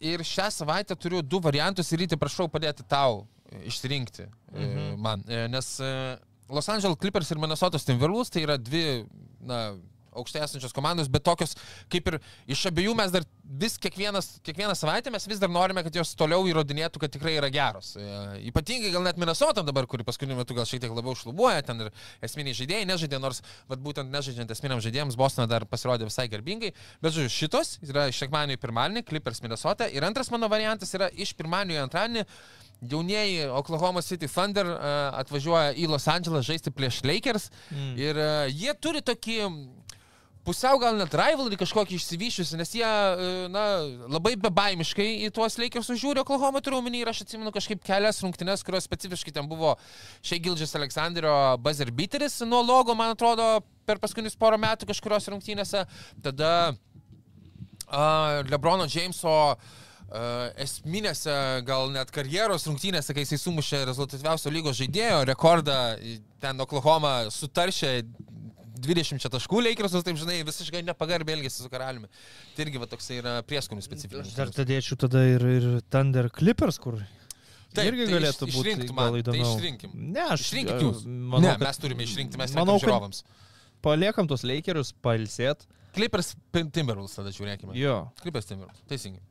ir 0.03 0.23
šią 0.27 0.51
savaitę 0.51 0.99
turiu 0.99 1.23
du 1.23 1.39
variantus 1.43 1.91
ir 1.91 2.03
ryte 2.03 2.19
prašau 2.19 2.51
padėti 2.51 2.87
tau 2.91 3.23
išsirinkti 3.67 4.27
mhm. 4.53 4.99
man. 5.01 5.23
E, 5.27 5.47
Nes 5.51 5.73
e, 5.79 5.93
Los 6.51 6.67
Angeles 6.69 6.97
Clippers 6.99 7.31
ir 7.31 7.39
Minnesotos 7.39 7.85
Timberwolves 7.87 8.31
tai 8.33 8.43
yra 8.43 8.57
dvi, 8.59 9.05
na, 9.47 9.71
aukštai 10.11 10.43
esančios 10.45 10.75
komandos, 10.75 11.09
bet 11.11 11.23
tokios 11.25 11.55
kaip 11.91 12.09
ir 12.11 12.19
iš 12.51 12.65
abiejų 12.69 12.95
mes 12.97 13.13
dar 13.13 13.25
vis 13.61 13.77
kiekvienas, 13.81 14.37
kiekvieną 14.45 14.75
savaitę 14.77 15.11
mes 15.11 15.27
vis 15.27 15.39
dar 15.41 15.51
norime, 15.51 15.83
kad 15.83 15.95
jos 15.95 16.13
toliau 16.19 16.45
įrodinėtų, 16.47 17.01
kad 17.03 17.11
tikrai 17.13 17.35
yra 17.39 17.49
geros. 17.51 17.93
E, 17.99 18.05
Ypatingai 18.51 18.93
gal 18.93 19.03
net 19.05 19.19
Minnesotam 19.21 19.67
dabar, 19.67 19.87
kuri 19.91 20.05
paskutiniu 20.07 20.37
metu 20.39 20.55
gal 20.57 20.67
šiek 20.69 20.83
tiek 20.85 20.95
labiau 20.95 21.15
šlubuoja, 21.17 21.65
ten 21.67 21.85
ir 21.85 21.91
esminiai 22.23 22.55
žaidėjai 22.57 22.87
nežaidė, 22.89 23.19
nors 23.21 23.41
vat, 23.67 23.81
būtent 23.83 24.11
nežaidžiant 24.13 24.51
esminiams 24.55 24.85
žaidėjams 24.87 25.19
Bostoną 25.19 25.49
dar 25.51 25.67
pasirodė 25.69 26.07
visai 26.07 26.29
garbingai. 26.31 26.71
Bet 27.03 27.17
žodžiu, 27.17 27.35
šitos 27.35 27.75
yra 27.87 28.07
iš 28.11 28.23
sekmadienio 28.23 28.59
į 28.59 28.63
pirmadienį, 28.63 29.05
Clippers 29.09 29.43
Minnesota. 29.43 29.89
Ir 29.91 30.07
antras 30.07 30.31
mano 30.33 30.49
variantas 30.51 30.95
yra 30.97 31.11
iš 31.11 31.35
pirmadienio 31.39 31.81
į 31.81 31.85
antradienį. 31.85 32.27
Jaunieji 32.81 33.45
Oklahoma 33.53 34.01
City 34.01 34.25
Thunder 34.25 34.65
uh, 34.65 34.79
atvažiuoja 35.19 35.75
į 35.77 35.85
Los 35.91 36.07
Andželą 36.09 36.41
žaisti 36.41 36.73
prieš 36.73 37.03
Lakers 37.05 37.51
mm. 37.69 37.91
ir 38.01 38.17
uh, 38.17 38.47
jie 38.49 38.73
turi 38.81 39.03
tokį 39.05 39.37
pusiau 40.47 40.79
gal 40.81 40.95
net 40.97 41.13
rivalry 41.17 41.57
kažkokį 41.59 41.97
išsivyščiusi, 41.97 42.57
nes 42.59 42.73
jie, 42.77 42.85
uh, 42.85 43.43
na, 43.51 43.65
labai 44.11 44.33
bebaimiškai 44.41 45.07
į 45.27 45.31
tuos 45.35 45.57
Lakers 45.61 45.91
žiūri 45.91 46.23
Oklahoma 46.23 46.63
turiu 46.63 46.79
omeny 46.81 47.01
ir 47.01 47.11
aš 47.11 47.23
atsimenu 47.25 47.53
kažkaip 47.55 47.83
kelias 47.85 48.21
rungtynes, 48.25 48.65
kurios 48.65 48.87
specifiškai 48.89 49.35
ten 49.35 49.49
buvo 49.51 49.75
šiai 50.25 50.41
Gildžas 50.43 50.75
Aleksandrio 50.79 51.35
buzzer 51.61 51.91
beateris 51.93 52.39
nuo 52.47 52.63
logo, 52.65 52.95
man 52.97 53.13
atrodo, 53.15 53.61
per 53.85 54.01
paskutinius 54.01 54.39
porą 54.39 54.59
metų 54.61 54.89
kažkurios 54.89 55.29
rungtynėse. 55.33 55.85
Tada 56.25 56.51
uh, 56.71 58.41
Lebrono 58.49 58.89
Jameso 58.89 59.37
Uh, 60.11 60.49
esminėse, 60.59 61.31
gal 61.63 61.85
net 61.93 62.09
karjeros 62.11 62.65
rungtynėse, 62.67 63.13
kai 63.15 63.23
jisai 63.23 63.37
sumušė 63.39 63.77
rezultatyviausio 63.87 64.51
lygos 64.51 64.75
žaidėjo 64.81 65.21
rekordą, 65.29 65.77
ten 66.43 66.59
Oklahoma 66.59 67.29
sutaršė 67.31 67.93
20 68.81 69.29
taškų 69.33 69.61
Lakersus, 69.67 70.03
taip 70.07 70.17
žinai, 70.19 70.39
visiškai 70.47 70.81
nepagarbiai 70.87 71.37
elgėsi 71.37 71.61
su 71.63 71.69
karaliumi. 71.71 72.09
Tai 72.55 72.65
irgi 72.65 72.81
va, 72.81 72.87
toksai 72.91 73.19
yra 73.21 73.33
prieskonių 73.47 73.83
specifinis. 73.85 74.31
Aš 74.31 74.37
dar 74.39 74.51
tadėčiau 74.55 74.97
tada 75.05 75.21
ir, 75.29 75.45
ir 75.59 75.67
Thunder 75.93 76.29
Clippers, 76.33 76.79
kur 76.81 76.99
Taip, 77.71 77.85
irgi 77.87 78.05
tai 78.09 78.17
galėtų 78.17 78.47
iš- 78.49 78.55
būti 78.57 78.91
man, 78.93 79.13
tai 79.13 79.21
įdomiau. 79.23 79.53
išrinkim. 79.55 79.91
Ne, 79.95 80.25
aš 80.33 80.41
Išrinkit 80.49 80.81
jūs. 80.83 81.05
Manau, 81.07 81.45
ne, 81.45 81.53
kad 81.55 81.67
mes 81.69 81.77
turime 81.79 82.03
išrinkti, 82.03 82.37
mes 82.41 82.51
manau, 82.57 82.75
žiūrovams. 82.83 83.23
paliekam 83.81 84.27
tos 84.27 84.43
Lakerius 84.43 84.91
pailsėt. 85.01 85.63
Clippers 85.95 86.35
Timberwolves 86.51 87.15
tada 87.15 87.31
žiūrėkime. 87.31 87.73
Jo. 87.75 88.11
Clippers 88.21 88.45
Timberwolves, 88.49 88.81
teisingai. 88.91 89.21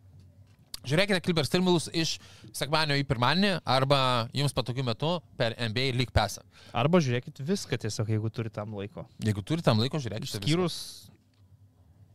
Žiūrėkite 0.88 1.20
Clippers 1.24 1.52
Timberwolves 1.52 1.90
iš 1.92 2.14
sekmadienio 2.56 2.96
į 3.02 3.06
pirmadienį 3.10 3.52
arba 3.68 4.00
jums 4.36 4.54
patogiu 4.56 4.84
metu 4.86 5.18
per 5.40 5.56
NBA 5.60 5.90
League 5.98 6.14
Passą. 6.16 6.44
Arba 6.72 7.02
žiūrėkit 7.04 7.42
viską 7.44 7.78
tiesiog, 7.84 8.14
jeigu 8.16 8.32
turi 8.32 8.52
tam 8.54 8.72
laiko. 8.78 9.04
Jeigu 9.20 9.44
turite 9.44 9.68
tam 9.68 9.82
laiko, 9.82 10.00
žiūrėkite. 10.00 10.40
Išskyrus 10.40 10.80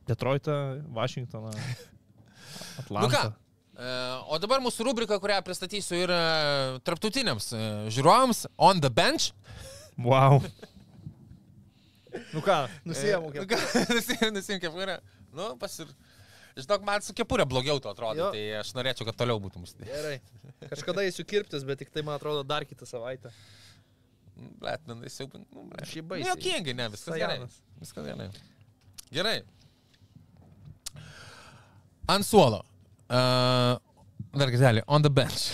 Detroitą, 0.09 0.59
Vašingtoną, 0.93 1.53
Atlantą. 2.82 3.09
Nu 3.32 3.45
E, 3.76 3.88
O 4.32 4.38
dabar 4.39 4.61
mūsų 4.63 4.88
rubrika, 4.88 5.18
kurią 5.20 5.41
pristatysiu 5.43 5.97
ir 6.05 6.11
e, 6.16 6.20
tarptautiniams 6.88 7.49
e, 7.51 7.63
žiūrovams, 7.91 8.45
On 8.55 8.80
the 8.80 8.91
Bench. 8.91 9.34
Wow. 9.99 10.39
Nu 12.32 12.39
ką, 12.43 12.61
nusijėmau 12.88 13.34
Nu 13.36 13.43
ką, 13.49 13.59
Nusiėmė, 13.91 14.30
nusiėmė 14.38 14.61
kepurę. 14.63 14.99
Nu, 15.36 15.51
pasir... 15.59 15.89
Žinok, 16.56 16.86
man 16.88 17.03
su 17.03 17.12
kepurė 17.16 17.43
blogiau 17.51 17.82
to 17.84 17.89
atrodo, 17.91 18.16
Jo. 18.22 18.28
tai 18.32 18.43
aš 18.62 18.70
norėčiau, 18.78 19.03
kad 19.10 19.18
toliau 19.20 19.41
būtų 19.43 19.60
mūsų. 19.60 19.88
Gerai. 19.89 20.20
Kažkada 20.72 21.03
eisiu 21.03 21.26
kirptis, 21.28 21.66
bet 21.68 21.82
tik 21.82 21.89
tai, 21.91 22.03
man 22.08 22.16
atrodo, 22.16 22.45
dar 22.47 22.64
kitą 22.64 22.88
savaitę. 22.88 23.32
Blet, 24.62 24.86
man 24.88 25.01
jis 25.03 25.20
jau... 25.20 25.28
Nu. 25.36 25.66
Šiaip 25.84 26.06
Nu, 26.06 26.10
baisiai. 26.14 26.30
Jokingai, 26.32 26.76
ne, 26.80 26.88
viskas 26.93 27.18
gerai. 27.20 27.36
Sajanas. 27.41 27.58
Viskas 27.82 28.08
gerai. 28.08 28.30
Gerai. 29.12 29.36
Ant 32.16 32.28
suolo. 32.28 32.62
Uh, 33.09 33.75
dar 34.39 34.51
kartelį, 34.55 34.86
on 34.88 35.04
the 35.04 35.12
bench. 35.12 35.50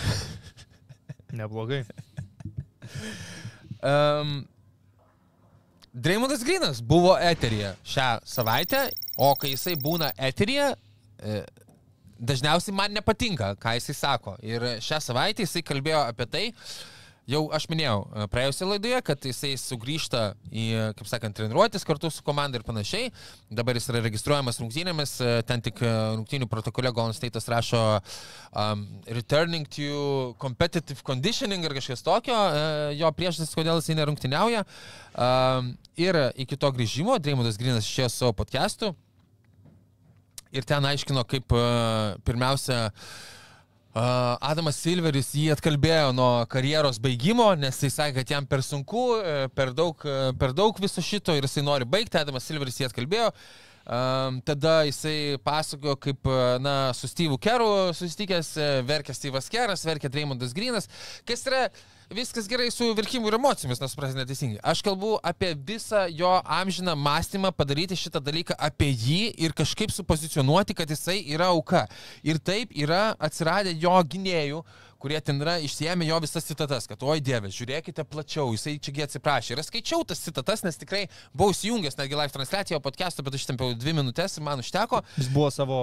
Neblogai. 1.42 1.82
Um, 3.82 4.46
Dreymondas 5.94 6.44
Grinas 6.46 6.82
buvo 6.86 7.18
eterija 7.18 7.74
šią 7.88 8.08
savaitę, 8.28 8.86
o 9.18 9.34
kai 9.40 9.56
jisai 9.56 9.74
būna 9.82 10.12
eterija, 10.30 10.72
dažniausiai 12.22 12.76
man 12.78 12.94
nepatinka, 12.94 13.54
ką 13.62 13.76
jisai 13.78 13.98
sako. 13.98 14.38
Ir 14.46 14.66
šią 14.84 15.02
savaitę 15.10 15.46
jisai 15.46 15.64
kalbėjo 15.66 16.02
apie 16.08 16.28
tai, 16.30 16.46
Jau 17.30 17.44
aš 17.54 17.68
minėjau 17.70 18.00
e, 18.02 18.24
praėjusią 18.34 18.66
laidoje, 18.66 18.98
kad 19.06 19.26
jisai 19.30 19.52
sugrįžta 19.60 20.22
į, 20.50 20.64
kaip 20.98 21.08
sakant, 21.10 21.36
treniruotis 21.38 21.86
kartu 21.86 22.10
su 22.10 22.24
komanda 22.26 22.58
ir 22.58 22.66
panašiai. 22.66 23.12
Dabar 23.54 23.78
jis 23.78 23.92
yra 23.92 24.02
registruojamas 24.02 24.58
rungtynėmis, 24.60 25.14
e, 25.22 25.36
ten 25.46 25.62
tik 25.62 25.84
e, 25.86 25.92
rungtynių 26.18 26.50
protokole 26.50 26.90
Golden 26.96 27.14
State'as 27.16 27.46
rašo 27.52 27.84
um, 28.58 28.84
returning 29.06 29.70
to 29.70 30.34
competitive 30.42 31.06
conditioning 31.06 31.68
ar 31.68 31.78
kažkas 31.78 32.02
tokio, 32.04 32.34
uh, 32.34 32.90
jo 32.98 33.14
priežastis, 33.16 33.54
kodėl 33.54 33.80
jisai 33.80 34.00
nerungtyniauja. 34.02 34.66
Um, 35.14 35.76
ir 36.02 36.18
iki 36.42 36.58
to 36.58 36.74
grįžimo 36.74 37.22
Dreimondas 37.22 37.62
Grinas 37.62 37.86
išėjo 37.86 38.10
savo 38.12 38.36
podcast'u 38.42 38.96
ir 40.52 40.68
ten 40.68 40.86
aiškino, 40.92 41.24
kaip 41.30 41.54
uh, 41.56 42.18
pirmiausia 42.28 42.88
uh, 42.90 43.12
Adamas 43.92 44.78
Silveris 44.80 45.34
jį 45.36 45.50
atkalbėjo 45.52 46.14
nuo 46.16 46.46
karjeros 46.52 47.00
baigimo, 47.04 47.50
nes 47.60 47.76
jis 47.84 47.98
sakė, 48.00 48.22
kad 48.22 48.30
jam 48.32 48.46
per 48.48 48.64
sunku, 48.64 49.18
e, 49.20 49.50
per 49.52 49.74
daug, 49.76 50.00
e, 50.08 50.32
per 50.40 50.54
daug 50.56 50.78
viso 50.80 51.04
šito 51.04 51.36
ir 51.36 51.44
jisai 51.44 51.64
nori 51.66 51.86
baigti. 51.86 52.18
Adamas 52.18 52.48
Silveris 52.48 52.80
jį 52.80 52.88
atkalbėjo. 52.88 53.32
Tada 54.46 54.84
jisai 54.86 55.40
pasakojo, 55.44 55.98
kaip, 56.00 56.28
e, 56.30 56.58
na, 56.64 56.76
su 56.96 57.10
Steve'u 57.10 57.40
Keru 57.42 57.92
susitikęs, 57.98 58.54
verkė 58.88 59.16
Steve'as 59.18 59.50
Keras, 59.52 59.84
verkė 59.84 60.08
Dreymondas 60.14 60.54
Grinas, 60.56 60.88
kas 61.28 61.44
yra 61.50 61.66
viskas 62.12 62.48
gerai 62.48 62.72
su 62.72 62.92
verkimu 62.98 63.30
ir 63.30 63.38
emocijomis, 63.38 63.80
nesuprasi 63.82 64.18
neteisingai. 64.18 64.60
Aš 64.64 64.82
kalbu 64.86 65.16
apie 65.24 65.54
visą 65.56 66.04
jo 66.12 66.32
amžiną 66.44 66.96
mąstymą, 66.96 67.52
padaryti 67.56 67.98
šitą 67.98 68.22
dalyką 68.24 68.58
apie 68.60 68.90
jį 68.92 69.22
ir 69.46 69.56
kažkaip 69.56 69.94
supozicionuoti, 69.96 70.76
kad 70.78 70.90
jisai 70.92 71.22
yra 71.34 71.52
auka. 71.56 71.86
Ir 72.24 72.40
taip 72.40 72.76
yra 72.76 73.14
atsiradę 73.20 73.76
jo 73.80 73.96
gynėjų, 74.14 74.64
kurie 75.02 75.20
ten 75.26 75.42
yra 75.42 75.58
išsiemę 75.64 76.06
jo 76.08 76.20
visas 76.24 76.46
citatas, 76.48 76.88
kad 76.90 77.04
oi 77.04 77.20
dieve, 77.24 77.52
žiūrėkite 77.54 78.06
plačiau, 78.08 78.52
jisai 78.56 78.78
čiagi 78.78 79.06
atsiprašė. 79.08 79.56
Ir 79.56 79.64
skaičiau 79.66 80.06
tas 80.08 80.22
citatas, 80.24 80.66
nes 80.68 80.78
tikrai 80.82 81.08
buvau 81.34 81.56
įsijungęs 81.56 81.98
netgi 82.00 82.20
live 82.20 82.36
transliaciją 82.36 82.82
podcast'o, 82.84 83.26
bet 83.26 83.40
ištempiau 83.40 83.76
dvi 83.78 83.98
minutės 83.98 84.38
ir 84.38 84.46
man 84.46 84.62
užteko. 84.64 85.02
Jis 85.18 85.32
buvo 85.34 85.50
savo 85.54 85.82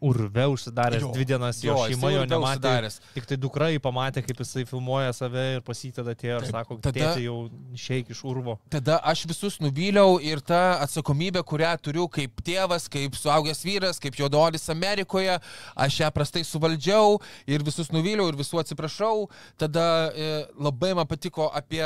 urve 0.00 0.46
užsidaręs 0.46 1.02
jo, 1.02 1.12
dvi 1.14 1.24
dienas, 1.24 1.62
jo, 1.64 1.74
jo 1.74 1.86
šeima 1.90 2.10
jo 2.12 2.24
nematė. 2.28 2.58
Užsidaręs. 2.58 2.98
Tik 3.16 3.26
tai 3.30 3.38
dukra 3.40 3.70
jį 3.72 3.80
pamatė, 3.82 4.22
kaip 4.26 4.42
jisai 4.44 4.64
filmuoja 4.68 5.14
save 5.16 5.44
ir 5.56 5.64
pasitada 5.66 6.14
atėjo 6.14 6.38
ir 6.42 6.46
sako, 6.52 6.78
kad 6.78 6.94
tada 6.94 7.14
jau 7.22 7.38
išeik 7.74 8.12
iš 8.14 8.22
urvo. 8.28 8.58
Tada 8.70 9.00
aš 9.12 9.24
visus 9.30 9.58
nuvyliau 9.62 10.18
ir 10.22 10.42
ta 10.44 10.78
atsakomybė, 10.84 11.42
kurią 11.46 11.72
turiu 11.82 12.06
kaip 12.14 12.42
tėvas, 12.46 12.86
kaip 12.92 13.18
suaugęs 13.18 13.64
vyras, 13.66 13.98
kaip 14.02 14.18
juodolis 14.18 14.68
Amerikoje, 14.70 15.38
aš 15.74 16.00
ją 16.04 16.12
prastai 16.14 16.44
suvaldžiau 16.46 17.18
ir 17.50 17.66
visus 17.66 17.90
nuvyliau 17.94 18.30
ir 18.30 18.38
visų 18.38 18.57
visų 18.58 18.62
atsiprašau, 18.62 19.28
tada 19.58 20.12
e, 20.14 20.46
labai 20.58 20.94
man 20.94 21.06
patiko 21.06 21.50
apie, 21.54 21.82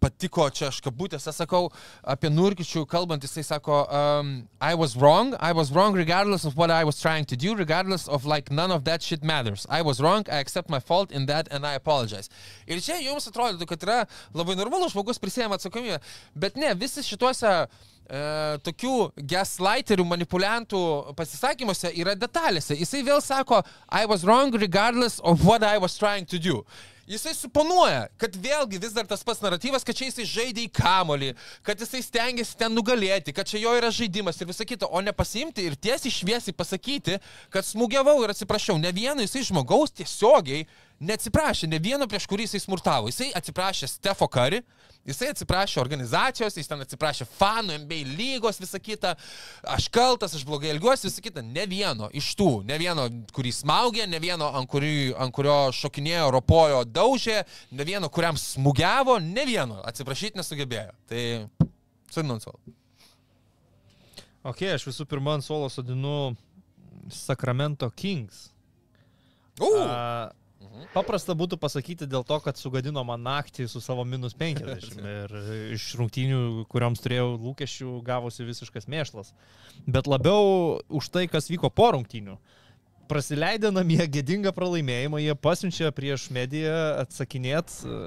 patiko 0.00 0.48
čia 0.50 0.68
aš 0.68 0.80
kabutėse 0.82 1.32
sakau, 1.32 1.70
apie 2.02 2.30
Nurkičių 2.30 2.86
kalbant, 2.86 3.22
jisai 3.22 3.44
sako, 3.44 3.86
um, 3.90 4.48
I 4.60 4.74
was 4.74 4.96
wrong, 4.96 5.34
I 5.40 5.52
was 5.52 5.72
wrong 5.72 5.94
regardless 5.94 6.44
of 6.44 6.56
what 6.56 6.70
I 6.70 6.84
was 6.84 7.00
trying 7.00 7.24
to 7.26 7.36
do, 7.36 7.54
regardless 7.54 8.08
of 8.08 8.24
like 8.24 8.50
none 8.50 8.70
of 8.70 8.84
that 8.84 9.02
shit 9.02 9.22
matters. 9.22 9.66
I 9.68 9.82
was 9.82 10.00
wrong, 10.00 10.24
I 10.30 10.38
accept 10.38 10.70
my 10.70 10.80
fault 10.80 11.12
in 11.12 11.26
that 11.26 11.48
and 11.50 11.66
I 11.66 11.74
apologize. 11.74 12.28
Ir 12.66 12.80
čia 12.80 12.98
jums 13.02 13.28
atrodytų, 13.28 13.66
kad 13.66 13.82
yra 13.82 14.02
labai 14.34 14.56
normalus 14.56 14.94
žmogus 14.94 15.20
prisėmė 15.22 15.58
atsakomybę, 15.58 16.00
bet 16.34 16.56
ne, 16.56 16.74
visi 16.74 17.02
šituose 17.02 17.66
e, 18.06 18.22
tokių 18.66 18.94
gaslighterių, 19.32 20.06
manipuliantų 20.14 20.82
pasisakymuose 21.18 21.92
yra 22.02 22.16
detalėse. 22.18 22.76
Jisai 22.78 23.02
vėl 23.06 23.20
sako, 23.24 23.62
I 23.88 24.06
was 24.06 24.24
wrong 24.24 24.54
regardless 24.54 25.20
of 25.20 25.44
what 25.46 25.62
I 25.62 25.78
was 25.78 25.98
trying 25.98 26.26
to 26.26 26.38
do. 26.38 26.64
Jisai 27.02 27.32
suponuoja, 27.34 28.04
kad 28.16 28.36
vėlgi 28.38 28.78
vis 28.80 28.92
dar 28.94 29.06
tas 29.10 29.24
pats 29.26 29.40
naratyvas, 29.42 29.82
kad 29.82 29.96
čia 29.98 30.06
jisai 30.06 30.24
žaidė 30.28 30.62
į 30.68 30.70
kamolį, 30.76 31.32
kad 31.66 31.80
jisai 31.82 31.98
stengiasi 32.06 32.54
ten 32.60 32.70
nugalėti, 32.72 33.34
kad 33.34 33.48
čia 33.50 33.58
jo 33.58 33.72
yra 33.74 33.90
žaidimas 33.90 34.38
ir 34.38 34.48
visa 34.48 34.64
kita, 34.68 34.86
o 34.86 35.02
ne 35.02 35.12
pasimti 35.12 35.66
ir 35.66 35.74
tiesiai 35.74 36.14
šviesiai 36.14 36.54
pasakyti, 36.54 37.18
kad 37.50 37.66
smūgiavau 37.66 38.20
ir 38.22 38.32
atsiprašau. 38.32 38.78
Ne 38.78 38.94
vieno 38.94 39.26
jisai 39.26 39.42
žmogaus 39.50 39.90
tiesiogiai 39.98 40.62
neatsiprašė, 41.02 41.66
ne 41.72 41.82
vieno 41.82 42.06
prieš 42.06 42.28
kurį 42.30 42.46
jisai 42.46 42.62
smurtavo. 42.62 43.10
Jisai 43.10 43.32
atsiprašė 43.34 43.90
Stefo 43.90 44.30
Kari, 44.30 44.62
Jisai 45.02 45.32
atsiprašė 45.32 45.80
organizacijos, 45.82 46.54
jis 46.54 46.68
ten 46.70 46.84
atsiprašė 46.84 47.26
fanų, 47.26 47.74
MBA 47.82 48.04
lygos, 48.14 48.60
visą 48.62 48.78
kitą. 48.78 49.16
Aš 49.74 49.88
kaltas, 49.90 50.36
aš 50.38 50.44
blogai 50.46 50.70
elgiuosi, 50.70 51.08
visą 51.08 51.24
kitą. 51.24 51.42
Ne 51.42 51.64
vieno 51.66 52.06
iš 52.14 52.28
tų, 52.38 52.50
ne 52.68 52.76
vieno, 52.78 53.08
kurį 53.34 53.50
smaugė, 53.56 54.06
ne 54.06 54.20
vieno, 54.22 54.52
ant, 54.54 54.70
kurį, 54.70 55.10
ant 55.18 55.34
kurio 55.34 55.56
šokinėjo, 55.74 56.28
ropojo, 56.36 56.84
daužė, 56.86 57.40
ne 57.74 57.86
vieno, 57.88 58.10
kuriam 58.14 58.38
smūgiavo, 58.38 59.18
ne 59.26 59.46
vieno. 59.48 59.80
Atsiprašyti 59.90 60.38
nesugebėjo. 60.38 60.94
Tai 61.10 61.24
sodinu 62.14 62.38
ant 62.38 62.46
suolo. 62.46 62.76
Ok, 64.46 64.62
aš 64.76 64.86
visų 64.86 65.08
pirma 65.10 65.34
ant 65.38 65.46
suolo 65.46 65.66
sodinu 65.70 66.36
Sacramento 67.10 67.90
Kings. 67.90 68.52
Uh. 69.58 70.30
Uh, 70.72 70.86
Paprasta 70.94 71.36
būtų 71.38 71.58
pasakyti 71.60 72.08
dėl 72.10 72.24
to, 72.26 72.38
kad 72.44 72.58
sugadino 72.60 73.04
man 73.04 73.22
naktį 73.26 73.68
su 73.68 73.82
savo 73.84 74.06
minus 74.08 74.34
50 74.38 75.04
ir 75.18 75.36
iš 75.76 75.90
rungtynių, 76.00 76.64
kurioms 76.72 77.04
turėjau 77.04 77.36
lūkesčių, 77.36 77.98
gavosi 78.06 78.48
visiškas 78.48 78.88
mėšlas. 78.90 79.34
Bet 79.86 80.10
labiau 80.10 80.80
už 80.88 81.12
tai, 81.12 81.28
kas 81.30 81.52
vyko 81.52 81.70
po 81.70 81.92
rungtynių. 81.96 82.38
Uh, 82.38 82.58
prasileidę 83.12 83.70
namie 83.74 84.00
gėdingą 84.10 84.52
pralaimėjimą, 84.56 85.20
jie 85.22 85.34
pasiunčia 85.38 85.90
prieš 85.94 86.26
mediją 86.34 86.74
atsakinėt 87.02 87.74
e, 87.84 87.98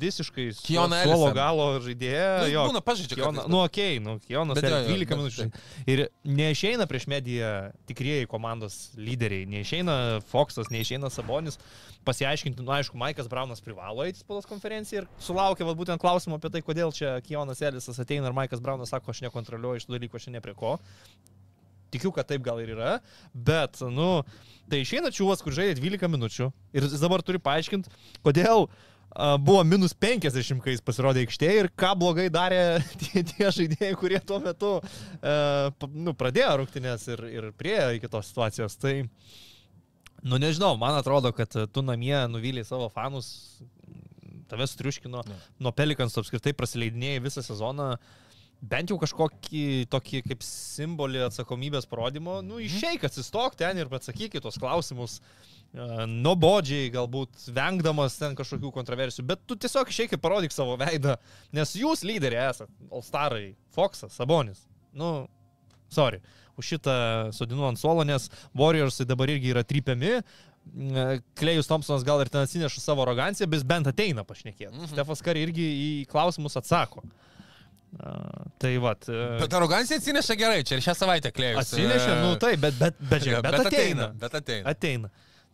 visiškai 0.00 0.46
suolo 0.56 1.30
galo 1.36 1.66
žaidėją. 1.84 2.28
Nu, 2.44 2.50
jo, 2.52 2.64
būna 2.70 2.82
pažydžia. 2.84 3.18
Kiona, 3.20 3.46
nu, 3.50 3.62
okei, 3.64 3.96
okay, 3.98 4.04
nu, 4.04 4.16
Kionas 4.26 4.60
12 4.62 5.16
minučių. 5.16 5.48
Ir 5.90 6.04
neišeina 6.24 6.86
prieš 6.90 7.08
mediją 7.10 7.50
tikrieji 7.90 8.28
komandos 8.30 8.78
lyderiai, 8.98 9.48
neišeina 9.50 9.96
Foxas, 10.30 10.70
neišeina 10.72 11.10
Sabonis. 11.12 11.60
Pasiaiškinti, 12.06 12.64
nu, 12.64 12.72
aišku, 12.72 12.96
Maikas 12.96 13.28
Braunas 13.28 13.60
privalo 13.60 14.06
eiti 14.06 14.22
spaudos 14.22 14.48
konferenciją 14.48 15.02
ir 15.02 15.10
sulaukė 15.20 15.66
vat, 15.68 15.76
būtent 15.76 16.00
klausimą 16.00 16.38
apie 16.40 16.48
tai, 16.54 16.64
kodėl 16.64 16.94
čia 16.96 17.18
Kionas 17.26 17.60
Elisas 17.60 18.00
ateina 18.00 18.30
ir 18.30 18.36
Maikas 18.36 18.62
Braunas 18.64 18.92
sako, 18.94 19.12
aš 19.12 19.20
nekontroliuoju 19.26 19.82
iš 19.82 19.88
tų 19.88 19.98
dalykų, 19.98 20.16
aš 20.16 20.30
ne 20.32 20.40
prie 20.40 20.56
ko 20.56 20.78
tikiu, 21.92 22.12
kad 22.14 22.28
taip 22.28 22.44
gal 22.46 22.60
ir 22.62 22.74
yra, 22.76 22.98
bet, 23.34 23.80
nu, 23.92 24.20
tai 24.70 24.84
išeina 24.84 25.12
čiūvas, 25.14 25.42
kur 25.44 25.54
žaidė 25.56 25.80
12 25.80 26.10
minučių 26.12 26.48
ir 26.76 26.86
jis 26.86 27.02
dabar 27.02 27.24
turi 27.26 27.40
paaiškinti, 27.42 27.92
kodėl 28.26 28.66
uh, 28.66 29.36
buvo 29.42 29.64
minus 29.66 29.94
50, 29.94 30.62
kai 30.64 30.76
jis 30.76 30.84
pasirodė 30.86 31.24
aikštėje 31.26 31.64
ir 31.64 31.70
ką 31.82 31.92
blogai 31.98 32.28
darė 32.32 32.62
tie, 33.02 33.24
tie 33.32 33.50
žaidėjai, 33.58 33.98
kurie 34.00 34.22
tuo 34.24 34.40
metu 34.44 34.76
uh, 34.80 35.90
nu, 35.90 36.14
pradėjo 36.14 36.60
rungtynės 36.62 37.08
ir, 37.10 37.26
ir 37.30 37.50
priejo 37.58 37.90
iki 37.98 38.10
tos 38.12 38.30
situacijos. 38.30 38.78
Tai, 38.80 38.94
nu, 40.22 40.38
nežinau, 40.38 40.76
man 40.80 40.98
atrodo, 41.00 41.34
kad 41.36 41.58
tu 41.72 41.84
namie 41.86 42.16
nuvylė 42.30 42.64
savo 42.68 42.88
fanus, 42.94 43.60
tave 44.50 44.66
sutriuškino, 44.66 45.22
nuo 45.62 45.70
Pelikans 45.74 46.16
apskritai 46.18 46.56
prasileidinėjai 46.58 47.22
visą 47.28 47.46
sezoną. 47.46 47.92
Uh, 47.94 48.29
bent 48.60 48.92
jau 48.92 48.98
kažkokį 49.00 49.64
tokį 49.92 50.22
kaip 50.26 50.44
simbolį 50.44 51.24
atsakomybės 51.28 51.88
parodymo, 51.90 52.40
nu 52.44 52.58
mhm. 52.58 52.66
išeik, 52.68 53.06
atsistok 53.08 53.56
ten 53.60 53.80
ir 53.80 53.88
atsakyk 54.00 54.36
į 54.36 54.42
tos 54.44 54.58
klausimus, 54.60 55.18
uh, 55.20 56.04
nuobodžiai, 56.10 56.90
galbūt 56.92 57.46
vengdamas 57.54 58.18
ten 58.18 58.34
kažkokių 58.38 58.72
kontroversijų, 58.74 59.26
bet 59.30 59.46
tu 59.46 59.56
tiesiog 59.60 59.92
išeik 59.92 60.16
ir 60.16 60.22
parodyk 60.22 60.54
savo 60.54 60.76
veidą, 60.80 61.16
nes 61.56 61.74
jūs 61.78 62.04
lyderiai 62.06 62.50
esate, 62.50 62.72
Alstarai, 62.90 63.54
Foxas, 63.74 64.16
Sabonis. 64.18 64.66
Nu, 64.92 65.28
sorry, 65.92 66.20
už 66.58 66.74
šitą 66.74 66.94
sodinu 67.36 67.68
ant 67.68 67.80
suolo, 67.80 68.04
nes 68.04 68.28
Warriorsai 68.58 69.06
dabar 69.08 69.30
irgi 69.30 69.54
yra 69.54 69.64
trypiami, 69.64 70.20
Klejus 71.38 71.70
Thompsonas 71.70 72.04
gal 72.04 72.20
ir 72.20 72.28
ten 72.28 72.44
atsineša 72.44 72.82
savo 72.82 73.00
aroganciją, 73.06 73.48
bet 73.48 73.62
bent 73.66 73.88
ateina 73.88 74.26
pašnekėti. 74.28 74.74
Mm 74.74 74.82
-hmm. 74.82 74.90
Stefas 74.92 75.22
Kari 75.24 75.40
irgi 75.46 75.64
į 75.64 75.88
klausimus 76.10 76.58
atsako. 76.60 77.00
Uh, 77.00 77.30
Tai 78.60 78.70
va. 78.84 78.92
Bet 79.40 79.56
arogancija 79.56 79.98
atsineša 79.98 80.36
gerai, 80.38 80.60
čia 80.66 80.78
ir 80.78 80.84
šią 80.84 80.94
savaitę 80.98 81.32
klėjus. 81.34 81.64
Atsineša, 81.64 82.20
nu 82.22 82.36
tai, 82.40 82.54
bet, 82.60 82.76
bet, 82.78 83.00
bet, 83.00 83.24
žiūrėk, 83.26 83.42
bet, 83.46 83.56
bet 83.56 83.72
ateina. 83.72 84.12
Bet 84.20 84.36
ateina. 84.38 84.74
Ateina. 84.74 85.10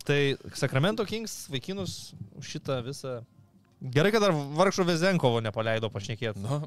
Tai 0.07 0.19
Sacramento 0.55 1.03
Kings 1.07 1.47
vaikinus 1.51 1.97
šitą 2.45 2.79
visą 2.85 3.17
Gerai, 3.77 4.09
kad 4.09 4.23
dar 4.25 4.33
vargšo 4.33 4.81
Vezenkovo 4.87 5.37
nepaleido 5.45 5.91
pašnekėti. 5.93 6.41
Nu, 6.41 6.63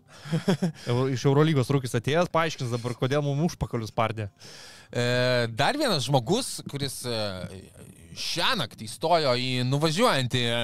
Iš 1.17 1.25
Eurolygos 1.27 1.71
rūkis 1.75 1.97
atėjęs, 1.99 2.31
paaiškins 2.31 2.71
dabar, 2.71 2.95
kodėl 2.95 3.25
mums 3.27 3.57
užpakalius 3.57 3.91
pardė. 3.91 4.29
E, 4.95 5.49
dar 5.59 5.79
vienas 5.79 6.07
žmogus, 6.07 6.61
kuris 6.71 7.01
e, 7.11 7.17
šią 8.17 8.55
naktį 8.61 8.89
įstojo 8.89 9.35
į 9.39 9.51
nuvažiuojantį 9.69 10.43
e, 10.47 10.57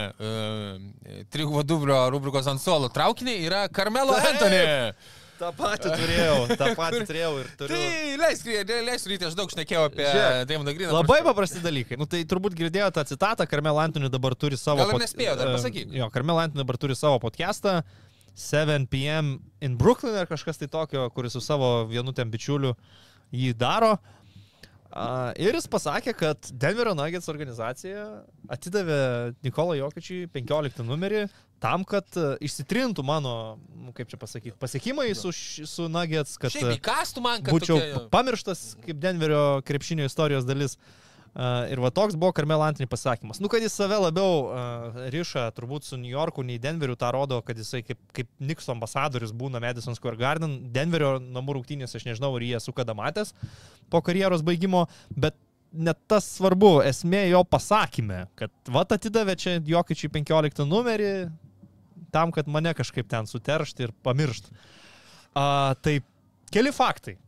Trigvo 1.33 1.63
Dubrio 1.67 1.99
rubrikos 2.13 2.49
ant 2.51 2.63
suolo 2.63 2.91
traukinį, 2.93 3.37
yra 3.47 3.67
Carmelo 3.73 4.17
Taip. 4.17 4.35
Anthony. 4.35 4.65
Ta 5.37 5.51
pati 5.53 5.91
turėjau, 5.93 6.37
tą 6.57 6.71
patį 6.79 7.03
turėjau 7.05 7.33
ir 7.43 7.49
turiu. 7.61 7.77
Tai 7.77 8.13
leisk, 8.23 8.47
leisk 8.87 9.11
ryti, 9.11 9.27
aš 9.29 9.35
daug 9.37 9.51
šnekėjau 9.53 9.83
apie 9.91 10.07
Deimandą 10.49 10.73
Griną. 10.79 10.95
Labai 10.97 11.19
paprasti 11.27 11.61
dalykai. 11.65 11.99
Nu, 12.01 12.09
tai 12.09 12.23
turbūt 12.29 12.57
girdėjo 12.57 12.89
tą 12.97 13.05
citatą, 13.09 13.45
Carmel 13.51 13.83
Antony 13.83 14.09
dabar 14.13 14.33
turi 14.39 14.57
savo... 14.57 14.81
Gal 14.81 15.03
nespėjo, 15.03 15.37
dar 15.37 15.53
e, 15.53 15.59
pasakyk. 15.59 15.93
Jo, 15.93 16.09
Carmel 16.15 16.41
Antony 16.47 16.65
dabar 16.65 16.81
turi 16.81 16.97
savo 16.97 17.21
podcastą 17.21 17.83
7 18.37 18.89
p.m. 18.89 19.37
in 19.61 19.77
Brooklyn 19.81 20.17
ar 20.23 20.29
kažkas 20.29 20.61
tai 20.61 20.71
tokio, 20.73 21.05
kuris 21.13 21.37
su 21.37 21.45
savo 21.45 21.85
vienu 21.89 22.17
ten 22.17 22.33
bičiuliu 22.33 22.73
jį 23.33 23.53
daro. 23.61 23.97
A, 24.97 25.33
Ir 25.37 25.57
jis 25.59 25.67
pasakė, 25.69 26.15
kad 26.17 26.49
Denverio 26.57 26.95
Nuggets 26.97 27.29
organizacija 27.29 28.07
atidavė 28.53 29.01
Nikolą 29.45 29.77
Jokičiui 29.83 30.25
15 30.33 30.87
numerį 30.89 31.27
tam, 31.61 31.85
kad 31.89 32.09
e, 32.17 32.35
išsitrintų 32.45 33.05
mano, 33.05 33.33
nu, 33.77 33.93
kaip 33.97 34.09
čia 34.13 34.19
pasakyti, 34.21 34.57
pasiekimai 34.61 35.11
su, 35.17 35.33
su 35.33 35.89
Nuggets, 35.93 36.37
kad... 36.41 36.53
Šiaip 36.53 36.87
man, 37.25 37.45
kad 37.45 37.53
būčiau 37.53 37.77
tokia- 37.81 38.07
pamirštas 38.13 38.65
kaip 38.85 39.01
Denverio 39.03 39.43
krepšinio 39.69 40.09
istorijos 40.09 40.49
dalis. 40.49 40.77
Uh, 40.77 41.06
ir 41.71 41.81
va 41.85 41.91
toks 41.93 42.17
buvo 42.17 42.33
Karmel 42.33 42.63
Antony 42.65 42.89
pasakymas. 42.89 43.41
Nu, 43.45 43.51
kad 43.53 43.61
jis 43.65 43.75
save 43.77 43.99
labiau 44.01 44.47
uh, 44.47 45.01
riša 45.13 45.51
turbūt 45.57 45.85
su 45.85 45.99
New 46.01 46.13
Yorku 46.13 46.45
nei 46.47 46.57
Denveriu, 46.63 46.97
tą 46.97 47.11
rodo, 47.13 47.43
kad 47.45 47.59
jisai 47.61 47.83
kaip, 47.85 48.01
kaip 48.17 48.31
Nikso 48.41 48.73
ambasadorius 48.73 49.35
būna 49.37 49.61
Madison 49.61 49.97
Square 49.99 50.17
Garden. 50.21 50.59
Denverio 50.73 51.17
namų 51.21 51.59
rungtynės, 51.59 51.97
aš 51.99 52.07
nežinau, 52.09 52.33
ar 52.39 52.47
jie 52.47 52.55
esu 52.57 52.73
kada 52.77 52.97
matęs 52.97 53.35
po 53.93 54.01
karjeros 54.03 54.43
baigimo, 54.47 54.87
bet 55.13 55.37
net 55.77 56.01
tas 56.09 56.25
svarbu, 56.39 56.81
esmė 56.89 57.27
jo 57.29 57.43
pasakymė, 57.45 58.23
kad 58.39 58.73
va 58.73 58.87
atidavė 58.97 59.37
čia 59.37 59.59
Jokičiui 59.61 60.11
15 60.15 60.65
numerį 60.65 61.13
tam, 62.15 62.33
kad 62.33 62.49
mane 62.49 62.73
kažkaip 62.77 63.09
ten 63.11 63.29
suteršti 63.29 63.89
ir 63.89 63.95
pamiršti. 64.07 64.57
Uh, 65.37 65.75
tai 65.85 65.99
keli 66.53 66.73
faktai. 66.73 67.19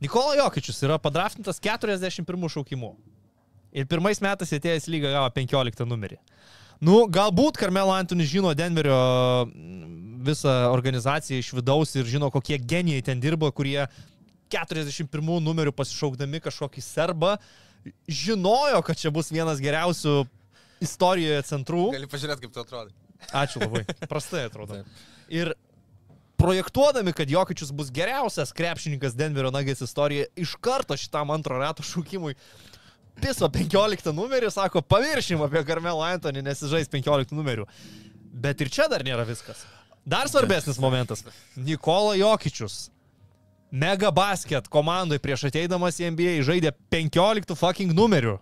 Nikola 0.00 0.36
Jokičius 0.38 0.80
yra 0.86 0.98
padraftintas 0.98 1.60
41 1.60 2.52
šaukimu. 2.54 2.94
Ir 3.70 3.86
pirmais 3.86 4.18
metais 4.24 4.52
atėjęs 4.56 4.88
lygą 4.90 5.12
gavo 5.14 5.30
15 5.36 5.86
numerį. 5.86 6.18
Nu, 6.80 7.04
galbūt 7.12 7.58
Karmelo 7.60 7.92
Antony 7.92 8.24
žino 8.24 8.54
Denverio 8.56 8.96
mm, 9.44 10.22
visą 10.24 10.54
organizaciją 10.72 11.42
iš 11.42 11.52
vidaus 11.58 11.92
ir 12.00 12.08
žino, 12.08 12.30
kokie 12.32 12.56
genijai 12.56 13.04
ten 13.04 13.20
dirba, 13.20 13.52
kurie 13.52 13.84
41 14.50 15.44
numerių 15.44 15.74
pasišaukdami 15.76 16.40
kažkokį 16.46 16.82
serbą 16.84 17.36
žinojo, 18.08 18.80
kad 18.86 18.98
čia 18.98 19.12
bus 19.12 19.30
vienas 19.32 19.60
geriausių 19.62 20.24
istorijoje 20.84 21.44
centrų. 21.52 21.86
Gali 21.94 22.08
pažiūrėti, 22.10 22.46
kaip 22.46 22.56
tu 22.56 22.64
atrodai. 22.64 22.96
Ačiū 23.36 23.60
labai. 23.60 23.84
Prastai 24.10 24.46
atrodo. 24.48 24.80
Taip. 24.80 25.04
Ir 25.30 25.52
projektuodami, 26.40 27.12
kad 27.12 27.30
Jokičius 27.30 27.72
bus 27.76 27.92
geriausias 27.92 28.52
krepšininkas 28.56 29.14
Denverio 29.16 29.52
Nuggets 29.54 29.84
istorijoje, 29.84 30.26
iš 30.36 30.54
karto 30.60 30.96
šitam 30.96 31.30
antro 31.30 31.58
rato 31.60 31.84
šūkimui 31.86 32.34
piso 33.20 33.48
15 33.52 34.12
numerį, 34.16 34.48
sako, 34.52 34.82
pamiršim 34.82 35.42
apie 35.44 35.62
Karmelą 35.68 36.06
Antonį, 36.14 36.44
nes 36.46 36.62
jis 36.62 36.72
žais 36.72 36.88
15 36.92 37.36
numerių. 37.36 37.66
Bet 38.40 38.62
ir 38.64 38.70
čia 38.72 38.88
dar 38.90 39.04
nėra 39.04 39.26
viskas. 39.28 39.66
Dar 40.06 40.30
svarbesnis 40.32 40.80
momentas. 40.80 41.24
Nikola 41.56 42.16
Jokičius. 42.16 42.88
Mega 43.70 44.10
basket 44.10 44.66
komandai 44.72 45.20
prieš 45.22 45.46
ateidamas 45.50 46.00
į 46.00 46.14
NBA 46.14 46.38
žaidė 46.46 46.72
15 46.90 47.54
fucking 47.58 47.92
numerių. 47.94 48.38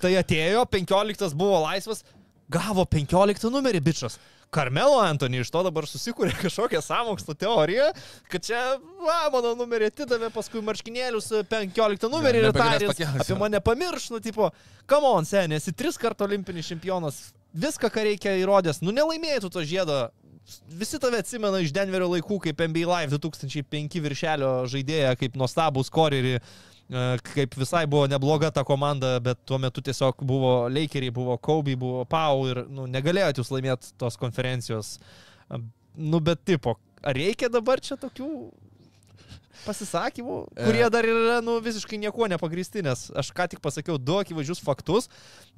Tai 0.00 0.12
atėjo, 0.20 0.64
15 0.70 1.34
buvo 1.38 1.58
laisvas, 1.66 2.04
gavo 2.52 2.86
15 2.88 3.50
numerį, 3.52 3.82
bičias. 3.84 4.18
Karmelo 4.54 5.00
Antony 5.02 5.40
iš 5.42 5.50
to 5.50 5.64
dabar 5.66 5.86
susikūrė 5.90 6.34
kažkokią 6.44 6.82
samokslo 6.84 7.34
teoriją, 7.38 7.88
kad 8.30 8.46
čia, 8.46 8.60
va, 9.02 9.18
mano 9.34 9.54
numerį 9.58 9.90
atidavė, 9.90 10.30
paskui 10.34 10.62
marškinėlius 10.64 11.32
15 11.50 12.10
numerį 12.12 12.42
ir 12.42 12.50
nebegalės 12.50 12.98
tarės 13.00 13.24
apie 13.24 13.38
mane 13.40 13.60
pamirš, 13.64 14.10
nu, 14.14 14.22
tipo, 14.22 14.52
come 14.90 15.10
on, 15.10 15.26
senė, 15.28 15.58
esi 15.58 15.74
tris 15.74 15.98
kartų 16.00 16.28
olimpinis 16.28 16.70
čempionas, 16.70 17.24
viską, 17.54 17.90
ką 17.90 18.06
reikia 18.10 18.36
įrodęs, 18.42 18.82
nu, 18.84 18.94
nelaimėjai 18.94 19.42
tu 19.44 19.50
to 19.54 19.64
žiedo. 19.66 20.04
Visi 20.68 20.98
tave 21.00 21.22
atsimena 21.22 21.56
iš 21.64 21.70
Denverio 21.72 22.10
laikų 22.12 22.36
kaip 22.44 22.58
NBA 22.68 22.84
Live 22.84 23.16
2005 23.16 23.96
viršelio 24.04 24.50
žaidėją, 24.68 25.14
kaip 25.16 25.38
nuostabų 25.40 25.80
skorerį, 25.88 26.34
e, 26.36 26.73
kaip 27.34 27.54
visai 27.56 27.86
buvo 27.88 28.08
nebloga 28.10 28.50
ta 28.52 28.64
komanda, 28.64 29.16
bet 29.24 29.40
tuo 29.48 29.58
metu 29.58 29.80
tiesiog 29.84 30.20
buvo 30.26 30.56
Lakeriai, 30.68 31.14
buvo 31.14 31.38
Kobe, 31.38 31.76
buvo 31.80 32.04
Pau 32.04 32.44
ir 32.50 32.64
nu, 32.68 32.84
negalėjot 32.90 33.40
jūs 33.40 33.52
laimėti 33.54 33.94
tos 34.00 34.20
konferencijos. 34.20 34.98
E, 35.48 35.62
Nu, 35.94 36.18
bet 36.18 36.42
tipo, 36.44 36.74
ar 37.06 37.14
reikia 37.14 37.48
dabar 37.52 37.78
čia 37.78 37.96
tokių 38.00 38.28
pasisakymų, 39.64 40.36
kurie 40.58 40.84
dar 40.92 41.08
yra 41.08 41.40
nu, 41.44 41.56
visiškai 41.64 41.98
niekuo 42.02 42.28
nepagristi, 42.30 42.82
nes 42.84 43.06
aš 43.16 43.30
ką 43.34 43.48
tik 43.52 43.62
pasakiau 43.64 43.98
du 43.98 44.18
akivaizdžius 44.20 44.62
faktus, 44.64 45.08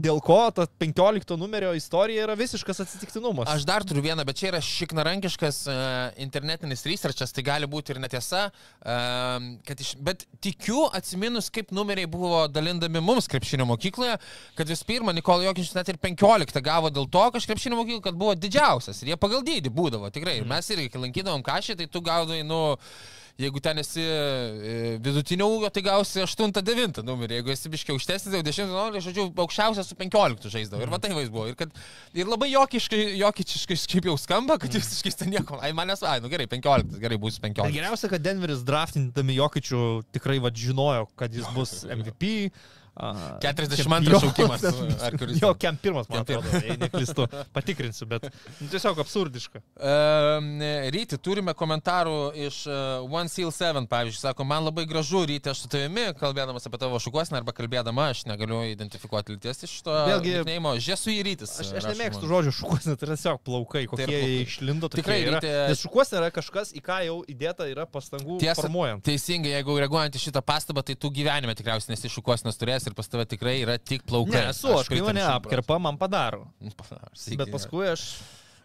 dėl 0.00 0.20
ko 0.24 0.38
ta 0.54 0.66
15 0.80 1.36
numerio 1.40 1.72
istorija 1.76 2.24
yra 2.26 2.36
visiškas 2.38 2.84
atsitiktinumas. 2.86 3.50
Aš 3.52 3.66
dar 3.68 3.84
turiu 3.86 4.04
vieną, 4.06 4.24
bet 4.28 4.40
čia 4.40 4.50
yra 4.52 4.62
šiknarankiškas 4.64 5.62
uh, 5.68 5.76
internetinis 6.22 6.86
researchas, 6.88 7.34
tai 7.36 7.44
gali 7.46 7.68
būti 7.70 7.94
ir 7.94 8.02
netiesa, 8.02 8.46
uh, 8.48 9.76
iš, 9.76 9.94
bet 10.00 10.24
tikiu 10.44 10.86
atsiminus, 10.96 11.50
kaip 11.52 11.74
numeriai 11.76 12.08
buvo 12.10 12.46
dalindami 12.48 13.02
mums 13.04 13.28
krepšinio 13.30 13.68
mokykloje, 13.68 14.16
kad 14.56 14.72
vis 14.72 14.84
pirma 14.86 15.14
Nikola 15.16 15.48
Jokičius 15.50 15.76
net 15.76 15.92
ir 15.92 16.00
15 16.00 16.62
gavo 16.64 16.92
dėl 16.92 17.10
to, 17.12 17.26
kad 17.34 17.50
krepšinio 17.52 17.80
mokykloje 17.80 18.06
kad 18.06 18.14
buvo 18.18 18.34
didžiausias 18.38 19.02
ir 19.02 19.12
jie 19.12 19.20
pagal 19.20 19.44
dydį 19.46 19.72
būdavo, 19.74 20.10
tikrai. 20.14 20.38
Ir 20.40 20.48
mes 20.48 20.70
irgi, 20.72 20.90
kai 20.92 21.02
lankydavom 21.02 21.44
kažį, 21.46 21.78
tai 21.80 21.88
tu 21.90 22.02
gaudai, 22.04 22.42
nu, 22.46 22.60
Jeigu 23.36 23.60
ten 23.60 23.76
esi 23.82 24.00
e, 24.00 24.96
vidutinio 25.04 25.44
ūgio, 25.58 25.68
tai 25.68 25.82
gausi 25.84 26.22
8-9 26.24 27.02
numerį. 27.04 27.36
Jeigu 27.40 27.52
esi 27.52 27.68
biškiai 27.72 27.92
aukštesnis, 27.92 28.32
tai 28.32 28.40
10 28.46 28.70
numerį, 28.72 29.02
žodžiu, 29.04 29.26
aukščiausias 29.44 29.90
su 29.92 29.96
15 29.98 30.48
žaisdavo. 30.54 30.80
Ir 30.80 30.92
va 30.92 31.00
tai 31.02 31.10
vaizduo. 31.12 31.44
Ir, 31.50 31.58
kad, 31.58 31.74
ir 32.16 32.30
labai 32.30 32.48
jokiškai, 32.54 33.02
jokičiškai 33.20 33.76
šiaip 33.82 34.08
jau 34.08 34.16
skamba, 34.20 34.56
kad 34.62 34.72
jūs 34.72 34.88
visiškai 34.88 35.12
ten 35.20 35.34
nieko. 35.34 35.60
Ai, 35.60 35.74
manęs, 35.76 36.00
ai, 36.08 36.16
nu 36.24 36.32
gerai, 36.32 36.48
15, 36.48 36.96
gerai, 37.02 37.20
bus 37.20 37.36
Tai 37.36 37.50
15. 37.50 37.76
geriausia, 37.76 38.08
kad 38.14 38.24
Denveris 38.24 38.64
draftindami 38.64 39.36
Jokičių 39.36 39.82
tikrai 40.16 40.40
va, 40.40 40.48
žinojo, 40.56 41.04
kad 41.20 41.36
jis 41.36 41.52
bus 41.52 41.82
MVP. 41.84 42.32
A, 42.96 43.38
42 43.42 44.10
jo, 44.14 44.20
šaukimas, 44.20 44.62
kuris 45.18 45.40
Jo, 45.42 45.50
kem 45.60 45.76
pirmas, 45.76 46.08
man 46.08 46.22
atrodo, 46.24 46.48
jei 46.64 46.76
neklystu. 46.80 47.26
Patikrinsiu, 47.52 48.06
bet 48.08 48.24
nu, 48.60 48.68
tiesiog 48.72 48.98
absurdiška. 49.02 49.60
Um, 49.76 50.48
ryti, 50.94 51.18
turime 51.20 51.52
komentarų 51.56 52.16
iš 52.46 52.62
uh, 52.70 53.04
One 53.12 53.28
Seal 53.32 53.52
7, 53.52 53.84
pavyzdžiui, 53.90 54.20
sako, 54.22 54.46
man 54.48 54.64
labai 54.66 54.86
gražu, 54.88 55.22
ryti, 55.28 55.50
aš 55.52 55.64
su 55.66 55.70
tavimi, 55.72 56.06
kalbėdamas 56.18 56.66
apie 56.68 56.80
tavo 56.80 56.98
šukuosną 57.02 57.40
arba 57.42 57.52
kalbėdama, 57.56 58.08
aš 58.14 58.24
negaliu 58.30 58.62
identifikuoti 58.70 59.36
lyties 59.36 59.62
iš 59.68 59.74
to 59.86 59.92
Vėlgi- 60.08 60.38
nickname'o. 60.40 60.74
Žesu 60.86 61.12
į 61.12 61.20
rytis. 61.28 61.52
Aš, 61.62 61.74
aš 61.80 61.88
nemėgstu 61.92 62.28
žodžių 62.30 62.54
šukuosna, 62.60 62.96
tai 62.96 63.08
yra 63.10 63.16
tiesiog 63.18 63.42
plaukai, 63.46 63.84
kokie 63.90 64.06
plaukai. 64.08 64.32
jie 64.32 64.46
išlindo. 64.46 64.90
Tikrai 64.92 65.18
yra. 65.26 65.40
reikia- 65.40 65.68
Nes 65.72 65.82
šukuosna 65.84 66.20
yra 66.22 66.30
kažkas, 66.34 66.72
į 66.76 66.82
ką 66.86 66.98
jau 67.06 67.18
įdėta 67.28 67.68
yra 67.70 67.84
pastangų 67.86 68.38
Tiesa, 68.42 68.62
formuojant. 68.64 69.04
teisingai, 69.06 69.52
jeigu 69.58 69.76
reaguojant 69.82 70.16
į 70.16 70.22
šitą 70.28 70.42
pastabą, 70.46 70.82
tai 70.86 70.94
tu 70.96 71.10
gyvenime 71.10 71.54
tikriausiai 71.58 71.94
nesi 71.96 72.08
šukuosnas 72.12 72.56
turės 72.60 72.85
ir 72.90 72.96
pas 72.98 73.08
tave 73.10 73.26
tikrai 73.28 73.58
yra 73.64 73.76
tik 73.78 74.06
plaukai. 74.08 74.38
Ne, 74.38 74.54
esu, 74.54 74.70
aš 74.72 74.88
kai 74.88 74.98
pritariu 74.98 75.08
mane 75.10 75.26
apkerpa, 75.28 75.78
man 75.82 76.00
padaro. 76.00 76.46
procentų. 76.78 77.38
Bet 77.42 77.52
paskui 77.54 77.88
aš 77.92 78.08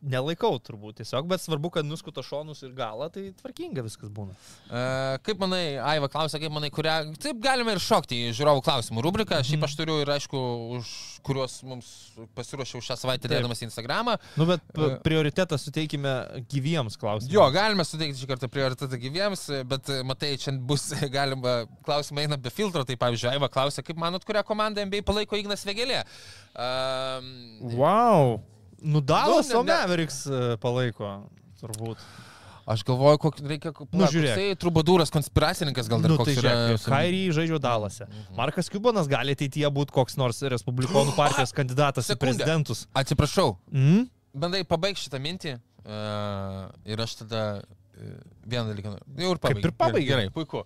nelaikau 0.02 0.56
turbūt 0.64 0.98
tiesiog, 1.02 1.28
bet 1.30 1.44
svarbu, 1.44 1.70
kad 1.78 1.86
nuskuto 1.86 2.24
šonus 2.26 2.64
ir 2.66 2.72
galą, 2.78 3.08
tai 3.14 3.28
tvarkinga 3.38 3.84
viskas 3.86 4.10
būna. 4.14 4.34
E, 4.68 4.82
Kaip 5.26 5.42
manai, 5.44 5.78
Aiva 5.78 6.10
klausia, 6.12 6.40
kaip 6.42 6.54
manai, 6.54 6.72
kurią... 6.74 6.96
Taip 7.22 7.40
galime 7.44 7.76
ir 7.78 7.82
šokti 7.84 8.18
į 8.28 8.32
žiūrovų 8.40 8.64
klausimų 8.66 9.04
rubriką. 9.06 9.38
Mhm. 9.42 9.50
Šiaip 9.52 9.66
aš 9.68 9.76
turiu 9.80 10.00
ir, 10.02 10.10
aišku, 10.16 10.42
už 10.80 10.92
kuriuos 11.22 11.60
mums 11.70 11.90
pasiruošiau 12.34 12.82
šią 12.82 12.96
savaitę 12.98 13.30
dėdamas 13.30 13.62
į 13.62 13.68
Instagramą. 13.70 14.16
Nu, 14.42 14.48
bet 14.50 14.64
E. 14.74 14.88
prioritetą 15.06 15.60
suteikime 15.62 16.16
gyviems 16.50 16.98
klausimams. 16.98 17.30
Jo, 17.34 17.46
galime 17.54 17.86
suteikti 17.86 18.24
šį 18.24 18.30
kartą 18.32 18.50
prioritetą 18.50 18.98
gyviems, 19.02 19.46
bet 19.70 19.92
e, 19.94 20.00
matai, 20.08 20.32
čia 20.42 20.56
bus 20.58 20.88
galima, 21.18 21.60
klausimai 21.86 22.26
eina 22.26 22.40
be 22.42 22.50
filtro. 22.50 22.82
Tai 22.88 22.98
pavyzdžiui, 23.06 23.36
Aiva 23.36 23.52
klausia, 23.54 23.86
kaip 23.86 24.02
manot, 24.02 24.26
kurią 24.26 24.42
komandą 24.48 24.82
NBA 24.90 25.04
palaiko 25.06 25.38
Ignas 25.38 25.66
Vegelė? 25.68 26.02
Um, 26.58 27.30
Wow. 27.78 28.40
Nu, 28.82 29.02
Dalas 29.02 29.50
Nu, 29.50 29.54
ne- 29.54 29.60
o 29.60 29.64
ne- 29.64 29.74
Mavericks 29.82 30.24
e, 30.28 30.58
palaiko, 30.62 31.12
turbūt. 31.62 31.98
Aš 32.72 32.84
galvoju, 32.86 33.18
kokį 33.24 33.44
reikia... 33.50 33.72
Nu, 33.92 34.06
žiūrėk. 34.08 34.36
Tai 34.38 34.56
trubadūras, 34.62 35.10
konspiracininkas 35.12 35.88
gal 35.90 36.02
dar 36.04 36.12
Nu, 36.14 36.18
koks 36.20 36.30
tai 36.30 36.36
yra. 36.40 36.54
Kairį 36.84 37.22
žaidžio 37.36 37.58
dalase. 37.62 38.06
Markas 38.38 38.70
Kubanas 38.72 39.10
gali 39.12 39.34
ateityje 39.36 39.70
būti 39.74 39.92
koks 39.96 40.16
nors 40.22 40.40
Respublikonų 40.54 41.16
partijos 41.22 41.52
kandidatas 41.58 42.06
į 42.06 42.14
Sekundę. 42.14 42.22
prezidentus. 42.28 42.86
Atsiprašau, 42.94 43.56
Mm? 43.74 44.06
bandai 44.34 44.62
pabaigti 44.64 45.08
šitą 45.08 45.20
mintį 45.20 45.56
uh, 45.58 46.70
ir 46.86 47.02
aš 47.04 47.18
tada 47.24 47.42
uh, 47.60 48.14
vieną 48.46 48.70
dalyką. 48.72 48.94
Jau 49.18 49.34
ir 49.34 49.42
Kaip 49.42 49.50
pabaigiau. 49.50 49.66
ir 49.68 49.76
pabaigei. 49.82 50.08
Gerai, 50.14 50.30
puiku. 50.34 50.64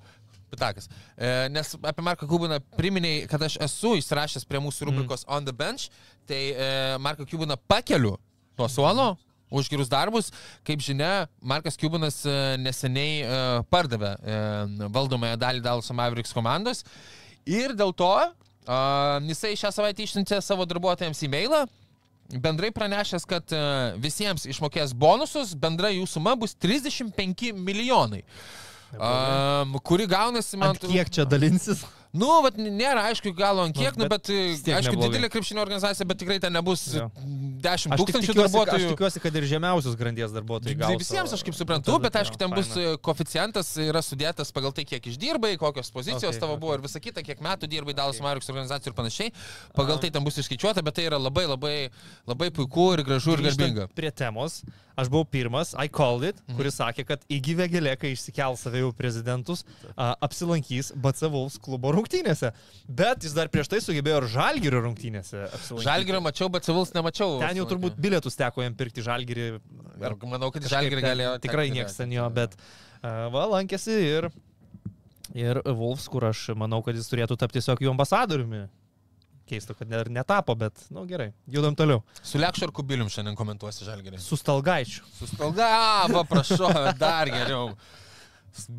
Pitakas. 0.52 0.90
E, 1.18 1.50
nes 1.54 1.74
apie 1.82 2.06
Marką 2.06 2.28
Kubiną 2.30 2.60
priminėjai, 2.78 3.28
kad 3.32 3.46
aš 3.48 3.58
esu 3.66 3.96
įsirašęs 4.00 4.48
prie 4.50 4.62
mūsų 4.64 4.90
rubrikos 4.90 5.26
On 5.28 5.46
the 5.46 5.54
Bench, 5.56 5.90
tai 6.30 6.42
e, 6.54 6.70
Marką 7.02 7.28
Kubiną 7.30 7.58
pakeliu 7.68 8.16
nuo 8.58 8.70
suolo 8.72 9.14
už 9.52 9.70
gerus 9.70 9.90
darbus. 9.92 10.32
Kaip 10.66 10.82
žinia, 10.84 11.28
Markas 11.42 11.78
Kubinas 11.78 12.22
e, 12.26 12.36
neseniai 12.62 13.22
e, 13.22 13.40
pardavė 13.72 14.16
e, 14.18 14.42
valdomąją 14.96 15.40
dalį 15.42 15.64
Dallas 15.66 15.92
Mavericks 15.94 16.36
komandos 16.36 16.86
ir 17.46 17.76
dėl 17.78 17.94
to 17.94 18.14
e, 18.22 18.30
jisai 19.32 19.56
šią 19.60 19.74
savaitę 19.76 20.06
išsiuntė 20.06 20.42
savo 20.44 20.68
darbuotojams 20.70 21.26
e-mailą 21.28 21.66
bendrai 22.30 22.72
pranešęs, 22.74 23.26
kad 23.30 23.54
e, 23.54 23.62
visiems 24.02 24.48
išmokės 24.50 24.96
bonusus, 24.98 25.54
bendra 25.58 25.92
jų 25.94 26.08
suma 26.10 26.36
bus 26.40 26.56
35 26.58 27.52
milijonai. 27.54 28.24
Um, 28.96 29.78
kuri 29.84 30.08
gaunasi, 30.08 30.58
man 30.58 30.76
Ant 30.76 30.86
kiek 30.88 31.10
čia 31.12 31.26
dalinsis? 31.28 31.84
Nu, 32.16 32.30
vat, 32.46 32.56
nėra 32.56 33.10
aišku, 33.10 33.34
galo 33.36 33.66
ant 33.68 33.76
Nu, 33.76 33.82
kiek, 33.84 33.98
nu, 34.00 34.06
bet 34.08 34.24
bet, 34.24 34.30
bet 34.32 34.62
tiek 34.64 34.78
aišku, 34.78 34.94
neblogai. 34.96 35.10
didelė 35.18 35.30
krepšinio 35.34 35.60
organizacija, 35.66 36.06
bet 36.08 36.20
tikrai 36.22 36.38
ten 36.40 36.54
nebus 36.56 36.86
Jo. 36.96 37.10
10 37.20 37.66
Aš 37.66 37.84
tik 37.84 38.00
tūkstančių 38.00 38.30
tikiuosi, 38.30 38.46
aš 38.46 38.54
darbuotojų. 38.54 38.92
tikiuosi, 38.94 39.22
kad 39.26 39.36
ir 39.36 39.48
žemiausios 39.50 39.98
grandies 40.00 40.32
darbuotojai 40.32 40.78
gaus. 40.80 40.96
Visiems 41.02 41.34
aš 41.36 41.44
kaip 41.44 41.58
suprantu, 41.60 41.98
bet 42.00 42.16
tai 42.16 42.22
aišku, 42.24 42.40
ten 42.40 42.56
bus 42.56 42.72
e, 42.80 42.94
koeficientas, 43.04 43.74
yra 43.84 44.00
sudėtas 44.06 44.54
pagal 44.56 44.72
tai, 44.72 44.86
kiek 44.88 45.04
išdirbai, 45.12 45.58
kokios 45.60 45.92
pozicijos 45.92 46.32
Okay, 46.32 46.40
tavo 46.40 46.56
okay. 46.56 46.64
buvo 46.64 46.78
ir 46.80 46.86
visa 46.88 47.04
kita, 47.04 47.20
kiek 47.26 47.44
metų 47.44 47.68
dirbai 47.68 47.98
Dalas 47.98 48.24
Marius 48.24 48.48
organizacijų 48.54 48.94
ir 48.94 48.98
panašiai. 49.02 49.36
Pagal 49.76 50.00
tai 50.00 50.14
ten 50.16 50.24
bus 50.24 50.40
išskaičiuota, 50.40 50.86
bet 50.88 50.96
tai 50.96 51.10
yra 51.12 51.20
labai 51.20 51.50
labai, 51.52 51.76
labai 52.32 52.48
puiku 52.56 52.94
ir 52.96 53.04
gražu 53.04 53.36
ir 53.36 53.44
Grįžtant 53.44 53.60
garbinga. 53.60 53.92
Prie 53.92 54.16
temos, 54.16 54.62
aš 54.98 55.10
buvau 55.12 55.26
pirmas, 55.28 55.74
I 55.78 55.88
called 55.88 56.24
it, 56.24 56.38
Mhm. 56.48 56.56
kuris 56.58 56.78
sakė, 56.80 57.06
kad 57.06 57.26
įgyvė 57.30 57.68
gėlė, 57.74 57.94
kai 58.00 58.14
išsikel 58.16 58.58
save 58.58 58.80
jau 58.80 58.92
prezidentus, 58.96 59.64
a, 59.98 60.16
apsilankys 60.22 60.92
BC 60.96 61.30
Wolves 61.32 61.58
klubo 61.60 61.92
rungtynėse. 61.92 62.52
Bet 62.88 63.24
jis 63.28 63.34
dar 63.36 63.48
prieš 63.50 63.68
tai 63.74 63.80
sugebėjo 63.84 64.22
ir 64.24 64.28
Žalgirio 64.36 64.82
rungtynėse. 64.86 65.46
Žalgirio 65.84 66.22
mačiau, 66.24 66.50
bet 66.52 66.64
Civils 66.64 66.92
nemačiau. 66.96 67.40
Ten 67.44 67.56
jau 67.58 67.66
turbūt 67.66 68.00
bilietus 68.00 68.36
teko 68.40 68.64
jam 68.64 68.74
pirkti 68.74 69.04
Žalgirį. 69.04 69.48
Ir 70.00 70.16
manau, 70.28 70.52
kad 70.52 70.64
Žalgirį 70.64 71.02
galėjo. 71.04 71.36
Tikrai 71.42 71.70
niekas 71.72 71.98
ten 71.98 72.12
jo, 72.12 72.30
bet 72.30 72.56
a, 73.04 73.28
va, 73.30 73.46
lankėsi 73.52 73.92
ir, 74.02 74.30
ir 75.36 75.62
Wolves, 75.66 76.08
kur 76.08 76.22
aš 76.32 76.50
manau, 76.56 76.82
kad 76.86 76.96
jis 76.96 77.10
turėtų 77.12 77.38
tapti 77.38 77.60
tiesiog 77.60 77.80
jų 77.84 77.92
ambasadoriumi. 77.92 78.68
Keista, 79.46 79.76
kad 79.78 79.92
ir 79.94 80.10
netapo, 80.10 80.56
bet, 80.58 80.80
na 80.90 81.00
nu, 81.00 81.06
gerai, 81.10 81.28
judam 81.52 81.76
toliau. 81.78 82.02
Su 82.26 82.40
Lekšu 82.42 82.66
ir 82.66 82.74
Kubilium 82.74 83.12
šiandien 83.14 83.38
komentuosi 83.38 83.86
Žalgirį. 83.86 84.18
Su 84.22 84.40
Stalgaičiu. 84.40 85.06
Sustalga, 85.20 85.68
va, 86.10 86.24
prašau, 86.26 86.72
dar 87.04 87.30
geriau. 87.30 87.76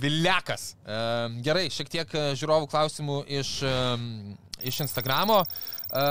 Viliakas. 0.03 0.73
E, 0.83 0.99
gerai, 1.47 1.69
šiek 1.71 1.93
tiek 1.93 2.17
e, 2.17 2.25
žiūrovų 2.41 2.67
klausimų 2.73 3.21
iš, 3.39 3.53
e, 3.63 3.77
iš 4.73 4.81
Instagramo. 4.89 5.43
E, 5.45 6.05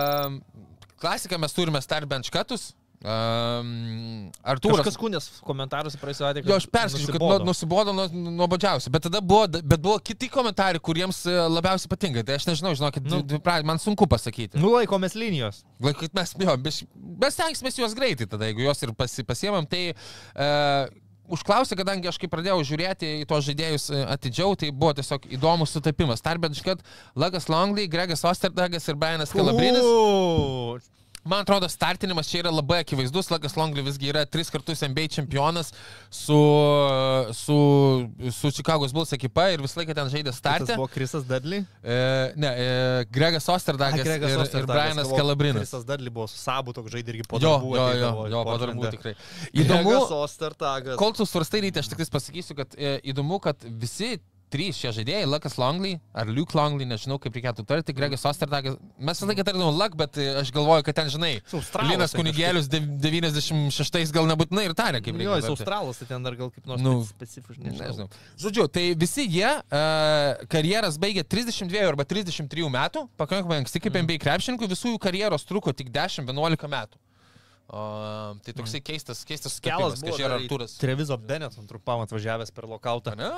klasiką 1.02 1.42
mes 1.42 1.58
turime 1.58 1.82
Starbench 1.84 2.32
katus. 2.32 2.70
Um, 3.06 4.32
Artūras. 4.42 4.80
Kažkas 4.82 4.96
kūnės 4.98 5.26
komentaruose 5.46 6.00
praeisą 6.02 6.26
atveju. 6.32 6.48
Jo, 6.50 6.58
aš 6.58 6.66
perskaičiu, 6.74 7.14
kad 7.14 7.22
nu, 7.22 7.52
nusibodo 7.52 7.94
nuo- 7.94 8.08
nuobodžiausiai, 8.40 8.90
bet 8.96 9.06
tada 9.06 9.22
buvo, 9.22 9.46
bet 9.62 9.78
buvo 9.84 10.00
kiti 10.02 10.30
komentarai, 10.34 10.82
kuriems 10.82 11.20
e, 11.30 11.36
labiausiai 11.54 11.92
patinka. 11.92 12.24
Tai 12.26 12.40
aš 12.40 12.48
nežinau, 12.50 12.74
žinokit, 12.78 13.06
Nu. 13.06 13.22
man 13.70 13.78
sunku 13.82 14.08
pasakyti. 14.10 14.58
Nu, 14.58 14.74
laikomės 14.74 15.14
linijos. 15.14 15.62
Laikai, 15.86 16.10
mes, 16.18 16.34
jo, 16.42 16.58
mes, 16.66 16.82
tenksimės 17.38 17.78
juos 17.78 17.94
greitai 17.98 18.26
tada, 18.32 18.50
jeigu 18.50 18.66
juos 18.66 18.82
ir 18.82 18.96
pasi, 18.98 19.28
pasiemam, 19.28 19.70
tai 19.70 19.92
uh, 19.94 20.90
užklausė, 21.30 21.78
kadangi 21.78 22.10
aš 22.10 22.18
kai 22.22 22.30
pradėjau 22.32 22.58
žiūrėti 22.72 23.12
į 23.22 23.30
tos 23.30 23.46
žaidėjus 23.46 23.88
e, 23.94 24.02
atidžiau, 24.18 24.58
tai 24.58 24.72
buvo 24.74 24.96
tiesiog 24.98 25.30
įdomus 25.38 25.78
sutapimas. 25.78 26.26
Tarp 26.26 26.50
kad 26.66 26.82
Lagas 27.14 27.50
Longley, 27.54 27.86
Gregas 27.86 28.26
Osterdagas 28.26 28.90
ir 28.90 28.98
Brianas 28.98 29.34
Kalabrinis. 29.36 29.86
Man 31.26 31.42
atrodo, 31.42 31.66
startinimas 31.70 32.28
čia 32.30 32.44
yra 32.44 32.52
labai 32.54 32.84
akivaizdus. 32.84 33.32
Lagas 33.34 33.56
Longley 33.58 33.82
visgi 33.82 34.12
yra 34.12 34.22
tris 34.30 34.52
kartus 34.54 34.84
NBA 34.86 35.08
čempionas 35.16 35.72
su, 36.14 36.38
su, 37.34 37.58
su 38.32 38.52
Chicago's 38.54 38.94
Bulls 38.94 39.14
ekipa 39.18 39.48
ir 39.56 39.64
visą 39.66 39.80
laiką 39.82 39.96
ten 39.98 40.12
žaidė 40.14 40.30
Tas 40.30 40.38
startę. 40.38 40.76
buvo 40.78 40.86
Krisas 40.94 41.26
Dudley. 41.26 41.64
E, 41.82 41.98
ne, 42.38 42.52
e, 42.54 42.68
Gregas 43.10 43.50
Osterdagas 43.50 44.06
ir, 44.06 44.28
ir 44.28 44.70
Brianas 44.70 45.10
Kalabrinas. 45.10 45.66
Krisas 45.66 45.88
Dudley 45.90 46.14
buvo 46.14 46.28
su 46.30 46.38
Sabu, 46.38 46.76
toks 46.78 46.94
žaidė 46.94 47.16
irgi 47.16 47.26
po 47.28 47.42
Jo, 47.42 47.56
darbų. 47.58 47.74
jo, 47.74 47.90
jo, 48.04 48.14
į 48.28 48.32
jo, 48.36 48.44
po 48.46 48.58
darbų 48.62 48.94
tikrai. 48.94 49.16
Įdomu, 49.66 49.98
Gregas 50.06 51.02
kol 51.02 51.18
tu 51.18 51.26
svarstai 51.26 51.66
ryte, 51.66 51.82
aš 51.82 51.90
tik 51.90 52.06
pasakysiu, 52.14 52.54
kad 52.62 52.78
e, 52.78 53.00
įdomu, 53.14 53.42
kad 53.42 53.66
visi 53.82 54.20
trys 54.54 54.78
šie 54.80 54.92
žaidėjai, 54.96 55.26
Lukas 55.28 55.58
Longley 55.60 55.98
ar 56.14 56.28
Luke 56.32 56.56
Longley, 56.58 56.86
nežinau 56.88 57.18
kaip 57.20 57.34
reikėtų 57.36 57.66
tarti, 57.68 57.94
Gregas 57.98 58.24
Osterdagas, 58.30 58.76
mes 59.00 59.18
visą 59.20 59.28
laiką 59.30 59.44
tardavom 59.48 59.76
Luk, 59.80 59.96
bet 60.00 60.18
e, 60.22 60.28
aš 60.42 60.52
galvoju, 60.56 60.86
kad 60.88 60.96
ten, 61.00 61.10
žinai, 61.12 61.32
Jis 61.42 61.56
Australas 61.60 61.92
Linas 61.92 62.14
ten 62.14 62.22
Kunigėlius 62.22 62.70
dev- 62.72 62.86
96 63.04 64.14
gal 64.16 64.28
nebūtinai 64.30 64.66
ir 64.70 64.76
tarė, 64.78 65.02
kaip 65.04 65.16
Jo, 65.16 65.34
reikia. 65.36 65.40
jis. 65.42 65.50
Australas, 65.56 66.00
tai 66.02 66.08
ten 66.14 66.24
dar 66.24 66.36
gal 66.40 66.52
kaip 66.54 66.70
nors 66.70 66.82
Nu, 66.86 66.94
specifiškai. 67.10 67.74
Nežinau. 67.76 68.08
Žodžiu, 68.40 68.68
tai 68.72 68.86
visi 68.96 69.26
jie 69.28 69.50
uh, 69.50 70.46
karjeras 70.52 71.00
baigė 71.02 71.26
32 71.28 71.82
arba 71.90 72.06
33 72.06 72.70
metų, 72.78 73.08
pakankamai 73.20 73.62
anksti 73.64 73.82
kaip 73.84 73.96
Mhm. 73.98 74.06
NBA 74.08 74.20
krepšininkų, 74.24 74.70
visų 74.72 74.94
jų 74.96 75.02
karjeros 75.10 75.44
truko 75.50 75.74
tik 75.74 75.90
10-11 75.92 76.70
metų. 76.70 77.02
Uh, 77.66 78.38
tai 78.46 78.54
toksai 78.54 78.78
keistas, 78.86 79.24
keistas 79.26 79.56
skelas, 79.58 79.96
buvo 79.98 80.12
kai 80.14 80.18
čia 80.20 80.28
yra 80.28 80.36
Arturas. 80.38 80.76
Trevizo 80.78 81.16
Benetton 81.18 81.66
trumpam 81.66 82.04
atvažiavęs 82.06 82.52
per 82.54 82.68
lokautą. 82.70 83.16
Ne? 83.18 83.32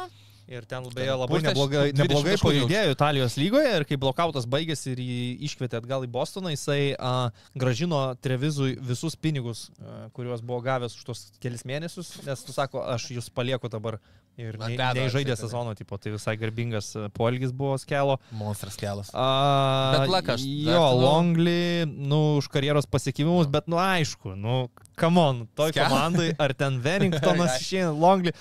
Ir 0.47 0.63
ten 0.63 0.85
beje 0.95 1.11
labai 1.11 1.41
neblogai, 1.43 1.89
20 1.91 1.99
neblogai 1.99 2.35
pajudėjo 2.39 2.91
Italijos 2.93 3.33
lygoje 3.35 3.71
ir 3.81 3.85
kai 3.87 3.97
blokautas 3.99 4.45
baigėsi 4.47 4.93
ir 4.93 5.01
jį 5.03 5.17
iškvietė 5.49 5.81
atgal 5.81 6.05
į 6.07 6.11
Bostoną, 6.13 6.53
jisai 6.53 6.93
a, 6.95 7.33
gražino 7.51 7.99
Trevizui 8.23 8.77
visus 8.79 9.17
pinigus, 9.19 9.65
a, 9.81 10.05
kuriuos 10.15 10.45
buvo 10.45 10.61
gavęs 10.63 10.95
už 10.95 11.09
tos 11.09 11.25
kelis 11.43 11.67
mėnesius, 11.67 12.13
nes 12.23 12.45
tu 12.47 12.55
sako, 12.55 12.85
aš 12.95 13.09
jūs 13.17 13.27
palieku 13.27 13.67
dabar 13.73 13.99
ir 14.37 14.57
nei- 14.61 14.77
neižaidė 14.77 15.33
jisai 15.33 15.47
sezono, 15.47 15.73
tipo, 15.77 15.97
tai 15.97 16.11
visai 16.13 16.35
garbingas 16.37 16.91
a, 16.95 17.07
poelgis 17.09 17.51
buvo 17.51 17.73
skelo. 17.81 18.19
Monstras 18.31 18.77
kelas. 18.77 19.09
A, 19.13 19.97
Bet 19.97 20.09
lak, 20.13 20.29
aš 20.35 20.43
Jo, 20.45 20.77
vertinu- 20.77 21.01
Longly, 21.01 21.85
nu, 21.89 22.37
už 22.37 22.47
karjeros 22.53 22.85
pasiekimus, 22.85 23.49
bet, 23.49 23.65
nu, 23.67 23.79
aišku, 23.81 24.35
nu, 24.37 24.69
come 24.99 25.19
on, 25.19 25.47
toj 25.57 25.73
Skel- 25.73 25.89
komandai, 25.89 26.29
ar 26.37 26.53
ten 26.53 26.77
Wellingtonas 26.85 27.57
išėjo 27.61 27.91
Longly, 27.97 28.33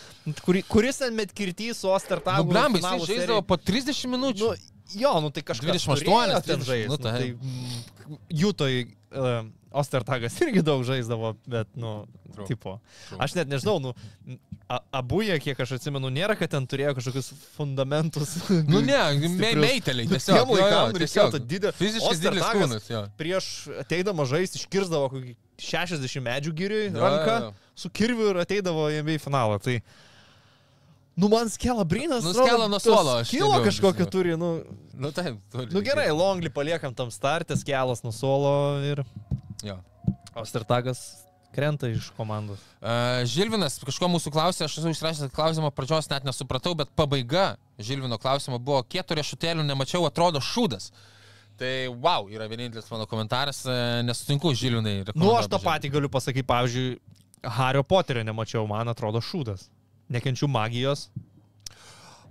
kuri, 0.44 0.62
kuris 0.68 1.00
ten 1.00 1.16
metkirtys 1.16 1.80
su 1.80 1.88
Ostertagu. 1.88 2.44
Nu, 2.44 2.52
blemba, 2.52 2.76
finalo 2.78 3.04
jis 3.04 3.14
žaidavo 3.24 3.42
po 3.48 3.56
30 3.56 4.04
minučių. 4.12 4.52
Nu, 4.52 5.00
jo, 5.00 5.14
nu 5.24 5.30
tai 5.34 5.42
kažkas 5.42 5.72
28, 5.72 6.04
turėjo 6.04 6.42
ten 6.44 6.60
30, 6.60 6.68
žaist, 6.68 6.88
nu, 6.92 6.96
nu, 6.96 7.02
tai- 7.02 7.18
tai 7.18 7.32
mm, 7.32 8.18
Jutoj 8.30 8.74
uh, 9.16 9.48
Ostertagas 9.76 10.36
irgi 10.44 10.62
daug 10.64 10.84
žaisdavo, 10.86 11.34
bet, 11.46 11.68
nu, 11.76 12.06
True. 12.34 12.46
tipo. 12.48 12.76
True. 13.08 13.18
Aš 13.24 13.34
net 13.36 13.48
nežinau, 13.50 13.76
nu, 13.82 13.92
abu 14.94 15.20
jie, 15.26 15.36
kiek 15.42 15.58
aš 15.60 15.76
atsimenu, 15.76 16.08
nėra, 16.14 16.36
kad 16.38 16.50
ten 16.54 16.66
turėjo 16.70 16.94
kažkokius 16.98 17.32
fundamentus. 17.56 18.36
Nu 18.72 18.80
ne, 18.84 18.96
me, 19.28 19.52
meiteliai, 19.58 20.08
tiesiog. 20.12 20.38
jo, 20.38 20.56
laikam 20.56 20.96
reikėjo 21.02 21.42
didelio- 21.42 21.74
Fiziškai 21.76 22.16
didelis 22.20 22.48
kūnas, 22.56 22.88
jo. 22.90 23.02
prieš 23.18 23.50
ateidama 23.82 24.26
žaisti 24.28 24.62
iškirzdavo 24.62 25.10
kokį 25.12 25.36
60 25.66 26.24
medžių 26.26 26.52
giriui 26.56 26.88
ranką 26.94 27.36
jo, 27.36 27.46
jo. 27.46 27.54
su 27.84 27.90
kirviu 27.90 28.32
ir 28.32 28.42
ateidavo 28.42 28.88
į 28.92 29.02
NBA 29.02 29.20
finalą. 29.24 29.56
Tai, 29.62 29.78
nu 31.16 31.30
man 31.32 31.48
skela 31.52 31.84
Brinas. 31.84 32.24
Nu, 32.24 32.34
Skela 32.36 32.66
nuo 32.68 32.80
suolo, 32.82 33.18
Kilo 33.24 33.54
žinau. 33.64 34.08
turi, 34.10 34.36
nu, 34.36 34.50
Nu 34.96 35.10
taip, 35.12 35.38
turi. 35.52 35.68
nu 35.72 35.80
gerai, 35.84 36.08
Longlį 36.12 36.50
paliekam 36.52 36.94
tam 36.96 37.08
startės, 37.12 37.64
kelas 37.64 38.02
nuo 38.04 38.12
suolo 38.12 38.52
ir 38.84 39.00
Jo. 39.64 39.78
Ostertagas 40.36 41.26
krenta 41.56 41.88
iš 41.88 42.10
komandos. 42.16 42.60
Uh, 42.84 43.24
Žilvinas 43.24 43.78
kažko 43.80 44.10
mūsų 44.12 44.32
klausė, 44.34 44.66
aš 44.66 44.78
esu 44.82 44.92
išrašęs 44.92 45.32
klausimą, 45.34 45.70
pradžios 45.72 46.10
net 46.12 46.26
nesupratau, 46.28 46.74
bet 46.76 46.90
pabaiga 46.98 47.54
Žilvino 47.80 48.18
klausimo 48.20 48.58
buvo, 48.60 48.82
kiek 48.84 49.06
tų 49.08 49.16
riešutėlių 49.20 49.64
nemačiau, 49.64 50.04
atrodo 50.08 50.42
šūdas. 50.44 50.90
Tai 51.56 51.72
wow, 52.04 52.28
yra 52.28 52.44
vienintelis 52.50 52.90
mano 52.92 53.06
komentaras, 53.08 53.62
e, 53.64 53.76
nesutinku 54.04 54.52
Žilvinai. 54.52 54.98
Nu, 55.16 55.32
aš 55.38 55.48
tą 55.48 55.60
patį 55.62 55.94
galiu 55.94 56.10
pasakyti, 56.12 56.44
pavyzdžiui, 56.50 56.98
Hario 57.56 57.84
Poterio 57.86 58.24
nemačiau, 58.26 58.66
man 58.68 58.92
atrodo 58.92 59.22
šūdas. 59.24 59.70
Nekenčiu 60.12 60.50
magijos. 60.52 61.08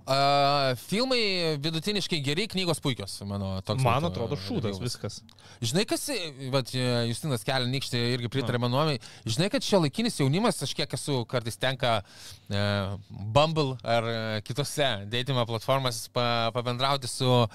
Uh, 0.06 0.76
filmai 0.86 1.56
vidutiniškai 1.58 2.20
geri, 2.22 2.44
knygos 2.46 2.78
puikios, 2.78 3.16
mano 3.26 3.56
toks. 3.66 3.82
Man 3.82 4.04
būtų, 4.04 4.12
atrodo, 4.12 4.36
uh, 4.38 4.42
šūdas 4.44 4.78
viskas. 4.78 5.16
Žinai, 5.58 5.82
kas, 5.90 6.04
vat, 6.52 6.70
Justinas 7.08 7.42
Kelinikštė 7.46 8.02
irgi 8.12 8.30
pritarė 8.30 8.60
mano 8.62 8.76
nuomonai, 8.76 9.00
žinai, 9.26 9.48
kad 9.50 9.66
šio 9.66 9.80
laikinis 9.82 10.20
jaunimas, 10.20 10.60
aš 10.62 10.76
kiek 10.78 10.94
esu 10.94 11.24
kartais 11.26 11.58
tenka 11.58 11.96
e, 11.98 12.62
Bumble 13.10 13.74
ar 13.82 14.06
e, 14.06 14.20
kitose 14.46 14.92
dėtimo 15.10 15.42
platformose 15.48 16.12
pa, 16.14 16.52
pabendrauti 16.54 17.10
su 17.10 17.32
e, 17.42 17.48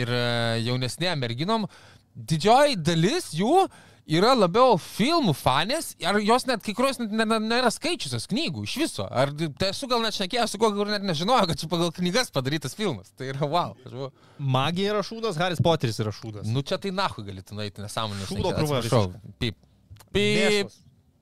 ir 0.00 0.10
e, 0.10 0.24
jaunesnėm 0.66 1.22
merginom, 1.22 1.68
didžioji 2.16 2.80
dalis 2.82 3.30
jų 3.36 3.68
yra 4.10 4.32
labiau 4.34 4.74
filmų 4.80 5.34
fanės, 5.38 5.92
ar 6.06 6.18
jos 6.24 6.46
net 6.48 6.64
kai 6.64 6.74
kurios 6.76 7.00
net 7.00 7.14
ne- 7.14 7.26
ne- 7.28 7.40
nėra 7.44 7.70
skaičiusios 7.74 8.28
knygų 8.30 8.66
iš 8.66 8.76
viso. 8.82 9.06
Ar 9.10 9.32
tai 9.32 9.70
esu 9.70 9.88
gal 9.90 10.02
net 10.04 10.16
šnekėjęs 10.18 10.54
su 10.54 10.60
kuo, 10.60 10.72
kur 10.74 10.90
net 10.90 11.06
nežinojau, 11.06 11.48
kad 11.50 11.62
čia 11.62 11.70
pagal 11.70 11.92
knygas 11.96 12.34
padarytas 12.34 12.76
filmas. 12.78 13.14
Tai 13.16 13.30
yra 13.32 13.46
wow. 13.46 13.74
Buvau, 13.86 14.12
Magija 14.38 14.94
yra 14.94 15.06
šūdas, 15.06 15.38
Haris 15.40 15.62
Poteris 15.62 16.00
yra 16.02 16.12
šūdas. 16.14 16.50
Nu 16.50 16.62
čia 16.66 16.80
tai 16.82 16.92
nahu 16.94 17.24
galėtų 17.26 17.58
nueiti 17.58 17.84
nesąmonės. 17.84 18.30
Šūdo 18.30 18.54
krūva 18.58 18.84
Pip. 19.38 19.58
Pip. 20.12 20.78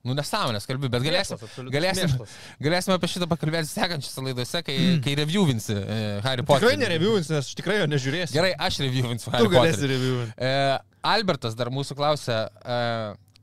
Nu 0.06 0.14
nesąmonės 0.16 0.66
kalbi, 0.68 0.88
bet 0.92 1.02
galėsim, 1.02 1.40
galėsim, 1.74 2.12
galėsim 2.64 2.94
apie 2.94 3.10
šitą 3.10 3.26
pakalbėti 3.28 3.68
sekančiose 3.72 4.22
laidose, 4.24 4.62
kai, 4.64 4.76
mm. 4.78 5.00
kai 5.04 5.16
reviewinsi 5.18 5.74
e, 5.74 5.96
Harry 6.24 6.44
Potter. 6.46 6.68
Tikrai 6.68 6.78
nereviewins, 6.80 7.28
nes 7.32 7.42
aš 7.42 7.56
tikrai 7.58 7.80
jo 7.80 7.88
nežiūrėsiu. 7.90 8.36
Gerai, 8.36 8.52
aš 8.68 8.78
reviewinsiu 8.84 9.26
tu 9.28 9.34
Harry 9.34 9.50
galėsi 9.52 9.82
Potter. 9.82 9.92
reviewinti. 9.92 10.36
E, 10.38 10.97
Albertas 11.06 11.54
dar 11.58 11.70
mūsų 11.72 11.96
klausė, 11.98 12.36
e, 12.64 12.78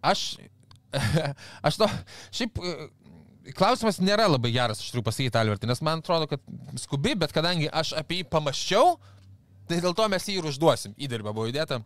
aš, 0.06 0.24
aš 1.68 1.80
to, 1.82 1.88
šiaip 2.36 2.60
e, 2.60 2.74
klausimas 3.58 4.00
nėra 4.04 4.28
labai 4.30 4.52
geras, 4.56 4.82
aš 4.82 4.92
turiu 4.94 5.06
pasakyti 5.06 5.40
Albertui, 5.40 5.70
nes 5.70 5.82
man 5.86 6.02
atrodo, 6.04 6.28
kad 6.32 6.42
skubi, 6.82 7.16
bet 7.20 7.36
kadangi 7.36 7.70
aš 7.72 7.94
apie 8.00 8.22
jį 8.22 8.30
pamaščiau, 8.34 8.96
tai 9.70 9.80
dėl 9.84 9.96
to 9.98 10.08
mes 10.12 10.28
jį 10.30 10.40
ir 10.42 10.50
užduosim. 10.52 10.96
Įdirbę 10.98 11.34
buvo 11.34 11.48
įdėta. 11.52 11.82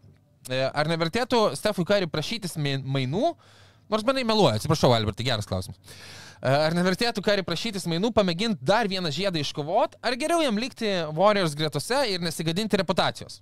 E, 0.49 0.63
Ar 0.67 0.89
nevertėtų 0.91 1.49
Stefui 1.59 1.85
Kari 1.87 2.07
prašytis 2.11 2.57
main- 2.59 2.83
mainų, 2.85 3.33
nors 3.89 4.05
manai 4.07 4.25
meluoja, 4.27 4.57
atsiprašau, 4.59 4.91
Albertai, 4.95 5.27
geras 5.27 5.47
klausimas. 5.49 5.79
Ar 6.39 6.71
nevertėtų 6.71 7.19
Kari 7.19 7.43
prašytis 7.43 7.83
mainų, 7.91 8.13
pamėginti 8.15 8.63
dar 8.63 8.87
vieną 8.87 9.11
žiedą 9.11 9.41
iškovot, 9.43 9.97
ar 9.99 10.15
geriau 10.15 10.39
jam 10.39 10.55
likti 10.61 10.87
Warriors 11.17 11.51
gretose 11.59 11.97
ir 12.13 12.23
nesigadinti 12.23 12.79
reputacijos? 12.79 13.41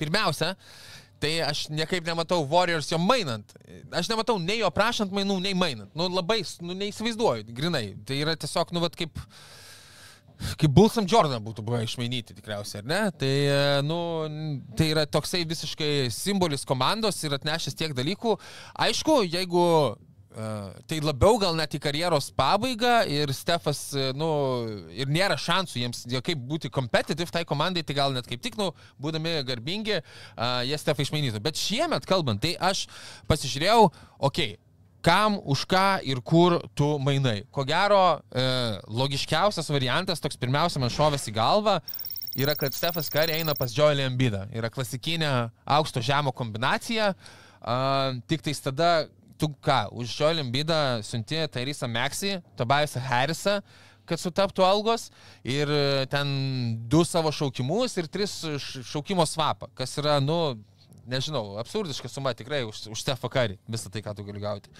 Pirmiausia, 0.00 0.54
tai 1.22 1.32
aš 1.46 1.66
niekaip 1.72 2.06
nematau 2.06 2.42
Warriors 2.50 2.90
jo 2.92 2.98
mainant. 3.00 3.54
Aš 3.96 4.10
nematau 4.12 4.38
nei 4.42 4.60
jo 4.60 4.70
prašant 4.74 5.14
mainų, 5.16 5.38
nei 5.44 5.56
mainant. 5.56 5.92
Nu, 5.96 6.10
labai, 6.12 6.42
nu, 6.60 6.76
neįsivaizduoju, 6.76 7.46
grinai. 7.56 7.86
Tai 8.08 8.18
yra 8.24 8.36
tiesiog, 8.38 8.74
nu, 8.76 8.84
vat 8.84 8.98
kaip... 8.98 9.22
Kaip 10.60 10.68
Bulsam 10.76 11.06
Jordan 11.08 11.40
būtų 11.40 11.62
buvę 11.64 11.78
išmainyti 11.86 12.34
tikriausiai, 12.36 12.82
ar 12.82 12.88
ne? 12.90 12.98
Tai, 13.16 13.30
nu, 13.88 13.96
tai 14.76 14.90
yra 14.92 15.06
toksai 15.08 15.46
visiškai 15.48 16.10
simbolis 16.12 16.66
komandos 16.68 17.22
ir 17.24 17.32
atnešęs 17.38 17.78
tiek 17.78 17.94
dalykų. 17.96 18.34
Aišku, 18.84 19.22
jeigu 19.24 19.62
tai 20.86 20.98
labiau 21.00 21.38
gal 21.40 21.56
net 21.56 21.72
į 21.72 21.80
karjeros 21.80 22.28
pabaigą 22.36 22.98
ir 23.08 23.32
Stefas, 23.36 23.80
e, 23.96 24.10
nu, 24.16 24.28
ir 24.92 25.08
nėra 25.08 25.38
šansų 25.40 25.80
jiems 25.80 26.04
kaip 26.26 26.42
būti 26.50 26.72
competitive 26.72 27.32
tai 27.32 27.46
komandai, 27.48 27.84
tai 27.86 27.96
gal 27.96 28.12
net 28.12 28.28
kaip 28.28 28.42
tik, 28.44 28.58
nu, 28.60 28.72
būdami 29.00 29.38
garbingi, 29.48 30.02
uh, 30.02 30.60
jie 30.66 30.76
Stefą 30.80 31.06
išmainytų. 31.06 31.40
Bet 31.44 31.56
šiemet 31.60 32.04
kalbant, 32.08 32.42
tai 32.44 32.52
aš 32.60 32.84
pasižiūrėjau, 33.30 33.88
okei, 34.28 34.56
okay, 34.56 34.60
kam, 35.06 35.38
už 35.44 35.62
ką 35.70 36.02
ir 36.02 36.20
kur 36.20 36.58
tu 36.74 36.96
mainai. 36.98 37.44
Ko 37.54 37.62
gero, 37.66 38.18
e, 38.34 38.42
logiškiausias 38.90 39.70
variantas, 39.70 40.22
toks 40.22 40.38
pirmiausia 40.40 40.82
man 40.82 40.90
šovės 40.90 41.28
į 41.30 41.36
galvą, 41.36 41.76
yra, 42.34 42.56
kad 42.58 42.74
Stefas 42.74 43.10
Kari 43.12 43.36
eina 43.36 43.54
pas 43.54 43.70
Joelį 43.74 44.08
Embidą. 44.08 44.46
Yra 44.50 44.70
klasikinė 44.72 45.30
aukšto 45.78 46.02
žemo 46.02 46.34
kombinacija, 46.34 47.12
a, 47.14 47.76
tik 48.26 48.42
tais 48.42 48.60
tada 48.64 49.06
tu 49.40 49.50
ką, 49.64 49.80
už 49.96 50.14
Joelį 50.18 50.44
Embidą 50.46 50.78
siunti 51.06 51.38
Tairysą 51.52 51.88
Meksį, 51.90 52.36
Tobiasą 52.58 53.02
Harrisą, 53.06 53.58
kad 54.06 54.22
sutaptų 54.22 54.64
algos 54.66 55.08
ir 55.46 55.70
e, 55.72 56.06
ten 56.10 56.28
du 56.90 57.02
savo 57.06 57.32
šaukimus 57.34 57.96
ir 57.98 58.08
tris 58.12 58.38
šaukimo 58.92 59.26
svapą, 59.26 59.70
kas 59.76 59.96
yra, 60.00 60.18
nu, 60.22 60.56
nežinau, 61.10 61.56
absurdiška 61.60 62.10
suma 62.10 62.32
tikrai 62.36 62.62
už, 62.66 62.86
už 62.92 63.02
Stefą 63.02 63.30
Karį, 63.32 63.56
visą 63.70 63.92
tai, 63.92 64.02
ką 64.04 64.14
tu 64.16 64.24
gali 64.26 64.42
gauti. 64.42 64.72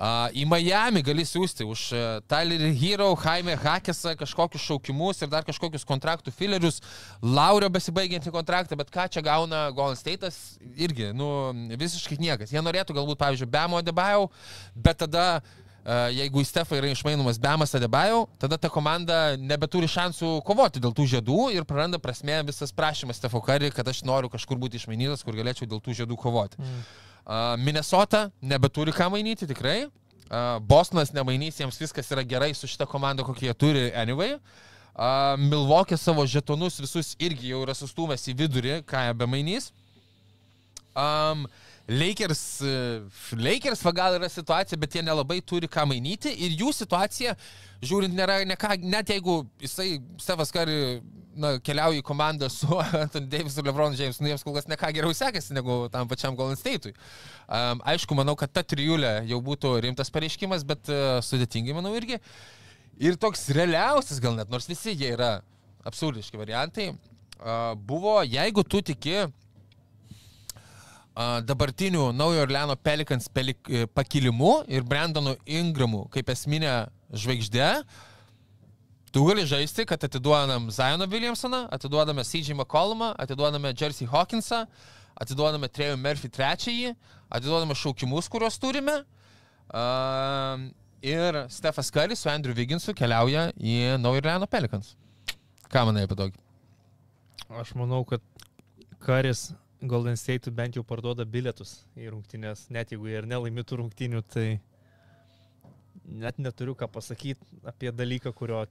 Uh, 0.00 0.28
į 0.32 0.46
Miami 0.48 1.02
gali 1.04 1.24
siūsti 1.28 1.66
už 1.68 1.86
uh, 1.92 2.02
Tyler 2.30 2.66
Hero, 2.80 3.10
Jaime 3.20 3.56
Hakesą 3.60 4.14
kažkokius 4.20 4.64
šaukimus 4.64 5.20
ir 5.20 5.30
dar 5.32 5.46
kažkokius 5.46 5.86
kontraktų 5.88 6.32
filerius, 6.34 6.80
Laurio 7.22 7.68
besibaigiantį 7.72 8.32
kontraktą, 8.34 8.78
bet 8.80 8.92
ką 8.92 9.08
čia 9.12 9.24
gauna 9.24 9.66
Golden 9.76 9.98
State'as 9.98 10.38
irgi, 10.74 11.10
nu, 11.16 11.30
visiškai 11.80 12.20
niekas. 12.20 12.54
Jie 12.54 12.62
norėtų 12.64 12.96
galbūt, 12.96 13.20
pavyzdžiui, 13.20 13.50
Bemo 13.50 13.82
Debajau, 13.84 14.30
bet 14.74 15.02
tada 15.04 15.26
Uh, 15.40 15.69
jeigu 16.14 16.42
į 16.42 16.46
Stefą 16.46 16.76
yra 16.78 16.90
išmainomas 16.92 17.38
Bemas 17.40 17.74
Adebajau, 17.74 18.24
tada 18.38 18.58
ta 18.60 18.68
komanda 18.70 19.36
nebeturi 19.40 19.88
šansų 19.90 20.36
kovoti 20.46 20.82
dėl 20.82 20.92
tų 20.94 21.06
žiedų 21.14 21.48
ir 21.54 21.66
praranda 21.68 21.98
prasme 21.98 22.36
visas 22.46 22.72
prašymas 22.76 23.18
Stefo 23.18 23.40
Kari, 23.44 23.72
kad 23.74 23.88
aš 23.88 24.04
noriu 24.06 24.30
kažkur 24.30 24.60
būti 24.60 24.78
išmainytas, 24.78 25.24
kur 25.26 25.38
galėčiau 25.38 25.68
dėl 25.70 25.80
tų 25.82 25.96
žiedų 26.02 26.18
kovoti. 26.20 26.60
Mm. 26.60 26.82
Uh, 27.20 27.54
Minnesota 27.60 28.28
nebeturi 28.42 28.94
ką 28.94 29.10
mainyti 29.12 29.48
tikrai. 29.50 29.88
Uh, 30.30 30.60
Bostonas 30.62 31.10
nemainys, 31.10 31.58
jiems 31.58 31.80
viskas 31.80 32.10
yra 32.14 32.22
gerai 32.22 32.52
su 32.54 32.70
šita 32.70 32.86
komanda, 32.86 33.24
kokie 33.26 33.48
jie 33.48 33.56
turi 33.58 33.88
anyway. 33.98 34.36
Uh, 34.94 35.34
Milvokė 35.40 35.98
savo 35.98 36.26
žetonus 36.26 36.78
visus 36.82 37.16
irgi 37.18 37.50
jau 37.50 37.64
yra 37.64 37.74
sustumęs 37.74 38.28
į 38.30 38.36
vidurį, 38.44 38.76
ką 38.86 39.08
jie 39.08 39.16
be 39.18 39.28
mainys. 39.30 39.70
Um, 40.94 41.46
Lakers, 41.90 42.60
e, 42.62 43.02
Lakers 43.34 43.80
va 43.82 43.92
gal 43.92 44.14
yra 44.20 44.28
situacija, 44.30 44.78
bet 44.78 44.94
jie 44.94 45.02
nelabai 45.02 45.40
turi 45.42 45.66
ką 45.70 45.82
mainyti 45.90 46.30
ir 46.46 46.54
jų 46.60 46.70
situacija, 46.76 47.34
žiūrint, 47.82 48.14
nėra 48.14 48.36
ne 48.46 48.54
ką, 48.60 48.76
net 48.84 49.10
jeigu 49.10 49.40
jisai, 49.58 49.96
Stefas 50.22 50.54
Kari, 50.54 51.00
na, 51.34 51.56
keliauja 51.64 51.98
į 51.98 52.04
komandą 52.06 52.50
su 52.52 52.78
Anthony 53.02 53.26
Davis 53.32 53.58
ir 53.58 53.66
LeBron 53.66 53.96
James, 53.98 54.20
nu 54.22 54.30
jiems 54.30 54.46
kol 54.46 54.54
kas 54.54 54.70
ne 54.70 54.78
ką 54.78 54.92
geriau 54.94 55.16
sekasi 55.16 55.56
negu 55.56 55.82
tam 55.90 56.06
pačiam 56.10 56.38
Golden 56.38 56.58
State'ui. 56.60 56.94
Um, 57.48 57.82
aišku, 57.92 58.14
manau, 58.18 58.36
kad 58.38 58.54
ta 58.54 58.62
trijulė 58.62 59.16
jau 59.30 59.42
būtų 59.50 59.74
rimtas 59.88 60.14
pareiškimas, 60.14 60.66
bet 60.68 60.92
uh, 60.94 61.18
sudėtingai, 61.26 61.74
manau, 61.74 61.96
irgi. 61.98 62.20
Ir 63.02 63.18
toks 63.18 63.48
realiausias 63.56 64.22
gal 64.22 64.38
net, 64.38 64.50
nors 64.52 64.70
visi 64.70 64.94
jie 64.94 65.10
yra 65.16 65.40
absurdiški 65.88 66.38
variantai, 66.38 66.92
uh, 66.92 67.74
buvo, 67.74 68.20
jeigu 68.22 68.62
tu 68.62 68.84
tiki 68.84 69.24
a, 71.14 71.40
dabartinių 71.46 72.10
Naujo 72.16 72.44
Orleano 72.44 72.76
Pelikans 72.76 73.28
pelik, 73.32 73.60
e, 73.68 73.86
pakilimu 73.86 74.64
ir 74.70 74.86
Brandonu 74.86 75.36
Ingramu 75.46 76.06
kaip 76.14 76.30
esminė 76.32 76.74
žvaigždė, 77.10 77.68
tu 79.10 79.24
gali 79.26 79.46
žaisti, 79.48 79.86
kad 79.88 80.02
atiduodam 80.06 80.70
Zioną 80.70 81.08
Williamsoną, 81.10 81.64
atiduodame 81.74 82.24
CJ 82.24 82.54
McCollumą, 82.54 83.14
atiduodame 83.18 83.74
Jersey 83.74 84.06
Hawkinsą, 84.10 84.64
atiduodame 85.20 85.68
Trejų 85.68 85.96
Murphy 86.00 86.30
trečiąjį, 86.30 86.94
atiduodame 87.30 87.74
šaukimus, 87.74 88.30
kuriuos 88.30 88.58
turime. 88.62 89.00
Uh, 89.70 90.70
ir 91.02 91.44
Stefas 91.48 91.90
Curry 91.90 92.16
su 92.16 92.28
Andrew 92.30 92.54
Vigginsu 92.56 92.94
keliauja 92.96 93.50
į 93.56 93.96
Naujo 94.02 94.22
Orleano 94.22 94.48
Pelikans. 94.50 94.94
Ką 95.70 95.84
manai 95.86 96.04
apie 96.06 96.18
tokį? 96.18 96.40
Aš 97.60 97.74
manau, 97.78 98.02
kad 98.06 98.22
Karis 99.02 99.50
Golden 99.80 100.16
State 100.16 100.52
bent 100.52 100.76
jau 100.76 100.84
parduoda 100.84 101.24
bilietus 101.24 101.80
į 101.96 102.10
rungtynės, 102.12 102.66
net 102.68 102.92
jeigu 102.92 103.08
jie 103.08 103.16
ir 103.22 103.28
nelaimėtų 103.30 103.78
rungtynių, 103.80 104.20
tai 104.28 104.46
net 106.04 106.38
neturiu 106.38 106.74
ką 106.76 106.88
pasakyti 106.92 107.60
apie 107.64 107.92
dalyką, 107.92 108.34
kurio 108.36 108.66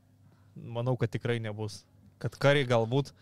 manau, 0.55 0.95
kad 0.99 1.09
tikrai 1.09 1.39
nebus. 1.41 1.83
Kad 2.21 2.35
Kari 2.37 2.65
galbūt 2.67 3.13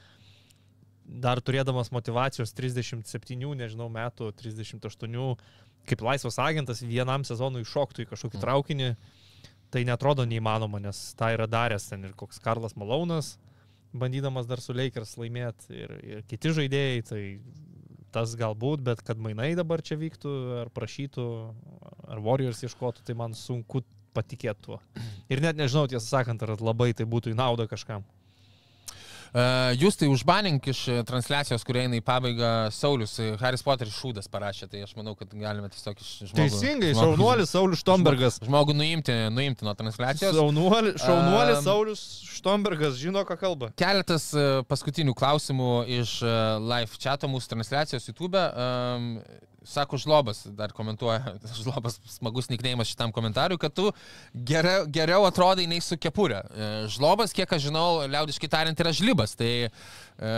dar 1.08 1.40
turėdamas 1.40 1.94
motivacijos 1.96 2.52
37, 2.58 3.56
nežinau, 3.56 3.88
metų, 3.94 4.34
38, 4.36 5.38
kaip 5.88 6.04
laisvas 6.04 6.40
agentas 6.44 6.84
vienam 6.84 7.24
sezonui 7.24 7.64
iššoktų 7.64 8.04
į 8.04 8.10
kažkokį 8.12 8.42
traukinį, 8.44 8.90
tai 9.72 9.86
netrodo 9.88 10.26
neįmanoma, 10.28 10.82
nes 10.84 11.00
tą 11.20 11.32
yra 11.36 11.48
daręs 11.48 11.88
ten 11.88 12.04
ir 12.08 12.16
koks 12.20 12.42
Karlas 12.44 12.76
Malaunas, 12.76 13.38
bandydamas 13.96 14.48
dar 14.50 14.60
su 14.64 14.76
Lakers 14.76 15.16
laimėti 15.20 15.72
ir, 15.76 15.96
ir 16.04 16.28
kiti 16.28 16.52
žaidėjai, 16.60 17.04
tai 17.08 17.22
tas 18.18 18.34
galbūt, 18.40 18.82
bet 18.86 19.04
kad 19.06 19.22
mainai 19.22 19.52
dabar 19.58 19.84
čia 19.86 20.00
vyktų, 20.00 20.34
ar 20.64 20.74
prašytų, 20.74 21.28
ar 22.10 22.22
Warriors 22.26 22.64
ieškotų, 22.66 23.06
tai 23.06 23.18
man 23.20 23.38
sunku 23.38 23.84
patikėti 24.18 24.66
tuo. 24.66 24.80
Ir 25.30 25.44
net 25.44 25.60
nežinau, 25.60 25.86
tiesą 25.92 26.06
sakant, 26.18 26.42
ar 26.42 26.56
labai 26.58 26.94
tai 26.98 27.06
būtų 27.10 27.36
į 27.36 27.38
naudą 27.38 27.68
kažkam. 27.70 28.06
Uh, 29.38 29.70
jūs 29.78 29.94
tai 30.00 30.08
užbanink 30.10 30.66
iš 30.72 30.80
e, 30.90 30.94
transliacijos, 31.06 31.62
kur 31.68 31.78
eina 31.78 32.00
į 32.00 32.02
pabaigą 32.06 32.72
Saulis, 32.74 33.12
e, 33.22 33.36
Harry 33.38 33.60
Potteris 33.62 33.94
šūdas 33.94 34.26
parašė, 34.34 34.66
tai 34.72 34.82
aš 34.82 34.96
manau, 34.98 35.14
kad 35.20 35.30
galime 35.30 35.70
tiesiog 35.70 36.00
iš 36.02 36.08
žmogų... 36.32 36.38
Teisingai, 36.40 36.90
šaunuolis 36.98 37.54
Saulis 37.54 37.84
Štombergas. 37.84 38.40
Žmogų 38.48 38.74
nuimti, 38.80 39.14
nuimti 39.36 39.68
nuo 39.68 39.76
transliacijos. 39.78 40.34
Šaunuolis, 40.40 40.98
šaunuolis 41.04 41.60
Am. 41.60 41.68
Saulis 41.68 42.06
Štombergas 42.40 42.98
žino, 42.98 43.22
ką 43.30 43.38
kalba. 43.44 43.70
Keletas 43.78 44.32
e, 44.34 44.48
paskutinių 44.72 45.14
klausimų 45.18 45.74
iš 46.00 46.18
e, 46.26 46.34
live 46.74 46.98
chato 46.98 47.30
mūsų 47.30 47.54
transliacijos 47.54 48.10
YouTube. 48.10 48.42
Um, 48.42 49.20
sako 49.68 50.00
Žlobas, 50.00 50.46
dar 50.56 50.72
komentuoja, 50.76 51.36
Žlobas 51.62 52.00
smagus 52.16 52.48
niknėjimas 52.52 52.90
šitam 52.92 53.12
komentarui, 53.16 53.60
kad 53.62 53.74
tu 53.76 53.90
geriau, 54.48 54.86
geriau 54.88 55.28
atrodai 55.28 55.68
nei 55.70 55.84
su 55.84 55.98
kepurė. 56.00 56.40
E, 56.40 56.70
Žlobas, 56.96 57.36
kiek 57.36 57.52
aš 57.58 57.68
žinau, 57.68 57.88
liaudiškai 58.08 58.50
tariant, 58.54 58.84
yra 58.86 58.94
žlibas. 58.96 59.36
Tai, 59.40 59.52
e, 59.68 60.36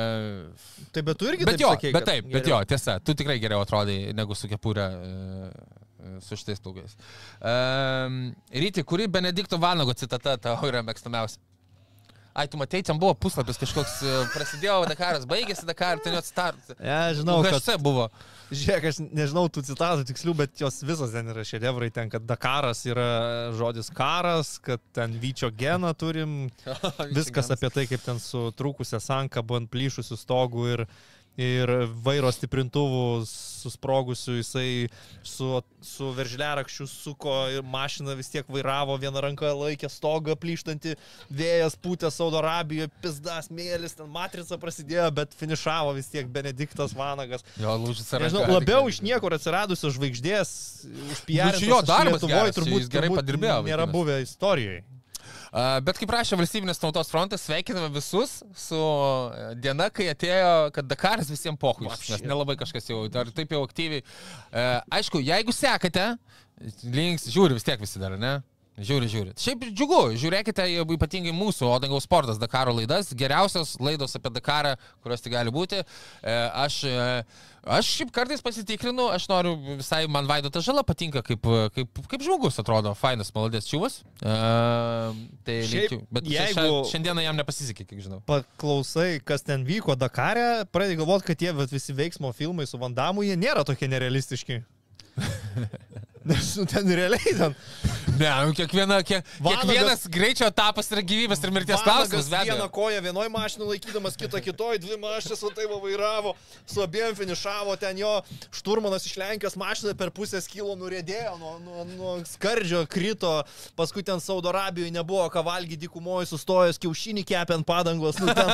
Tai 0.95 1.03
bet 1.05 1.19
tu 1.21 1.29
irgi 1.29 1.47
bet 1.47 1.61
jo, 1.61 1.73
sakei, 1.75 1.93
bet 1.95 2.07
taip, 2.09 2.25
bet 2.29 2.41
geriau. 2.41 2.57
jo, 2.57 2.71
tiesa, 2.73 2.97
tu 3.03 3.15
tikrai 3.17 3.37
geriau 3.43 3.61
atrodai 3.65 3.99
negu 4.17 4.37
su 4.37 4.49
kepurė. 4.51 4.87
E, 4.89 5.51
e, 5.99 6.15
su 6.23 6.37
šitais 6.39 6.61
plaukais. 6.63 6.95
Um, 7.43 8.21
Ryti, 8.55 8.85
kuri 8.87 9.07
Benedikto 9.11 9.59
Vanago 9.61 9.93
citata 9.99 10.37
tavo 10.41 10.69
yra 10.71 10.81
mėgstamiausia? 10.87 11.41
Ai, 12.33 12.47
tu 12.47 12.57
matei, 12.61 12.83
ten 12.85 12.97
buvo 12.99 13.15
puslapis 13.17 13.57
kažkoks, 13.57 13.95
e, 14.05 14.17
prasidėjo 14.35 14.83
Dakaras, 14.87 15.25
baigėsi 15.29 15.65
Dakaras, 15.67 16.03
ten 16.05 16.13
jo 16.13 16.21
start. 16.23 16.73
Ja, 16.77 17.09
žinau, 17.17 17.39
kad 17.43 17.57
UHC 17.57 17.79
buvo. 17.81 18.05
Žiūrėk, 18.49 18.85
aš 18.89 18.99
nežinau 19.13 19.47
tų 19.49 19.63
citatų 19.65 20.05
tikslių, 20.09 20.35
bet 20.37 20.61
jos 20.61 20.79
visos 20.85 21.13
ten 21.13 21.29
yra 21.33 21.43
šedevrai, 21.45 21.89
ten, 21.93 22.09
kad 22.13 22.25
Dakaras 22.29 22.85
yra 22.89 23.09
žodis 23.57 23.89
karas, 23.93 24.55
kad 24.61 24.81
ten 24.95 25.17
vyčio 25.21 25.49
geną 25.53 25.91
turim, 25.97 26.37
viskas 27.17 27.49
apie 27.53 27.73
tai, 27.73 27.85
kaip 27.89 28.05
ten 28.05 28.21
su 28.21 28.47
trūkusią 28.57 29.01
sankabą 29.03 29.63
ant 29.63 29.73
plyšusių 29.73 30.17
stogų 30.21 30.69
ir, 30.75 30.85
ir 31.39 31.71
vairo 32.03 32.29
stiprintuvų 32.33 33.23
susprogusių, 33.25 34.37
jisai 34.39 34.67
su, 35.25 35.47
su 35.83 36.09
veržliarakščiu 36.15 36.87
suko 36.89 37.35
ir 37.53 37.63
mašina 37.67 38.15
vis 38.19 38.31
tiek 38.31 38.47
vairavo, 38.51 38.97
vieną 38.99 39.23
ranką 39.23 39.51
laikė 39.55 39.89
stogą 39.91 40.35
plyštantį, 40.39 40.95
vėjas 41.41 41.77
pūtė 41.79 42.11
Saudo 42.13 42.41
Arabijoje, 42.41 42.91
pizdas, 43.03 43.49
mėlis, 43.53 43.95
ten 43.99 44.11
matrica 44.11 44.59
prasidėjo, 44.61 45.09
bet 45.21 45.35
finišavo 45.39 45.95
vis 45.97 46.11
tiek 46.11 46.29
Benediktas 46.31 46.95
Vanagas. 46.97 47.45
Jo, 47.59 47.75
lūžis 47.79 48.11
yra. 48.13 48.27
Nežinau, 48.27 48.45
labiau 48.59 48.91
iš 48.91 49.01
niekur 49.05 49.35
atsiradusio 49.35 49.91
žvaigždės, 49.95 50.53
už 51.13 51.25
PR. 51.27 51.59
Nu, 51.59 51.73
jo 51.73 51.81
darbas 51.87 52.23
Lietuvoje 52.23 52.55
turbūt, 52.59 52.89
gerai 52.91 53.11
padirbėjo, 53.13 53.61
Nėra 53.69 53.87
buvę 53.89 54.21
istorijoje. 54.25 54.83
Bet 55.85 55.97
kaip 55.97 56.11
rašė 56.13 56.37
Valstybinės 56.37 56.81
tautos 56.81 57.09
frontas, 57.09 57.41
sveikiname 57.47 57.89
visus 57.93 58.39
su 58.57 58.77
e, 58.77 59.47
diena, 59.57 59.87
kai 59.93 60.09
atėjo, 60.11 60.51
kad 60.75 60.85
Dakaras 60.89 61.31
visiems 61.31 61.57
pohui. 61.61 61.89
Nes 61.89 62.21
nelabai 62.25 62.57
kažkas 62.59 62.89
jau, 62.91 63.01
dar 63.09 63.31
taip 63.33 63.55
jau 63.55 63.63
aktyviai. 63.65 64.03
E, 64.05 64.67
Aišku, 64.99 65.23
jeigu 65.25 65.55
sekate, 65.55 66.11
links, 66.93 67.25
žiūri 67.33 67.57
vis 67.57 67.65
tiek 67.65 67.81
visi 67.81 68.01
dar, 68.01 68.17
ne? 68.21 68.37
Žiūri, 68.79 69.07
žiūri. 69.11 69.31
Šiaip 69.35 69.63
džiugu, 69.75 69.97
žiūrėkite 70.19 70.63
ypatingai 70.95 71.33
mūsų 71.35 71.67
Odangaus 71.67 72.05
sportas 72.07 72.37
Dakaro 72.39 72.71
laidas, 72.77 73.09
geriausios 73.17 73.73
laidos 73.83 74.15
apie 74.15 74.31
Dakarą, 74.31 74.75
kurios 75.03 75.23
tai 75.25 75.33
gali 75.33 75.51
būti. 75.51 75.81
E, 75.83 76.35
Aš, 76.59 76.77
e, 76.87 76.93
aš 77.75 77.89
šiaip 77.97 78.13
kartais 78.15 78.41
pasitikrinu, 78.45 79.09
aš 79.11 79.27
noriu 79.31 79.55
visai, 79.81 80.05
man 80.07 80.29
Vaidotas 80.29 80.63
Žala 80.63 80.85
patinka 80.87 81.21
kaip, 81.25 81.43
kaip, 81.75 82.01
kaip 82.13 82.23
žmogus, 82.23 82.59
atrodo, 82.63 82.93
fainas, 82.95 83.33
maladės 83.35 83.67
čiūvas. 83.67 83.99
E, 84.23 84.33
Tai 85.49 85.57
Šiaip, 85.67 85.91
linkiu, 85.91 86.01
bet 86.15 86.29
jeigu- 86.31 86.83
šiandieną 86.93 87.25
jam 87.27 87.39
nepasisekė, 87.41 87.87
kiek 87.89 88.03
žinau. 88.05 88.21
Paklausai, 88.29 89.19
kas 89.25 89.43
ten 89.43 89.65
vyko 89.67 89.97
Dakare, 89.99 90.63
pradėjai 90.71 91.01
galvoti, 91.03 91.27
kad 91.31 91.37
tie 91.43 91.51
visi 91.53 91.93
veiksmo 91.95 92.31
filmai 92.37 92.67
su 92.69 92.79
Vandamu, 92.79 93.27
jie 93.27 93.35
nėra 93.35 93.65
tokie 93.67 93.91
nerealistiški. 93.91 94.63
Nes 96.29 96.49
nu, 96.59 96.65
ten 96.69 96.85
realiai 96.93 97.33
ten. 97.37 97.55
Ne, 98.19 98.29
nu, 98.45 98.51
kiekviena, 98.53 98.99
kiek, 99.07 99.23
Vanagas- 99.39 99.63
kiekvienas 99.63 100.01
greičio 100.11 100.45
etapas 100.49 100.89
yra 100.91 101.01
gyvybės 101.07 101.39
ir 101.45 101.53
mirties 101.55 101.81
klausimas, 101.85 102.27
be 102.29 102.41
vieną 102.49 102.65
koją 102.75 102.99
vienoje 103.05 103.29
mašinoje 103.31 103.69
laikydamas, 103.71 104.17
kitą 104.19 104.41
kitoje, 104.43 104.81
dvi 104.83 104.97
mašinas, 105.01 105.41
o 105.47 105.49
tai 105.55 105.65
va 105.71 105.77
vairavo, 105.81 106.33
su 106.67 106.83
abiem 106.83 107.15
finišavo, 107.15 107.73
ten 107.81 107.97
jo 108.01 108.11
šturmanas 108.59 109.07
iš 109.07 109.15
Lenkijos 109.21 109.55
mašinoje 109.61 109.95
per 109.97 110.11
pusę 110.11 110.41
skilo 110.43 110.75
nurėdėjo, 110.77 111.37
nuo, 111.39 111.53
nuo, 111.63 111.85
nuo 111.95 112.13
skardžio 112.27 112.83
krito, 112.91 113.31
paskui 113.79 114.03
ten 114.03 114.19
Saudo 114.19 114.51
Arabijoje 114.51 114.91
nebuvo 114.91 115.29
ką 115.31 115.45
valgyti 115.47 115.85
dykumoje, 115.87 116.27
sustojęs 116.33 116.81
kiaušinį 116.83 117.23
kepė 117.31 117.57
ant 117.57 117.65
padangos. 117.69 118.19
Nu, 118.19 118.35
ten... 118.35 118.51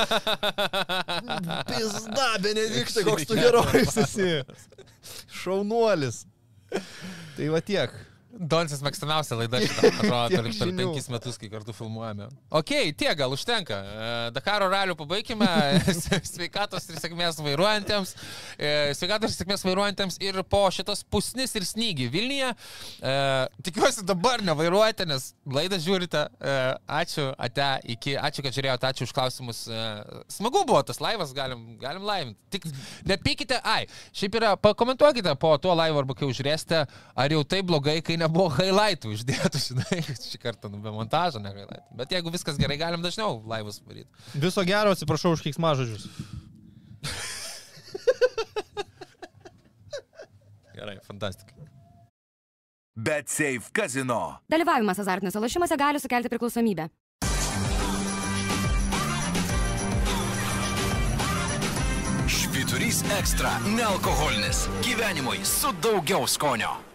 Pizda, 1.72 2.30
Benediktai, 2.40 3.04
koks 3.04 3.26
tu 3.26 3.36
herojus 3.40 3.98
esi. 4.06 4.30
Šaunuolis. 5.42 6.22
Tai 7.36 7.48
va 7.52 7.60
tiek. 7.60 7.92
Donsis 8.36 8.82
mėgstamiausia 8.84 9.38
laida 9.38 9.60
šitą, 9.62 9.90
atrodo, 10.02 10.36
per, 10.36 10.48
per 10.58 10.72
penkis 10.76 11.08
metus, 11.12 11.38
kai 11.40 11.48
kartu 11.52 11.74
filmuojame. 11.76 12.28
Ok, 12.58 12.72
tiek 12.98 13.16
gal 13.18 13.32
užtenka. 13.32 13.76
E, 13.76 14.08
Dakaro 14.36 14.68
ralių 14.72 14.96
pabaigime. 14.98 15.48
Sveikatos 16.32 16.88
ir 16.90 17.00
sėkmės 17.00 17.40
vairuojantiems. 17.44 18.14
E, 18.58 18.72
Sveikatos 18.98 19.32
ir 19.32 19.40
sėkmės 19.40 19.64
vairuojantiems 19.66 20.20
ir 20.24 20.40
po 20.50 20.64
šitos 20.74 21.04
pusnis 21.08 21.56
ir 21.56 21.66
snygį 21.68 22.10
Vilniuje. 22.12 22.52
E, 23.00 23.14
Tikiuosi 23.66 24.04
dabar 24.06 24.44
nevairuojate, 24.44 25.08
nes 25.08 25.30
laidą 25.48 25.80
žiūrite. 25.82 26.26
Ačiū, 26.86 27.30
ate, 27.42 27.70
iki. 27.96 28.16
Ačiū, 28.20 28.44
kad 28.44 28.54
žiūrėjote, 28.56 28.90
ačiū 28.90 29.08
už 29.08 29.14
klausimus. 29.16 29.64
Smagu 30.32 30.64
buvo 30.68 30.82
tas 30.86 31.00
laivas, 31.02 31.32
galim, 31.36 31.64
galim 31.80 32.04
laiminti. 32.06 32.38
Tik 32.52 32.68
nepykite, 33.08 33.58
ai, 33.66 33.86
šiaip 34.16 34.38
yra, 34.38 34.54
pakomentuokite 34.60 35.34
po 35.40 35.54
tuo 35.62 35.74
laivu 35.76 36.00
arba 36.02 36.16
kai 36.16 36.28
užrėsite, 36.30 36.84
ar 37.16 37.34
jau 37.34 37.42
taip 37.48 37.66
blogai, 37.68 37.98
kai 38.04 38.18
nebuvo 38.26 38.50
highlightų 38.58 39.14
uždėtų, 39.14 39.62
žinai, 39.62 40.00
šį 40.06 40.40
kartą, 40.42 40.70
nu, 40.72 40.80
be 40.84 40.92
montažo, 40.94 41.40
ne 41.42 41.52
highlightų. 41.54 41.96
Bet 41.98 42.12
jeigu 42.16 42.32
viskas 42.34 42.58
gerai, 42.60 42.78
galim 42.80 43.04
dažniau 43.04 43.40
laivus 43.48 43.80
varyti. 43.86 44.10
Viso 44.34 44.64
gero, 44.66 44.94
atsiprašau 44.94 45.36
už 45.36 45.44
keiksmažodžius. 45.46 46.08
Gerai, 50.76 50.98
fantastika. 51.06 51.54
Bet 52.96 53.28
Safe 53.28 53.72
Casino. 53.76 54.38
Dalyvavimas 54.48 55.00
azartiniuose 55.00 55.40
lošimuose 55.40 55.76
gali 55.80 56.00
sukelti 56.00 56.32
priklausomybę. 56.32 56.88
Švyturys 62.26 63.04
ekstra- 63.18 63.58
nealkoholinis. 63.76 64.66
Gyvenimui 64.84 65.44
su 65.44 65.72
daugiau 65.82 66.26
skonio. 66.26 66.85